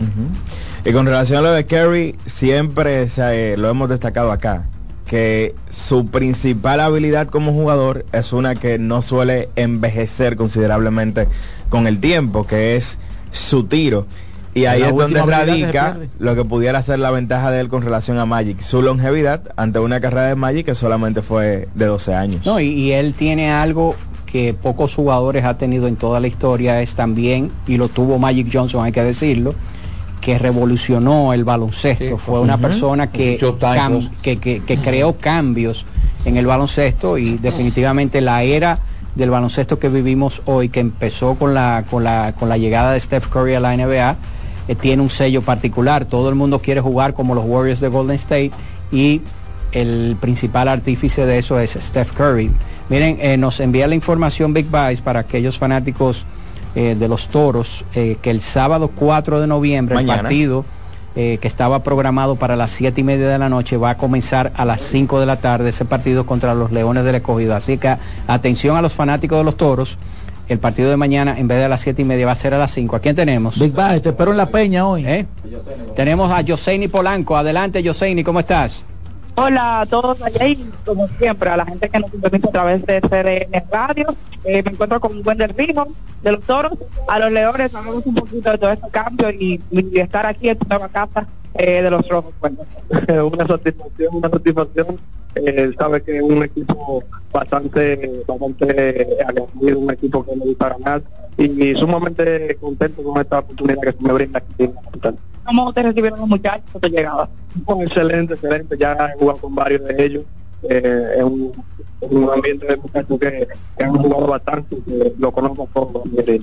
Y 0.84 0.92
con 0.92 1.04
relación 1.06 1.38
a 1.38 1.42
lo 1.42 1.52
de 1.52 1.66
Kerry, 1.66 2.16
siempre 2.26 3.08
se, 3.08 3.52
eh, 3.52 3.56
lo 3.56 3.70
hemos 3.70 3.88
destacado 3.88 4.32
acá, 4.32 4.64
que 5.06 5.54
su 5.68 6.06
principal 6.06 6.80
habilidad 6.80 7.26
como 7.28 7.52
jugador 7.52 8.04
es 8.12 8.32
una 8.32 8.54
que 8.54 8.78
no 8.78 9.02
suele 9.02 9.48
envejecer 9.56 10.36
considerablemente 10.36 11.28
con 11.70 11.86
el 11.86 11.98
tiempo, 12.00 12.46
que 12.46 12.76
es 12.76 12.98
su 13.30 13.64
tiro. 13.64 14.06
Y 14.52 14.64
ahí 14.64 14.82
es 14.82 14.92
donde 14.94 15.22
radica 15.22 15.96
lo 16.18 16.34
que 16.34 16.44
pudiera 16.44 16.82
ser 16.82 16.98
la 16.98 17.10
ventaja 17.12 17.50
de 17.52 17.60
él 17.60 17.68
con 17.68 17.82
relación 17.82 18.18
a 18.18 18.26
Magic, 18.26 18.58
su 18.60 18.82
longevidad 18.82 19.42
ante 19.56 19.78
una 19.78 20.00
carrera 20.00 20.26
de 20.26 20.34
Magic 20.34 20.66
que 20.66 20.74
solamente 20.74 21.22
fue 21.22 21.68
de 21.74 21.86
12 21.86 22.14
años. 22.14 22.44
No, 22.44 22.58
y, 22.60 22.66
y 22.66 22.92
él 22.92 23.14
tiene 23.14 23.52
algo 23.52 23.94
que 24.26 24.52
pocos 24.52 24.94
jugadores 24.94 25.44
ha 25.44 25.56
tenido 25.56 25.86
en 25.86 25.94
toda 25.96 26.18
la 26.20 26.26
historia, 26.26 26.82
es 26.82 26.96
también, 26.96 27.50
y 27.68 27.76
lo 27.78 27.88
tuvo 27.88 28.18
Magic 28.18 28.48
Johnson, 28.52 28.84
hay 28.84 28.90
que 28.92 29.02
decirlo, 29.04 29.54
que 30.20 30.36
revolucionó 30.38 31.32
el 31.32 31.44
baloncesto. 31.44 32.18
Fue 32.18 32.40
una 32.40 32.58
persona 32.58 33.10
que, 33.10 33.32
Muchos 33.32 33.58
tacos. 33.60 34.04
cam- 34.06 34.10
que, 34.20 34.36
que- 34.38 34.60
que 34.64 34.78
creó 34.78 35.16
cambios 35.16 35.86
en 36.24 36.36
el 36.36 36.46
baloncesto 36.46 37.18
y 37.18 37.38
definitivamente 37.38 38.20
la 38.20 38.42
era 38.42 38.80
del 39.14 39.30
baloncesto 39.30 39.78
que 39.78 39.88
vivimos 39.88 40.42
hoy, 40.44 40.68
que 40.68 40.80
empezó 40.80 41.34
con 41.34 41.54
la, 41.54 41.84
con 41.90 42.04
la, 42.04 42.34
con 42.38 42.48
la 42.48 42.58
llegada 42.58 42.92
de 42.92 43.00
Steph 43.00 43.28
Curry 43.28 43.54
a 43.54 43.60
la 43.60 43.76
NBA, 43.76 44.16
eh, 44.68 44.74
tiene 44.74 45.02
un 45.02 45.10
sello 45.10 45.42
particular. 45.42 46.04
Todo 46.04 46.28
el 46.28 46.34
mundo 46.34 46.60
quiere 46.60 46.80
jugar 46.80 47.14
como 47.14 47.34
los 47.34 47.44
Warriors 47.44 47.80
de 47.80 47.88
Golden 47.88 48.16
State 48.16 48.52
y 48.92 49.20
el 49.72 50.16
principal 50.20 50.68
artífice 50.68 51.26
de 51.26 51.38
eso 51.38 51.58
es 51.58 51.72
Steph 51.80 52.12
Curry. 52.12 52.50
Miren, 52.88 53.18
eh, 53.20 53.36
nos 53.36 53.60
envía 53.60 53.86
la 53.86 53.94
información 53.94 54.52
Big 54.52 54.66
Buys 54.66 55.00
para 55.00 55.20
aquellos 55.20 55.58
fanáticos 55.58 56.24
eh, 56.74 56.96
de 56.98 57.08
los 57.08 57.28
toros, 57.28 57.84
que 57.92 58.18
el 58.24 58.40
sábado 58.40 58.90
4 58.94 59.40
de 59.40 59.46
noviembre 59.46 59.98
el 59.98 60.06
partido 60.06 60.64
eh, 61.16 61.38
que 61.40 61.48
estaba 61.48 61.82
programado 61.82 62.36
para 62.36 62.54
las 62.54 62.70
7 62.70 63.00
y 63.00 63.04
media 63.04 63.28
de 63.28 63.38
la 63.38 63.48
noche 63.48 63.76
va 63.76 63.90
a 63.90 63.96
comenzar 63.96 64.52
a 64.54 64.64
las 64.64 64.80
5 64.80 65.18
de 65.18 65.26
la 65.26 65.36
tarde 65.36 65.70
ese 65.70 65.84
partido 65.84 66.24
contra 66.24 66.54
los 66.54 66.70
Leones 66.70 67.04
del 67.04 67.16
Escogido. 67.16 67.56
Así 67.56 67.78
que 67.78 67.96
atención 68.26 68.76
a 68.76 68.82
los 68.82 68.94
fanáticos 68.94 69.38
de 69.38 69.44
los 69.44 69.56
toros. 69.56 69.98
El 70.48 70.58
partido 70.58 70.90
de 70.90 70.96
mañana, 70.96 71.38
en 71.38 71.46
vez 71.46 71.58
de 71.58 71.64
a 71.64 71.68
las 71.68 71.80
7 71.80 72.02
y 72.02 72.04
media, 72.04 72.26
va 72.26 72.32
a 72.32 72.36
ser 72.36 72.54
a 72.54 72.58
las 72.58 72.72
5. 72.72 72.96
¿A 72.96 73.00
quién 73.00 73.14
tenemos? 73.14 73.58
Big 73.58 73.72
Bang, 73.72 74.00
te 74.00 74.08
espero 74.08 74.32
en 74.32 74.36
la 74.36 74.46
peña 74.46 74.86
hoy. 74.86 75.06
¿Eh? 75.06 75.26
Tenemos 75.94 76.32
a 76.32 76.44
Joseini 76.46 76.88
Polanco. 76.88 77.36
Adelante, 77.36 77.82
Joseini, 77.84 78.24
¿cómo 78.24 78.40
estás? 78.40 78.84
Hola 79.36 79.82
a 79.82 79.86
todos 79.86 80.20
allá 80.22 80.46
y 80.46 80.56
como 80.84 81.08
siempre 81.08 81.50
a 81.50 81.56
la 81.56 81.64
gente 81.64 81.88
que 81.88 82.00
nos 82.00 82.10
sintoniza 82.10 82.48
a 82.48 82.50
través 82.50 82.86
de 82.86 83.00
CDN 83.00 83.64
Radio. 83.70 84.14
Eh, 84.44 84.62
me 84.62 84.72
encuentro 84.72 85.00
con 85.00 85.26
Wender 85.26 85.54
Rijo 85.56 85.88
de 86.22 86.32
los 86.32 86.40
Toros. 86.42 86.78
A 87.08 87.18
los 87.18 87.32
Leones 87.32 87.74
hablamos 87.74 88.04
un 88.06 88.14
poquito 88.14 88.50
de 88.50 88.58
todo 88.58 88.72
este 88.72 88.88
cambio 88.90 89.30
y, 89.30 89.60
estar 89.94 90.26
aquí 90.26 90.48
en 90.48 90.58
tu 90.58 90.66
nueva 90.68 90.88
casa 90.88 91.26
eh, 91.54 91.82
de 91.82 91.90
los 91.90 92.06
Rojos. 92.08 92.34
Cuéntanos. 92.40 92.72
una 93.32 93.46
satisfacción, 93.46 94.14
una 94.16 94.30
satisfacción. 94.30 95.00
Eh, 95.36 95.72
sabe 95.78 96.02
que 96.02 96.16
es 96.16 96.22
un 96.22 96.42
equipo 96.42 97.04
bastante, 97.32 98.24
bastante 98.26 99.16
aguerrido, 99.26 99.78
un 99.78 99.90
equipo 99.90 100.24
que 100.24 100.34
le 100.34 100.44
gusta 100.44 100.70
ganar 100.70 101.02
y 101.44 101.74
sumamente 101.76 102.56
contento 102.60 103.02
con 103.02 103.20
esta 103.20 103.38
oportunidad 103.38 103.80
que 103.80 103.92
se 103.92 104.02
me 104.02 104.12
brinda 104.12 104.38
aquí 104.38 104.64
en 104.64 104.74
la 104.74 104.82
capital. 104.82 105.18
¿Cómo 105.44 105.72
te 105.72 105.82
recibieron 105.82 106.20
los 106.20 106.28
muchachos 106.28 106.64
cuando 106.70 106.88
llegabas? 106.88 107.28
Bueno, 107.64 107.82
excelente, 107.82 108.34
excelente. 108.34 108.76
Ya 108.78 108.92
he 108.92 109.18
jugado 109.18 109.38
con 109.38 109.54
varios 109.54 109.84
de 109.84 110.04
ellos. 110.04 110.24
Eh, 110.68 111.14
es 111.16 111.22
un, 111.24 111.52
un 112.02 112.30
ambiente 112.30 112.66
de 112.66 112.76
muchachos 112.76 113.18
que, 113.18 113.48
que 113.78 113.84
han 113.84 113.96
jugado 113.96 114.26
bastante, 114.26 114.76
que 114.86 115.12
lo 115.18 115.32
conozco 115.32 115.68
todo. 115.72 116.04
mire. 116.04 116.42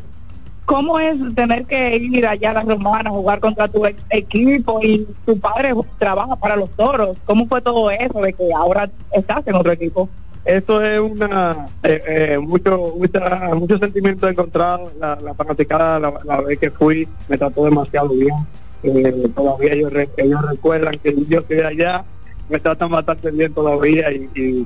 ¿Cómo 0.65 0.99
es 0.99 1.17
tener 1.33 1.65
que 1.65 1.95
ir 1.95 2.27
allá 2.27 2.49
a 2.49 2.53
la 2.55 2.63
Romana 2.63 3.09
a 3.09 3.13
jugar 3.13 3.39
contra 3.39 3.69
tu 3.69 3.85
ex 3.85 4.01
equipo 4.09 4.79
y 4.83 5.07
tu 5.25 5.39
padre 5.39 5.73
trabaja 5.97 6.35
para 6.35 6.57
los 6.57 6.69
toros? 6.71 7.17
¿Cómo 7.25 7.47
fue 7.47 7.61
todo 7.61 7.89
eso 7.89 8.19
de 8.19 8.33
que 8.33 8.49
ahora 8.53 8.89
estás 9.13 9.47
en 9.47 9.55
otro 9.55 9.71
equipo? 9.71 10.09
Esto 10.47 10.81
es 10.81 10.97
una 10.97 11.67
eh, 11.83 12.01
eh, 12.07 12.37
mucho 12.39 12.93
mucha, 12.97 13.53
muchos 13.53 13.79
sentimientos 13.81 14.31
encontrados. 14.31 14.93
La, 14.97 15.17
la 15.21 15.33
fanaticada 15.33 15.99
la, 15.99 16.41
vez 16.41 16.57
que 16.57 16.71
fui 16.71 17.05
me 17.27 17.37
trató 17.37 17.65
demasiado 17.65 18.09
bien. 18.09 18.33
Eh, 18.81 19.27
todavía 19.35 19.73
ellos, 19.73 19.91
ellos 20.15 20.41
recuerdan 20.49 20.97
que 20.99 21.13
yo 21.27 21.39
estoy 21.39 21.59
allá, 21.59 22.05
me 22.47 22.59
tratan 22.59 22.89
bastante 22.91 23.29
bien 23.31 23.53
todavía 23.53 24.09
y, 24.11 24.65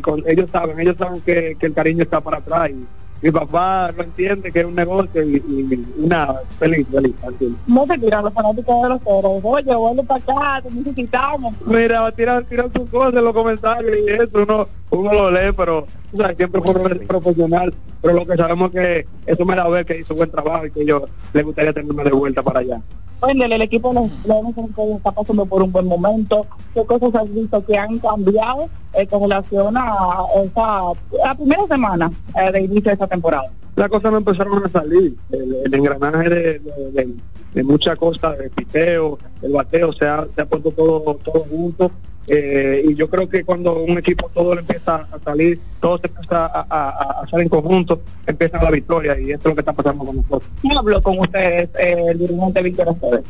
con- 0.00 0.22
ellos 0.26 0.48
saben, 0.50 0.80
ellos 0.80 0.96
saben 0.96 1.20
que, 1.20 1.54
el 1.60 1.74
cariño 1.74 2.02
está 2.02 2.20
para 2.22 2.38
atrás 2.38 2.70
mi 3.20 3.30
papá 3.30 3.90
no 3.96 4.02
entiende 4.02 4.52
que 4.52 4.60
es 4.60 4.66
un 4.66 4.74
negocio 4.74 5.22
y, 5.22 5.36
y- 5.36 5.94
y 5.96 6.06
nada, 6.06 6.42
feliz, 6.58 6.86
feliz, 6.90 7.14
tranquilo. 7.20 7.56
No 7.66 7.86
se 7.86 7.98
tiran 7.98 8.24
los 8.24 8.34
fanáticos 8.34 8.82
de 8.82 8.88
los 8.90 9.02
toros. 9.02 9.40
Oye, 9.42 9.74
vuelve 9.74 10.04
para 10.04 10.20
acá, 10.20 10.62
te 10.62 10.70
necesitamos. 10.70 11.54
Mira, 11.66 12.10
tirar, 12.12 12.44
tirar 12.44 12.70
sus 12.74 12.88
cosas 12.90 13.14
en 13.14 13.24
los 13.24 13.32
comentarios 13.32 13.96
y 13.96 14.10
eso 14.10 14.28
uno, 14.34 14.68
uno 14.90 15.12
lo 15.12 15.30
lee, 15.30 15.52
pero 15.56 15.86
o 16.12 16.16
sea, 16.16 16.34
siempre 16.34 16.60
fue 16.60 16.74
un 16.74 17.06
profesional. 17.06 17.74
Pero 18.02 18.14
lo 18.16 18.26
que 18.26 18.36
sabemos 18.36 18.70
que 18.70 19.06
eso 19.24 19.44
me 19.46 19.56
da 19.56 19.62
a 19.62 19.68
ver 19.70 19.86
que 19.86 19.98
hizo 20.00 20.14
buen 20.14 20.30
trabajo 20.30 20.66
y 20.66 20.70
que 20.70 20.84
yo 20.84 21.08
le 21.32 21.42
gustaría 21.42 21.72
tenerme 21.72 22.04
de 22.04 22.10
vuelta 22.10 22.42
para 22.42 22.60
allá. 22.60 22.82
Wendel, 23.22 23.52
el 23.52 23.62
equipo 23.62 23.92
de 23.94 24.96
está 24.96 25.12
pasando 25.12 25.46
por 25.46 25.62
un 25.62 25.72
buen 25.72 25.86
momento. 25.86 26.46
¿Qué 26.74 26.84
cosas 26.84 27.14
has 27.14 27.32
visto 27.34 27.64
que 27.64 27.76
han 27.78 27.98
cambiado 27.98 28.68
eh, 28.92 29.06
con 29.06 29.22
relación 29.22 29.76
a 29.76 30.24
esa 30.44 30.78
a 30.90 30.92
la 31.24 31.34
primera 31.34 31.66
semana 31.66 32.10
eh, 32.38 32.52
de 32.52 32.60
inicio 32.62 32.84
de 32.90 32.92
esta 32.92 33.06
temporada? 33.06 33.46
Las 33.76 33.88
cosas 33.88 34.12
no 34.12 34.18
empezaron 34.18 34.64
a 34.64 34.68
salir. 34.68 35.16
El, 35.32 35.54
el 35.64 35.74
engranaje 35.74 36.28
de, 36.28 36.58
de, 36.58 36.90
de- 36.92 37.14
de 37.54 37.62
muchas 37.62 37.96
cosas, 37.96 38.36
el 38.40 38.50
piteo, 38.50 39.16
el 39.40 39.52
bateo, 39.52 39.92
se 39.92 40.04
ha, 40.04 40.26
se 40.34 40.42
ha 40.42 40.44
puesto 40.44 40.72
todo, 40.72 41.14
todo 41.22 41.46
junto. 41.48 41.88
Eh, 42.26 42.82
y 42.88 42.94
yo 42.94 43.08
creo 43.10 43.28
que 43.28 43.44
cuando 43.44 43.74
un 43.82 43.98
equipo 43.98 44.30
todo 44.32 44.54
le 44.54 44.60
empieza 44.62 44.96
a 45.12 45.18
salir, 45.24 45.60
todo 45.80 45.98
se 45.98 46.06
empieza 46.06 46.46
a, 46.46 46.66
a, 46.70 46.88
a 46.88 47.22
hacer 47.24 47.40
en 47.40 47.48
conjunto, 47.50 48.00
empieza 48.26 48.62
la 48.62 48.70
victoria 48.70 49.18
y 49.20 49.30
esto 49.32 49.48
es 49.48 49.52
lo 49.52 49.54
que 49.56 49.60
está 49.60 49.72
pasando 49.74 50.04
con 50.06 50.16
nosotros. 50.16 50.42
¿Quién 50.62 50.76
habló 50.78 51.02
con 51.02 51.18
ustedes, 51.18 51.68
eh, 51.78 52.02
el 52.08 52.18
dirigente 52.18 52.62
Víctor 52.62 52.88
Esteves? 52.88 53.24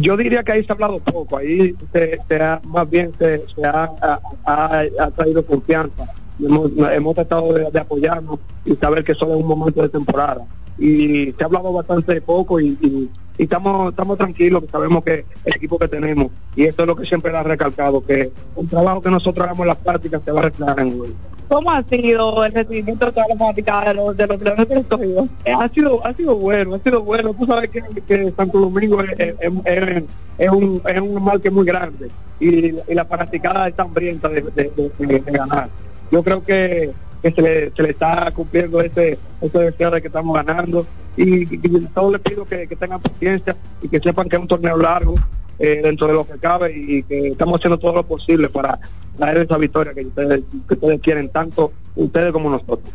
Yo 0.00 0.16
diría 0.16 0.42
que 0.44 0.52
ahí 0.52 0.64
se 0.64 0.72
ha 0.72 0.74
hablado 0.74 0.98
poco, 1.00 1.36
ahí 1.36 1.74
se, 1.92 2.20
se 2.28 2.36
ha, 2.42 2.60
más 2.64 2.88
bien 2.88 3.12
se, 3.18 3.44
se 3.54 3.64
ha, 3.64 3.90
ha- 4.00 4.20
ha- 4.44 4.84
ha 5.00 5.10
traído 5.12 5.44
confianza. 5.44 6.04
Hemos, 6.44 6.70
hemos 6.92 7.14
tratado 7.14 7.52
de, 7.52 7.70
de 7.70 7.78
apoyarnos 7.80 8.38
y 8.64 8.74
saber 8.76 9.04
que 9.04 9.14
solo 9.14 9.34
es 9.34 9.40
un 9.40 9.46
momento 9.48 9.82
de 9.82 9.88
temporada. 9.88 10.42
Y 10.78 11.32
se 11.32 11.42
ha 11.42 11.46
hablado 11.46 11.72
bastante 11.72 12.20
poco 12.22 12.58
y, 12.60 12.76
y- 12.80 13.10
y 13.38 13.44
estamos, 13.44 13.90
estamos 13.90 14.18
tranquilos, 14.18 14.62
que 14.64 14.68
sabemos 14.70 15.02
que 15.02 15.24
el 15.46 15.54
equipo 15.54 15.78
que 15.78 15.88
tenemos, 15.88 16.26
y 16.54 16.64
esto 16.64 16.82
es 16.82 16.88
lo 16.88 16.94
que 16.94 17.06
siempre 17.06 17.34
ha 17.34 17.42
recalcado, 17.42 18.04
que 18.04 18.30
el 18.58 18.68
trabajo 18.68 19.00
que 19.00 19.10
nosotros 19.10 19.44
hagamos 19.46 19.62
en 19.62 19.68
las 19.68 19.76
prácticas 19.78 20.20
se 20.22 20.30
va 20.30 20.40
a 20.40 20.42
reflejar 20.44 20.78
en 20.80 20.98
juego. 20.98 21.14
¿Cómo 21.48 21.70
ha 21.70 21.82
sido 21.84 22.44
el 22.44 22.52
recibimiento 22.52 23.06
de 23.06 23.12
toda 23.12 23.26
la 23.28 23.36
fanática 23.36 23.80
de 23.86 23.94
los, 23.94 24.14
de 24.16 24.26
los 24.26 24.40
Leones 24.42 24.68
del? 24.68 25.30
Eh, 25.46 25.52
ha 25.58 25.68
sido 25.70 26.06
ha 26.06 26.12
sido 26.12 26.36
bueno, 26.36 26.74
ha 26.74 26.78
sido 26.80 27.02
bueno. 27.02 27.32
Tú 27.32 27.46
sabes 27.46 27.70
que, 27.70 27.82
que 28.06 28.30
Santo 28.36 28.60
Domingo 28.60 29.02
es, 29.02 29.10
es- 29.18 29.34
es- 29.64 30.04
es 30.38 30.50
un, 30.50 30.80
es 30.86 31.00
un 31.00 31.22
marque 31.24 31.50
muy 31.50 31.64
grande 31.66 32.10
y, 32.38 32.66
y 32.66 32.94
la 32.94 33.04
fanaticada 33.06 33.68
está 33.68 33.82
hambrienta 33.84 34.28
de, 34.28 34.42
de- 34.42 34.70
de- 34.76 34.90
de- 34.98 35.18
de 35.20 35.32
ganar. 35.32 35.68
Yo 36.10 36.22
creo 36.22 36.44
que, 36.44 36.92
se, 37.22 37.42
le, 37.42 37.72
está 37.90 38.30
cumpliendo 38.32 38.80
ese, 38.80 39.18
ese 39.40 39.58
deseo 39.58 39.90
de 39.90 40.00
que 40.00 40.08
estamos 40.08 40.34
ganando 40.34 40.86
y, 41.16 41.42
y, 41.54 41.80
todos 41.94 42.12
les 42.12 42.20
pido 42.20 42.44
que, 42.44 42.66
que 42.66 42.76
tengan 42.76 43.00
paciencia 43.00 43.56
y 43.82 43.88
que 43.88 44.00
sepan 44.00 44.28
que 44.28 44.36
es 44.36 44.42
un 44.42 44.48
torneo 44.48 44.76
largo 44.76 45.14
eh, 45.58 45.80
dentro 45.82 46.06
de 46.06 46.14
lo 46.14 46.26
que 46.26 46.38
cabe 46.38 46.72
y 46.74 47.02
que 47.02 47.28
estamos 47.28 47.58
haciendo 47.58 47.78
todo 47.78 47.94
lo 47.96 48.02
posible 48.02 48.48
para 48.48 48.78
traer 49.18 49.38
esa 49.38 49.58
victoria 49.58 49.92
que 49.92 50.06
ustedes, 50.06 50.40
que 50.66 50.74
ustedes 50.74 51.00
quieren, 51.02 51.28
tanto 51.28 51.72
ustedes 51.96 52.32
como 52.32 52.48
nosotros. 52.48 52.90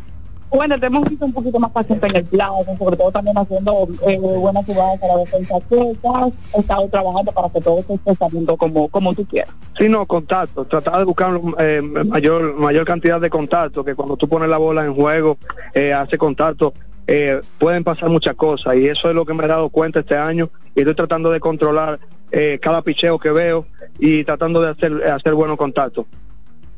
Bueno, 0.50 0.78
te 0.78 0.86
hemos 0.86 1.08
visto 1.08 1.26
un 1.26 1.32
poquito 1.32 1.58
más 1.58 1.70
paciente 1.72 2.06
en 2.06 2.16
el 2.16 2.24
plazo, 2.24 2.64
sobre 2.78 2.96
todo 2.96 3.10
también 3.10 3.36
haciendo 3.36 3.88
eh, 4.06 4.18
buenas 4.18 4.64
jugadas 4.64 5.02
a 5.02 5.06
la 5.08 5.16
defensa. 5.18 5.56
¿Qué 5.68 5.96
has 6.14 6.32
estado 6.54 6.88
trabajando 6.88 7.32
para 7.32 7.48
que 7.48 7.60
todo 7.60 7.84
esté 7.88 8.14
saliendo 8.14 8.56
como, 8.56 8.88
como 8.88 9.12
tú 9.14 9.26
quieras? 9.26 9.52
Sí, 9.76 9.88
no, 9.88 10.06
contacto. 10.06 10.64
Tratar 10.64 10.98
de 10.98 11.04
buscar 11.04 11.40
eh, 11.58 11.82
mayor 11.82 12.54
mayor 12.54 12.84
cantidad 12.84 13.20
de 13.20 13.28
contacto, 13.28 13.84
que 13.84 13.94
cuando 13.94 14.16
tú 14.16 14.28
pones 14.28 14.48
la 14.48 14.58
bola 14.58 14.84
en 14.84 14.94
juego, 14.94 15.36
eh, 15.74 15.92
hace 15.92 16.16
contacto, 16.16 16.72
eh, 17.06 17.40
pueden 17.58 17.84
pasar 17.84 18.08
muchas 18.08 18.34
cosas 18.34 18.76
y 18.76 18.88
eso 18.88 19.08
es 19.08 19.14
lo 19.14 19.24
que 19.24 19.34
me 19.34 19.44
he 19.44 19.48
dado 19.48 19.68
cuenta 19.68 20.00
este 20.00 20.16
año 20.16 20.50
y 20.74 20.80
estoy 20.80 20.94
tratando 20.94 21.30
de 21.30 21.40
controlar 21.40 22.00
eh, 22.32 22.58
cada 22.60 22.82
picheo 22.82 23.18
que 23.18 23.30
veo 23.30 23.66
y 23.98 24.24
tratando 24.24 24.60
de 24.60 24.70
hacer, 24.70 25.04
hacer 25.04 25.34
buenos 25.34 25.56
contactos. 25.56 26.06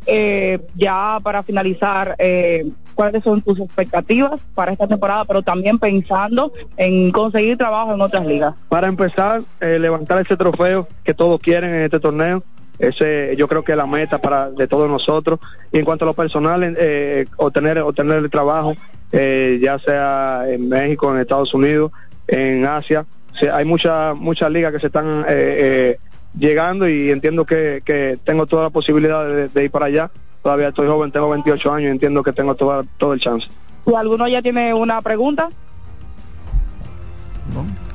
Eh, 0.07 0.59
ya 0.75 1.19
para 1.23 1.43
finalizar, 1.43 2.15
eh, 2.19 2.67
¿cuáles 2.99 3.23
son 3.23 3.41
tus 3.43 3.61
expectativas 3.61 4.41
para 4.57 4.73
esta 4.73 4.89
temporada, 4.89 5.25
pero 5.25 5.41
también 5.41 5.79
pensando 5.79 6.53
en 6.77 7.13
conseguir 7.13 7.57
trabajo 7.57 7.95
en 7.95 8.01
otras 8.01 8.27
ligas? 8.27 8.55
Para 8.69 8.89
empezar, 8.89 9.43
eh, 9.61 9.79
levantar 9.79 10.21
ese 10.21 10.37
trofeo 10.37 10.89
que 11.05 11.15
todos 11.15 11.39
quieren 11.39 11.73
en 11.73 11.83
este 11.83 12.01
torneo. 12.01 12.43
Ese 12.81 13.37
yo 13.39 13.47
creo 13.47 13.63
que 13.63 13.71
es 13.71 13.79
la 13.79 13.87
meta 13.87 14.19
para 14.19 14.51
de 14.51 14.67
todos 14.67 14.91
nosotros. 14.91 15.39
Y 15.71 15.79
en 15.79 15.85
cuanto 15.85 16.07
a 16.07 16.07
lo 16.07 16.15
personal, 16.15 16.75
eh, 16.77 17.27
obtener, 17.37 17.79
obtener 17.79 18.19
el 18.19 18.31
trabajo, 18.31 18.75
eh, 19.13 19.61
ya 19.63 19.79
sea 19.79 20.47
en 20.49 20.69
México, 20.69 21.15
en 21.15 21.21
Estados 21.21 21.55
Unidos, 21.55 21.93
en 22.27 22.67
Asia. 22.67 23.07
O 23.33 23.37
sea, 23.37 23.59
hay 23.59 23.65
muchas 23.65 24.17
muchas 24.17 24.51
ligas 24.51 24.73
que 24.73 24.81
se 24.81 24.89
están 24.89 25.21
eh, 25.21 25.25
eh, 25.29 25.99
llegando 26.37 26.89
y 26.89 27.13
entiendo 27.13 27.45
que, 27.45 28.19
tengo 28.25 28.47
toda 28.47 28.65
la 28.65 28.71
posibilidad 28.71 29.25
de 29.25 29.65
ir 29.65 29.71
para 29.71 29.87
allá. 29.87 30.11
Todavía 30.43 30.69
estoy 30.69 30.87
joven, 30.87 31.11
tengo 31.11 31.29
28 31.31 31.73
años 31.73 31.89
y 31.89 31.91
entiendo 31.91 32.23
que 32.23 32.33
tengo 32.33 32.55
toda, 32.55 32.85
todo 32.97 33.13
el 33.13 33.21
chance. 33.21 33.49
Alguno 33.97 34.29
ya 34.29 34.43
tiene 34.43 34.75
una 34.75 35.01
pregunta, 35.03 35.49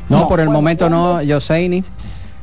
No, 0.09 0.27
por 0.27 0.39
el 0.39 0.49
momento 0.49 0.89
no, 0.89 1.21
Yoseini. 1.21 1.83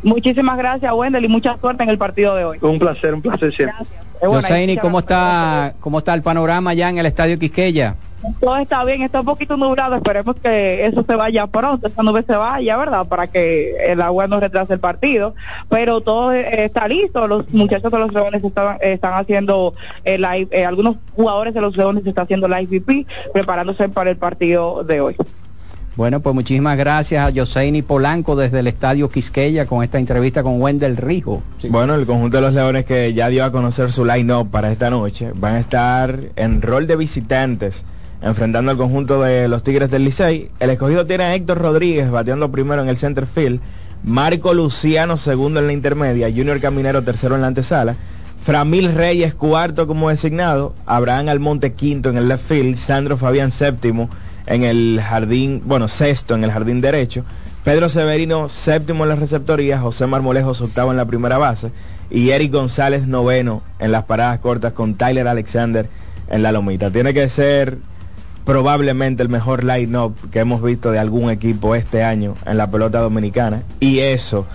muchísimas 0.02 0.56
gracias, 0.56 0.92
Wendel, 0.92 1.24
y 1.24 1.28
mucha 1.28 1.58
suerte 1.60 1.82
en 1.82 1.90
el 1.90 1.98
partido 1.98 2.34
de 2.34 2.44
hoy. 2.44 2.58
Un 2.62 2.78
placer, 2.78 3.14
un 3.14 3.22
placer 3.22 3.54
siempre. 3.54 3.76
Eh, 4.22 4.26
bueno, 4.26 4.42
Yoseini, 4.42 4.76
¿cómo 4.76 5.00
está, 5.00 5.74
¿cómo 5.80 5.98
está 5.98 6.14
el 6.14 6.22
panorama 6.22 6.74
ya 6.74 6.88
en 6.88 6.98
el 6.98 7.06
Estadio 7.06 7.38
Quisqueya? 7.38 7.96
Todo 8.40 8.56
está 8.58 8.84
bien, 8.84 9.02
está 9.02 9.20
un 9.20 9.26
poquito 9.26 9.56
nublado, 9.56 9.96
esperemos 9.96 10.36
que 10.36 10.84
eso 10.84 11.04
se 11.04 11.16
vaya 11.16 11.46
pronto, 11.46 11.86
esa 11.86 12.02
nube 12.02 12.22
se 12.22 12.36
vaya, 12.36 12.76
¿verdad? 12.76 13.06
Para 13.06 13.28
que 13.28 13.74
el 13.90 14.00
agua 14.02 14.26
no 14.26 14.40
retrase 14.40 14.74
el 14.74 14.80
partido, 14.80 15.34
pero 15.68 16.00
todo 16.02 16.32
eh, 16.32 16.64
está 16.64 16.86
listo, 16.86 17.26
los 17.26 17.48
muchachos 17.50 17.90
de 17.90 17.98
los 17.98 18.12
Leones 18.12 18.44
están, 18.44 18.76
están 18.82 19.14
haciendo 19.14 19.74
el 20.04 20.20
live, 20.20 20.48
eh, 20.50 20.64
algunos 20.64 20.96
jugadores 21.16 21.54
de 21.54 21.60
los 21.62 21.76
Leones 21.76 22.06
están 22.06 22.24
haciendo 22.24 22.46
la 22.46 22.60
IVP, 22.60 23.06
preparándose 23.32 23.88
para 23.88 24.10
el 24.10 24.16
partido 24.16 24.84
de 24.84 25.00
hoy. 25.00 25.16
Bueno, 25.96 26.20
pues 26.20 26.34
muchísimas 26.34 26.78
gracias 26.78 27.26
a 27.26 27.30
Yoseini 27.30 27.82
Polanco 27.82 28.36
desde 28.36 28.60
el 28.60 28.68
Estadio 28.68 29.10
Quisqueya 29.10 29.66
con 29.66 29.82
esta 29.82 29.98
entrevista 29.98 30.42
con 30.42 30.60
Wendel 30.60 30.96
Rijo. 30.96 31.42
Bueno, 31.68 31.94
el 31.94 32.06
conjunto 32.06 32.36
de 32.36 32.42
los 32.42 32.54
Leones 32.54 32.84
que 32.84 33.12
ya 33.12 33.28
dio 33.28 33.44
a 33.44 33.50
conocer 33.50 33.92
su 33.92 34.04
line-up 34.04 34.50
para 34.50 34.70
esta 34.70 34.88
noche 34.88 35.32
van 35.34 35.56
a 35.56 35.60
estar 35.60 36.18
en 36.36 36.62
rol 36.62 36.86
de 36.86 36.96
visitantes 36.96 37.84
enfrentando 38.22 38.70
al 38.70 38.76
conjunto 38.76 39.22
de 39.22 39.48
los 39.48 39.62
Tigres 39.62 39.90
del 39.90 40.04
Licey. 40.04 40.48
El 40.58 40.70
escogido 40.70 41.06
tiene 41.06 41.24
a 41.24 41.34
Héctor 41.34 41.58
Rodríguez 41.58 42.10
bateando 42.10 42.50
primero 42.50 42.82
en 42.82 42.88
el 42.88 42.96
center 42.96 43.26
field, 43.26 43.60
Marco 44.02 44.54
Luciano 44.54 45.16
segundo 45.16 45.60
en 45.60 45.66
la 45.66 45.72
intermedia, 45.72 46.28
Junior 46.28 46.60
Caminero 46.60 47.02
tercero 47.02 47.34
en 47.34 47.42
la 47.42 47.48
antesala, 47.48 47.96
Framil 48.42 48.94
Reyes 48.94 49.34
cuarto 49.34 49.86
como 49.86 50.08
designado, 50.08 50.74
Abraham 50.86 51.28
Almonte 51.28 51.74
quinto 51.74 52.08
en 52.08 52.16
el 52.16 52.28
left 52.28 52.46
field, 52.46 52.76
Sandro 52.76 53.16
Fabián 53.16 53.52
séptimo 53.52 54.08
en 54.46 54.64
el 54.64 55.00
jardín, 55.02 55.62
bueno, 55.64 55.88
sexto 55.88 56.34
en 56.34 56.44
el 56.44 56.50
jardín 56.50 56.80
derecho, 56.80 57.24
Pedro 57.64 57.90
Severino 57.90 58.48
séptimo 58.48 59.04
en 59.04 59.10
la 59.10 59.16
receptoría, 59.16 59.78
José 59.78 60.06
Marmolejos 60.06 60.62
octavo 60.62 60.90
en 60.90 60.96
la 60.96 61.04
primera 61.04 61.36
base 61.36 61.70
y 62.10 62.30
Eric 62.30 62.52
González 62.52 63.06
noveno 63.06 63.62
en 63.78 63.92
las 63.92 64.04
paradas 64.04 64.38
cortas 64.40 64.72
con 64.72 64.94
Tyler 64.94 65.28
Alexander 65.28 65.88
en 66.30 66.42
la 66.42 66.52
lomita. 66.52 66.90
Tiene 66.90 67.12
que 67.12 67.28
ser 67.28 67.78
probablemente 68.44 69.22
el 69.22 69.28
mejor 69.28 69.64
line-up 69.64 70.14
que 70.30 70.40
hemos 70.40 70.62
visto 70.62 70.90
de 70.90 70.98
algún 70.98 71.30
equipo 71.30 71.74
este 71.74 72.02
año 72.02 72.34
en 72.46 72.56
la 72.56 72.70
pelota 72.70 73.00
dominicana. 73.00 73.62
Y 73.80 74.00
eso, 74.00 74.46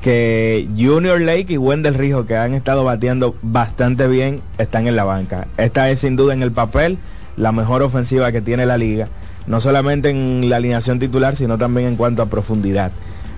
que 0.00 0.68
Junior 0.76 1.20
Lake 1.20 1.54
y 1.54 1.56
Wendell 1.56 1.94
Rijo, 1.94 2.26
que 2.26 2.36
han 2.36 2.54
estado 2.54 2.84
bateando 2.84 3.34
bastante 3.42 4.08
bien, 4.08 4.40
están 4.58 4.86
en 4.86 4.96
la 4.96 5.04
banca. 5.04 5.48
Esta 5.56 5.90
es 5.90 6.00
sin 6.00 6.16
duda 6.16 6.34
en 6.34 6.42
el 6.42 6.52
papel 6.52 6.98
la 7.36 7.52
mejor 7.52 7.82
ofensiva 7.82 8.32
que 8.32 8.40
tiene 8.40 8.66
la 8.66 8.76
liga, 8.76 9.08
no 9.46 9.60
solamente 9.60 10.10
en 10.10 10.48
la 10.48 10.56
alineación 10.56 10.98
titular, 10.98 11.36
sino 11.36 11.56
también 11.56 11.88
en 11.88 11.96
cuanto 11.96 12.22
a 12.22 12.26
profundidad. 12.26 12.90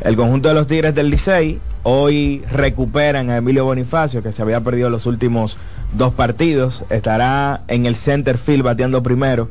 El 0.02 0.16
conjunto 0.16 0.48
de 0.48 0.54
los 0.54 0.66
Tigres 0.66 0.94
del 0.94 1.10
Licey 1.10 1.60
hoy 1.82 2.42
recuperan 2.50 3.28
a 3.28 3.36
Emilio 3.36 3.66
Bonifacio, 3.66 4.22
que 4.22 4.32
se 4.32 4.40
había 4.40 4.62
perdido 4.62 4.88
los 4.88 5.04
últimos 5.04 5.58
dos 5.94 6.14
partidos, 6.14 6.84
estará 6.88 7.62
en 7.68 7.84
el 7.84 7.96
center 7.96 8.38
field 8.38 8.62
bateando 8.62 9.02
primero. 9.02 9.48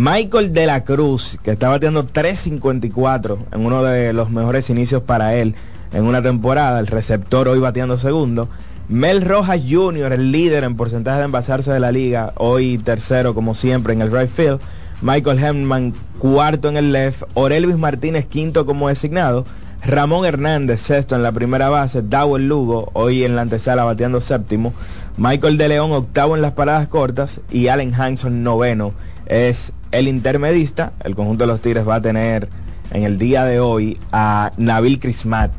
Michael 0.00 0.52
de 0.52 0.66
la 0.66 0.84
Cruz, 0.84 1.38
que 1.42 1.50
está 1.50 1.68
bateando 1.68 2.06
3.54 2.06 3.36
en 3.50 3.66
uno 3.66 3.82
de 3.82 4.12
los 4.12 4.30
mejores 4.30 4.70
inicios 4.70 5.02
para 5.02 5.34
él 5.34 5.56
en 5.92 6.04
una 6.04 6.22
temporada, 6.22 6.78
el 6.78 6.86
receptor 6.86 7.48
hoy 7.48 7.58
bateando 7.58 7.98
segundo. 7.98 8.48
Mel 8.88 9.22
Rojas 9.22 9.60
Jr., 9.68 10.12
el 10.12 10.30
líder 10.30 10.62
en 10.62 10.76
porcentaje 10.76 11.18
de 11.18 11.24
envasarse 11.24 11.72
de 11.72 11.80
la 11.80 11.90
liga, 11.90 12.32
hoy 12.36 12.78
tercero 12.78 13.34
como 13.34 13.54
siempre 13.54 13.92
en 13.92 14.00
el 14.00 14.12
right 14.16 14.30
field. 14.30 14.60
Michael 15.02 15.42
Hemman 15.42 15.92
cuarto 16.20 16.68
en 16.68 16.76
el 16.76 16.92
left. 16.92 17.24
Orelvis 17.34 17.76
Martínez 17.76 18.24
quinto 18.26 18.66
como 18.66 18.86
designado. 18.86 19.46
Ramón 19.84 20.24
Hernández 20.26 20.80
sexto 20.80 21.16
en 21.16 21.24
la 21.24 21.32
primera 21.32 21.70
base. 21.70 22.02
Dawel 22.02 22.46
Lugo 22.46 22.90
hoy 22.92 23.24
en 23.24 23.34
la 23.34 23.42
antesala 23.42 23.82
bateando 23.82 24.20
séptimo. 24.20 24.74
Michael 25.16 25.58
de 25.58 25.68
León 25.68 25.90
octavo 25.90 26.36
en 26.36 26.42
las 26.42 26.52
paradas 26.52 26.86
cortas. 26.86 27.40
Y 27.50 27.66
Allen 27.66 27.92
Hanson 27.94 28.44
noveno 28.44 28.92
es 29.26 29.72
el 29.92 30.08
intermedista, 30.08 30.92
el 31.04 31.14
conjunto 31.14 31.44
de 31.44 31.48
los 31.48 31.60
Tigres 31.60 31.86
va 31.88 31.96
a 31.96 32.02
tener 32.02 32.48
en 32.92 33.02
el 33.04 33.18
día 33.18 33.44
de 33.44 33.60
hoy 33.60 33.98
a 34.12 34.52
Nabil 34.56 34.98
Crismat 34.98 35.50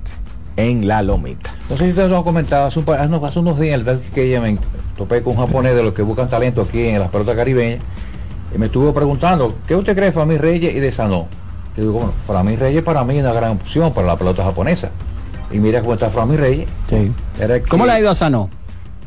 en 0.57 0.87
la 0.87 1.01
lomita. 1.01 1.51
No 1.69 1.75
sé 1.75 1.85
si 1.85 1.89
ustedes 1.91 2.09
lo 2.09 2.17
han 2.17 2.23
comentado, 2.23 2.65
hace, 2.67 2.79
un 2.79 2.85
par- 2.85 2.99
hace 2.99 3.39
unos, 3.39 3.59
días, 3.59 3.85
el 3.87 3.99
que 4.13 4.23
ella 4.23 4.41
me 4.41 4.57
topé 4.97 5.21
con 5.21 5.33
un 5.37 5.39
japonés 5.45 5.75
de 5.75 5.83
los 5.83 5.93
que 5.93 6.01
buscan 6.01 6.27
talento 6.27 6.61
aquí 6.63 6.87
en 6.87 6.99
las 6.99 7.09
pelotas 7.09 7.35
caribeñas, 7.35 7.79
y 8.53 8.57
me 8.57 8.65
estuvo 8.65 8.93
preguntando, 8.93 9.55
¿qué 9.67 9.75
usted 9.75 9.93
cree 9.95 10.07
de 10.07 10.11
Framí 10.11 10.37
Reyes 10.37 10.75
y 10.75 10.79
de 10.79 10.91
Sanó? 10.91 11.27
Yo 11.77 11.83
digo, 11.83 11.93
bueno, 11.93 12.13
Framí 12.25 12.55
Reyes 12.55 12.83
para 12.83 13.03
mí 13.03 13.15
es 13.17 13.23
una 13.23 13.31
gran 13.33 13.51
opción 13.51 13.93
para 13.93 14.07
la 14.07 14.17
pelota 14.17 14.43
japonesa. 14.43 14.89
Y 15.51 15.59
mira 15.59 15.81
cómo 15.81 15.93
está 15.93 16.09
Framí 16.09 16.35
Reyes. 16.35 16.67
Sí. 16.89 17.11
Era 17.39 17.59
que- 17.61 17.69
¿Cómo 17.69 17.85
le 17.85 17.91
ha 17.93 17.99
ido 17.99 18.09
a 18.09 18.15
Sano 18.15 18.49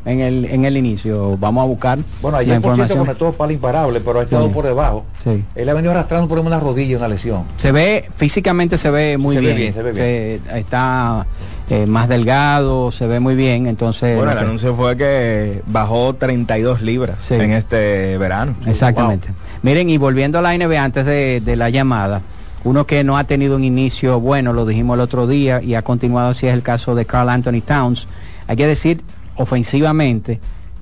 en 0.05 0.19
el, 0.19 0.45
en 0.45 0.65
el 0.65 0.77
inicio? 0.77 1.37
Vamos 1.37 1.63
a 1.63 1.67
buscar 1.67 1.99
Bueno, 2.21 2.37
ayer 2.37 2.59
por 2.61 2.75
cierto 2.75 3.31
para 3.33 3.49
el 3.49 3.55
imparable, 3.55 3.99
pero 4.01 4.19
ha 4.19 4.23
estado 4.23 4.47
Sí. 4.47 4.53
por 4.53 4.65
debajo. 4.65 5.05
Sí. 5.23 5.43
Él 5.55 5.69
ha 5.69 5.73
venido 5.73 5.91
arrastrando 5.91 6.27
por 6.27 6.39
una 6.39 6.59
rodilla 6.59 6.97
una 6.97 7.07
lesión. 7.07 7.43
Se 7.57 7.71
ve, 7.71 8.05
físicamente 8.15 8.77
se 8.77 8.89
ve 8.91 9.17
muy 9.17 9.35
Se 9.35 9.41
ve 9.41 9.47
bien. 9.47 9.57
bien, 9.57 9.73
se 9.73 9.81
ve 9.83 9.91
bien. 9.93 10.41
Se- 10.53 10.59
está 10.59 11.25
eh, 11.69 11.85
más 11.85 12.09
delgado, 12.09 12.91
se 12.91 13.07
ve 13.07 13.19
muy 13.19 13.35
bien. 13.35 13.67
Entonces, 13.67 14.15
Bueno, 14.17 14.31
el 14.33 14.37
que- 14.37 14.43
anuncio 14.43 14.75
fue 14.75 14.97
que 14.97 15.61
bajó 15.67 16.13
32 16.13 16.81
libras 16.81 17.31
en 17.31 17.51
este 17.53 18.17
verano. 18.17 18.55
Exactamente. 18.65 19.29
Miren, 19.61 19.89
y 19.89 19.97
volviendo 19.97 20.39
a 20.39 20.41
la 20.41 20.53
NBA 20.53 20.83
antes 20.83 21.05
de, 21.05 21.41
de 21.43 21.55
la 21.55 21.69
llamada, 21.69 22.21
uno 22.65 22.85
que 22.85 23.03
no 23.05 23.17
ha 23.17 23.23
tenido 23.23 23.55
un 23.55 23.63
inicio 23.63 24.19
bueno, 24.19 24.51
lo 24.53 24.65
dijimos 24.65 24.95
el 24.95 25.01
otro 25.01 25.25
día, 25.27 25.61
y 25.61 25.75
ha 25.75 25.81
continuado 25.83 26.29
así 26.29 26.47
es 26.47 26.53
el 26.53 26.61
caso 26.63 26.95
de 26.95 27.05
Carl 27.05 27.29
Anthony 27.29 27.61
Towns. 27.65 28.07
Hay 28.47 28.57
que 28.57 28.67
decir 28.67 29.01
ofensivamente, 29.37 30.39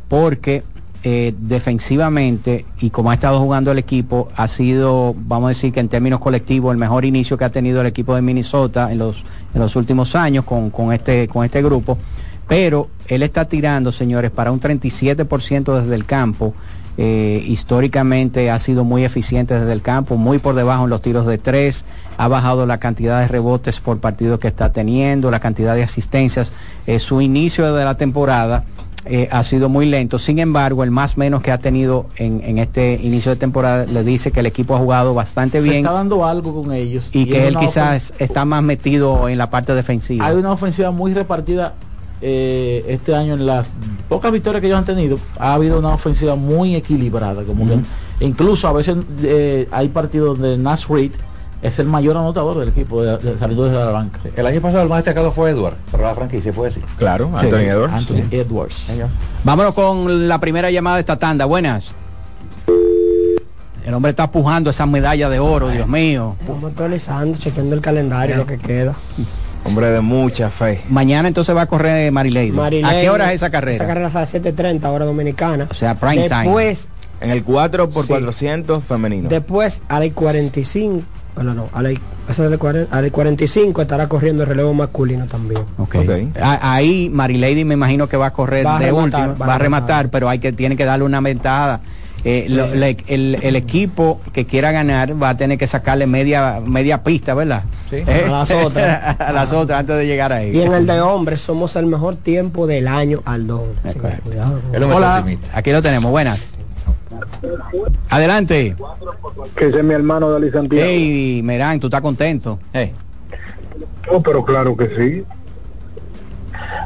porque 0.08 0.64
eh, 1.04 1.34
defensivamente, 1.36 2.66
y 2.80 2.92
como 2.92 3.10
ha 3.10 3.16
estado 3.16 3.40
jugando 3.40 3.72
el 3.72 3.80
equipo, 3.80 4.28
ha 4.36 4.48
sido, 4.48 5.16
vamos 5.18 5.48
a 5.48 5.50
decir 5.50 5.74
que 5.74 5.80
en 5.80 5.90
términos 5.90 6.20
colectivos, 6.20 6.72
el 6.72 6.78
mejor 6.78 7.06
inicio 7.06 7.38
que 7.38 7.46
ha 7.46 7.50
tenido 7.50 7.82
el 7.82 7.88
equipo 7.88 8.14
de 8.14 8.22
Minnesota 8.22 8.92
en 8.92 9.00
los, 9.00 9.26
en 9.54 9.62
los 9.62 9.76
últimos 9.76 10.16
años 10.16 10.46
con, 10.46 10.70
con 10.70 10.94
este, 10.94 11.28
con 11.28 11.44
este 11.44 11.64
grupo. 11.64 11.98
Pero 12.48 12.90
él 13.08 13.24
está 13.24 13.46
tirando, 13.46 13.92
señores, 13.92 14.30
para 14.30 14.52
un 14.52 14.60
37% 14.60 15.82
desde 15.82 15.96
el 15.96 16.06
campo. 16.06 16.54
Eh, 17.04 17.44
históricamente 17.48 18.52
ha 18.52 18.60
sido 18.60 18.84
muy 18.84 19.04
eficiente 19.04 19.60
desde 19.60 19.74
el 19.74 19.82
campo, 19.82 20.18
muy 20.18 20.38
por 20.38 20.54
debajo 20.54 20.84
en 20.84 20.92
los 20.92 21.02
tiros 21.02 21.26
de 21.26 21.40
tres, 21.40 21.84
ha 22.20 22.28
bajado 22.28 22.68
la 22.68 22.78
cantidad 22.78 23.22
de 23.22 23.28
rebotes 23.28 23.80
por 23.80 24.00
partido 24.00 24.40
que 24.40 24.48
está 24.48 24.72
teniendo, 24.72 25.32
la 25.32 25.40
cantidad 25.40 25.74
de 25.74 25.82
asistencias. 25.82 26.54
Eh, 26.86 27.00
su 27.00 27.20
inicio 27.20 27.74
de 27.74 27.84
la 27.86 27.98
temporada 27.98 28.66
eh, 29.06 29.28
ha 29.32 29.42
sido 29.42 29.68
muy 29.68 29.88
lento, 29.88 30.20
sin 30.20 30.38
embargo, 30.38 30.84
el 30.84 30.92
más 30.92 31.18
menos 31.18 31.42
que 31.42 31.52
ha 31.52 31.58
tenido 31.58 32.06
en, 32.18 32.40
en 32.44 32.60
este 32.60 33.00
inicio 33.02 33.32
de 33.32 33.38
temporada 33.38 33.86
le 33.88 34.04
dice 34.04 34.32
que 34.32 34.42
el 34.42 34.46
equipo 34.46 34.76
ha 34.76 34.78
jugado 34.78 35.16
bastante 35.16 35.60
Se 35.60 35.64
bien. 35.68 35.78
está 35.78 35.94
dando 35.94 36.24
algo 36.24 36.54
con 36.62 36.72
ellos. 36.72 37.10
y 37.14 37.26
que 37.26 37.48
él 37.48 37.58
quizás 37.58 38.14
está 38.20 38.46
más 38.46 38.62
metido 38.62 39.28
en 39.28 39.40
la 39.40 39.50
parte 39.50 39.74
defensiva. 39.74 40.28
Hay 40.28 40.36
una 40.36 40.52
ofensiva 40.52 40.92
muy 40.92 41.16
repartida 41.16 41.74
eh, 42.22 42.86
este 42.88 43.16
año 43.16 43.34
en 43.34 43.46
las 43.46 43.70
pocas 44.10 44.32
victorias 44.32 44.62
que 44.62 44.68
ellos 44.68 44.80
han 44.80 44.86
tenido. 44.86 45.18
Ha 45.40 45.54
habido 45.54 45.80
una 45.80 45.90
ofensiva 45.94 46.36
muy 46.36 46.76
equilibrada. 46.76 47.44
Como 47.44 47.68
que 47.68 47.80
incluso 48.26 48.68
a 48.68 48.74
veces 48.74 48.98
eh, 49.24 49.68
hay 49.72 49.90
partidos 49.90 50.38
donde 50.40 50.58
Nash 50.58 50.86
Reed 50.88 51.12
es 51.62 51.78
el 51.78 51.86
mayor 51.86 52.18
anotador 52.18 52.58
del 52.60 52.70
equipo 52.70 53.04
de, 53.04 53.18
de- 53.20 53.38
saliendo 53.38 53.66
desde 53.66 53.78
la 53.78 53.92
banca. 53.92 54.20
El 54.36 54.46
año 54.48 54.62
pasado 54.62 54.82
el 54.84 54.90
más 54.90 54.98
destacado 55.00 55.32
fue 55.32 55.52
Edward, 55.52 55.76
para 55.92 56.08
la 56.08 56.16
franquicia, 56.16 56.52
puede 56.52 56.70
decir. 56.72 56.84
Claro, 56.98 57.30
Sí. 57.40 57.46
Anthony 57.46 57.58
Edwards. 57.70 57.94
Anthony 57.94 58.24
Edwards. 58.32 58.92
Vámonos 59.44 59.74
con 59.76 60.28
la 60.28 60.40
primera 60.40 60.72
llamada 60.72 60.96
de 60.98 61.02
esta 61.02 61.20
tanda. 61.20 61.46
Buenas. 61.46 61.96
El 63.86 63.94
hombre 63.96 64.12
está 64.12 64.30
pujando 64.32 64.70
esa 64.70 64.86
medalla 64.86 65.28
de 65.30 65.40
oro, 65.40 65.70
Dios 65.70 65.88
mío. 65.88 66.36
Estamos 66.40 66.64
actualizando, 66.64 67.38
chequeando 67.38 67.76
el 67.76 67.82
calendario, 67.82 68.38
lo 68.38 68.46
que 68.46 68.58
queda. 68.60 68.96
Hombre 69.64 69.92
de 69.92 70.02
mucha 70.02 70.50
fe. 70.50 70.82
Mañana 70.90 71.28
entonces 71.28 71.56
va 71.56 71.62
a 71.62 71.66
correr 71.68 72.12
Marilady. 72.12 72.52
¿A 72.84 72.92
qué 72.92 73.10
hora 73.10 73.30
es 73.30 73.36
esa 73.36 73.50
carrera? 73.52 73.76
Esa 73.76 73.88
carrera 73.88 74.08
es 74.08 74.16
a 74.16 74.22
las 74.22 74.34
7.30, 74.34 74.84
hora 74.90 75.06
dominicana. 75.06 75.68
O 75.70 75.74
sea, 75.74 75.96
prime 75.96 76.28
time. 76.28 76.44
Después, 76.46 76.90
En 77.22 77.30
el 77.30 77.44
4 77.44 77.88
por 77.92 78.04
Sí. 78.04 78.10
400 78.10 78.84
femenino. 78.84 79.30
después 79.30 79.84
a 79.88 80.00
las 80.00 80.10
45, 80.12 81.04
bueno, 81.36 81.54
no, 81.54 81.70
a 81.72 81.84
las 81.84 81.94
esa 82.28 82.44
de 82.44 82.50
la 82.50 82.58
cuaren- 82.58 82.88
a 82.90 83.00
las 83.02 83.12
45 83.12 83.84
estará 83.84 84.08
corriendo 84.10 84.42
el 84.42 84.50
relevo 84.50 84.74
masculino 84.74 85.28
también. 85.28 85.62
Ok. 85.78 85.96
A- 86.42 86.74
Ahí 86.74 87.10
Marilady 87.14 87.64
me 87.64 87.76
imagino 87.76 88.08
que 88.10 88.18
va 88.18 88.26
a 88.28 88.34
correr 88.34 88.66
Va 88.66 88.78
a 88.78 88.80
de 88.80 88.86
rematar, 88.88 89.04
último, 89.30 89.38
va 89.40 89.46
a 89.46 89.48
va 89.50 89.56
a 89.56 89.58
rematar. 89.60 89.88
rematar, 89.88 90.10
pero 90.10 90.30
hay 90.30 90.40
que 90.40 90.52
tiene 90.52 90.76
que 90.76 90.86
darle 90.86 91.06
una 91.06 91.22
ventaja. 91.22 91.82
Eh, 92.24 92.46
lo- 92.50 92.68
Sí. 92.72 92.78
le- 92.78 92.98
el, 93.08 93.38
el 93.42 93.56
equipo 93.56 94.22
que 94.32 94.46
quiera 94.46 94.72
ganar 94.72 95.22
va 95.22 95.30
a 95.30 95.38
tener 95.38 95.58
que 95.58 95.66
sacarle 95.66 96.06
media 96.06 96.62
media 96.64 97.04
pista, 97.04 97.34
¿verdad? 97.34 97.64
Sí. 97.90 97.98
Eh, 98.06 98.26
A 98.28 98.30
las 98.30 98.52
otras. 98.52 99.16
a 99.20 99.32
las 99.32 99.52
otras 99.52 99.80
antes 99.80 99.98
de 99.98 100.06
llegar 100.06 100.32
ahí. 100.32 100.56
Y 100.56 100.62
en 100.62 100.72
el 100.74 100.86
de 100.86 101.02
hombres 101.02 101.42
somos 101.42 101.76
el 101.76 101.88
mejor 101.88 102.16
tiempo 102.18 102.68
del 102.68 102.88
año 102.88 103.22
al 103.26 103.48
doble. 103.48 103.74
Que 103.84 103.94
cuidado 104.22 104.60
Hola, 104.96 105.26
aquí 105.54 105.72
lo 105.72 105.82
tenemos, 105.82 106.12
buenas. 106.12 106.48
Adelante. 108.10 108.76
Que 109.56 109.68
ese 109.68 109.80
es 109.80 109.84
mi 109.84 109.94
hermano 109.94 110.30
Dalí 110.30 110.52
Santiago. 110.52 110.86
Hey, 110.88 111.42
Merán, 111.44 111.80
¿tú 111.80 111.88
estás 111.88 112.02
contento? 112.02 112.60
Oh, 114.10 114.22
pero 114.22 114.44
claro 114.44 114.76
que 114.76 114.88
sí. 114.98 115.24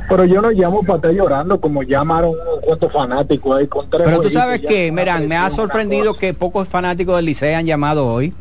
Pero 0.07 0.25
yo 0.25 0.41
no 0.41 0.51
llamo 0.51 0.81
para 0.83 0.97
estar 0.97 1.11
llorando 1.11 1.59
como 1.59 1.83
llamaron 1.83 2.31
unos 2.31 2.63
cuantos 2.63 2.91
fanáticos 2.91 3.57
ahí 3.57 3.67
con 3.67 3.89
tres 3.89 4.03
Pero 4.05 4.21
tú 4.21 4.29
sabes 4.29 4.61
que, 4.61 4.91
Merán, 4.91 5.27
me 5.27 5.35
ha 5.35 5.49
sorprendido 5.49 6.13
que 6.13 6.33
pocos 6.33 6.67
fanáticos 6.67 7.15
del 7.15 7.25
Liceo 7.25 7.57
han 7.57 7.65
llamado 7.65 8.07
hoy. 8.07 8.33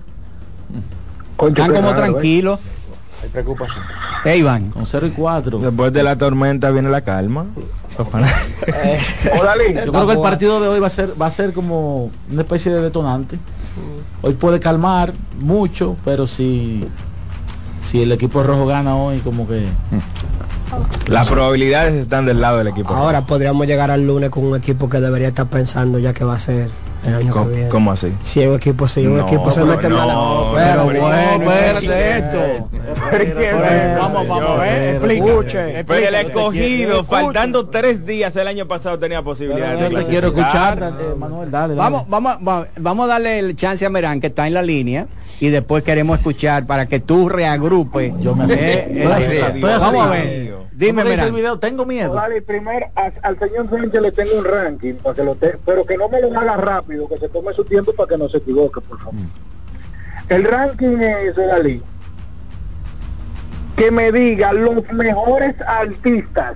Concho, 1.36 1.62
Están 1.62 1.74
como 1.74 1.93
raro, 1.93 2.05
¿eh? 2.05 2.11
tranquilos. 2.11 2.61
Hay 3.23 3.28
preocupación. 3.31 3.82
Hey, 4.24 4.40
Iván. 4.40 4.70
Con 4.70 4.86
0 4.86 5.06
y 5.06 5.11
4. 5.11 5.59
Después 5.59 5.93
de 5.93 6.02
la 6.02 6.16
tormenta 6.16 6.70
viene 6.70 6.90
la 6.90 7.01
calma. 7.01 7.47
Dalí. 7.97 9.74
Yo 9.86 9.93
creo 9.93 10.06
que 10.06 10.12
el 10.12 10.20
partido 10.20 10.61
de 10.61 10.69
hoy 10.69 10.81
va 10.81 10.89
a 10.89 10.90
ser 10.90 11.20
va 11.20 11.27
a 11.27 11.31
ser 11.31 11.52
como 11.52 12.11
una 12.31 12.43
especie 12.43 12.73
de 12.73 12.82
detonante. 12.82 13.39
Hoy 14.23 14.35
puede 14.35 14.61
calmar 14.61 15.12
mucho, 15.39 15.97
pero 16.05 16.27
si 16.27 16.86
si 17.85 18.02
el 18.02 18.12
equipo 18.12 18.43
rojo 18.43 18.66
gana 18.66 18.97
hoy 18.97 19.19
como 19.20 19.47
que 19.47 19.65
Las 21.06 21.28
probabilidades 21.28 21.94
están 21.94 22.24
del 22.27 22.40
lado 22.40 22.59
del 22.59 22.69
equipo. 22.69 22.93
Ahora 22.94 23.23
podríamos 23.27 23.66
llegar 23.66 23.90
al 23.90 24.06
lunes 24.06 24.31
con 24.31 24.44
un 24.44 24.56
equipo 24.56 24.89
que 24.89 25.01
debería 25.01 25.28
estar 25.28 25.47
pensando 25.47 25.98
ya 25.98 26.12
que 26.12 26.24
va 26.24 26.35
a 26.35 26.39
ser 26.39 26.69
el 27.06 27.15
año 27.16 27.32
¿Cómo, 27.32 27.48
que 27.48 27.55
viene. 27.55 27.69
cómo 27.69 27.93
así? 27.93 28.12
Si 28.24 28.47
un 28.47 28.55
equipo, 28.56 28.89
si 28.89 29.06
un 29.06 29.19
No, 29.19 29.27
equipo 29.27 29.52
se 29.52 29.62
mete 29.65 29.90
no, 29.90 29.97
mal. 29.98 30.09
no, 30.09 30.52
pero 30.55 30.86
pero 30.89 31.01
bueno, 31.02 31.52
espérate 31.52 32.19
esto. 32.19 32.69
Vamos, 34.01 34.27
vamos 34.28 34.51
a 34.51 34.62
ver. 34.62 35.05
Escuche. 35.12 35.85
Pero 35.85 36.09
el 36.09 36.15
escogido, 36.15 37.05
faltando 37.05 37.66
tres 37.69 38.06
días 38.06 38.35
el 38.36 38.48
año 38.48 38.66
pasado, 38.66 38.98
tenía 38.98 39.23
posibilidades 39.23 39.81
de 39.81 39.90
yo 39.90 39.98
te 39.98 40.05
quiero 40.06 40.28
escuchar, 40.28 40.78
eh, 40.98 41.15
Manuel, 41.19 41.51
dale, 41.51 41.74
dale. 41.74 41.78
Vamos, 41.78 42.05
vamos, 42.09 42.36
vamos, 42.40 42.66
vamos 42.78 43.05
a 43.05 43.09
darle 43.09 43.39
el 43.39 43.55
chance 43.55 43.85
a 43.85 43.90
Merán 43.90 44.20
que 44.20 44.28
está 44.28 44.47
en 44.47 44.55
la 44.55 44.62
línea 44.62 45.06
y 45.40 45.48
después 45.51 45.82
queremos 45.85 46.19
escuchar 46.19 46.66
para 46.66 46.86
que 46.86 47.01
tú 47.01 47.28
reagrupes. 47.28 48.12
Yo 48.20 48.35
me 48.35 48.44
eh, 48.47 48.48
eh, 48.56 49.39
Estoy 49.51 49.61
Vamos 49.61 50.06
a 50.06 50.11
ver. 50.11 50.51
¿Cómo 50.51 50.65
Dime, 50.73 51.02
el 51.02 51.32
video? 51.32 51.59
Tengo 51.59 51.86
miedo. 51.86 52.15
Dale, 52.15 52.43
primero 52.43 52.86
al 53.23 53.39
señor 53.39 53.70
Sánchez 53.70 54.01
le 54.02 54.12
tengo 54.12 54.39
un 54.39 54.44
ranking 54.44 54.94
para 54.94 55.15
que 55.15 55.23
lo 55.23 55.35
te- 55.36 55.56
pero 55.65 55.85
que 55.86 55.97
no 55.97 56.09
me 56.09 56.20
lo 56.20 56.36
haga 56.39 56.56
rápido, 56.56 57.09
que 57.09 57.19
se 57.19 57.28
tome 57.28 57.52
su 57.52 57.65
tiempo 57.65 57.93
para 57.93 58.09
que 58.09 58.19
no 58.19 58.28
se 58.28 58.39
equivoque, 58.39 58.81
por 58.81 58.98
favor. 58.98 59.15
El 60.28 60.44
ranking 60.44 60.98
es 60.98 61.36
Dalí 61.36 61.82
que 63.77 63.90
me 63.90 64.12
diga 64.12 64.52
los 64.52 64.90
mejores 64.93 65.55
artistas 65.66 66.55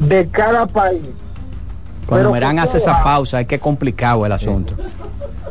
de 0.00 0.28
cada 0.28 0.66
país. 0.66 1.02
Cuando 2.06 2.28
Pero 2.28 2.32
Merán 2.32 2.56
¿cómo 2.56 2.62
hace 2.62 2.78
esa 2.78 2.92
va? 2.92 3.04
pausa, 3.04 3.40
es 3.40 3.46
que 3.46 3.56
es 3.56 3.60
complicado 3.60 4.24
el 4.24 4.32
asunto. 4.32 4.74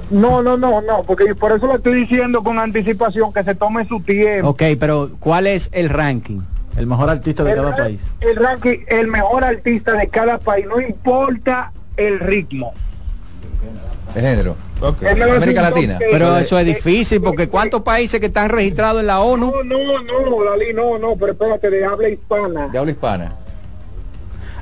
No, 0.10 0.41
no, 0.41 0.56
no, 0.56 0.82
no, 0.82 1.03
porque 1.03 1.36
por 1.36 1.52
eso 1.52 1.65
lo 1.68 1.76
estoy 1.76 2.02
diciendo 2.02 2.44
con 2.44 2.60
anticipación 2.60 3.34
que 3.34 3.44
se 3.44 3.56
tome 3.56 3.86
su 3.88 3.99
tiempo. 4.02 4.49
Ok, 4.49 4.64
pero 4.80 5.10
¿cuál 5.19 5.48
es 5.48 5.69
el 5.73 5.90
ranking? 5.90 6.41
El 6.77 6.88
mejor 6.88 7.10
artista 7.10 7.44
de 7.44 7.52
el, 7.52 7.57
cada 7.57 7.76
país. 7.76 8.02
el 8.22 8.36
ranking, 8.36 8.77
el 8.88 9.07
mejor 9.07 9.44
artista 9.44 9.94
de 9.94 10.07
cada 10.07 10.38
país, 10.38 10.65
no 10.68 10.80
importa 10.80 11.72
el 11.98 12.19
ritmo. 12.19 12.73
De 14.14 14.22
género. 14.22 14.56
Lo 14.80 14.95
América 15.36 15.61
Latina. 15.61 15.98
que- 15.98 16.07
Pero 16.11 16.38
eso 16.38 16.57
es 16.60 16.64
eh, 16.68 16.73
difícil 16.73 17.22
porque 17.22 17.49
¿cuántos 17.49 17.82
países 17.82 18.19
que 18.19 18.27
están 18.27 18.49
registrados 18.49 19.02
en 19.02 19.07
la 19.07 19.19
ONU? 19.22 19.52
No, 19.64 19.64
no, 19.64 20.02
no, 20.02 20.44
Dalí, 20.45 20.73
no, 20.73 20.98
no, 20.99 21.15
pero 21.18 21.32
espérate, 21.34 21.69
de 21.69 21.84
habla 21.86 22.10
hispana. 22.10 22.68
De 22.68 22.77
habla 22.77 22.91
hispana. 22.91 23.34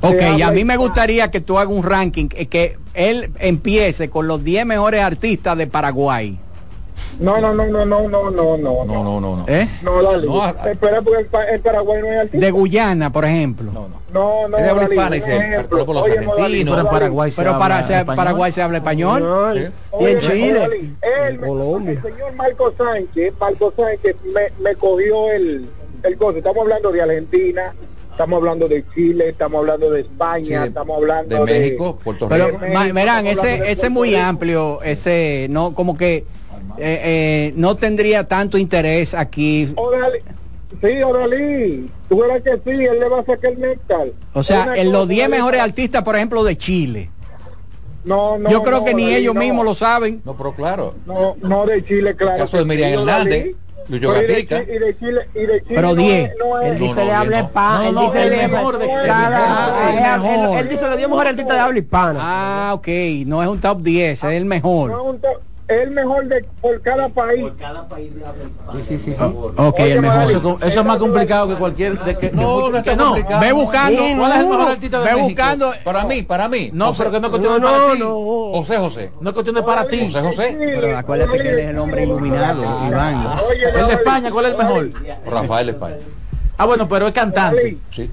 Ok, 0.03 0.37
y 0.37 0.41
a 0.41 0.51
mí 0.51 0.65
me 0.65 0.75
gustaría 0.77 1.31
que 1.31 1.39
tú 1.41 1.57
hagas 1.57 1.73
un 1.73 1.83
ranking, 1.83 2.27
eh, 2.35 2.47
que 2.47 2.77
él 2.93 3.31
empiece 3.39 4.09
con 4.09 4.27
los 4.27 4.43
10 4.43 4.65
mejores 4.65 5.01
artistas 5.01 5.57
de 5.57 5.67
Paraguay. 5.67 6.37
No, 7.19 7.39
no, 7.39 7.53
no, 7.53 7.65
no, 7.67 7.85
no, 7.85 8.09
no, 8.09 8.31
no, 8.31 8.57
no. 8.57 8.85
No, 8.85 9.03
no, 9.03 9.19
no, 9.21 9.35
no. 9.37 9.45
¿Eh? 9.47 9.67
No, 9.83 10.01
dale. 10.01 10.27
No, 10.27 10.45
Espera, 10.47 11.01
porque 11.01 11.21
el, 11.21 11.25
pa- 11.27 11.45
el 11.45 11.59
Paraguay 11.61 12.01
no 12.01 12.07
es 12.07 12.17
artista. 12.19 12.45
De 12.45 12.51
Guyana, 12.51 13.11
por 13.11 13.25
ejemplo. 13.25 13.71
No, 13.71 13.87
no. 13.87 14.01
No, 14.13 14.47
no, 14.47 14.57
Es 14.57 14.63
de 14.63 14.69
habla 14.69 14.83
hispana, 14.89 15.15
dice, 15.15 15.35
ejemplo. 15.35 15.67
pero 15.69 15.85
por 15.85 15.95
los 15.95 16.03
Oye, 16.05 16.17
argentinos. 16.19 16.75
Pero 16.75 16.87
en. 16.87 16.93
Paraguay 16.93 17.31
se 17.31 17.41
Pero 17.41 17.57
para 17.59 17.75
habla 17.77 17.87
se- 17.87 17.93
español. 17.99 18.15
Paraguay 18.17 18.51
se 18.51 18.61
habla 18.61 18.77
español. 18.77 19.53
Sí. 19.55 19.65
Oye, 19.91 20.11
en 20.11 20.19
Chile, 20.19 20.69
él, 21.29 21.39
me- 21.39 21.47
Colombia. 21.47 21.91
el 21.93 22.01
señor 22.01 22.33
Marco 22.35 22.73
Sánchez, 22.77 23.33
Marco 23.39 23.73
Sánchez 23.77 24.15
me, 24.33 24.63
me 24.63 24.75
cogió 24.75 25.31
el, 25.31 25.69
el 26.03 26.15
gozo. 26.15 26.37
Estamos 26.37 26.61
hablando 26.61 26.91
de 26.91 27.01
Argentina, 27.01 27.73
estamos 28.13 28.37
hablando 28.37 28.67
de 28.67 28.85
Chile, 28.93 29.29
estamos 29.29 29.59
hablando 29.59 29.89
de 29.89 30.01
España, 30.01 30.45
Sí, 30.45 30.53
de- 30.53 30.67
estamos 30.67 30.97
hablando 30.97 31.45
de 31.45 31.59
México, 31.59 31.99
Puerto 32.03 32.27
Pero, 32.29 32.45
Rico. 32.47 32.59
México, 32.59 32.79
ma- 32.79 32.91
verán, 32.93 33.27
ese, 33.27 33.71
es 33.71 33.89
muy 33.89 34.15
amplio, 34.15 34.81
ese 34.83 35.47
no 35.49 35.73
como 35.73 35.97
que 35.97 36.17
eh, 36.17 36.25
eh, 36.79 37.53
no 37.55 37.75
tendría 37.75 38.27
tanto 38.27 38.57
interés 38.57 39.13
aquí. 39.13 39.67
Órale. 39.75 40.23
Sí, 40.81 41.03
Oralí, 41.03 41.89
tú 42.09 42.17
verás 42.19 42.41
que 42.41 42.51
sí, 42.63 42.83
él 42.85 42.99
le 42.99 43.07
va 43.07 43.19
a 43.19 43.25
sacar 43.25 43.51
el 43.53 43.59
néctar. 43.59 44.07
O 44.33 44.41
sea, 44.41 44.73
en 44.75 44.91
los 44.91 45.01
cosa, 45.03 45.09
10 45.13 45.27
Oralí, 45.27 45.37
mejores 45.37 45.61
artistas, 45.61 46.03
por 46.03 46.15
ejemplo, 46.15 46.43
de 46.43 46.57
Chile. 46.57 47.09
No, 48.03 48.37
no, 48.37 48.49
Yo 48.49 48.63
creo 48.63 48.79
no, 48.79 48.85
que 48.85 48.93
ni 48.93 49.13
ellos 49.13 49.33
no. 49.35 49.39
mismos 49.39 49.63
lo 49.65 49.75
saben. 49.75 50.21
No, 50.25 50.35
pero 50.35 50.51
claro. 50.53 50.95
No, 51.05 51.35
no 51.41 51.65
de 51.65 51.85
Chile, 51.85 52.15
claro. 52.15 52.33
El 52.37 52.41
caso 52.41 52.57
de 52.57 52.65
Miriam 52.65 52.89
sí, 52.89 52.95
Hernández, 52.97 53.39
Oralí. 53.39 53.55
Lucho 53.87 54.15
y 54.15 54.21
de 54.21 54.27
Gatica. 54.27 54.65
Chi- 54.65 54.71
Y 54.71 54.79
de 54.79 54.97
Chile, 54.97 55.21
y 55.35 55.39
de 55.45 55.61
Chile 55.61 55.75
Pero 55.75 55.87
no 55.89 55.95
10. 55.95 56.29
es- 56.31 56.35
no 56.39 56.61
Él 56.61 56.79
dice 56.79 56.95
no, 56.95 57.01
de 57.01 57.07
no, 57.11 57.17
habla 57.17 57.39
no. 57.41 57.45
hispana. 57.47 57.77
No, 57.79 57.87
Él 57.89 57.95
no, 57.95 58.01
dice 58.03 58.23
el 58.23 58.29
de 58.29 58.47
mejor 58.47 58.77
de- 58.79 58.87
cada. 59.05 59.89
el 59.89 59.89
él- 59.89 60.03
él- 60.03 60.39
mejor. 60.41 60.57
Él 60.57 60.69
dice 60.69 60.87
los 60.87 60.97
10 60.97 61.09
mejores 61.09 61.29
artistas 61.31 61.55
de 61.57 61.61
habla 61.61 61.79
hispana. 61.79 62.19
Ah, 62.21 62.71
ok, 62.73 62.87
no 63.25 63.43
es 63.43 63.49
un 63.49 63.59
top 63.61 63.81
10, 63.81 64.23
es 64.23 64.23
el 64.23 64.43
no 64.45 64.49
mejor. 64.49 64.91
es 64.91 64.97
un 64.97 65.19
to- 65.21 65.27
es 65.29 65.37
el 65.67 65.91
mejor 65.91 66.25
de 66.27 66.45
por 66.61 66.81
cada 66.81 67.09
país. 67.09 67.45
Sí, 68.73 68.83
sí, 68.83 68.99
sí. 68.99 69.15
Ok, 69.19 69.79
Oye, 69.79 69.93
el 69.93 70.01
mejor. 70.01 70.23
Eso, 70.23 70.57
eso 70.61 70.79
es 70.81 70.85
más 70.85 70.97
complicado 70.97 71.47
que 71.47 71.55
cualquier. 71.55 71.99
De 72.03 72.17
que, 72.17 72.31
No, 72.31 72.65
que- 72.65 72.71
no 72.71 72.77
está 72.77 72.91
que 72.91 72.97
no. 72.97 73.05
complicado. 73.09 73.39
Ve 73.41 73.51
buscando, 73.53 74.01
Sí, 74.01 74.15
¿Cuál 74.17 74.31
es 74.31 74.37
el 74.39 74.45
mejor 74.47 74.71
artista 74.71 74.99
de 74.99 75.05
ve 75.05 75.11
México? 75.11 75.27
buscando. 75.29 75.71
Para 75.83 76.03
mí, 76.05 76.21
para 76.23 76.47
mí. 76.49 76.69
No, 76.73 76.87
José- 76.87 76.97
pero 77.03 77.11
que 77.11 77.19
no 77.19 77.25
es 77.27 77.29
cuestión 77.31 77.53
de 77.53 77.59
No, 77.59 77.65
para 77.67 77.77
no, 77.87 77.93
ti. 77.93 77.99
no. 77.99 78.59
José 78.59 78.77
José. 78.77 79.11
No 79.21 79.29
es 79.29 79.33
cuestión 79.33 79.55
de 79.55 79.63
para 79.63 79.87
ti. 79.87 80.05
José 80.11 80.21
José. 80.21 80.55
Pero 80.59 80.97
acuérdate 80.97 81.31
que 81.39 81.49
él 81.49 81.59
es 81.59 81.69
el 81.69 81.79
hombre 81.79 82.03
iluminado, 82.03 82.63
Iván. 82.87 83.25
El 83.75 83.87
de 83.87 83.93
España, 83.93 84.31
¿cuál 84.31 84.45
es 84.45 84.51
el 84.51 84.57
mejor? 84.57 84.89
Rafael 85.25 85.69
España. 85.69 85.95
Ah, 86.57 86.65
bueno, 86.65 86.87
pero 86.87 87.07
es 87.07 87.13
cantante. 87.13 87.77
Sí. 87.91 88.09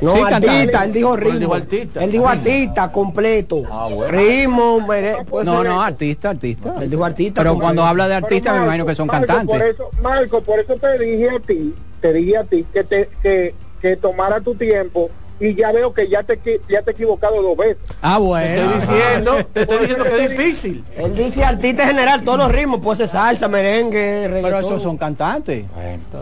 No, 0.00 0.12
Sí, 0.14 0.20
artista, 0.20 0.84
él 0.84 0.92
dijo 0.92 1.14
Pero 1.14 1.26
él 1.26 1.32
ritmo. 1.34 1.38
dijo 1.40 1.54
artista. 1.54 2.04
Él 2.04 2.12
dijo 2.12 2.28
artista 2.28 2.92
completo. 2.92 3.62
Ah, 3.70 3.88
bueno. 3.92 4.18
Ritmo, 4.18 4.80
mere- 4.86 5.16
No, 5.44 5.62
no, 5.64 5.82
artista, 5.82 6.30
artista. 6.30 6.74
Él 6.80 6.88
dijo 6.90 7.04
artista. 7.04 7.42
Pero 7.42 7.58
cuando 7.58 7.84
habla 7.84 8.08
de 8.08 8.14
Pero, 8.14 8.26
artista, 8.26 8.54
me 8.54 8.64
imagino 8.64 8.86
que 8.86 8.94
son 8.94 9.06
Marco, 9.06 9.26
cantantes. 9.26 9.58
Por 9.58 9.66
eso, 9.68 9.90
Marco, 10.02 10.40
por 10.42 10.58
eso 10.58 10.76
te 10.76 10.98
dije 10.98 11.28
a 11.30 11.40
ti, 11.40 11.74
te 12.00 12.12
dije 12.12 12.36
a 12.36 12.44
ti 12.44 12.64
que 12.72 12.84
te 12.84 13.10
que, 13.22 13.54
que 13.82 13.96
tomara 13.96 14.40
tu 14.40 14.54
tiempo 14.54 15.10
y 15.38 15.54
ya 15.54 15.72
veo 15.72 15.92
que 15.94 16.06
ya 16.08 16.22
te 16.22 16.38
ya 16.68 16.82
te 16.82 16.90
he 16.90 16.94
equivocado 16.94 17.40
dos 17.42 17.56
veces. 17.56 17.78
Ah, 18.02 18.16
Te 18.16 18.22
bueno. 18.22 18.72
estoy 18.74 18.74
diciendo, 18.94 19.32
te 19.52 19.60
estoy 19.62 19.78
diciendo 19.78 20.04
que 20.04 20.24
es 20.24 20.30
difícil. 20.30 20.84
Él 20.96 21.14
dice 21.16 21.44
artista 21.44 21.82
en 21.82 21.88
general, 21.90 22.22
todos 22.22 22.38
los 22.38 22.52
ritmos, 22.52 22.80
puede 22.80 22.98
ser 22.98 23.08
salsa, 23.08 23.48
merengue, 23.48 24.20
Pero 24.24 24.34
reggaetón. 24.34 24.64
esos 24.64 24.82
son 24.82 24.96
cantantes. 24.98 25.64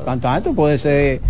Cantantes 0.04 0.52
puede 0.54 0.78
ser. 0.78 1.20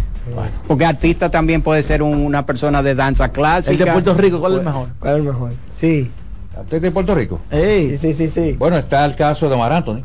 Porque 0.67 0.85
artista 0.85 1.31
también 1.31 1.63
puede 1.63 1.83
ser 1.83 2.03
un- 2.03 2.25
una 2.25 2.45
persona 2.47 2.83
de 2.83 2.95
danza 2.95 3.29
clásica. 3.31 3.73
El 3.73 3.79
de 3.79 3.87
Puerto 3.93 4.15
Rico, 4.15 4.41
¿cuál 4.41 4.53
es 4.55 4.59
el 4.61 4.65
mejor? 4.65 4.89
¿Cuál 4.99 5.13
es 5.15 5.19
el 5.21 5.27
mejor? 5.27 5.53
Sí. 5.75 6.11
¿Usted 6.61 6.83
de 6.83 6.91
Puerto 6.91 7.15
Rico? 7.15 7.39
Sí, 7.51 7.97
sí, 7.99 8.15
sí, 8.15 8.29
sí. 8.31 8.53
Bueno, 8.59 8.77
está 8.79 9.05
el 9.05 9.15
caso 9.15 9.49
de 9.49 9.57
Mar 9.57 9.73
Anthony. 9.73 10.01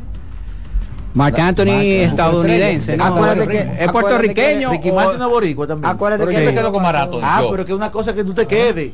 Marc 1.16 1.38
Anthony 1.38 1.66
Marc 1.68 1.84
estadounidense. 1.84 2.98
¿no? 2.98 3.06
Acuérdate 3.06 3.48
que- 3.48 3.84
es 3.84 3.92
puertorriqueño. 3.92 4.72
Ricky 4.72 4.92
Martin 4.92 5.22
es 5.22 5.28
boricua 5.28 5.68
también. 5.68 5.92
Acuérdate 5.92 6.26
Pero 6.26 6.32
que 6.38 6.44
yo 6.46 6.52
me 6.52 6.58
quedo 6.58 6.72
con 6.72 6.84
Mar 6.84 6.96
Anthony. 6.96 7.20
Ah, 7.24 7.42
yo. 7.44 7.52
pero 7.52 7.66
que 7.66 7.74
una 7.74 7.92
cosa 7.92 8.14
que 8.14 8.24
tú 8.24 8.34
te 8.34 8.48
quedes. 8.48 8.92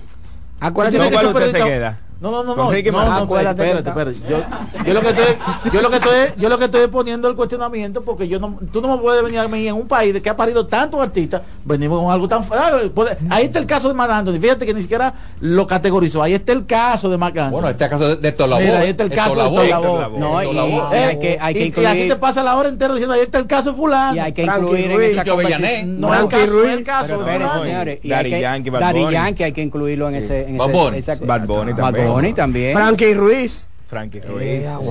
Acuérdate 0.60 0.98
Tú 0.98 1.04
¿Con 1.04 1.10
tienes 1.10 1.32
cuál 1.32 1.44
que 1.44 1.48
usted 1.50 1.60
se 1.60 1.66
queda? 1.70 1.98
No, 2.22 2.32
no, 2.32 2.44
no, 2.44 2.54
no. 2.56 2.70
Ricky 2.70 2.92
no, 2.92 3.06
no, 3.06 3.14
Acuérdate 3.14 3.64
que 3.64 3.70
espérate, 3.70 4.12
espérate. 4.14 4.30
Yo, 4.30 4.84
yo 4.86 4.94
lo 4.94 5.02
que 5.02 5.10
estoy, 5.10 5.26
yo 5.72 5.82
lo 5.82 5.90
que 5.90 5.96
estoy, 5.96 6.16
yo 6.38 6.50
lo 6.50 6.58
que 6.58 6.66
estoy 6.66 6.88
poniendo 6.88 7.30
el 7.30 7.36
cuestionamiento 7.36 8.02
porque 8.04 8.28
yo 8.28 8.40
no, 8.42 8.60
tú 8.74 8.82
no 8.82 8.90
me 8.90 9.02
puedes 9.02 9.24
venir 9.24 9.40
a 9.40 9.48
mí 9.48 9.66
en 9.68 9.76
un 9.76 9.88
país 9.88 10.14
de 10.14 10.22
que 10.22 10.30
ha 10.30 10.36
parido 10.36 10.66
tantos 10.68 11.00
artistas, 11.00 11.42
venimos 11.64 12.02
con 12.04 12.12
algo 12.12 12.28
tan 12.28 12.44
ah, 12.52 12.72
puede- 12.94 13.18
ahí 13.30 13.46
está 13.46 13.60
el 13.60 13.66
caso 13.66 13.88
de 13.88 13.94
Marc 13.94 14.12
Anthony, 14.12 14.40
fíjate 14.40 14.66
que 14.66 14.74
ni 14.74 14.82
siquiera 14.82 15.14
lo 15.40 15.66
categorizó, 15.66 16.22
ahí 16.22 16.34
está 16.34 16.52
el 16.52 16.66
caso 16.66 17.10
de 17.10 17.18
Marc 17.18 17.38
Anthony. 17.38 17.52
Bueno, 17.52 17.70
este 17.70 17.88
caso 17.88 18.08
de, 18.10 18.16
de 18.18 18.32
Tolabó. 18.34 18.62
Mira, 18.62 18.80
ahí 18.80 18.90
está 18.90 19.04
el 19.04 19.12
caso 19.12 19.30
de 19.30 19.36
Tolabó. 19.36 19.88
Tolabó. 19.88 20.20
No, 20.20 20.44
y, 20.44 20.46
Tolabó. 20.48 20.90
y 20.92 20.96
hay 20.98 21.20
que, 21.20 21.38
hay 21.40 21.54
que 21.54 21.60
y, 21.60 21.64
y 21.64 21.86
así 21.86 21.98
te 22.00 22.04
incluir. 22.06 22.18
pasa 22.20 22.44
la 22.44 22.58
hora 22.58 22.68
entera 22.68 22.94
diciendo 22.94 23.14
ahí 23.16 23.22
está 23.22 23.38
el 23.38 23.48
caso 23.48 23.72
de 23.72 23.78
fulano. 23.78 24.16
Y 24.16 24.20
hay 24.20 24.34
que 24.34 24.44
incluir 24.44 24.92
en 24.92 25.02
esa 25.04 25.24
conversación. 25.24 26.02
No 26.02 26.14
es 26.14 26.20
el 26.20 26.28
Frankie 26.50 26.84
caso, 26.84 27.18
no 27.18 27.28
es 27.28 27.36
el 27.36 27.42
caso 27.42 27.64
de 27.64 28.00
que- 28.02 28.08
Yankee. 28.10 29.12
Yankee 29.14 29.44
hay 29.46 29.52
que 29.54 29.62
incluirlo 29.62 30.10
en 30.10 30.16
ese. 30.16 30.50
En 30.50 30.56
esa- 30.98 31.16
Bad 31.26 31.46
Bunny 31.48 31.74
también. 31.74 32.09
Bunny 32.14 32.34
también. 32.34 32.74
Frankie 32.74 33.14
Ruiz. 33.14 33.66
Frankie 33.88 34.22
Ruiz. 34.22 34.44
Eh, 34.44 34.64
Sí. 34.84 34.90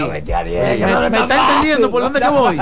a 0.00 0.06
Me, 0.42 0.78
no 0.78 1.00
le 1.02 1.10
me 1.10 1.18
está 1.18 1.48
entendiendo 1.48 1.90
por 1.90 2.02
dónde 2.02 2.20
que 2.20 2.28
voy. 2.28 2.56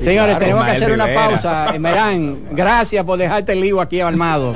Señores, 0.00 0.36
Claro, 0.36 0.38
tenemos 0.38 0.64
que 0.64 0.70
hacer 0.70 0.92
una 0.92 1.06
pausa. 1.14 1.74
Eh, 1.74 1.78
Merán, 1.78 2.38
gracias 2.52 3.04
por 3.04 3.18
dejarte 3.18 3.52
el 3.52 3.60
lío 3.60 3.80
aquí 3.80 4.00
armado. 4.00 4.54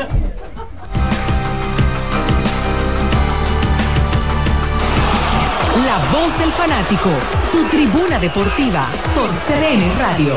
La 5.86 5.98
voz 6.12 6.38
del 6.38 6.50
fanático, 6.52 7.08
tu 7.52 7.64
tribuna 7.68 8.18
deportiva 8.18 8.86
por 9.14 9.28
CDN 9.30 9.98
Radio. 9.98 10.34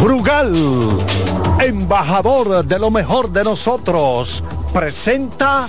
Brugal, 0.00 0.52
embajador 1.62 2.64
de 2.64 2.78
lo 2.78 2.90
mejor 2.90 3.30
de 3.30 3.44
nosotros, 3.44 4.42
presenta 4.72 5.68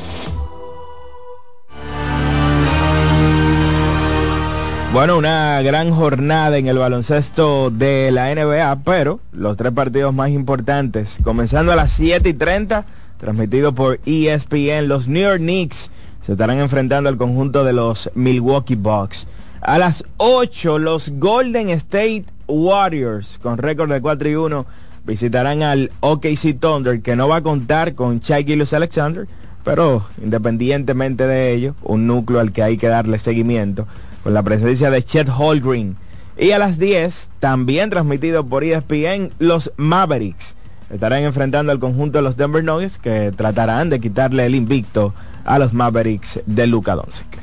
Bueno, 4.91 5.17
una 5.17 5.59
gran 5.63 5.89
jornada 5.89 6.55
en 6.59 6.67
el 6.67 6.77
baloncesto 6.77 7.71
de 7.71 8.11
la 8.11 8.33
NBA, 8.33 8.83
pero 8.83 9.19
los 9.31 9.57
tres 9.57 9.71
partidos 9.71 10.13
más 10.13 10.29
importantes, 10.29 11.17
comenzando 11.23 11.71
a 11.71 11.75
las 11.75 11.93
7 11.93 12.29
y 12.29 12.33
30, 12.35 12.85
transmitido 13.19 13.73
por 13.73 13.99
ESPN, 14.05 14.87
los 14.87 15.07
New 15.07 15.23
York 15.23 15.39
Knicks 15.39 15.89
se 16.21 16.33
estarán 16.33 16.59
enfrentando 16.59 17.09
al 17.09 17.17
conjunto 17.17 17.63
de 17.63 17.73
los 17.73 18.11
Milwaukee 18.13 18.75
Bucks. 18.75 19.25
A 19.61 19.79
las 19.79 20.05
8, 20.17 20.77
los 20.77 21.09
Golden 21.17 21.71
State 21.71 22.25
Warriors, 22.47 23.39
con 23.41 23.57
récord 23.57 23.91
de 23.91 23.99
4 23.99 24.29
y 24.29 24.35
1, 24.35 24.65
visitarán 25.05 25.63
al 25.63 25.91
OKC 25.99 26.59
Thunder, 26.59 27.01
que 27.01 27.15
no 27.15 27.27
va 27.27 27.37
a 27.37 27.41
contar 27.41 27.95
con 27.95 28.19
Shai 28.19 28.43
Gilgeous 28.43 28.73
Alexander, 28.73 29.27
pero 29.63 30.05
independientemente 30.21 31.25
de 31.27 31.53
ello, 31.53 31.75
un 31.83 32.07
núcleo 32.07 32.39
al 32.39 32.51
que 32.51 32.63
hay 32.63 32.77
que 32.77 32.87
darle 32.87 33.19
seguimiento, 33.19 33.87
con 34.23 34.33
la 34.33 34.43
presencia 34.43 34.89
de 34.89 35.03
Chet 35.03 35.29
Holgren. 35.29 35.95
Y 36.37 36.51
a 36.51 36.59
las 36.59 36.79
10, 36.79 37.29
también 37.39 37.89
transmitido 37.89 38.45
por 38.45 38.63
ESPN, 38.63 39.31
los 39.39 39.71
Mavericks 39.77 40.55
estarán 40.89 41.23
enfrentando 41.23 41.71
al 41.71 41.79
conjunto 41.79 42.19
de 42.19 42.23
los 42.23 42.37
Denver 42.37 42.63
Nuggets, 42.63 42.97
que 42.97 43.31
tratarán 43.35 43.89
de 43.89 43.99
quitarle 43.99 44.45
el 44.45 44.55
invicto 44.55 45.13
a 45.43 45.59
los 45.59 45.73
Mavericks 45.73 46.41
de 46.45 46.67
Luka 46.67 46.95
Doncic. 46.95 47.42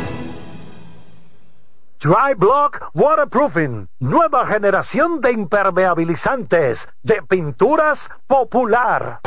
Dry 2.03 2.33
Block 2.35 2.89
Waterproofing, 2.95 3.87
nueva 3.99 4.47
generación 4.47 5.21
de 5.21 5.33
impermeabilizantes, 5.33 6.89
de 7.03 7.21
pinturas 7.21 8.09
popular. 8.25 9.19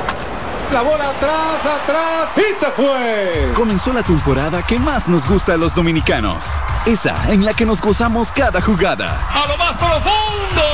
La 0.72 0.82
bola 0.82 1.10
atrás, 1.10 1.60
atrás 1.64 2.30
y 2.36 2.58
se 2.58 2.66
fue. 2.72 3.52
Comenzó 3.54 3.92
la 3.92 4.02
temporada 4.02 4.60
que 4.66 4.76
más 4.80 5.08
nos 5.08 5.24
gusta 5.28 5.54
a 5.54 5.56
los 5.56 5.72
dominicanos. 5.72 6.46
Esa 6.84 7.14
en 7.30 7.44
la 7.44 7.54
que 7.54 7.64
nos 7.64 7.80
gozamos 7.80 8.32
cada 8.32 8.60
jugada. 8.60 9.20
A 9.32 9.46
lo 9.46 9.56
más 9.56 9.74
profundo, 9.74 10.64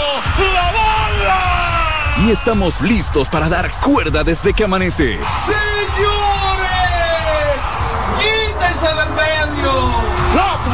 la 0.55 0.73
bola. 0.73 2.25
Y 2.25 2.31
estamos 2.31 2.81
listos 2.81 3.29
para 3.29 3.51
dar 3.51 3.71
cuerda 3.83 4.25
desde 4.25 4.55
que 4.55 4.65
amanece. 4.65 5.19
Señores, 5.45 6.01
quítense 8.19 8.87
del 8.87 9.11
medio. 9.11 10.10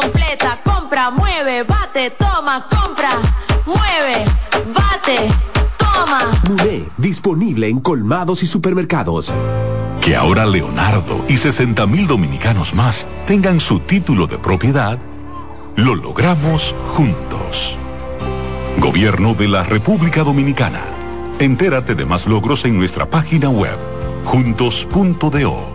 completa. 0.00 0.60
Compra, 0.64 1.10
mueve, 1.10 1.62
bate, 1.62 2.10
toma, 2.10 2.66
compra, 2.68 3.10
mueve, 3.66 4.24
bate, 4.74 5.30
toma. 5.78 6.20
Muné, 6.48 6.84
disponible 6.96 7.68
en 7.68 7.80
colmados 7.80 8.42
y 8.42 8.46
supermercados. 8.46 9.32
Que 10.00 10.16
ahora 10.16 10.46
Leonardo 10.46 11.24
y 11.28 11.36
60 11.36 11.86
mil 11.86 12.06
dominicanos 12.06 12.74
más 12.74 13.06
tengan 13.26 13.60
su 13.60 13.80
título 13.80 14.26
de 14.26 14.38
propiedad, 14.38 14.98
lo 15.76 15.94
logramos 15.94 16.74
juntos. 16.94 17.76
Gobierno 18.78 19.34
de 19.34 19.48
la 19.48 19.62
República 19.62 20.24
Dominicana. 20.24 20.80
Entérate 21.38 21.94
de 21.94 22.04
más 22.04 22.26
logros 22.26 22.64
en 22.64 22.76
nuestra 22.76 23.08
página 23.08 23.48
web, 23.48 23.78
juntos.do. 24.24 25.73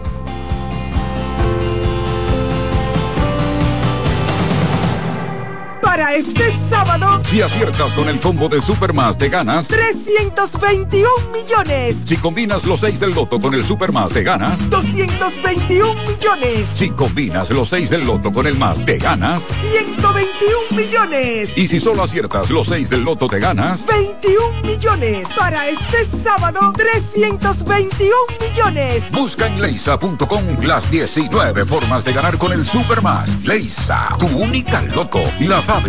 Para 5.99 6.15
este 6.15 6.49
sábado, 6.69 7.21
Si 7.25 7.41
aciertas 7.41 7.93
con 7.93 8.07
el 8.07 8.21
combo 8.21 8.47
de 8.47 8.61
Supermas, 8.61 9.17
te 9.17 9.27
ganas. 9.27 9.67
321 9.67 11.09
millones. 11.33 11.97
Si 12.05 12.15
combinas 12.15 12.63
los 12.63 12.79
6 12.79 13.01
del 13.01 13.09
loto 13.09 13.37
con 13.37 13.53
el 13.53 13.65
Supermas, 13.65 14.13
te 14.13 14.23
ganas. 14.23 14.69
221 14.69 15.93
millones. 16.05 16.69
Si 16.73 16.89
combinas 16.91 17.49
los 17.49 17.67
6 17.67 17.89
del 17.89 18.05
loto 18.07 18.31
con 18.31 18.47
el 18.47 18.57
más, 18.57 18.85
te 18.85 18.97
ganas. 18.97 19.43
121 19.71 20.77
millones. 20.77 21.57
Y 21.57 21.67
si 21.67 21.81
solo 21.81 22.03
aciertas 22.03 22.49
los 22.49 22.67
6 22.67 22.89
del 22.89 23.01
loto, 23.01 23.27
te 23.27 23.39
ganas. 23.39 23.85
21 23.85 24.61
millones. 24.63 25.27
Para 25.37 25.67
este 25.67 26.05
sábado, 26.23 26.71
321 26.77 28.09
millones. 28.39 29.03
Busca 29.11 29.47
en 29.47 29.61
leisa.com 29.61 30.43
las 30.61 30.89
19 30.89 31.65
formas 31.65 32.05
de 32.05 32.13
ganar 32.13 32.37
con 32.37 32.53
el 32.53 32.63
Supermas. 32.63 33.43
Leisa, 33.43 34.15
tu 34.17 34.27
única 34.27 34.81
loto, 34.83 35.21
la 35.41 35.61
fábrica 35.61 35.88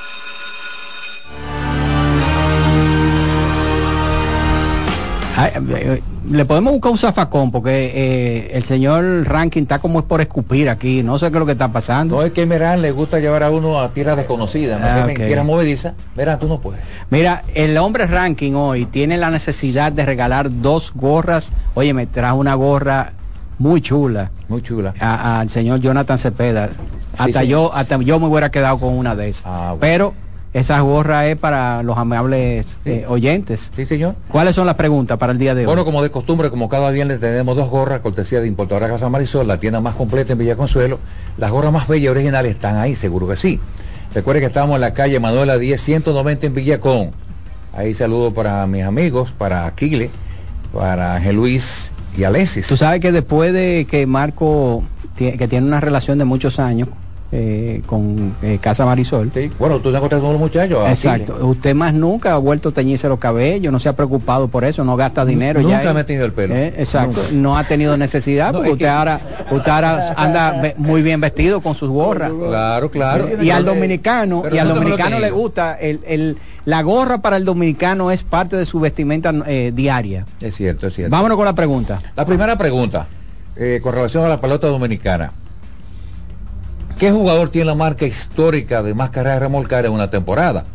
Le 6.29 6.45
podemos 6.45 6.73
buscar 6.73 6.91
un 6.91 6.97
zafacón 6.97 7.51
porque 7.51 7.91
eh, 7.93 8.51
el 8.53 8.63
señor 8.63 9.27
Ranking 9.27 9.63
está 9.63 9.79
como 9.79 9.99
es 9.99 10.05
por 10.05 10.21
escupir 10.21 10.69
aquí. 10.69 11.03
No 11.03 11.17
sé 11.19 11.27
qué 11.31 11.37
es 11.37 11.39
lo 11.39 11.45
que 11.45 11.53
está 11.53 11.71
pasando. 11.71 12.17
No 12.17 12.23
es 12.23 12.31
que 12.31 12.45
Merán 12.45 12.81
le 12.81 12.91
gusta 12.91 13.19
llevar 13.19 13.43
a 13.43 13.49
uno 13.49 13.79
a 13.79 13.89
tierras 13.93 14.17
desconocidas. 14.17 14.79
Ah, 14.83 15.01
no 15.03 15.09
es 15.09 15.15
que 15.17 15.23
ok. 15.23 15.27
tierra 15.27 15.43
movediza. 15.43 15.93
Merán, 16.15 16.39
tú 16.39 16.47
no 16.47 16.59
puedes. 16.59 16.81
Mira, 17.09 17.43
el 17.53 17.77
hombre 17.77 18.05
Ranking 18.07 18.53
hoy 18.53 18.85
tiene 18.85 19.17
la 19.17 19.29
necesidad 19.31 19.91
de 19.91 20.05
regalar 20.05 20.49
dos 20.61 20.91
gorras. 20.93 21.49
Oye, 21.73 21.93
me 21.93 22.05
trajo 22.07 22.37
una 22.37 22.55
gorra 22.55 23.13
muy 23.57 23.81
chula. 23.81 24.31
Muy 24.47 24.61
chula. 24.61 24.93
Al 24.99 25.49
señor 25.49 25.79
Jonathan 25.79 26.17
Cepeda. 26.17 26.69
hasta 27.17 27.43
yo, 27.43 27.73
hasta 27.73 27.97
yo 27.97 28.19
me 28.19 28.27
hubiera 28.27 28.49
quedado 28.51 28.79
con 28.79 28.93
una 28.97 29.15
de 29.15 29.29
esas. 29.29 29.43
Ah, 29.45 29.75
Pero 29.79 30.13
esa 30.53 30.81
gorra 30.81 31.27
es 31.27 31.37
para 31.37 31.81
los 31.81 31.97
amables 31.97 32.77
eh, 32.83 33.05
oyentes. 33.07 33.71
Sí, 33.73 33.85
señor. 33.85 34.15
¿Cuáles 34.27 34.53
son 34.53 34.65
las 34.65 34.75
preguntas 34.75 35.17
para 35.17 35.31
el 35.31 35.37
día 35.37 35.55
de 35.55 35.61
hoy? 35.61 35.65
Bueno, 35.67 35.85
como 35.85 36.03
de 36.03 36.11
costumbre, 36.11 36.49
como 36.49 36.67
cada 36.67 36.91
viernes 36.91 37.21
tenemos 37.21 37.55
dos 37.55 37.69
gorras, 37.69 38.01
cortesía 38.01 38.41
de 38.41 38.47
Importadora 38.47 38.89
Casa 38.89 39.07
Marisol, 39.07 39.47
la 39.47 39.59
tienda 39.59 39.79
más 39.79 39.95
completa 39.95 40.33
en 40.33 40.39
Villa 40.39 40.57
Consuelo. 40.57 40.99
Las 41.37 41.51
gorras 41.51 41.71
más 41.71 41.87
bellas 41.87 42.03
y 42.03 42.07
originales 42.09 42.51
están 42.51 42.75
ahí, 42.77 42.97
seguro 42.97 43.29
que 43.29 43.37
sí. 43.37 43.61
Recuerde 44.13 44.41
que 44.41 44.47
estamos 44.47 44.75
en 44.75 44.81
la 44.81 44.93
calle 44.93 45.21
Manuela 45.21 45.57
10, 45.57 45.79
190 45.79 46.47
en 46.47 46.53
Villacón. 46.53 47.11
Ahí 47.71 47.93
saludo 47.93 48.33
para 48.33 48.67
mis 48.67 48.83
amigos, 48.83 49.31
para 49.31 49.65
Aquile, 49.65 50.09
para 50.73 51.15
Ángel 51.15 51.37
Luis 51.37 51.93
y 52.17 52.25
Alexis. 52.25 52.67
Tú 52.67 52.75
sabes 52.75 52.99
que 52.99 53.13
después 53.13 53.53
de 53.53 53.87
que 53.89 54.05
Marco, 54.05 54.83
que 55.15 55.47
tiene 55.47 55.65
una 55.65 55.79
relación 55.79 56.17
de 56.17 56.25
muchos 56.25 56.59
años 56.59 56.89
eh, 57.33 57.81
con 57.85 58.33
eh, 58.41 58.57
Casa 58.61 58.85
Marisol. 58.85 59.31
Bueno, 59.57 59.77
tú 59.79 59.89
te 59.91 59.95
encontraste 59.97 60.21
con 60.23 60.33
los 60.33 60.39
muchachos. 60.41 60.87
Exacto. 60.89 61.37
Usted 61.47 61.73
más 61.73 61.93
nunca 61.93 62.33
ha 62.33 62.37
vuelto 62.37 62.69
a 62.69 62.71
teñirse 62.73 63.07
los 63.07 63.19
cabellos, 63.19 63.71
no 63.71 63.79
se 63.79 63.87
ha 63.89 63.95
preocupado 63.95 64.47
por 64.49 64.65
eso, 64.65 64.83
no 64.83 64.95
gasta 64.97 65.25
dinero. 65.25 65.61
Nunca 65.61 65.83
ya 65.83 65.93
me 65.93 66.01
he 66.01 66.03
tenido 66.03 66.25
el 66.25 66.33
pelo. 66.33 66.53
Eh, 66.55 66.73
Exacto. 66.77 67.21
Nunca. 67.21 67.33
No 67.33 67.57
ha 67.57 67.63
tenido 67.63 67.95
necesidad 67.97 68.53
porque 68.53 68.71
usted 68.71 68.85
ahora, 68.87 69.21
usted 69.49 69.71
ahora 69.71 70.13
anda 70.17 70.73
muy 70.77 71.01
bien 71.01 71.21
vestido 71.21 71.61
con 71.61 71.73
sus 71.75 71.89
gorras. 71.89 72.31
Claro, 72.31 72.91
claro. 72.91 73.41
Y 73.41 73.49
al 73.49 73.63
dominicano, 73.65 74.41
Pero 74.43 74.55
y 74.55 74.59
al 74.59 74.67
no 74.67 74.75
dominicano 74.75 75.19
le 75.19 75.31
gusta, 75.31 75.77
el, 75.79 76.01
el- 76.05 76.37
la 76.65 76.81
gorra 76.83 77.19
para 77.21 77.37
el 77.37 77.45
dominicano 77.45 78.11
es 78.11 78.23
parte 78.23 78.55
de 78.55 78.65
su 78.65 78.79
vestimenta 78.79 79.31
diaria. 79.31 80.25
Es 80.41 80.55
cierto, 80.55 80.87
es 80.87 80.93
cierto. 80.95 81.11
Vámonos 81.11 81.37
con 81.37 81.45
la 81.45 81.55
pregunta. 81.55 82.01
La 82.15 82.25
primera 82.25 82.57
pregunta, 82.57 83.07
con 83.81 83.93
relación 83.93 84.25
a 84.25 84.29
la 84.29 84.39
pelota 84.41 84.67
dominicana. 84.67 85.31
¿Qué 87.01 87.11
jugador 87.11 87.49
tiene 87.49 87.65
la 87.65 87.73
marca 87.73 88.05
histórica 88.05 88.83
de 88.83 88.93
más 88.93 89.09
carreras 89.09 89.39
remolcadas 89.41 89.85
en 89.85 89.91
una 89.93 90.11
temporada? 90.11 90.65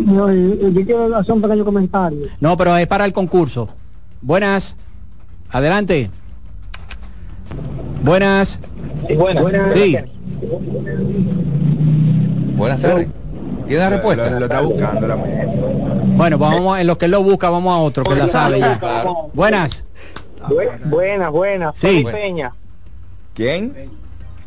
No, 0.00 0.34
y- 0.34 0.58
y 0.60 0.72
yo 0.72 0.84
quiero 0.84 1.16
hacer 1.16 1.34
un 1.34 1.42
pequeño 1.42 1.64
comentario. 1.64 2.26
No, 2.40 2.56
pero 2.56 2.76
es 2.76 2.88
para 2.88 3.04
el 3.04 3.12
concurso. 3.12 3.68
Buenas. 4.20 4.74
Adelante. 5.50 6.10
Buenas. 8.02 8.58
buenas. 9.16 9.74
Sí. 9.74 9.96
Buenas 12.56 12.80
tardes. 12.80 13.08
¿Tiene 13.66 13.80
la 13.82 13.90
respuesta? 13.90 14.30
Lo, 14.30 14.38
lo 14.40 14.44
está 14.46 14.60
buscando 14.60 15.06
la 15.06 15.16
Bueno, 15.16 16.38
vamos 16.38 16.76
a- 16.76 16.80
en 16.80 16.86
lo 16.86 16.98
que 16.98 17.04
él 17.06 17.10
lo 17.12 17.22
busca, 17.22 17.48
vamos 17.50 17.72
a 17.72 17.78
otro 17.80 18.04
que 18.04 18.14
la 18.14 18.28
sabe 18.28 18.60
ya. 18.60 18.78
Buenas. 19.32 19.84
Buenas, 20.84 21.30
buenas. 21.30 21.78
Sí. 21.78 22.02
Tony 22.02 22.12
Peña. 22.12 22.52
¿Quién? 23.34 23.90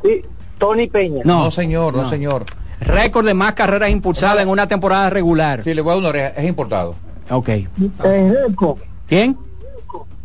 Sí, 0.03 0.21
Tony 0.57 0.87
Peña. 0.87 1.21
No, 1.23 1.49
señor, 1.49 1.95
no, 1.95 2.07
señor. 2.09 2.45
Récord 2.81 3.25
de 3.25 3.33
más 3.33 3.53
carreras 3.53 3.89
impulsadas 3.89 4.43
en 4.43 4.49
una 4.49 4.67
temporada 4.67 5.09
regular. 5.09 5.63
Sí, 5.63 5.73
le 5.73 5.81
voy 5.81 5.91
a 5.91 5.93
dar 5.93 5.99
una 5.99 6.09
oreja, 6.09 6.27
es 6.35 6.45
importado. 6.47 6.95
Ok. 7.31 7.49
Eh, 7.49 7.69
¿Quién? 9.07 9.37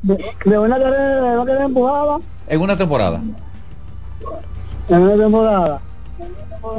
de, 0.03 0.19
de 0.47 0.59
una 0.59 0.79
carrera 0.79 1.15
de 1.21 1.37
una 1.37 1.45
carrera 1.45 1.65
empujada 1.67 2.19
En 2.51 2.61
una 2.61 2.77
temporada. 2.77 3.21
en 4.89 5.01
una 5.03 5.17
temporada. 5.25 5.81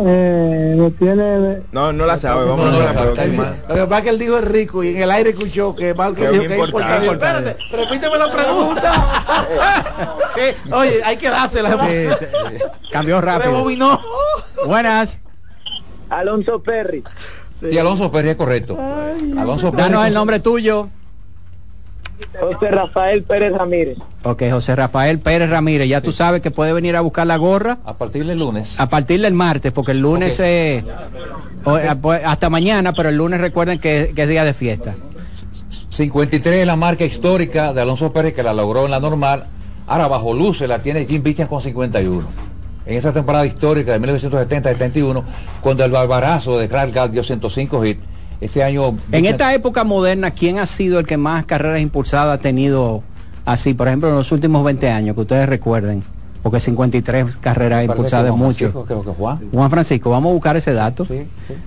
Eh, 0.06 0.76
lo 0.78 0.92
tiene 0.92 1.62
No, 1.72 1.92
no 1.92 2.06
la 2.06 2.16
sabe. 2.20 2.46
Vamos 2.46 2.66
No, 2.68 2.72
no 2.72 2.78
a 2.78 2.80
la 2.86 2.94
la 2.94 3.02
próxima. 3.02 3.56
Lo 3.68 3.76
que 3.76 3.82
pasa 3.86 3.98
es 3.98 4.04
que 4.04 4.10
él 4.12 4.20
dijo 4.20 4.38
es 4.38 4.44
rico 4.46 4.84
y 4.84 4.90
en 4.90 5.02
el 5.02 5.10
aire 5.10 5.32
escuchó 5.32 5.76
que 5.76 5.96
Marco 5.96 6.18
Que 6.18 6.26
es 6.26 6.32
dijo 6.34 6.44
que 6.44 6.54
es 6.54 6.66
importado. 6.66 7.04
importante. 7.04 7.50
Espérate, 7.52 7.84
repíteme 7.84 8.18
la 8.18 8.32
pregunta. 8.32 8.94
Eh, 10.38 10.56
Oye, 10.72 11.02
hay 11.04 11.18
que 11.18 11.30
dársela. 11.30 11.78
Cambió 12.90 13.20
rápido. 13.20 13.52
Rebobinó. 13.52 14.00
Buenas. 14.66 15.20
Alonso 16.10 16.64
Perry. 16.64 17.04
Y 17.62 17.78
Alonso 17.78 18.10
Pérez 18.10 18.32
es 18.32 18.38
correcto. 18.38 18.78
Alonso 19.38 19.72
Pérez. 19.72 19.88
Danos 19.92 20.08
el 20.08 20.14
nombre 20.14 20.40
tuyo. 20.40 20.88
José 22.40 22.72
Rafael 22.72 23.24
Pérez 23.24 23.54
Ramírez. 23.54 23.98
Ok, 24.24 24.44
José 24.52 24.76
Rafael 24.76 25.20
Pérez 25.20 25.50
Ramírez. 25.50 25.88
Ya 25.88 26.02
tú 26.02 26.12
sabes 26.12 26.42
que 26.42 26.52
puede 26.52 26.74
venir 26.74 26.96
a 26.96 27.02
buscar 27.02 27.26
la 27.28 27.38
gorra 27.38 27.78
A 27.86 27.94
partir 27.98 28.26
del 28.26 28.40
lunes. 28.40 28.80
a 28.80 28.88
partir 28.90 29.22
del 29.22 29.34
martes, 29.34 29.72
porque 29.72 29.92
el 29.92 30.00
lunes 30.02 30.34
Ok. 30.40 30.46
eh, 30.46 30.84
o- 31.64 31.80
pues, 32.02 32.22
hasta 32.26 32.50
mañana, 32.50 32.94
pero 32.94 33.10
el 33.10 33.18
lunes 33.18 33.40
recuerden 33.42 33.80
que, 33.80 34.12
que 34.16 34.24
es 34.24 34.30
día 34.30 34.44
de 34.44 34.54
fiesta. 34.54 34.96
53 35.90 36.62
es 36.62 36.68
la 36.68 36.76
marca 36.76 37.04
histórica 37.06 37.74
de 37.74 37.82
Alonso 37.82 38.12
Pérez 38.14 38.34
que 38.34 38.44
la 38.44 38.54
logró 38.54 38.86
en 38.86 38.92
la 38.92 39.00
normal. 39.00 39.46
Ahora 39.88 40.08
bajo 40.08 40.34
luces 40.34 40.68
la 40.70 40.80
tiene 40.80 41.06
Jim 41.06 41.22
Bichan 41.24 41.48
con 41.48 41.62
51. 41.62 42.26
En 42.86 42.98
esa 42.98 43.12
temporada 43.14 43.46
histórica 43.46 43.92
de 43.92 44.00
1970-71, 44.00 45.24
cuando 45.62 45.84
el 45.86 45.92
barbarazo 45.92 46.58
de 46.58 46.68
Clark 46.68 46.92
Gall 46.94 47.12
dio 47.12 47.24
105 47.24 47.86
hits, 47.86 48.02
año... 48.64 48.96
En 49.12 49.26
esta 49.26 49.54
época 49.54 49.84
moderna, 49.84 50.32
¿quién 50.32 50.60
ha 50.60 50.66
sido 50.66 51.00
el 51.00 51.06
que 51.06 51.18
más 51.18 51.46
carreras 51.46 51.82
impulsadas 51.82 52.40
ha 52.40 52.42
tenido 52.42 53.04
así? 53.46 53.74
Por 53.74 53.88
ejemplo, 53.88 54.10
en 54.10 54.16
los 54.16 54.32
últimos 54.32 54.64
20 54.64 54.90
años, 54.90 55.16
que 55.16 55.22
ustedes 55.22 55.48
recuerden. 55.48 56.04
Porque 56.42 56.60
53 56.60 57.36
carreras 57.38 57.86
impulsadas 57.86 58.32
es 58.32 58.36
mucho. 58.36 58.72
Francisco, 58.72 59.14
Juan. 59.14 59.50
Juan 59.52 59.70
Francisco, 59.70 60.10
vamos 60.10 60.32
a 60.32 60.34
buscar 60.34 60.58
ese 60.58 60.74
dato. 60.74 61.06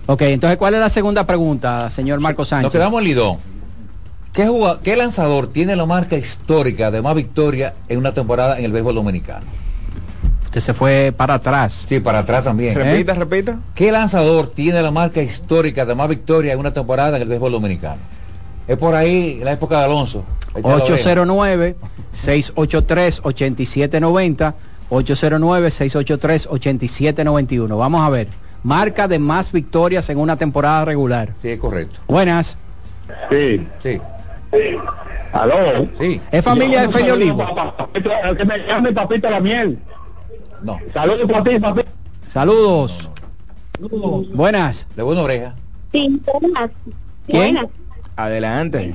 Ok, 0.07 0.23
entonces, 0.23 0.59
¿cuál 0.59 0.75
es 0.75 0.81
la 0.81 0.89
segunda 0.89 1.25
pregunta, 1.27 1.89
señor 1.91 2.19
Marco 2.21 2.45
Sánchez? 2.45 2.65
Nos 2.65 2.73
quedamos 2.73 3.01
en 3.01 3.05
Lidón. 3.05 3.39
¿Qué, 4.33 4.51
¿Qué 4.83 4.97
lanzador 4.97 5.47
tiene 5.47 5.77
la 5.77 5.87
marca 5.87 6.17
histórica 6.17 6.91
de 6.91 7.01
más 7.01 7.15
victoria 7.15 7.75
en 7.89 7.99
una 7.99 8.13
temporada 8.13 8.59
en 8.59 8.65
el 8.65 8.73
béisbol 8.73 8.97
dominicano? 8.97 9.47
Se 10.61 10.75
fue 10.75 11.15
para 11.17 11.35
atrás. 11.35 11.85
Sí, 11.89 12.01
para 12.01 12.19
atrás 12.21 12.45
también. 12.45 12.75
Repita, 12.75 13.15
repita. 13.15 13.59
¿Qué 13.75 13.93
lanzador 13.93 14.51
tiene 14.51 14.83
la 14.83 14.91
marca 14.91 15.23
histórica 15.23 15.85
de 15.85 15.95
más 15.95 16.09
victoria 16.09 16.53
en 16.53 16.59
una 16.59 16.73
temporada 16.73 17.17
en 17.17 17.23
el 17.23 17.29
béisbol 17.29 17.53
dominicano? 17.53 18.01
Es 18.67 18.79
por 18.79 18.95
ahí 18.95 19.41
la 19.43 19.53
época 19.53 19.79
de 19.79 19.85
Alonso. 19.85 20.25
Ahí 20.55 20.63
está 20.63 20.79
la 20.79 20.85
oreja. 20.85 21.75
809-683-8790. 22.15 24.55
809-683-8791. 24.91 27.79
Vamos 27.79 28.07
a 28.07 28.11
ver. 28.11 28.29
Marca 28.63 29.09
de 29.09 29.19
más 29.19 29.53
victorias 29.53 30.09
en 30.09 30.17
una 30.19 30.37
temporada 30.37 30.87
regular. 30.87 31.35
Sí, 31.43 31.51
es 31.51 31.59
correcto. 31.59 31.99
Buenas. 32.07 32.57
Sí. 33.29 33.67
Sí. 33.83 34.01
¿Aló? 35.33 35.89
Sí. 35.99 36.21
¿Es 36.31 36.45
familia 36.45 36.83
de 36.83 36.89
Feli 36.89 37.11
Olivo? 37.11 37.45
Que 37.93 38.45
me 38.45 38.59
llame 38.67 38.93
papito 38.93 39.29
la 39.29 39.41
miel. 39.41 39.81
No. 40.65 40.81
Saludos 40.95 41.31
para 41.31 41.45
ti, 41.45 41.59
papito. 41.59 41.89
Saludos. 42.27 43.11
Buenas. 44.33 44.89
De 44.97 45.03
buena 45.03 45.21
oreja. 45.21 45.55
Sí, 45.93 46.21
buenas. 46.41 46.71
¿Quién? 47.27 47.55
Buenas. 47.55 47.71
Adelante. 48.17 48.95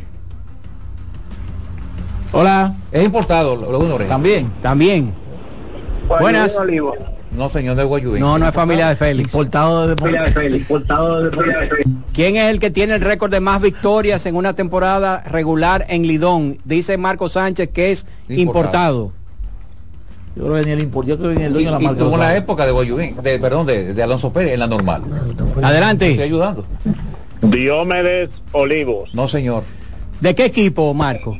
Hola. 2.31 2.73
Es 2.91 3.05
importado, 3.05 3.55
lo 3.55 3.79
de 3.79 3.91
oreja. 3.93 4.09
También. 4.09 4.51
También. 4.63 5.13
Buenas. 6.19 6.57
No, 7.31 7.49
señor 7.49 7.75
de 7.75 7.83
Guayubín. 7.83 8.19
No, 8.19 8.39
no 8.39 8.47
es 8.47 8.55
familia 8.55 8.89
de 8.89 8.95
Félix. 8.95 9.31
Importado 9.31 9.87
de 9.87 10.65
¿Quién 12.13 12.35
es 12.35 12.49
el 12.49 12.59
que 12.59 12.71
tiene 12.71 12.95
el 12.95 13.01
récord 13.01 13.29
de 13.29 13.39
más 13.39 13.61
victorias 13.61 14.25
en 14.25 14.35
una 14.35 14.53
temporada 14.53 15.21
regular 15.21 15.85
en 15.89 16.07
Lidón? 16.07 16.57
Dice 16.65 16.97
Marco 16.97 17.29
Sánchez 17.29 17.69
que 17.69 17.91
es 17.91 18.07
importado. 18.27 19.13
Yo 20.40 20.45
creo 20.45 20.56
que 20.56 20.66
ni 20.68 20.72
el 20.72 20.90
impor- 20.90 21.06
yo 21.06 21.18
creo 21.18 21.32
que 21.32 21.36
ni 21.36 21.44
el 21.44 21.52
dueño 21.52 21.68
de 21.68 21.74
la 21.74 21.80
marca. 21.82 21.99
tuvo 21.99 22.18
sabe. 22.18 22.38
época 22.38 22.66
de 22.66 22.72
Guayubín, 22.72 23.18
de, 23.22 23.40
perdón, 23.40 23.66
de, 23.66 23.94
de 23.94 24.03
Alonso 24.03 24.32
Pérez 24.32 24.53
en 24.53 24.61
la 24.61 24.68
normal. 24.68 25.03
Estoy 25.30 25.64
Adelante. 25.64 26.24
ayudando. 26.24 26.64
Diomedes 27.41 28.30
Olivos. 28.53 29.14
No, 29.14 29.28
señor. 29.28 29.64
¿De 30.22 30.34
qué 30.36 30.45
equipo, 30.45 30.94
Marco? 30.94 31.38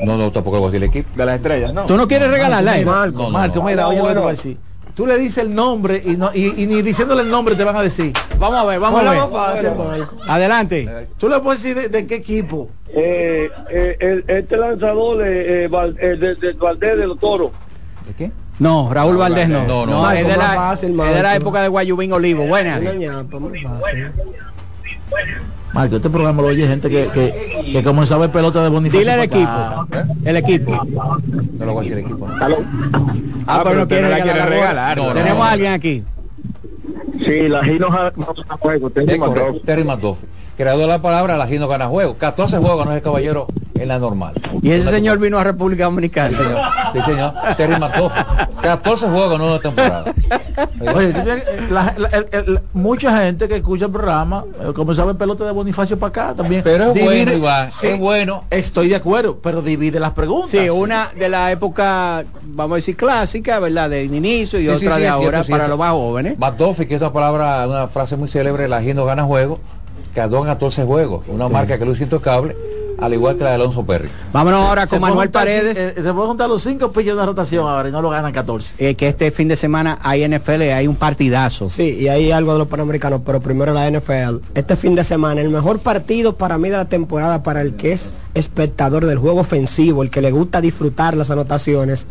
No, 0.00 0.16
no, 0.16 0.32
tampoco 0.32 0.58
voy 0.58 0.68
a 0.68 0.70
decir 0.72 0.82
el 0.82 0.88
equipo. 0.90 1.16
De 1.16 1.24
las 1.24 1.36
estrellas, 1.36 1.72
¿no? 1.72 1.86
¿Tú 1.86 1.96
no 1.96 2.08
quieres 2.08 2.28
regalarla? 2.28 2.76
Marco, 2.84 3.18
No, 3.18 3.22
no, 3.24 3.30
Marco, 3.30 3.56
no. 3.60 3.64
mira, 3.66 3.86
oye 3.86 3.98
lo 3.98 4.02
que 4.02 4.08
te 4.08 4.14
bueno. 4.14 4.20
voy 4.22 4.28
a 4.30 4.32
decir. 4.32 4.56
Tú 4.96 5.06
le 5.06 5.16
dices 5.18 5.44
el 5.44 5.54
nombre 5.54 6.02
y, 6.04 6.16
no, 6.16 6.30
y, 6.34 6.60
y 6.62 6.66
ni 6.66 6.82
diciéndole 6.82 7.22
el 7.22 7.30
nombre 7.30 7.54
te 7.54 7.62
van 7.62 7.76
a 7.76 7.82
decir. 7.82 8.12
Vamos 8.38 8.58
a 8.58 8.64
ver, 8.64 8.80
vamos 8.80 9.00
Bueno, 9.00 9.10
a 9.10 9.12
ver. 9.12 9.20
vamos 9.22 9.38
a 9.48 9.52
hacer, 9.52 9.74
Marco. 9.76 10.16
Adelante. 10.26 11.08
Tú 11.18 11.28
le 11.28 11.38
puedes 11.38 11.62
decir 11.62 11.80
de, 11.82 11.88
de 11.88 12.06
qué 12.06 12.16
equipo. 12.16 12.68
Eh, 12.88 13.48
eh, 13.70 13.96
el- 14.00 14.24
este 14.26 14.56
lanzador 14.56 15.18
de, 15.18 15.64
eh, 15.64 15.68
Val- 15.68 15.96
eh, 16.00 16.16
de, 16.16 16.34
de 16.34 16.52
Valdés 16.54 16.96
de 16.98 17.06
los 17.06 17.18
Toros. 17.20 17.50
¿De 18.06 18.14
qué? 18.14 18.30
No, 18.58 18.88
Raúl 18.92 19.16
Valdés 19.16 19.48
no. 19.48 19.66
No, 19.66 19.86
no, 19.86 20.02
No, 20.02 20.10
es, 20.10 20.26
de 20.26 20.36
la, 20.36 20.54
fácil, 20.54 20.98
es 21.00 21.14
de 21.14 21.22
la 21.22 21.36
época 21.36 21.60
de 21.60 21.68
Guayubín 21.68 22.12
Olivo. 22.12 22.46
Buenas. 22.46 22.82
Marco, 25.72 25.96
este 25.96 26.08
programa 26.08 26.40
lo 26.40 26.48
oye 26.48 26.66
gente 26.66 26.88
que, 26.88 27.08
que, 27.08 27.70
que 27.70 27.82
como 27.82 28.06
sabe 28.06 28.28
pelota 28.30 28.62
de 28.62 28.70
Bonifacio. 28.70 29.00
Dile 29.00 29.14
el 29.14 29.20
equipo. 29.20 29.86
El 30.24 30.36
equipo. 30.36 30.86
No 31.58 31.66
lo 31.66 31.74
voy 31.74 31.86
a 31.86 31.90
decir 31.90 31.98
el 31.98 32.04
equipo. 32.06 32.26
¿no? 32.28 32.34
Ah, 33.46 33.60
pero 33.62 33.80
no 33.80 33.88
quiere 33.88 34.02
no 34.04 34.08
la 34.08 34.16
regalar 34.16 34.48
regalar. 34.48 34.96
No, 34.96 35.08
no, 35.08 35.14
Tenemos 35.14 35.38
no. 35.38 35.44
a 35.44 35.50
alguien 35.50 35.72
aquí. 35.72 36.02
Sí, 37.24 37.48
la 37.48 37.62
Gino 37.62 37.88
a 37.88 38.12
juego. 38.58 38.90
Terry 38.90 39.84
Madoff. 39.84 40.22
Creador 40.56 40.82
de 40.82 40.88
la 40.88 41.02
palabra, 41.02 41.36
la 41.36 41.46
no 41.46 41.68
gana 41.68 41.86
juego. 41.88 42.14
14 42.16 42.58
juegos 42.58 42.78
ganó 42.78 42.92
ese 42.92 43.02
caballero 43.02 43.46
en 43.80 43.88
la 43.88 43.98
normal. 43.98 44.34
Y 44.62 44.70
ese 44.70 44.90
señor 44.90 45.18
vino 45.18 45.38
a 45.38 45.44
República 45.44 45.84
Dominicana. 45.84 46.30
Sí, 46.30 46.36
señor. 46.36 46.60
Sí, 46.92 47.00
señor. 47.02 47.32
Terry 47.56 47.78
Madoff. 47.78 48.12
14 48.62 49.06
juegos 49.08 49.34
en 49.34 49.40
una 49.42 49.58
temporada. 49.60 50.14
Oye, 50.94 51.12
la- 51.70 51.94
la- 51.98 52.62
mucha 52.72 53.22
gente 53.22 53.48
que 53.48 53.56
escucha 53.56 53.86
el 53.86 53.92
programa, 53.92 54.44
eh, 54.60 54.72
como 54.74 54.94
sabe 54.94 55.14
pelota 55.14 55.44
de 55.44 55.52
Bonifacio 55.52 55.98
para 55.98 56.08
acá 56.08 56.34
también. 56.34 56.62
Pero 56.64 56.84
es 56.84 56.94
divide- 56.94 57.04
bueno, 57.24 57.32
Iván. 57.34 57.70
Sí, 57.70 57.88
Es 57.88 57.98
bueno. 57.98 58.44
Estoy 58.50 58.88
de 58.88 58.96
acuerdo, 58.96 59.38
pero 59.42 59.62
divide 59.62 60.00
las 60.00 60.12
preguntas. 60.12 60.50
Sí, 60.50 60.68
una 60.70 61.10
de 61.18 61.28
la 61.28 61.52
época, 61.52 62.24
vamos 62.44 62.72
a 62.72 62.76
decir, 62.76 62.96
clásica, 62.96 63.58
¿verdad? 63.60 63.90
Del 63.90 64.12
inicio 64.14 64.58
y 64.58 64.62
Sí, 64.64 64.68
otra 64.68 64.94
sí, 64.96 65.00
de 65.02 65.06
es 65.06 65.12
ahora 65.12 65.20
cierto, 65.28 65.40
es 65.42 65.46
para 65.48 65.64
cierto. 65.64 65.68
los 65.68 65.78
más 65.78 65.92
jóvenes. 65.92 66.38
Madoff, 66.38 66.80
que 66.80 66.94
esa 66.94 67.12
palabra, 67.12 67.66
una 67.68 67.88
frase 67.88 68.16
muy 68.16 68.28
célebre, 68.28 68.66
la 68.68 68.80
no 68.80 69.04
gana 69.04 69.24
juego, 69.24 69.60
quedó 70.14 70.38
en 70.38 70.44
14 70.46 70.84
juegos. 70.84 71.24
Una 71.28 71.48
marca 71.48 71.78
que 71.78 71.84
luce 71.84 72.04
intocable, 72.04 72.56
al 72.98 73.12
igual 73.14 73.36
que 73.36 73.44
la 73.44 73.50
de 73.50 73.54
Alonso 73.56 73.84
Perry. 73.84 74.08
Vámonos 74.32 74.66
ahora 74.68 74.86
con 74.86 75.00
Manuel 75.00 75.26
juntar- 75.28 75.42
Paredes, 75.42 75.76
eh, 75.76 75.92
se 75.96 76.12
puede 76.12 76.26
juntar 76.28 76.48
los 76.48 76.62
cinco 76.62 76.92
pillos 76.92 77.16
de 77.16 77.26
rotación 77.26 77.66
ahora 77.68 77.88
y 77.88 77.92
no 77.92 78.00
lo 78.02 78.10
ganan 78.10 78.32
14. 78.32 78.74
eh, 78.78 78.94
que 78.94 79.08
este 79.08 79.30
fin 79.30 79.48
de 79.48 79.56
semana 79.56 79.98
hay 80.02 80.22
NFL, 80.24 80.62
hay 80.72 80.86
un 80.86 80.96
partidazo. 80.96 81.68
Sí, 81.68 81.96
y 82.00 82.08
hay 82.08 82.32
algo 82.32 82.52
de 82.54 82.58
los 82.60 82.68
panamericanos, 82.68 83.20
pero 83.24 83.40
primero 83.40 83.72
la 83.74 83.86
NFL. 83.90 84.40
Este 84.54 84.76
fin 84.76 84.94
de 84.94 85.04
semana, 85.04 85.40
el 85.40 85.50
mejor 85.50 85.78
partido 85.80 86.36
para 86.36 86.58
mí 86.58 86.68
de 86.70 86.76
la 86.78 86.86
temporada, 86.86 87.42
para 87.42 87.60
el 87.62 87.74
que 87.76 87.92
es 87.92 88.14
espectador 88.34 89.04
del 89.06 89.18
juego 89.18 89.40
ofensivo, 89.40 90.02
el 90.02 90.10
que 90.10 90.20
le 90.22 90.30
gusta 90.30 90.60
disfrutar 90.60 91.16
las 91.16 91.30
anotaciones, 91.30 92.06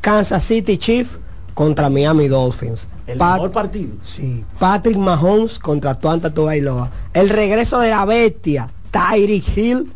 Kansas 0.00 0.44
City 0.44 0.78
Chiefs 0.78 1.18
contra 1.54 1.90
Miami 1.90 2.28
Dolphins. 2.28 2.86
El 3.06 3.18
Pat- 3.18 3.34
mejor 3.34 3.50
partido. 3.50 3.92
Sí. 4.02 4.44
Patrick 4.58 4.96
Mahomes 4.96 5.58
contra 5.58 5.94
Tuanta 5.96 6.30
Tubailoa. 6.32 6.90
El 7.12 7.28
regreso 7.28 7.80
de 7.80 7.90
la 7.90 8.04
bestia, 8.06 8.70
Tyreek 8.92 9.56
Hill, 9.56 9.92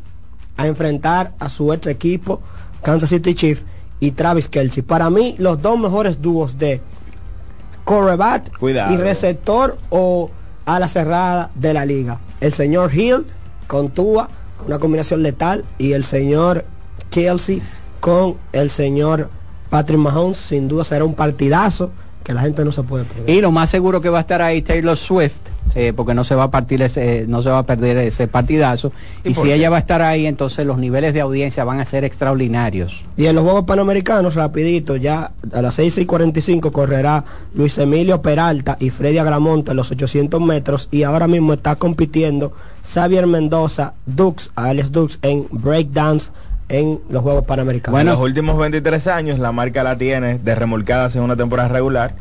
a 0.56 0.66
enfrentar 0.66 1.32
a 1.38 1.48
su 1.50 1.72
ex 1.72 1.86
equipo, 1.86 2.40
Kansas 2.82 3.10
City 3.10 3.34
Chiefs 3.34 3.64
y 4.00 4.12
Travis 4.12 4.48
Kelsey. 4.48 4.82
Para 4.82 5.10
mí, 5.10 5.34
los 5.38 5.60
dos 5.60 5.78
mejores 5.78 6.20
dúos 6.20 6.58
de 6.58 6.80
correback 7.84 8.56
Cuidado. 8.58 8.92
y 8.94 8.96
receptor 8.96 9.78
o 9.90 10.30
a 10.66 10.78
la 10.78 10.88
cerrada 10.88 11.50
de 11.54 11.74
la 11.74 11.84
liga. 11.84 12.20
El 12.40 12.52
señor 12.52 12.94
Hill 12.94 13.26
con 13.66 13.90
Tua, 13.90 14.28
una 14.66 14.78
combinación 14.78 15.22
letal, 15.22 15.64
y 15.78 15.92
el 15.92 16.04
señor 16.04 16.64
Kelsey 17.10 17.62
con 18.00 18.36
el 18.52 18.70
señor 18.70 19.30
Patrick 19.70 19.98
Mahomes. 19.98 20.38
Sin 20.38 20.68
duda 20.68 20.84
será 20.84 21.04
un 21.04 21.14
partidazo 21.14 21.90
que 22.22 22.32
la 22.32 22.40
gente 22.40 22.64
no 22.64 22.72
se 22.72 22.82
puede 22.82 23.04
perder. 23.04 23.28
Y 23.28 23.40
lo 23.40 23.50
más 23.52 23.70
seguro 23.70 24.00
que 24.00 24.08
va 24.08 24.18
a 24.18 24.20
estar 24.22 24.40
ahí 24.40 24.62
Taylor 24.62 24.96
Swift, 24.96 25.34
eh, 25.74 25.92
porque 25.94 26.14
no 26.14 26.24
se 26.24 26.34
va 26.34 26.44
a 26.44 26.50
partir 26.50 26.82
ese, 26.82 27.24
no 27.26 27.42
se 27.42 27.50
va 27.50 27.58
a 27.58 27.66
perder 27.66 27.98
ese 27.98 28.28
partidazo. 28.28 28.92
¿Y 29.24 29.34
si 29.34 29.42
qué? 29.42 29.54
ella 29.54 29.70
va 29.70 29.76
a 29.76 29.80
estar 29.80 30.02
ahí, 30.02 30.26
entonces 30.26 30.66
los 30.66 30.78
niveles 30.78 31.14
de 31.14 31.20
audiencia 31.20 31.64
van 31.64 31.80
a 31.80 31.84
ser 31.84 32.04
extraordinarios. 32.04 33.04
Y 33.16 33.26
en 33.26 33.34
los 33.34 33.44
Juegos 33.44 33.64
Panamericanos, 33.64 34.34
rapidito, 34.34 34.96
ya 34.96 35.32
a 35.52 35.62
las 35.62 35.74
6 35.74 35.98
y 35.98 36.06
45 36.06 36.72
correrá 36.72 37.24
Luis 37.54 37.78
Emilio 37.78 38.22
Peralta 38.22 38.76
y 38.78 38.90
Freddy 38.90 39.18
Agramonte 39.18 39.72
en 39.72 39.76
los 39.76 39.90
800 39.90 40.40
metros 40.40 40.88
y 40.90 41.02
ahora 41.02 41.26
mismo 41.26 41.54
está 41.54 41.76
compitiendo 41.76 42.52
Xavier 42.84 43.26
Mendoza, 43.26 43.94
Dux, 44.06 44.50
Alex 44.54 44.92
Dux 44.92 45.18
en 45.22 45.46
breakdance 45.50 46.30
en 46.68 47.00
los 47.08 47.22
Juegos 47.22 47.44
Panamericanos. 47.44 48.00
en 48.00 48.06
los 48.06 48.18
últimos 48.18 48.56
23 48.56 49.06
años 49.08 49.38
la 49.38 49.52
marca 49.52 49.82
la 49.82 49.98
tiene 49.98 50.38
de 50.38 50.54
remolcadas 50.54 51.14
en 51.16 51.22
una 51.22 51.36
temporada 51.36 51.68
regular 51.68 52.14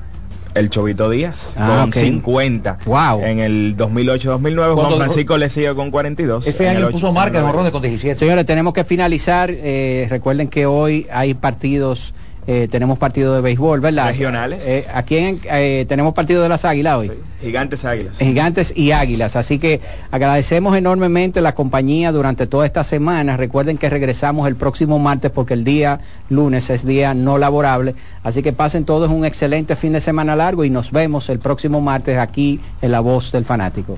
el 0.55 0.69
Chovito 0.69 1.09
Díaz 1.09 1.53
Ah, 1.57 1.79
con 1.81 1.89
ok. 1.89 1.95
50 1.95 2.77
en 3.23 3.39
el 3.39 3.75
2008-2009 3.77 4.73
Juan 4.75 4.97
Francisco 4.97 5.37
le 5.37 5.49
sigue 5.49 5.73
con 5.75 5.91
42 5.91 6.45
Ese 6.47 6.67
año 6.69 6.87
8, 6.87 6.91
puso 6.91 7.11
marca 7.13 7.39
de 7.39 7.71
con 7.71 7.81
17. 7.81 8.17
Señores, 8.19 8.45
tenemos 8.45 8.73
que 8.73 8.83
finalizar. 8.83 9.49
eh, 9.51 10.07
recuerden 10.09 10.47
que 10.47 10.65
hoy 10.65 11.07
hay 11.11 11.33
partidos, 11.33 12.13
eh, 12.47 12.67
tenemos 12.69 12.97
partido 12.97 13.35
de 13.35 13.41
béisbol, 13.41 13.79
¿verdad? 13.79 14.07
Regionales. 14.09 14.65
Eh, 14.67 14.85
aquí 14.93 15.17
en- 15.17 15.39
eh, 15.51 15.85
tenemos 15.87 16.13
partido 16.13 16.43
de 16.43 16.49
las 16.49 16.65
Águilas 16.65 16.97
hoy. 16.97 17.11
Gigantes 17.41 17.83
Águilas 17.83 18.17
Gigantes 18.17 18.73
y 18.75 18.91
Águilas. 18.91 19.35
Así 19.35 19.59
que 19.59 19.81
agradecemos 20.11 20.77
enormemente 20.77 21.41
la 21.41 21.53
compañía 21.55 22.11
durante 22.11 22.47
toda 22.47 22.65
esta 22.65 22.83
semana. 22.83 23.35
Recuerden 23.37 23.77
que 23.77 23.89
regresamos 23.89 24.47
el 24.47 24.55
próximo 24.55 24.97
martes 24.99 25.31
porque 25.31 25.53
el 25.53 25.63
día 25.63 25.99
lunes 26.29 26.69
es 26.69 26.85
día 26.85 27.13
no 27.13 27.37
laborable. 27.37 27.95
Así 28.23 28.41
que 28.41 28.53
pasen 28.53 28.85
todos 28.85 29.11
un 29.11 29.25
excelente 29.25 29.75
fin 29.75 29.93
de 29.93 29.99
semana 30.01 30.35
largo 30.35 30.63
y 30.63 30.69
nos 30.69 30.91
vemos 30.91 31.29
el 31.29 31.39
próximo 31.39 31.81
martes 31.81 32.17
aquí 32.17 32.59
en 32.81 32.91
La 32.91 33.01
Voz 33.01 33.31
del 33.31 33.43
Fanático. 33.45 33.97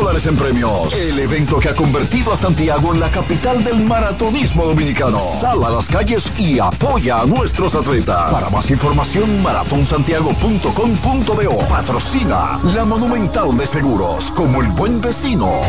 dólares 0.01 0.25
en 0.25 0.35
premios. 0.35 0.93
El 0.95 1.19
evento 1.19 1.59
que 1.59 1.69
ha 1.69 1.75
convertido 1.75 2.33
a 2.33 2.37
Santiago 2.37 2.91
en 2.93 2.99
la 2.99 3.11
capital 3.11 3.63
del 3.63 3.81
maratonismo 3.81 4.65
dominicano. 4.65 5.19
Sal 5.39 5.63
a 5.63 5.69
las 5.69 5.87
calles 5.87 6.31
y 6.39 6.57
apoya 6.57 7.21
a 7.21 7.27
nuestros 7.27 7.75
atletas. 7.75 8.31
Para 8.31 8.49
más 8.49 8.71
información, 8.71 9.43
maratonsantiago.com.do. 9.43 11.57
Patrocina 11.69 12.59
la 12.63 12.83
Monumental 12.83 13.55
de 13.55 13.67
Seguros. 13.67 14.31
Como 14.31 14.61
el 14.61 14.69
buen 14.69 15.01
vecino, 15.01 15.61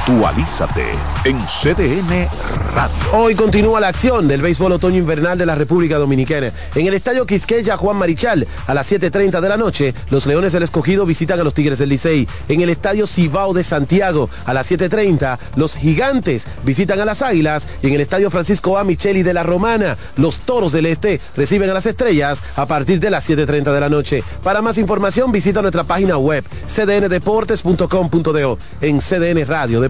Actualízate 0.00 0.84
en 1.24 1.38
CDN 1.44 2.26
Radio. 2.74 2.94
Hoy 3.12 3.34
continúa 3.34 3.80
la 3.80 3.88
acción 3.88 4.28
del 4.28 4.40
béisbol 4.40 4.72
otoño 4.72 4.96
invernal 4.96 5.36
de 5.36 5.44
la 5.44 5.54
República 5.54 5.98
Dominicana. 5.98 6.52
En 6.74 6.86
el 6.86 6.94
estadio 6.94 7.26
Quisqueya 7.26 7.76
Juan 7.76 7.98
Marichal, 7.98 8.46
a 8.66 8.72
las 8.72 8.90
7.30 8.90 9.40
de 9.40 9.48
la 9.48 9.58
noche, 9.58 9.94
los 10.08 10.24
Leones 10.24 10.54
del 10.54 10.62
Escogido 10.62 11.04
visitan 11.04 11.38
a 11.38 11.44
los 11.44 11.52
Tigres 11.52 11.80
del 11.80 11.90
Licey. 11.90 12.26
En 12.48 12.62
el 12.62 12.70
estadio 12.70 13.06
Cibao 13.06 13.52
de 13.52 13.62
Santiago, 13.62 14.30
a 14.46 14.54
las 14.54 14.70
7.30, 14.70 15.38
los 15.56 15.76
Gigantes 15.76 16.46
visitan 16.64 16.98
a 17.00 17.04
las 17.04 17.20
Águilas. 17.20 17.68
Y 17.82 17.88
en 17.88 17.94
el 17.94 18.00
estadio 18.00 18.30
Francisco 18.30 18.78
A. 18.78 18.84
Micheli 18.84 19.22
de 19.22 19.34
la 19.34 19.42
Romana, 19.42 19.98
los 20.16 20.38
Toros 20.38 20.72
del 20.72 20.86
Este 20.86 21.20
reciben 21.36 21.68
a 21.68 21.74
las 21.74 21.84
Estrellas 21.84 22.42
a 22.56 22.64
partir 22.64 23.00
de 23.00 23.10
las 23.10 23.28
7.30 23.28 23.70
de 23.72 23.80
la 23.80 23.90
noche. 23.90 24.24
Para 24.42 24.62
más 24.62 24.78
información, 24.78 25.30
visita 25.30 25.60
nuestra 25.60 25.84
página 25.84 26.16
web 26.16 26.42
cdndeportes.com.do 26.66 28.58
en 28.80 29.00
CDN 29.00 29.46
Radio 29.46 29.89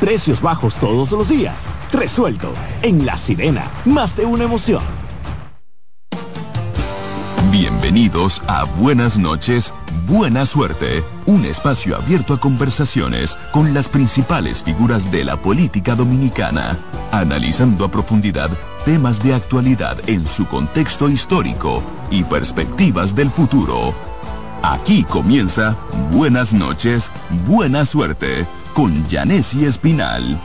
Precios 0.00 0.40
bajos 0.40 0.76
todos 0.76 1.10
los 1.10 1.28
días. 1.28 1.64
Resuelto. 1.90 2.52
En 2.82 3.04
La 3.04 3.18
Sirena, 3.18 3.68
más 3.84 4.16
de 4.16 4.24
una 4.24 4.44
emoción. 4.44 4.82
Bienvenidos 7.50 8.40
a 8.46 8.62
Buenas 8.64 9.18
noches, 9.18 9.74
Buena 10.06 10.46
Suerte, 10.46 11.02
un 11.26 11.44
espacio 11.44 11.96
abierto 11.96 12.34
a 12.34 12.38
conversaciones 12.38 13.36
con 13.50 13.74
las 13.74 13.88
principales 13.88 14.62
figuras 14.62 15.10
de 15.10 15.24
la 15.24 15.36
política 15.36 15.96
dominicana, 15.96 16.76
analizando 17.10 17.84
a 17.84 17.90
profundidad 17.90 18.50
temas 18.84 19.20
de 19.22 19.34
actualidad 19.34 19.98
en 20.08 20.28
su 20.28 20.46
contexto 20.46 21.08
histórico 21.08 21.82
y 22.10 22.22
perspectivas 22.22 23.16
del 23.16 23.30
futuro. 23.30 23.92
Aquí 24.62 25.02
comienza 25.02 25.74
Buenas 26.12 26.54
noches, 26.54 27.10
Buena 27.46 27.84
Suerte 27.84 28.46
con 28.74 29.06
Janessi 29.08 29.64
Espinal. 29.64 30.38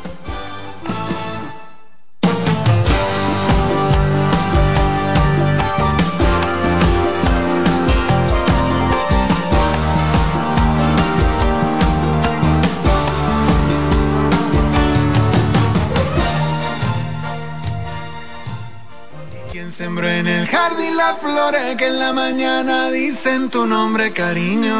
Las 21.13 21.21
flores 21.21 21.75
que 21.75 21.87
en 21.87 21.99
la 21.99 22.13
mañana 22.13 22.89
dicen 22.89 23.49
tu 23.49 23.65
nombre, 23.65 24.11
cariño. 24.11 24.75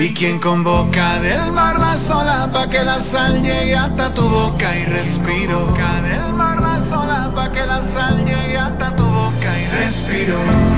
Y 0.00 0.14
quien 0.14 0.38
convoca 0.38 1.20
del 1.20 1.52
mar 1.52 1.78
la 1.78 1.98
sola 1.98 2.48
pa' 2.52 2.68
que 2.68 2.84
la 2.84 3.00
sal 3.00 3.42
llegue 3.42 3.76
hasta 3.76 4.12
tu 4.14 4.28
boca 4.28 4.76
y 4.76 4.84
respiro. 4.84 5.66
del 6.02 6.34
mar 6.34 6.60
la 6.60 6.80
sola 6.88 7.32
pa' 7.34 7.50
que 7.52 7.66
la 7.66 7.82
sal 7.92 8.24
llegue 8.24 8.58
hasta 8.58 8.94
tu 8.94 9.04
boca 9.04 9.58
y 9.58 9.66
respiro. 9.66 10.77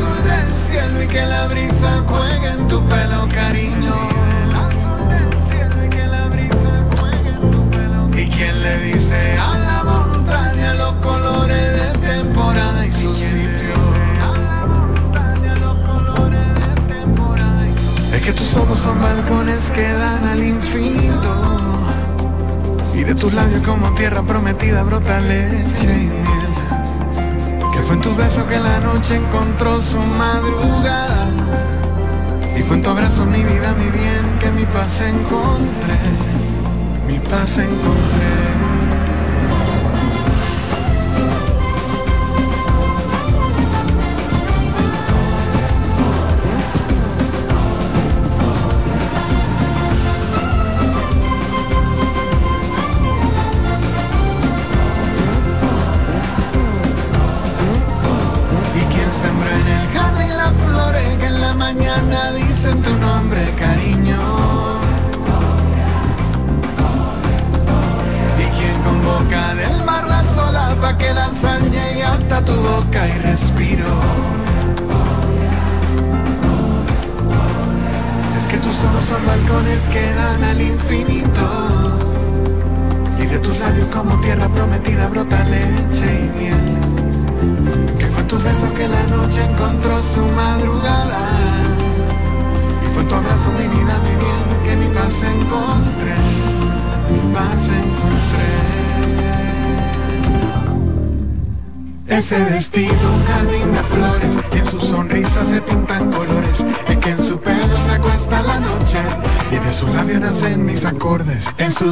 Decide 0.00 0.08
el 0.08 0.14
azul 0.14 0.24
del 0.24 0.58
cielo 0.58 1.02
y 1.02 1.08
que 1.08 1.26
la 1.26 1.46
brisa 1.48 2.02
juegue 2.06 2.48
en 2.48 2.68
tu 2.68 2.82
pelo, 2.88 3.28
cariño. 3.32 3.94
Y 8.16 8.26
quien 8.28 8.62
le 8.62 8.78
dice 8.78 9.36
a 9.38 9.58
la 9.58 9.84
montaña 9.84 10.74
los 10.74 10.92
colores 10.94 11.72
de 11.72 12.08
temporada 12.08 12.86
y 12.86 12.92
su 12.92 13.14
sitio. 13.14 13.74
Es 18.14 18.22
que 18.22 18.32
tus 18.32 18.56
ojos 18.56 18.78
son 18.78 19.00
balcones 19.00 19.70
que 19.70 19.92
dan 19.92 20.24
al 20.24 20.42
infinito. 20.42 21.36
Y 22.94 23.04
de 23.04 23.14
tus 23.14 23.32
labios 23.32 23.62
como 23.62 23.94
tierra 23.94 24.22
prometida 24.22 24.82
brota 24.82 25.20
leche 25.20 25.84
y 25.84 26.08
miel. 26.08 26.59
Fue 27.90 27.96
en 27.96 28.02
tus 28.02 28.16
besos 28.16 28.46
que 28.46 28.56
la 28.56 28.78
noche 28.78 29.16
encontró 29.16 29.82
su 29.82 29.98
madrugada. 29.98 31.26
Y 32.56 32.62
fue 32.62 32.76
en 32.76 32.84
tu 32.84 32.90
abrazo 32.90 33.26
mi 33.26 33.42
vida, 33.42 33.74
mi 33.74 33.90
bien, 33.90 34.38
que 34.38 34.48
mi 34.52 34.64
paz 34.66 35.00
encontré. 35.00 35.98
Mi 37.08 37.18
paz 37.18 37.58
encontré. 37.58 38.59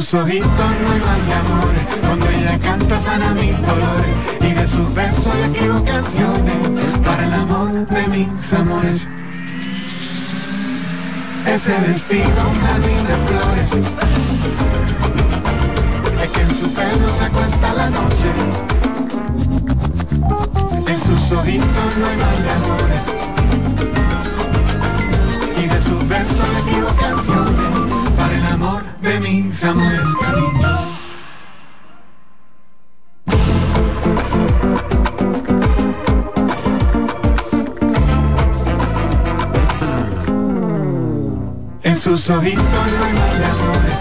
Sus 0.01 0.13
ojitos 0.13 0.49
mal 0.57 1.25
de 1.25 1.33
amores, 1.33 1.83
cuando 1.99 2.29
ella 2.29 2.57
canta 2.59 3.01
sana 3.01 3.33
mis 3.33 3.59
dolores, 3.61 4.15
y 4.39 4.53
de 4.53 4.65
sus 4.65 4.93
besos 4.93 5.35
le 5.35 5.45
escribo 5.47 5.83
canciones, 5.83 6.55
para 7.03 7.25
el 7.25 7.33
amor 7.33 7.73
de 7.85 8.07
mis 8.07 8.53
amores. 8.53 9.05
Ese 11.45 11.77
vestido, 11.81 12.29
un 12.49 12.59
jardín 12.61 13.07
de 13.09 13.15
flores, 13.27 13.71
es 16.23 16.29
que 16.29 16.41
en 16.43 16.55
su 16.55 16.73
pelo 16.73 17.09
se 17.17 17.25
acuesta 17.25 17.73
la 17.73 17.89
noche, 17.89 18.29
en 20.87 20.99
sus 20.99 21.31
ojitos 21.33 21.97
mal 21.99 22.43
de 22.43 22.51
amores. 22.51 23.03
Y 25.61 25.67
de 25.67 25.81
sus 25.81 26.07
besos 26.07 26.47
le 26.53 26.59
escribo 26.59 26.87
canciones 26.87 28.15
para 28.15 28.37
el 28.37 28.45
amor 28.45 28.88
de 29.19 29.29
mis 29.29 29.63
amores, 29.63 30.09
cariño. 30.21 30.69
En 41.83 41.97
sus 41.97 42.29
ojitos 42.29 42.63
no 42.63 43.03
hay 43.03 43.43
amores. 43.43 43.99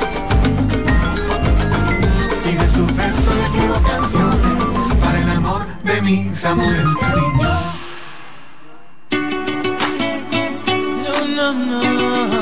Y 2.45 2.53
de 2.55 2.69
sus 2.71 2.97
besos 2.97 3.35
le 3.35 3.45
escribo 3.45 3.83
canciones 3.83 4.95
para 5.01 5.19
el 5.21 5.31
amor 5.31 5.67
de 5.85 6.03
mis 6.03 6.45
amores, 6.45 6.89
cariño. 7.01 7.49
No, 11.37 11.53
no, 11.53 11.83
no. 12.33 12.38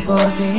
Que 0.00 0.51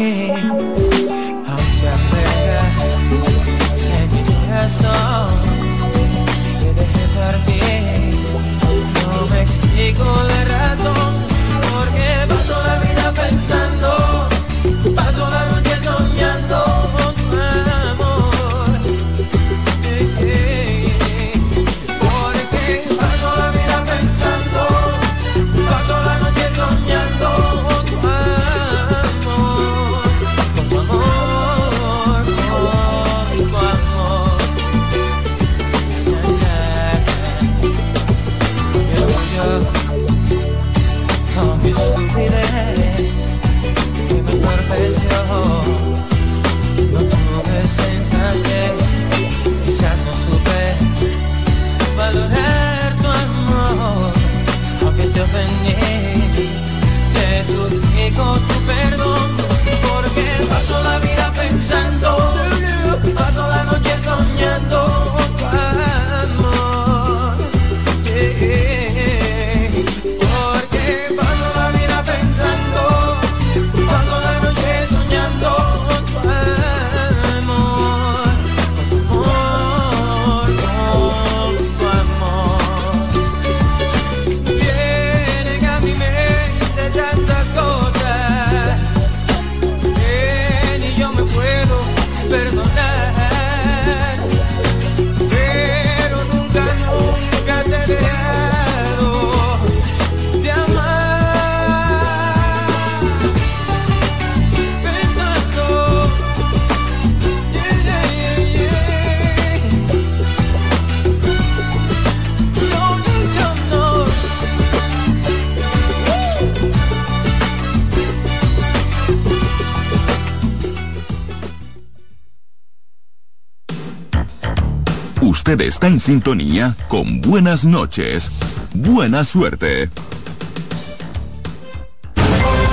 está 125.83 125.93
en 125.93 125.99
sintonía 125.99 126.75
con 126.87 127.19
Buenas 127.19 127.65
noches. 127.65 128.31
Buena 128.73 129.25
suerte. 129.25 129.89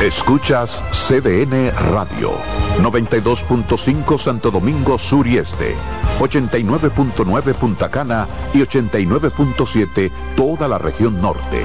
Escuchas 0.01 0.81
CDN 0.93 1.73
Radio, 1.91 2.35
92.5 2.79 4.17
Santo 4.17 4.53
Domingo 4.53 4.97
Sur 4.97 5.27
y 5.27 5.39
Este, 5.39 5.75
89.9 6.21 7.55
Punta 7.55 7.91
Cana 7.91 8.29
y 8.55 8.59
89.7 8.59 10.13
toda 10.37 10.69
la 10.69 10.79
región 10.79 11.21
norte. 11.21 11.65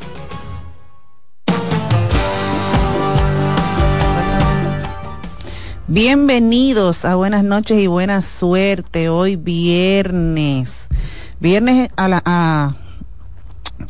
Bienvenidos 5.93 7.03
a 7.03 7.15
Buenas 7.15 7.43
noches 7.43 7.77
y 7.77 7.85
buena 7.87 8.21
suerte. 8.21 9.09
Hoy 9.09 9.35
viernes. 9.35 10.87
Viernes 11.41 11.89
a 11.97 12.07
la... 12.07 12.21
a- 12.23 12.75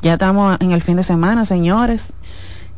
ya 0.02 0.14
estamos 0.14 0.58
en 0.62 0.72
el 0.72 0.82
fin 0.82 0.96
de 0.96 1.04
semana, 1.04 1.46
señores. 1.46 2.14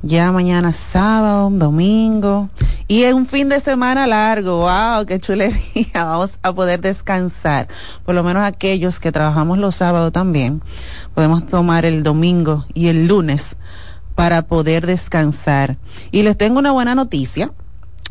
Ya 0.01 0.29
mañana 0.33 0.73
sábado, 0.73 1.49
domingo. 1.49 2.49
Y 2.89 3.03
es 3.03 3.13
un 3.13 3.25
fin 3.25 3.47
de 3.47 3.61
semana 3.61 4.07
largo. 4.07 4.57
¡Wow! 4.57 5.05
¡Qué 5.05 5.21
chulería! 5.21 5.61
Vamos 5.93 6.37
a 6.43 6.51
poder 6.51 6.81
descansar. 6.81 7.69
Por 8.03 8.15
lo 8.15 8.23
menos 8.23 8.43
aquellos 8.43 8.99
que 8.99 9.13
trabajamos 9.13 9.57
los 9.57 9.75
sábados 9.77 10.11
también. 10.11 10.61
Podemos 11.15 11.45
tomar 11.45 11.85
el 11.85 12.03
domingo 12.03 12.65
y 12.73 12.89
el 12.89 13.07
lunes 13.07 13.55
para 14.15 14.41
poder 14.41 14.85
descansar. 14.85 15.77
Y 16.11 16.23
les 16.23 16.37
tengo 16.37 16.59
una 16.59 16.73
buena 16.73 16.93
noticia. 16.93 17.53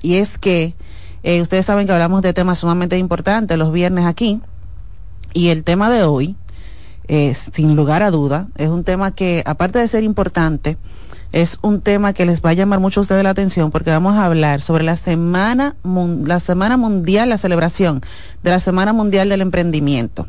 Y 0.01 0.15
es 0.15 0.39
que 0.39 0.75
eh, 1.23 1.43
ustedes 1.43 1.67
saben 1.67 1.87
que 1.87 1.93
hablamos 1.93 2.23
de 2.23 2.33
temas 2.33 2.59
sumamente 2.59 2.99
importantes 2.99 3.57
los 3.59 3.73
viernes 3.73 4.07
aquí. 4.07 4.41
Y 5.35 5.49
el 5.49 5.65
tema 5.65 5.91
de 5.91 6.03
hoy, 6.05 6.37
eh, 7.09 7.35
sin 7.35 7.77
lugar 7.77 8.03
a 8.03 8.11
duda, 8.11 8.49
es 8.57 8.69
un 8.69 8.85
tema 8.85 9.15
que, 9.15 9.43
aparte 9.47 9.79
de 9.79 9.89
ser 9.89 10.03
importante, 10.05 10.77
es 11.33 11.59
un 11.63 11.81
tema 11.81 12.13
que 12.13 12.27
les 12.27 12.43
va 12.43 12.51
a 12.51 12.55
llamar 12.55 12.79
mucho 12.79 13.01
a 13.01 13.03
ustedes 13.03 13.25
la 13.25 13.31
atención 13.31 13.71
porque 13.71 13.91
vamos 13.91 14.17
a 14.17 14.27
hablar 14.27 14.61
sobre 14.61 14.85
la 14.85 14.97
semana, 14.97 15.77
la 16.27 16.41
semana 16.41 16.77
mundial, 16.77 17.31
la 17.31 17.39
celebración 17.39 18.03
de 18.43 18.51
la 18.51 18.61
Semana 18.61 18.93
Mundial 18.93 19.31
del 19.31 19.41
Emprendimiento. 19.41 20.29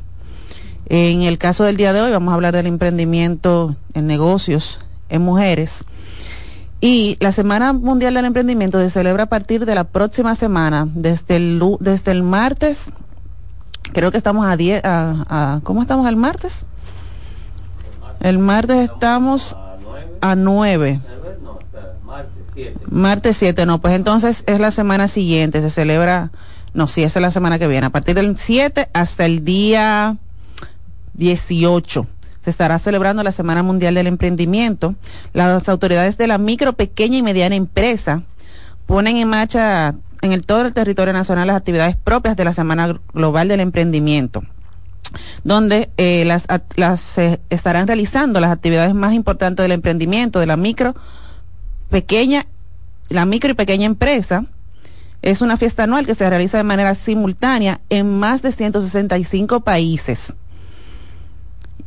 En 0.88 1.22
el 1.22 1.38
caso 1.38 1.65
del 1.65 1.78
día 1.78 1.91
de 1.91 2.02
hoy 2.02 2.11
vamos 2.11 2.32
a 2.32 2.36
hablar 2.36 2.53
del 2.53 2.68
emprendimiento 2.68 3.76
en 3.94 4.07
negocios 4.07 4.80
en 5.10 5.22
mujeres. 5.22 5.86
Y 6.85 7.15
la 7.22 7.31
Semana 7.31 7.72
Mundial 7.72 8.14
del 8.14 8.26
Emprendimiento 8.26 8.77
se 8.77 8.89
celebra 8.89 9.23
a 9.23 9.27
partir 9.27 9.65
de 9.65 9.73
la 9.73 9.85
próxima 9.85 10.35
semana, 10.35 10.85
desde 10.93 11.38
el, 11.38 11.61
desde 11.80 12.11
el 12.11 12.23
martes, 12.23 12.88
creo 13.93 14.11
que 14.11 14.18
estamos 14.18 14.45
a 14.45 14.57
10, 14.57 14.84
a, 14.84 15.23
a- 15.30 15.60
¿cómo 15.64 15.81
estamos 15.81 16.10
el 16.10 16.18
martes? 16.18 16.65
El 18.19 18.38
martes 18.38 18.89
estamos 18.91 19.55
a 20.19 20.35
9. 20.35 20.99
Martes 22.91 23.38
7, 23.38 23.65
no, 23.65 23.80
pues 23.80 23.93
entonces 23.93 24.43
es 24.45 24.60
la 24.60 24.72
semana 24.72 25.07
siguiente, 25.07 25.61
se 25.61 25.69
celebra, 25.69 26.31
no, 26.73 26.89
sí, 26.89 27.01
esa 27.03 27.19
es 27.19 27.22
la 27.22 27.31
semana 27.31 27.60
que 27.60 27.68
viene, 27.69 27.88
a 27.88 27.91
partir 27.91 28.15
del 28.15 28.38
7 28.38 28.89
hasta 28.91 29.26
el 29.26 29.45
día 29.45 30.18
18 31.14 32.07
se 32.44 32.49
estará 32.49 32.78
celebrando 32.80 33.24
la 33.24 33.32
Semana 33.32 33.64
Mundial 33.64 33.95
del 33.95 34.07
Emprendimiento. 34.07 34.95
Las 35.34 35.70
autoridades 35.70 36.18
de 36.18 36.28
la 36.28 36.38
micro, 36.38 36.74
pequeña 36.74 37.18
y 37.18 37.22
mediana 37.22 37.56
empresa 37.56 38.24
ponen 38.86 39.18
en 39.18 39.30
marcha 39.30 39.95
en 40.22 40.32
el 40.32 40.45
todo 40.45 40.65
el 40.65 40.74
territorio 40.74 41.14
nacional 41.14 41.48
las 41.48 41.57
actividades 41.57 41.95
propias 41.95 42.36
de 42.36 42.45
la 42.45 42.53
Semana 42.53 42.99
Global 43.14 43.48
del 43.48 43.60
Emprendimiento 43.60 44.44
donde 45.44 45.90
eh, 45.98 46.26
las, 46.26 47.18
eh, 47.18 47.40
estarán 47.49 47.88
realizando 47.88 48.40
las 48.40 48.52
actividades 48.52 48.94
más 48.94 49.14
importantes 49.14 49.64
del 49.64 49.72
emprendimiento 49.72 50.40
de 50.40 50.45
la 50.45 50.57
micro, 50.57 50.95
pequeña, 51.90 52.48
la 53.10 53.26
micro 53.26 53.52
y 53.52 53.53
pequeña 53.53 53.86
empresa. 53.86 54.45
Es 55.22 55.41
una 55.41 55.57
fiesta 55.57 55.84
anual 55.84 56.06
que 56.06 56.15
se 56.15 56.30
realiza 56.30 56.57
de 56.57 56.64
manera 56.64 56.95
simultánea 56.95 57.80
en 57.90 58.18
más 58.18 58.41
de 58.41 58.52
165 58.52 59.61
países. 59.61 60.34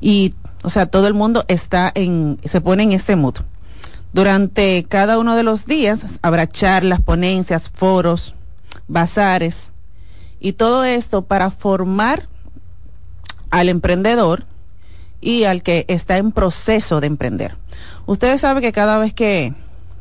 Y, 0.00 0.34
o 0.66 0.70
sea, 0.70 0.86
todo 0.86 1.06
el 1.06 1.14
mundo 1.14 1.44
está 1.46 1.92
en, 1.94 2.40
se 2.44 2.60
pone 2.60 2.82
en 2.82 2.90
este 2.90 3.14
mood. 3.14 3.36
Durante 4.12 4.84
cada 4.88 5.16
uno 5.16 5.36
de 5.36 5.44
los 5.44 5.64
días 5.64 6.00
habrá 6.22 6.48
charlas, 6.48 7.00
ponencias, 7.00 7.70
foros, 7.70 8.34
bazares 8.88 9.70
y 10.40 10.54
todo 10.54 10.82
esto 10.82 11.22
para 11.22 11.52
formar 11.52 12.24
al 13.50 13.68
emprendedor 13.68 14.42
y 15.20 15.44
al 15.44 15.62
que 15.62 15.84
está 15.86 16.18
en 16.18 16.32
proceso 16.32 17.00
de 17.00 17.06
emprender. 17.06 17.54
Ustedes 18.06 18.40
saben 18.40 18.60
que 18.60 18.72
cada 18.72 18.98
vez 18.98 19.14
que, 19.14 19.54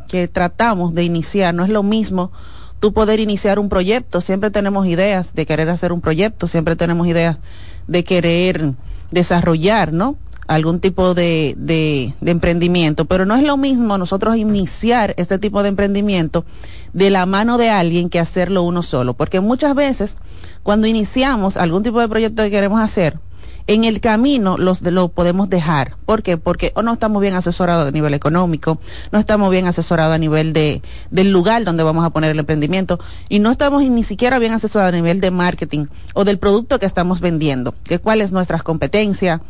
que 0.07 0.27
tratamos 0.27 0.95
de 0.95 1.03
iniciar, 1.03 1.53
no 1.53 1.63
es 1.63 1.69
lo 1.69 1.83
mismo 1.83 2.31
tú 2.79 2.91
poder 2.91 3.19
iniciar 3.19 3.59
un 3.59 3.69
proyecto, 3.69 4.19
siempre 4.19 4.49
tenemos 4.49 4.87
ideas 4.87 5.35
de 5.35 5.45
querer 5.45 5.69
hacer 5.69 5.93
un 5.93 6.01
proyecto, 6.01 6.47
siempre 6.47 6.75
tenemos 6.75 7.05
ideas 7.05 7.37
de 7.85 8.03
querer 8.03 8.73
desarrollar, 9.11 9.93
¿no? 9.93 10.17
Algún 10.47 10.79
tipo 10.79 11.13
de, 11.13 11.55
de, 11.57 12.13
de 12.21 12.31
emprendimiento, 12.31 13.05
pero 13.05 13.25
no 13.25 13.35
es 13.35 13.43
lo 13.43 13.57
mismo 13.57 13.97
nosotros 13.97 14.37
iniciar 14.37 15.13
este 15.17 15.39
tipo 15.39 15.63
de 15.63 15.69
emprendimiento 15.69 16.45
de 16.93 17.09
la 17.09 17.25
mano 17.25 17.57
de 17.57 17.69
alguien 17.69 18.09
que 18.09 18.19
hacerlo 18.19 18.63
uno 18.63 18.83
solo, 18.83 19.13
porque 19.13 19.39
muchas 19.39 19.75
veces 19.75 20.15
cuando 20.63 20.87
iniciamos 20.87 21.57
algún 21.57 21.83
tipo 21.83 21.99
de 21.99 22.07
proyecto 22.07 22.43
que 22.43 22.51
queremos 22.51 22.79
hacer, 22.79 23.19
en 23.67 23.83
el 23.83 23.99
camino 23.99 24.57
los 24.57 24.81
lo 24.81 25.09
podemos 25.09 25.49
dejar. 25.49 25.95
¿Por 26.05 26.21
qué? 26.21 26.37
Porque 26.37 26.71
o 26.75 26.83
no 26.83 26.93
estamos 26.93 27.21
bien 27.21 27.33
asesorados 27.33 27.87
a 27.87 27.91
nivel 27.91 28.13
económico, 28.13 28.79
no 29.11 29.19
estamos 29.19 29.49
bien 29.49 29.67
asesorados 29.67 30.13
a 30.13 30.17
nivel 30.17 30.53
de, 30.53 30.81
del 31.09 31.31
lugar 31.31 31.63
donde 31.63 31.83
vamos 31.83 32.05
a 32.05 32.11
poner 32.11 32.31
el 32.31 32.39
emprendimiento 32.39 32.99
y 33.27 33.39
no 33.39 33.51
estamos 33.51 33.83
ni 33.83 34.03
siquiera 34.03 34.39
bien 34.39 34.53
asesorados 34.53 34.93
a 34.93 34.95
nivel 34.95 35.19
de 35.19 35.31
marketing 35.31 35.87
o 36.13 36.25
del 36.25 36.37
producto 36.37 36.79
que 36.79 36.85
estamos 36.85 37.21
vendiendo, 37.21 37.73
que 37.83 37.99
cuál 37.99 38.21
es 38.21 38.31
nuestras 38.31 38.61
competencias, 38.61 39.41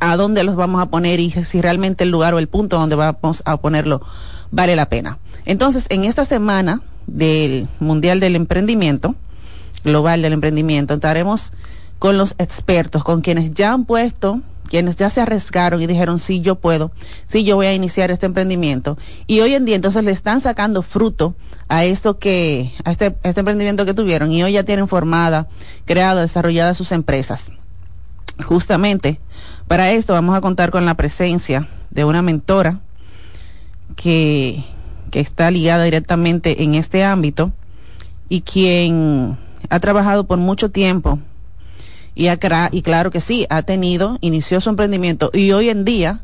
a 0.00 0.16
dónde 0.16 0.44
los 0.44 0.56
vamos 0.56 0.80
a 0.80 0.86
poner 0.86 1.20
y 1.20 1.30
si 1.30 1.60
realmente 1.60 2.04
el 2.04 2.10
lugar 2.10 2.34
o 2.34 2.38
el 2.38 2.48
punto 2.48 2.78
donde 2.78 2.96
vamos 2.96 3.42
a 3.44 3.56
ponerlo 3.56 4.02
vale 4.50 4.76
la 4.76 4.88
pena. 4.88 5.18
Entonces, 5.44 5.86
en 5.88 6.04
esta 6.04 6.24
semana 6.24 6.82
del 7.06 7.68
Mundial 7.80 8.20
del 8.20 8.36
Emprendimiento, 8.36 9.14
global 9.84 10.22
del 10.22 10.32
emprendimiento, 10.32 10.94
estaremos 10.94 11.52
con 11.98 12.18
los 12.18 12.34
expertos, 12.38 13.04
con 13.04 13.22
quienes 13.22 13.52
ya 13.54 13.72
han 13.72 13.84
puesto, 13.84 14.40
quienes 14.68 14.96
ya 14.96 15.10
se 15.10 15.20
arriesgaron 15.20 15.80
y 15.82 15.86
dijeron, 15.86 16.18
sí, 16.18 16.40
yo 16.40 16.56
puedo, 16.56 16.92
sí, 17.26 17.44
yo 17.44 17.56
voy 17.56 17.66
a 17.66 17.74
iniciar 17.74 18.10
este 18.10 18.26
emprendimiento. 18.26 18.98
Y 19.26 19.40
hoy 19.40 19.54
en 19.54 19.64
día 19.64 19.76
entonces 19.76 20.04
le 20.04 20.10
están 20.10 20.40
sacando 20.40 20.82
fruto 20.82 21.34
a 21.68 21.84
esto 21.84 22.18
que, 22.18 22.72
a 22.84 22.92
este, 22.92 23.16
este 23.22 23.40
emprendimiento 23.40 23.84
que 23.84 23.94
tuvieron 23.94 24.30
y 24.30 24.42
hoy 24.42 24.52
ya 24.52 24.64
tienen 24.64 24.88
formada, 24.88 25.48
creada, 25.84 26.20
desarrollada 26.20 26.74
sus 26.74 26.92
empresas. 26.92 27.50
Justamente 28.44 29.18
para 29.68 29.92
esto 29.92 30.12
vamos 30.14 30.34
a 30.36 30.40
contar 30.40 30.70
con 30.70 30.84
la 30.84 30.94
presencia 30.94 31.68
de 31.90 32.04
una 32.04 32.22
mentora 32.22 32.80
que, 33.96 34.64
que 35.10 35.20
está 35.20 35.50
ligada 35.50 35.84
directamente 35.84 36.62
en 36.62 36.74
este 36.74 37.04
ámbito 37.04 37.52
y 38.28 38.42
quien 38.42 39.36
ha 39.70 39.80
trabajado 39.80 40.24
por 40.24 40.38
mucho 40.38 40.70
tiempo 40.70 41.18
y, 42.14 42.26
cra- 42.26 42.68
y 42.72 42.82
claro 42.82 43.10
que 43.10 43.20
sí, 43.20 43.46
ha 43.50 43.62
tenido, 43.62 44.18
inició 44.20 44.60
su 44.60 44.70
emprendimiento 44.70 45.30
y 45.32 45.52
hoy 45.52 45.68
en 45.68 45.84
día 45.84 46.22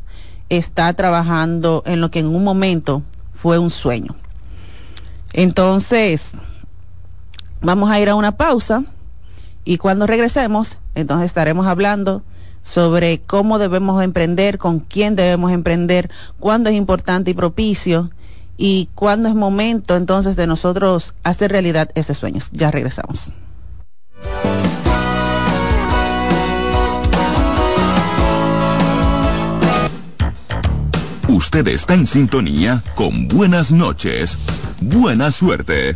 está 0.49 0.91
trabajando 0.93 1.83
en 1.85 2.01
lo 2.01 2.11
que 2.11 2.19
en 2.19 2.27
un 2.27 2.43
momento 2.43 3.01
fue 3.33 3.57
un 3.57 3.69
sueño. 3.69 4.15
Entonces, 5.33 6.31
vamos 7.61 7.89
a 7.89 7.99
ir 7.99 8.09
a 8.09 8.15
una 8.15 8.33
pausa 8.37 8.83
y 9.63 9.77
cuando 9.77 10.05
regresemos, 10.07 10.79
entonces 10.95 11.25
estaremos 11.25 11.65
hablando 11.67 12.23
sobre 12.65 13.21
cómo 13.21 13.59
debemos 13.59 14.03
emprender, 14.03 14.57
con 14.57 14.79
quién 14.79 15.15
debemos 15.15 15.51
emprender, 15.51 16.09
cuándo 16.39 16.71
es 16.71 16.75
importante 16.75 17.31
y 17.31 17.35
propicio 17.35 18.09
y 18.57 18.89
cuándo 18.95 19.29
es 19.29 19.35
momento 19.35 19.95
entonces 19.95 20.35
de 20.35 20.47
nosotros 20.47 21.13
hacer 21.23 21.51
realidad 21.51 21.91
ese 21.93 22.15
sueño. 22.15 22.41
Ya 22.51 22.71
regresamos. 22.71 23.31
Usted 31.27 31.67
está 31.67 31.93
en 31.93 32.07
sintonía 32.07 32.81
con 32.95 33.27
buenas 33.27 33.71
noches. 33.71 34.37
Buena 34.81 35.31
suerte. 35.31 35.95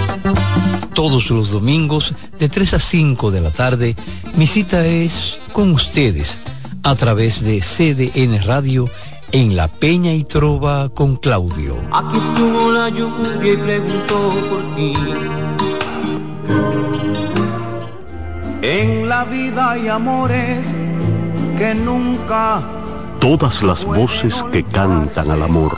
Todos 0.93 1.29
los 1.29 1.51
domingos, 1.51 2.13
de 2.39 2.49
3 2.49 2.73
a 2.75 2.79
5 2.79 3.31
de 3.31 3.41
la 3.41 3.51
tarde, 3.51 3.95
mi 4.35 4.47
cita 4.47 4.85
es 4.85 5.37
con 5.53 5.71
ustedes, 5.71 6.39
a 6.83 6.95
través 6.95 7.43
de 7.43 7.59
CDN 7.59 8.43
Radio 8.45 8.89
en 9.31 9.55
La 9.55 9.67
Peña 9.67 10.13
y 10.13 10.23
Trova 10.23 10.89
con 10.89 11.15
Claudio. 11.15 11.75
Aquí 11.91 12.17
estuvo 12.17 12.71
la 12.71 12.89
lluvia 12.89 13.53
y 13.53 13.57
preguntó 13.57 14.31
por 14.49 14.75
ti. 14.75 14.93
En 18.61 19.09
la 19.09 19.25
vida 19.25 19.71
hay 19.71 19.87
amores 19.87 20.75
que 21.57 21.73
nunca 21.73 22.63
Todas 23.21 23.61
las 23.61 23.85
voces 23.85 24.43
que 24.51 24.63
cantan 24.63 25.29
al 25.29 25.43
amor. 25.43 25.77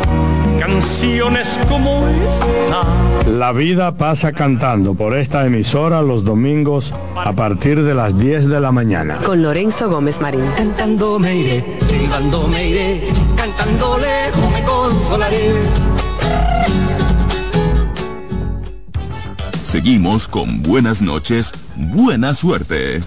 canciones 0.61 1.59
como 1.67 2.07
esta. 2.27 3.27
La 3.27 3.51
vida 3.51 3.95
pasa 3.95 4.31
cantando 4.31 4.93
por 4.93 5.17
esta 5.17 5.43
emisora 5.43 6.03
los 6.03 6.23
domingos 6.23 6.93
a 7.15 7.33
partir 7.33 7.81
de 7.81 7.95
las 7.95 8.15
10 8.15 8.47
de 8.47 8.59
la 8.59 8.71
mañana. 8.71 9.17
Con 9.25 9.41
Lorenzo 9.41 9.89
Gómez 9.89 10.21
Marín. 10.21 10.45
Cantando 10.55 11.17
me 11.17 11.35
iré, 11.35 11.65
silbando 11.87 12.47
me 12.47 12.67
iré, 12.67 13.09
cantando 13.35 13.97
lejos 13.97 14.51
me 14.51 14.63
consolaré. 14.63 15.51
Seguimos 19.63 20.27
con 20.27 20.61
buenas 20.61 21.01
noches, 21.01 21.53
buena 21.75 22.35
suerte. 22.35 23.01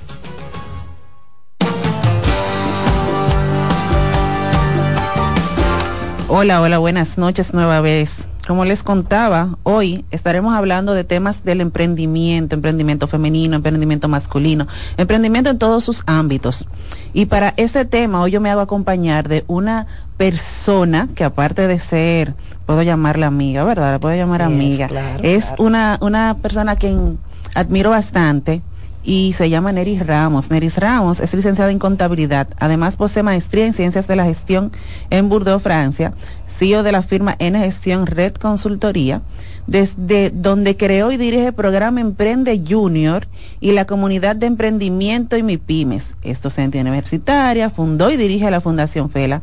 Hola, 6.36 6.60
hola, 6.60 6.78
buenas 6.78 7.16
noches 7.16 7.54
nueva 7.54 7.80
vez. 7.80 8.26
Como 8.44 8.64
les 8.64 8.82
contaba, 8.82 9.56
hoy 9.62 10.04
estaremos 10.10 10.52
hablando 10.52 10.92
de 10.92 11.04
temas 11.04 11.44
del 11.44 11.60
emprendimiento, 11.60 12.56
emprendimiento 12.56 13.06
femenino, 13.06 13.54
emprendimiento 13.54 14.08
masculino, 14.08 14.66
emprendimiento 14.96 15.50
en 15.50 15.58
todos 15.58 15.84
sus 15.84 16.02
ámbitos. 16.06 16.66
Y 17.12 17.26
para 17.26 17.54
este 17.56 17.84
tema, 17.84 18.20
hoy 18.20 18.32
yo 18.32 18.40
me 18.40 18.50
hago 18.50 18.62
acompañar 18.62 19.28
de 19.28 19.44
una 19.46 19.86
persona 20.16 21.08
que 21.14 21.22
aparte 21.22 21.68
de 21.68 21.78
ser, 21.78 22.34
puedo 22.66 22.82
llamarla 22.82 23.28
amiga, 23.28 23.62
¿verdad? 23.62 23.92
La 23.92 24.00
puedo 24.00 24.16
llamar 24.16 24.42
amiga. 24.42 24.88
claro, 24.88 25.22
es 25.22 25.44
claro. 25.44 25.62
una, 25.62 25.98
una 26.00 26.38
persona 26.42 26.72
a 26.72 26.76
quien 26.76 27.20
admiro 27.54 27.90
bastante 27.90 28.60
y 29.04 29.34
se 29.34 29.50
llama 29.50 29.72
Neris 29.72 30.04
Ramos. 30.06 30.50
Neris 30.50 30.78
Ramos 30.78 31.20
es 31.20 31.32
licenciada 31.34 31.70
en 31.70 31.78
contabilidad. 31.78 32.48
Además 32.58 32.96
posee 32.96 33.22
maestría 33.22 33.66
en 33.66 33.74
ciencias 33.74 34.06
de 34.08 34.16
la 34.16 34.24
gestión 34.24 34.72
en 35.10 35.28
Bordeaux, 35.28 35.62
Francia. 35.62 36.14
CEO 36.46 36.82
de 36.82 36.92
la 36.92 37.02
firma 37.02 37.34
N 37.38 37.58
Gestión 37.58 38.06
Red 38.06 38.34
Consultoría, 38.34 39.22
desde 39.66 40.30
donde 40.30 40.76
creó 40.76 41.10
y 41.10 41.16
dirige 41.16 41.48
el 41.48 41.52
programa 41.54 42.00
Emprende 42.00 42.62
Junior 42.66 43.26
y 43.60 43.72
la 43.72 43.86
comunidad 43.86 44.36
de 44.36 44.46
emprendimiento 44.46 45.36
y 45.36 45.42
MIPIMES. 45.42 46.16
Es 46.22 46.40
docente 46.42 46.80
universitaria, 46.80 47.70
fundó 47.70 48.10
y 48.10 48.16
dirige 48.16 48.50
la 48.50 48.60
Fundación 48.60 49.10
FELA 49.10 49.42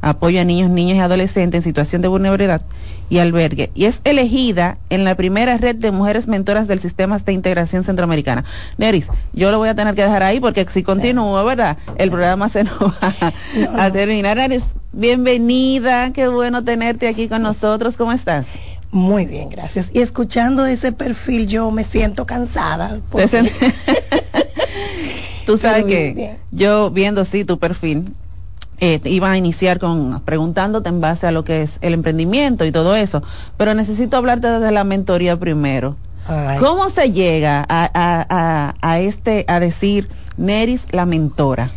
apoyo 0.00 0.40
a 0.40 0.44
niños, 0.44 0.70
niñas 0.70 0.96
y 0.96 1.00
adolescentes 1.00 1.58
en 1.58 1.62
situación 1.64 2.02
de 2.02 2.08
vulnerabilidad 2.08 2.62
y 3.10 3.18
albergue, 3.18 3.70
y 3.74 3.86
es 3.86 4.00
elegida 4.04 4.78
en 4.90 5.02
la 5.04 5.14
primera 5.16 5.56
red 5.56 5.74
de 5.76 5.90
mujeres 5.90 6.28
mentoras 6.28 6.68
del 6.68 6.78
sistema 6.80 7.18
de 7.18 7.32
integración 7.32 7.82
centroamericana. 7.82 8.44
Neris, 8.76 9.08
yo 9.32 9.50
lo 9.50 9.58
voy 9.58 9.68
a 9.70 9.74
tener 9.74 9.94
que 9.94 10.02
dejar 10.02 10.22
ahí 10.22 10.40
porque 10.40 10.66
si 10.68 10.82
continúo, 10.82 11.42
¿verdad? 11.44 11.78
El 11.96 12.10
programa 12.10 12.48
se 12.48 12.64
nos 12.64 12.78
va 12.80 13.14
a 13.76 13.90
terminar. 13.90 14.36
Neris, 14.36 14.64
bienvenida, 14.92 16.12
qué 16.12 16.28
bueno 16.28 16.62
tenerte 16.64 17.08
aquí 17.08 17.28
con 17.28 17.42
nosotros, 17.42 17.96
¿cómo 17.96 18.12
estás? 18.12 18.46
Muy 18.90 19.26
bien, 19.26 19.50
gracias. 19.50 19.90
Y 19.92 20.00
escuchando 20.00 20.64
ese 20.64 20.92
perfil 20.92 21.46
yo 21.46 21.70
me 21.70 21.84
siento 21.84 22.24
cansada. 22.26 23.00
porque- 23.10 23.50
Tú 25.46 25.56
sabes 25.56 25.84
que 25.84 26.36
yo 26.50 26.90
viendo 26.90 27.24
sí 27.24 27.44
tu 27.44 27.58
perfil, 27.58 28.14
eh, 28.80 29.00
iba 29.04 29.30
a 29.30 29.36
iniciar 29.36 29.78
con 29.78 30.20
preguntándote 30.24 30.88
en 30.88 31.00
base 31.00 31.26
a 31.26 31.32
lo 31.32 31.44
que 31.44 31.62
es 31.62 31.78
el 31.80 31.94
emprendimiento 31.94 32.64
y 32.64 32.72
todo 32.72 32.94
eso, 32.96 33.22
pero 33.56 33.74
necesito 33.74 34.16
hablarte 34.16 34.48
desde 34.48 34.70
la 34.72 34.84
mentoría 34.84 35.36
primero. 35.38 35.96
¿Cómo 36.60 36.90
se 36.90 37.10
llega 37.12 37.64
a, 37.68 37.90
a- 37.92 38.26
a- 38.28 38.74
a 38.82 38.98
este 39.00 39.44
a 39.48 39.60
decir 39.60 40.08
Neris 40.36 40.82
la 40.90 41.06
mentora? 41.06 41.70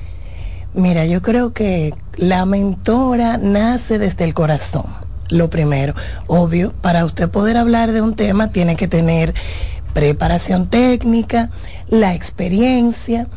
Mira, 0.73 1.05
yo 1.05 1.21
creo 1.21 1.53
que 1.53 1.93
la 2.17 2.45
mentora 2.45 3.37
nace 3.37 3.97
desde 3.97 4.25
el 4.25 4.33
corazón, 4.33 4.85
lo 5.29 5.49
primero. 5.49 5.93
Obvio, 6.27 6.73
para 6.81 7.03
usted 7.05 7.29
poder 7.29 7.55
hablar 7.57 7.91
de 7.93 8.01
un 8.01 8.15
tema 8.15 8.51
tiene 8.51 8.75
que 8.75 8.87
tener 8.87 9.33
preparación 9.93 10.67
técnica, 10.67 11.49
la 11.89 12.13
experiencia, 12.13 13.27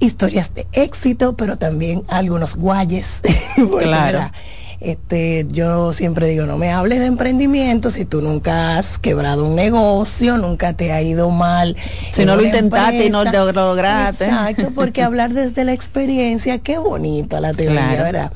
historias 0.00 0.54
de 0.54 0.66
éxito, 0.72 1.36
pero 1.36 1.56
también 1.56 2.02
algunos 2.08 2.56
guayes. 2.56 3.20
Claro. 3.80 4.30
Este, 4.80 5.44
yo 5.50 5.92
siempre 5.92 6.28
digo, 6.28 6.46
no 6.46 6.56
me 6.56 6.70
hables 6.70 7.00
de 7.00 7.06
emprendimiento 7.06 7.90
si 7.90 8.04
tú 8.04 8.20
nunca 8.22 8.78
has 8.78 8.96
quebrado 8.98 9.44
un 9.44 9.56
negocio, 9.56 10.38
nunca 10.38 10.72
te 10.74 10.92
ha 10.92 11.02
ido 11.02 11.30
mal. 11.30 11.76
Si 12.12 12.24
no 12.24 12.36
lo 12.36 12.44
intentaste 12.44 13.06
y 13.06 13.10
no 13.10 13.24
lo 13.24 13.50
lograste. 13.50 14.26
Exacto, 14.26 14.70
porque 14.72 15.02
hablar 15.02 15.32
desde 15.32 15.64
la 15.64 15.72
experiencia, 15.72 16.58
qué 16.58 16.78
bonito 16.78 17.40
la 17.40 17.52
teoría, 17.54 17.88
Claro. 17.88 18.04
¿verdad? 18.04 18.32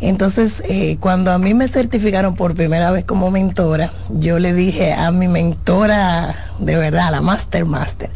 Entonces, 0.00 0.64
eh, 0.68 0.96
cuando 0.98 1.30
a 1.30 1.38
mí 1.38 1.54
me 1.54 1.68
certificaron 1.68 2.34
por 2.34 2.54
primera 2.54 2.90
vez 2.90 3.04
como 3.04 3.30
mentora, 3.30 3.92
yo 4.10 4.40
le 4.40 4.52
dije 4.52 4.92
a 4.92 5.12
mi 5.12 5.28
mentora, 5.28 6.34
de 6.58 6.76
verdad, 6.76 7.12
la 7.12 7.20
Master 7.20 7.66
Master, 7.66 8.10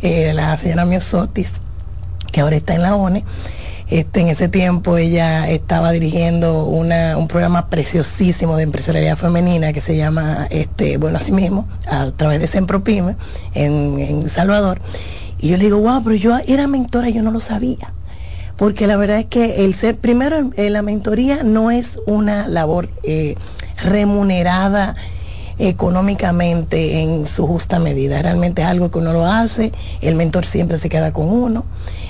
eh, 0.00 0.32
la 0.32 0.56
señora 0.56 0.86
Miosotis, 0.86 1.50
que 2.30 2.40
ahora 2.40 2.56
está 2.56 2.74
en 2.74 2.82
la 2.82 2.94
ONE, 2.94 3.24
este, 3.88 4.20
en 4.20 4.28
ese 4.28 4.48
tiempo 4.48 4.98
ella 4.98 5.48
estaba 5.48 5.92
dirigiendo 5.92 6.64
una, 6.64 7.16
un 7.16 7.26
programa 7.26 7.70
preciosísimo 7.70 8.56
de 8.56 8.64
empresarialidad 8.64 9.16
femenina 9.16 9.72
que 9.72 9.80
se 9.80 9.96
llama, 9.96 10.46
este, 10.50 10.98
bueno, 10.98 11.16
así 11.16 11.32
mismo, 11.32 11.66
a 11.86 12.10
través 12.10 12.40
de 12.40 12.46
Sempropime 12.46 13.16
en, 13.54 13.98
en 13.98 14.28
Salvador. 14.28 14.80
Y 15.40 15.48
yo 15.48 15.56
le 15.56 15.64
digo, 15.64 15.78
wow, 15.78 16.02
pero 16.02 16.16
yo 16.16 16.36
era 16.46 16.66
mentora 16.66 17.08
yo 17.08 17.22
no 17.22 17.30
lo 17.30 17.40
sabía. 17.40 17.94
Porque 18.56 18.88
la 18.88 18.96
verdad 18.96 19.20
es 19.20 19.26
que 19.26 19.64
el 19.64 19.72
ser, 19.74 19.96
primero, 19.96 20.50
eh, 20.56 20.68
la 20.68 20.82
mentoría 20.82 21.44
no 21.44 21.70
es 21.70 21.98
una 22.06 22.48
labor 22.48 22.88
eh, 23.04 23.36
remunerada 23.82 24.96
económicamente 25.58 27.02
en 27.02 27.26
su 27.26 27.46
justa 27.46 27.78
medida. 27.78 28.22
Realmente 28.22 28.62
es 28.62 28.68
algo 28.68 28.90
que 28.90 28.98
uno 28.98 29.12
lo 29.12 29.26
hace, 29.26 29.72
el 30.00 30.14
mentor 30.14 30.46
siempre 30.46 30.78
se 30.78 30.88
queda 30.88 31.12
con 31.12 31.28
uno, 31.28 31.64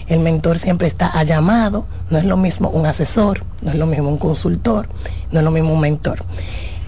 el 0.06 0.20
mentor 0.20 0.58
siempre 0.58 0.86
está 0.86 1.06
a 1.06 1.24
llamado, 1.24 1.86
no 2.10 2.18
es 2.18 2.24
lo 2.24 2.36
mismo 2.36 2.70
un 2.70 2.86
asesor, 2.86 3.42
no 3.62 3.70
es 3.70 3.76
lo 3.76 3.86
mismo 3.86 4.08
un 4.08 4.18
consultor, 4.18 4.88
no 5.32 5.40
es 5.40 5.44
lo 5.44 5.50
mismo 5.50 5.72
un 5.72 5.80
mentor. 5.80 6.24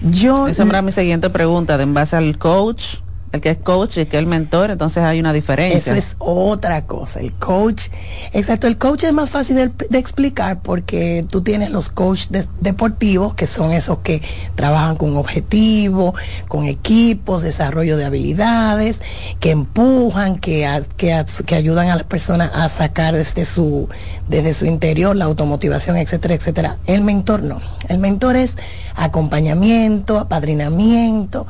Yo 0.01 0.47
Esa 0.47 0.63
era 0.63 0.81
mi 0.81 0.91
siguiente 0.91 1.29
pregunta, 1.29 1.77
de 1.77 1.83
en 1.83 1.93
base 1.93 2.15
al 2.15 2.37
coach, 2.37 2.97
el 3.31 3.39
que 3.39 3.49
es 3.51 3.57
coach 3.57 3.97
y 3.97 4.05
que 4.05 4.17
es 4.17 4.21
el 4.21 4.27
mentor, 4.27 4.71
entonces 4.71 5.03
hay 5.03 5.19
una 5.19 5.31
diferencia. 5.31 5.93
Eso 5.93 5.93
es 5.93 6.15
otra 6.19 6.85
cosa. 6.85 7.19
El 7.21 7.31
coach, 7.33 7.87
exacto, 8.33 8.67
el 8.67 8.77
coach 8.77 9.05
es 9.05 9.13
más 9.13 9.29
fácil 9.29 9.55
de, 9.55 9.99
explicar 9.99 10.61
porque 10.61 11.25
tú 11.29 11.41
tienes 11.41 11.69
los 11.69 11.89
coaches 11.89 12.29
de- 12.31 12.47
deportivos, 12.59 13.33
que 13.35 13.47
son 13.47 13.71
esos 13.71 13.99
que 13.99 14.21
trabajan 14.55 14.97
con 14.97 15.15
objetivos, 15.15 16.13
con 16.47 16.65
equipos, 16.65 17.41
desarrollo 17.41 17.95
de 17.95 18.05
habilidades, 18.05 18.99
que 19.39 19.51
empujan, 19.51 20.37
que, 20.37 20.67
que, 20.97 21.23
que 21.45 21.55
ayudan 21.55 21.89
a 21.89 21.95
las 21.95 22.05
personas 22.05 22.51
a 22.53 22.67
sacar 22.67 23.15
desde 23.15 23.45
su, 23.45 23.87
desde 24.27 24.53
su 24.53 24.65
interior 24.65 25.15
la 25.15 25.25
automotivación, 25.25 25.95
etcétera, 25.95 26.33
etcétera. 26.33 26.77
El 26.85 27.01
mentor 27.01 27.43
no. 27.43 27.61
El 27.87 27.99
mentor 27.99 28.35
es 28.35 28.55
acompañamiento, 28.95 30.19
apadrinamiento 30.19 31.47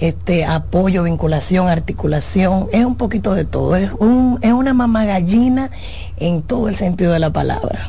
este 0.00 0.44
apoyo, 0.44 1.02
vinculación, 1.02 1.68
articulación, 1.68 2.68
es 2.72 2.84
un 2.84 2.96
poquito 2.96 3.34
de 3.34 3.44
todo, 3.44 3.76
es, 3.76 3.90
un, 3.98 4.38
es 4.42 4.52
una 4.52 4.74
mamá 4.74 5.04
gallina 5.04 5.70
en 6.16 6.42
todo 6.42 6.68
el 6.68 6.76
sentido 6.76 7.12
de 7.12 7.18
la 7.18 7.32
palabra. 7.32 7.88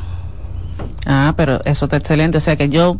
Ah, 1.06 1.34
pero 1.36 1.64
eso 1.64 1.86
está 1.86 1.96
excelente, 1.96 2.38
o 2.38 2.40
sea 2.40 2.56
que 2.56 2.68
yo 2.68 2.98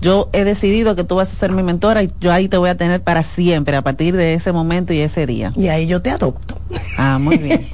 yo 0.00 0.28
he 0.32 0.44
decidido 0.44 0.94
que 0.94 1.04
tú 1.04 1.16
vas 1.16 1.32
a 1.32 1.36
ser 1.36 1.52
mi 1.52 1.62
mentora 1.62 2.02
y 2.02 2.12
yo 2.20 2.32
ahí 2.32 2.48
te 2.48 2.58
voy 2.58 2.68
a 2.68 2.76
tener 2.76 3.02
para 3.02 3.22
siempre 3.22 3.76
a 3.76 3.82
partir 3.82 4.14
de 4.14 4.34
ese 4.34 4.52
momento 4.52 4.92
y 4.92 5.00
ese 5.00 5.26
día. 5.26 5.52
Y 5.56 5.68
ahí 5.68 5.86
yo 5.86 6.02
te 6.02 6.10
adopto. 6.10 6.58
Ah, 6.98 7.18
muy 7.18 7.38
bien. 7.38 7.66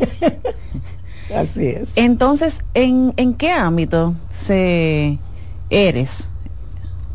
Así 1.36 1.66
es. 1.66 1.88
Entonces, 1.96 2.58
¿en, 2.74 3.12
en 3.16 3.34
qué 3.34 3.50
ámbito 3.50 4.14
se 4.30 5.18
eres 5.70 6.28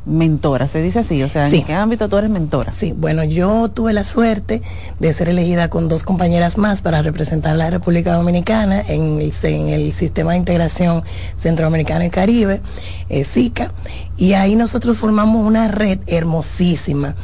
mentora? 0.07 0.67
Se 0.67 0.81
dice 0.81 0.99
así, 0.99 1.21
o 1.23 1.29
sea, 1.29 1.45
¿en 1.45 1.51
Sí. 1.51 1.63
qué 1.63 1.73
ámbito 1.73 2.07
tú 2.09 2.17
eres 2.17 2.29
mentora? 2.29 2.71
Sí, 2.73 2.93
bueno, 2.97 3.23
yo 3.23 3.69
tuve 3.69 3.93
la 3.93 4.03
suerte 4.03 4.61
de 4.99 5.13
ser 5.13 5.29
elegida 5.29 5.69
con 5.69 5.89
dos 5.89 6.03
compañeras 6.03 6.57
más 6.57 6.81
para 6.81 7.01
representar 7.01 7.51
a 7.51 7.55
la 7.55 7.69
República 7.69 8.13
Dominicana 8.13 8.81
en 8.87 9.19
el, 9.21 9.33
en 9.43 9.67
el 9.69 9.91
Sistema 9.93 10.31
de 10.31 10.37
Integración 10.37 11.03
Centroamericano 11.37 12.05
y 12.05 12.09
Caribe, 12.09 12.61
eh, 13.09 13.25
SICA, 13.25 13.71
y 14.17 14.33
ahí 14.33 14.55
nosotros 14.55 14.97
formamos 14.97 15.45
una 15.45 15.67
red 15.67 15.99
hermosísima 16.07 17.15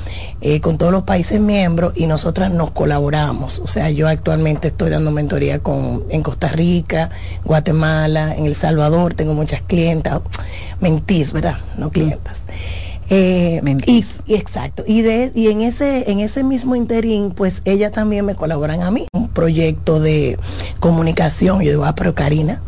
eh, 0.41 0.61
con 0.61 0.78
todos 0.78 0.91
los 0.91 1.03
países 1.03 1.41
miembros 1.41 1.94
y 1.95 2.06
nosotras 2.06 2.53
nos 2.53 2.72
colaboramos. 2.72 3.60
O 3.60 3.68
sea, 3.68 3.90
yo 3.90 4.07
actualmente 4.07 4.68
estoy 4.68 4.91
dando 4.91 5.11
mentoría 5.11 5.60
con, 5.60 6.03
en 6.10 6.22
Costa 6.22 6.49
Rica, 6.49 7.10
Guatemala, 7.44 8.36
en 8.36 8.45
El 8.45 8.56
Salvador, 8.56 9.15
tengo 9.15 9.34
muchas 9.34 9.64
clientas, 9.64 10.22
mentís, 10.80 11.32
¿verdad? 11.32 11.57
No 11.78 11.90
clientas. 11.90 12.38
Eh, 13.10 13.61
y, 13.86 14.06
y 14.26 14.36
exacto. 14.36 14.84
Y 14.88 15.02
de 15.02 15.32
y 15.36 15.49
en 15.49 15.61
ese 15.61 16.10
en 16.10 16.20
ese 16.20 16.44
mismo 16.44 16.76
interín, 16.76 17.32
pues 17.32 17.61
ellas 17.65 17.91
también 17.91 18.26
me 18.26 18.36
colaboran 18.36 18.82
a 18.82 18.91
mí. 18.91 19.07
Un 19.14 19.28
proyecto 19.28 19.99
de 19.99 20.40
comunicación. 20.80 21.61
Yo 21.61 21.72
digo, 21.72 21.86
ah, 21.86 21.95
pero 21.95 22.15
Karina. 22.15 22.61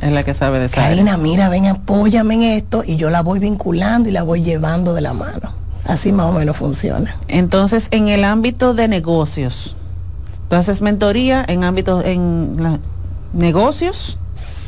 Es 0.00 0.12
la 0.12 0.22
que 0.24 0.34
sabe 0.34 0.58
de 0.58 0.66
esa 0.66 0.76
Karina, 0.76 1.12
área. 1.14 1.22
mira, 1.22 1.48
ven, 1.48 1.66
apóyame 1.66 2.34
en 2.34 2.42
esto 2.42 2.82
y 2.86 2.96
yo 2.96 3.10
la 3.10 3.22
voy 3.22 3.38
vinculando 3.38 4.08
y 4.08 4.12
la 4.12 4.22
voy 4.22 4.42
llevando 4.42 4.92
de 4.94 5.00
la 5.00 5.12
mano. 5.14 5.52
Así 5.86 6.12
más 6.12 6.26
o 6.26 6.32
menos 6.32 6.56
funciona. 6.56 7.16
Entonces, 7.28 7.88
en 7.92 8.08
el 8.08 8.24
ámbito 8.24 8.74
de 8.74 8.88
negocios, 8.88 9.76
tú 10.50 10.56
haces 10.56 10.82
mentoría 10.82 11.44
en 11.48 11.64
ámbito 11.64 12.02
en 12.04 12.56
la- 12.58 12.78
negocios. 13.32 14.18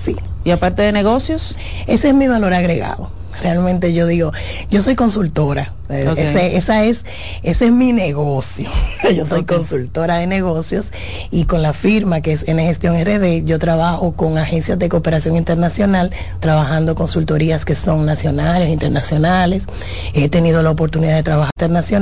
Sí. 0.04 0.16
Y 0.44 0.50
aparte 0.50 0.82
de 0.82 0.92
negocios, 0.92 1.56
Ese 1.86 2.08
es 2.08 2.14
mi 2.14 2.28
valor 2.28 2.54
agregado. 2.54 3.10
Realmente 3.42 3.92
yo 3.92 4.06
digo, 4.06 4.32
yo 4.70 4.82
soy 4.82 4.94
consultora. 4.94 5.74
Eh. 5.88 6.12
Ese, 6.16 6.56
esa 6.56 6.84
es, 6.84 7.04
ese 7.42 7.66
es 7.66 7.72
mi 7.72 7.92
negocio. 7.92 8.68
yo 9.16 9.24
soy 9.24 9.44
consultora 9.44 10.18
de 10.18 10.26
negocios 10.26 10.86
y 11.30 11.44
con 11.44 11.62
la 11.62 11.72
firma 11.72 12.20
que 12.20 12.32
es 12.32 12.46
N 12.46 12.62
Gestión 12.62 12.96
RD, 13.02 13.44
yo 13.44 13.58
trabajo 13.58 14.12
con 14.12 14.38
agencias 14.38 14.78
de 14.78 14.88
cooperación 14.88 15.36
internacional, 15.36 16.12
trabajando 16.40 16.94
consultorías 16.94 17.64
que 17.64 17.74
son 17.74 18.06
nacionales, 18.06 18.68
internacionales. 18.68 19.64
He 20.12 20.28
tenido 20.28 20.62
la 20.62 20.70
oportunidad 20.70 21.16
de 21.16 21.22
trabajar 21.22 21.52
internacional 21.56 21.98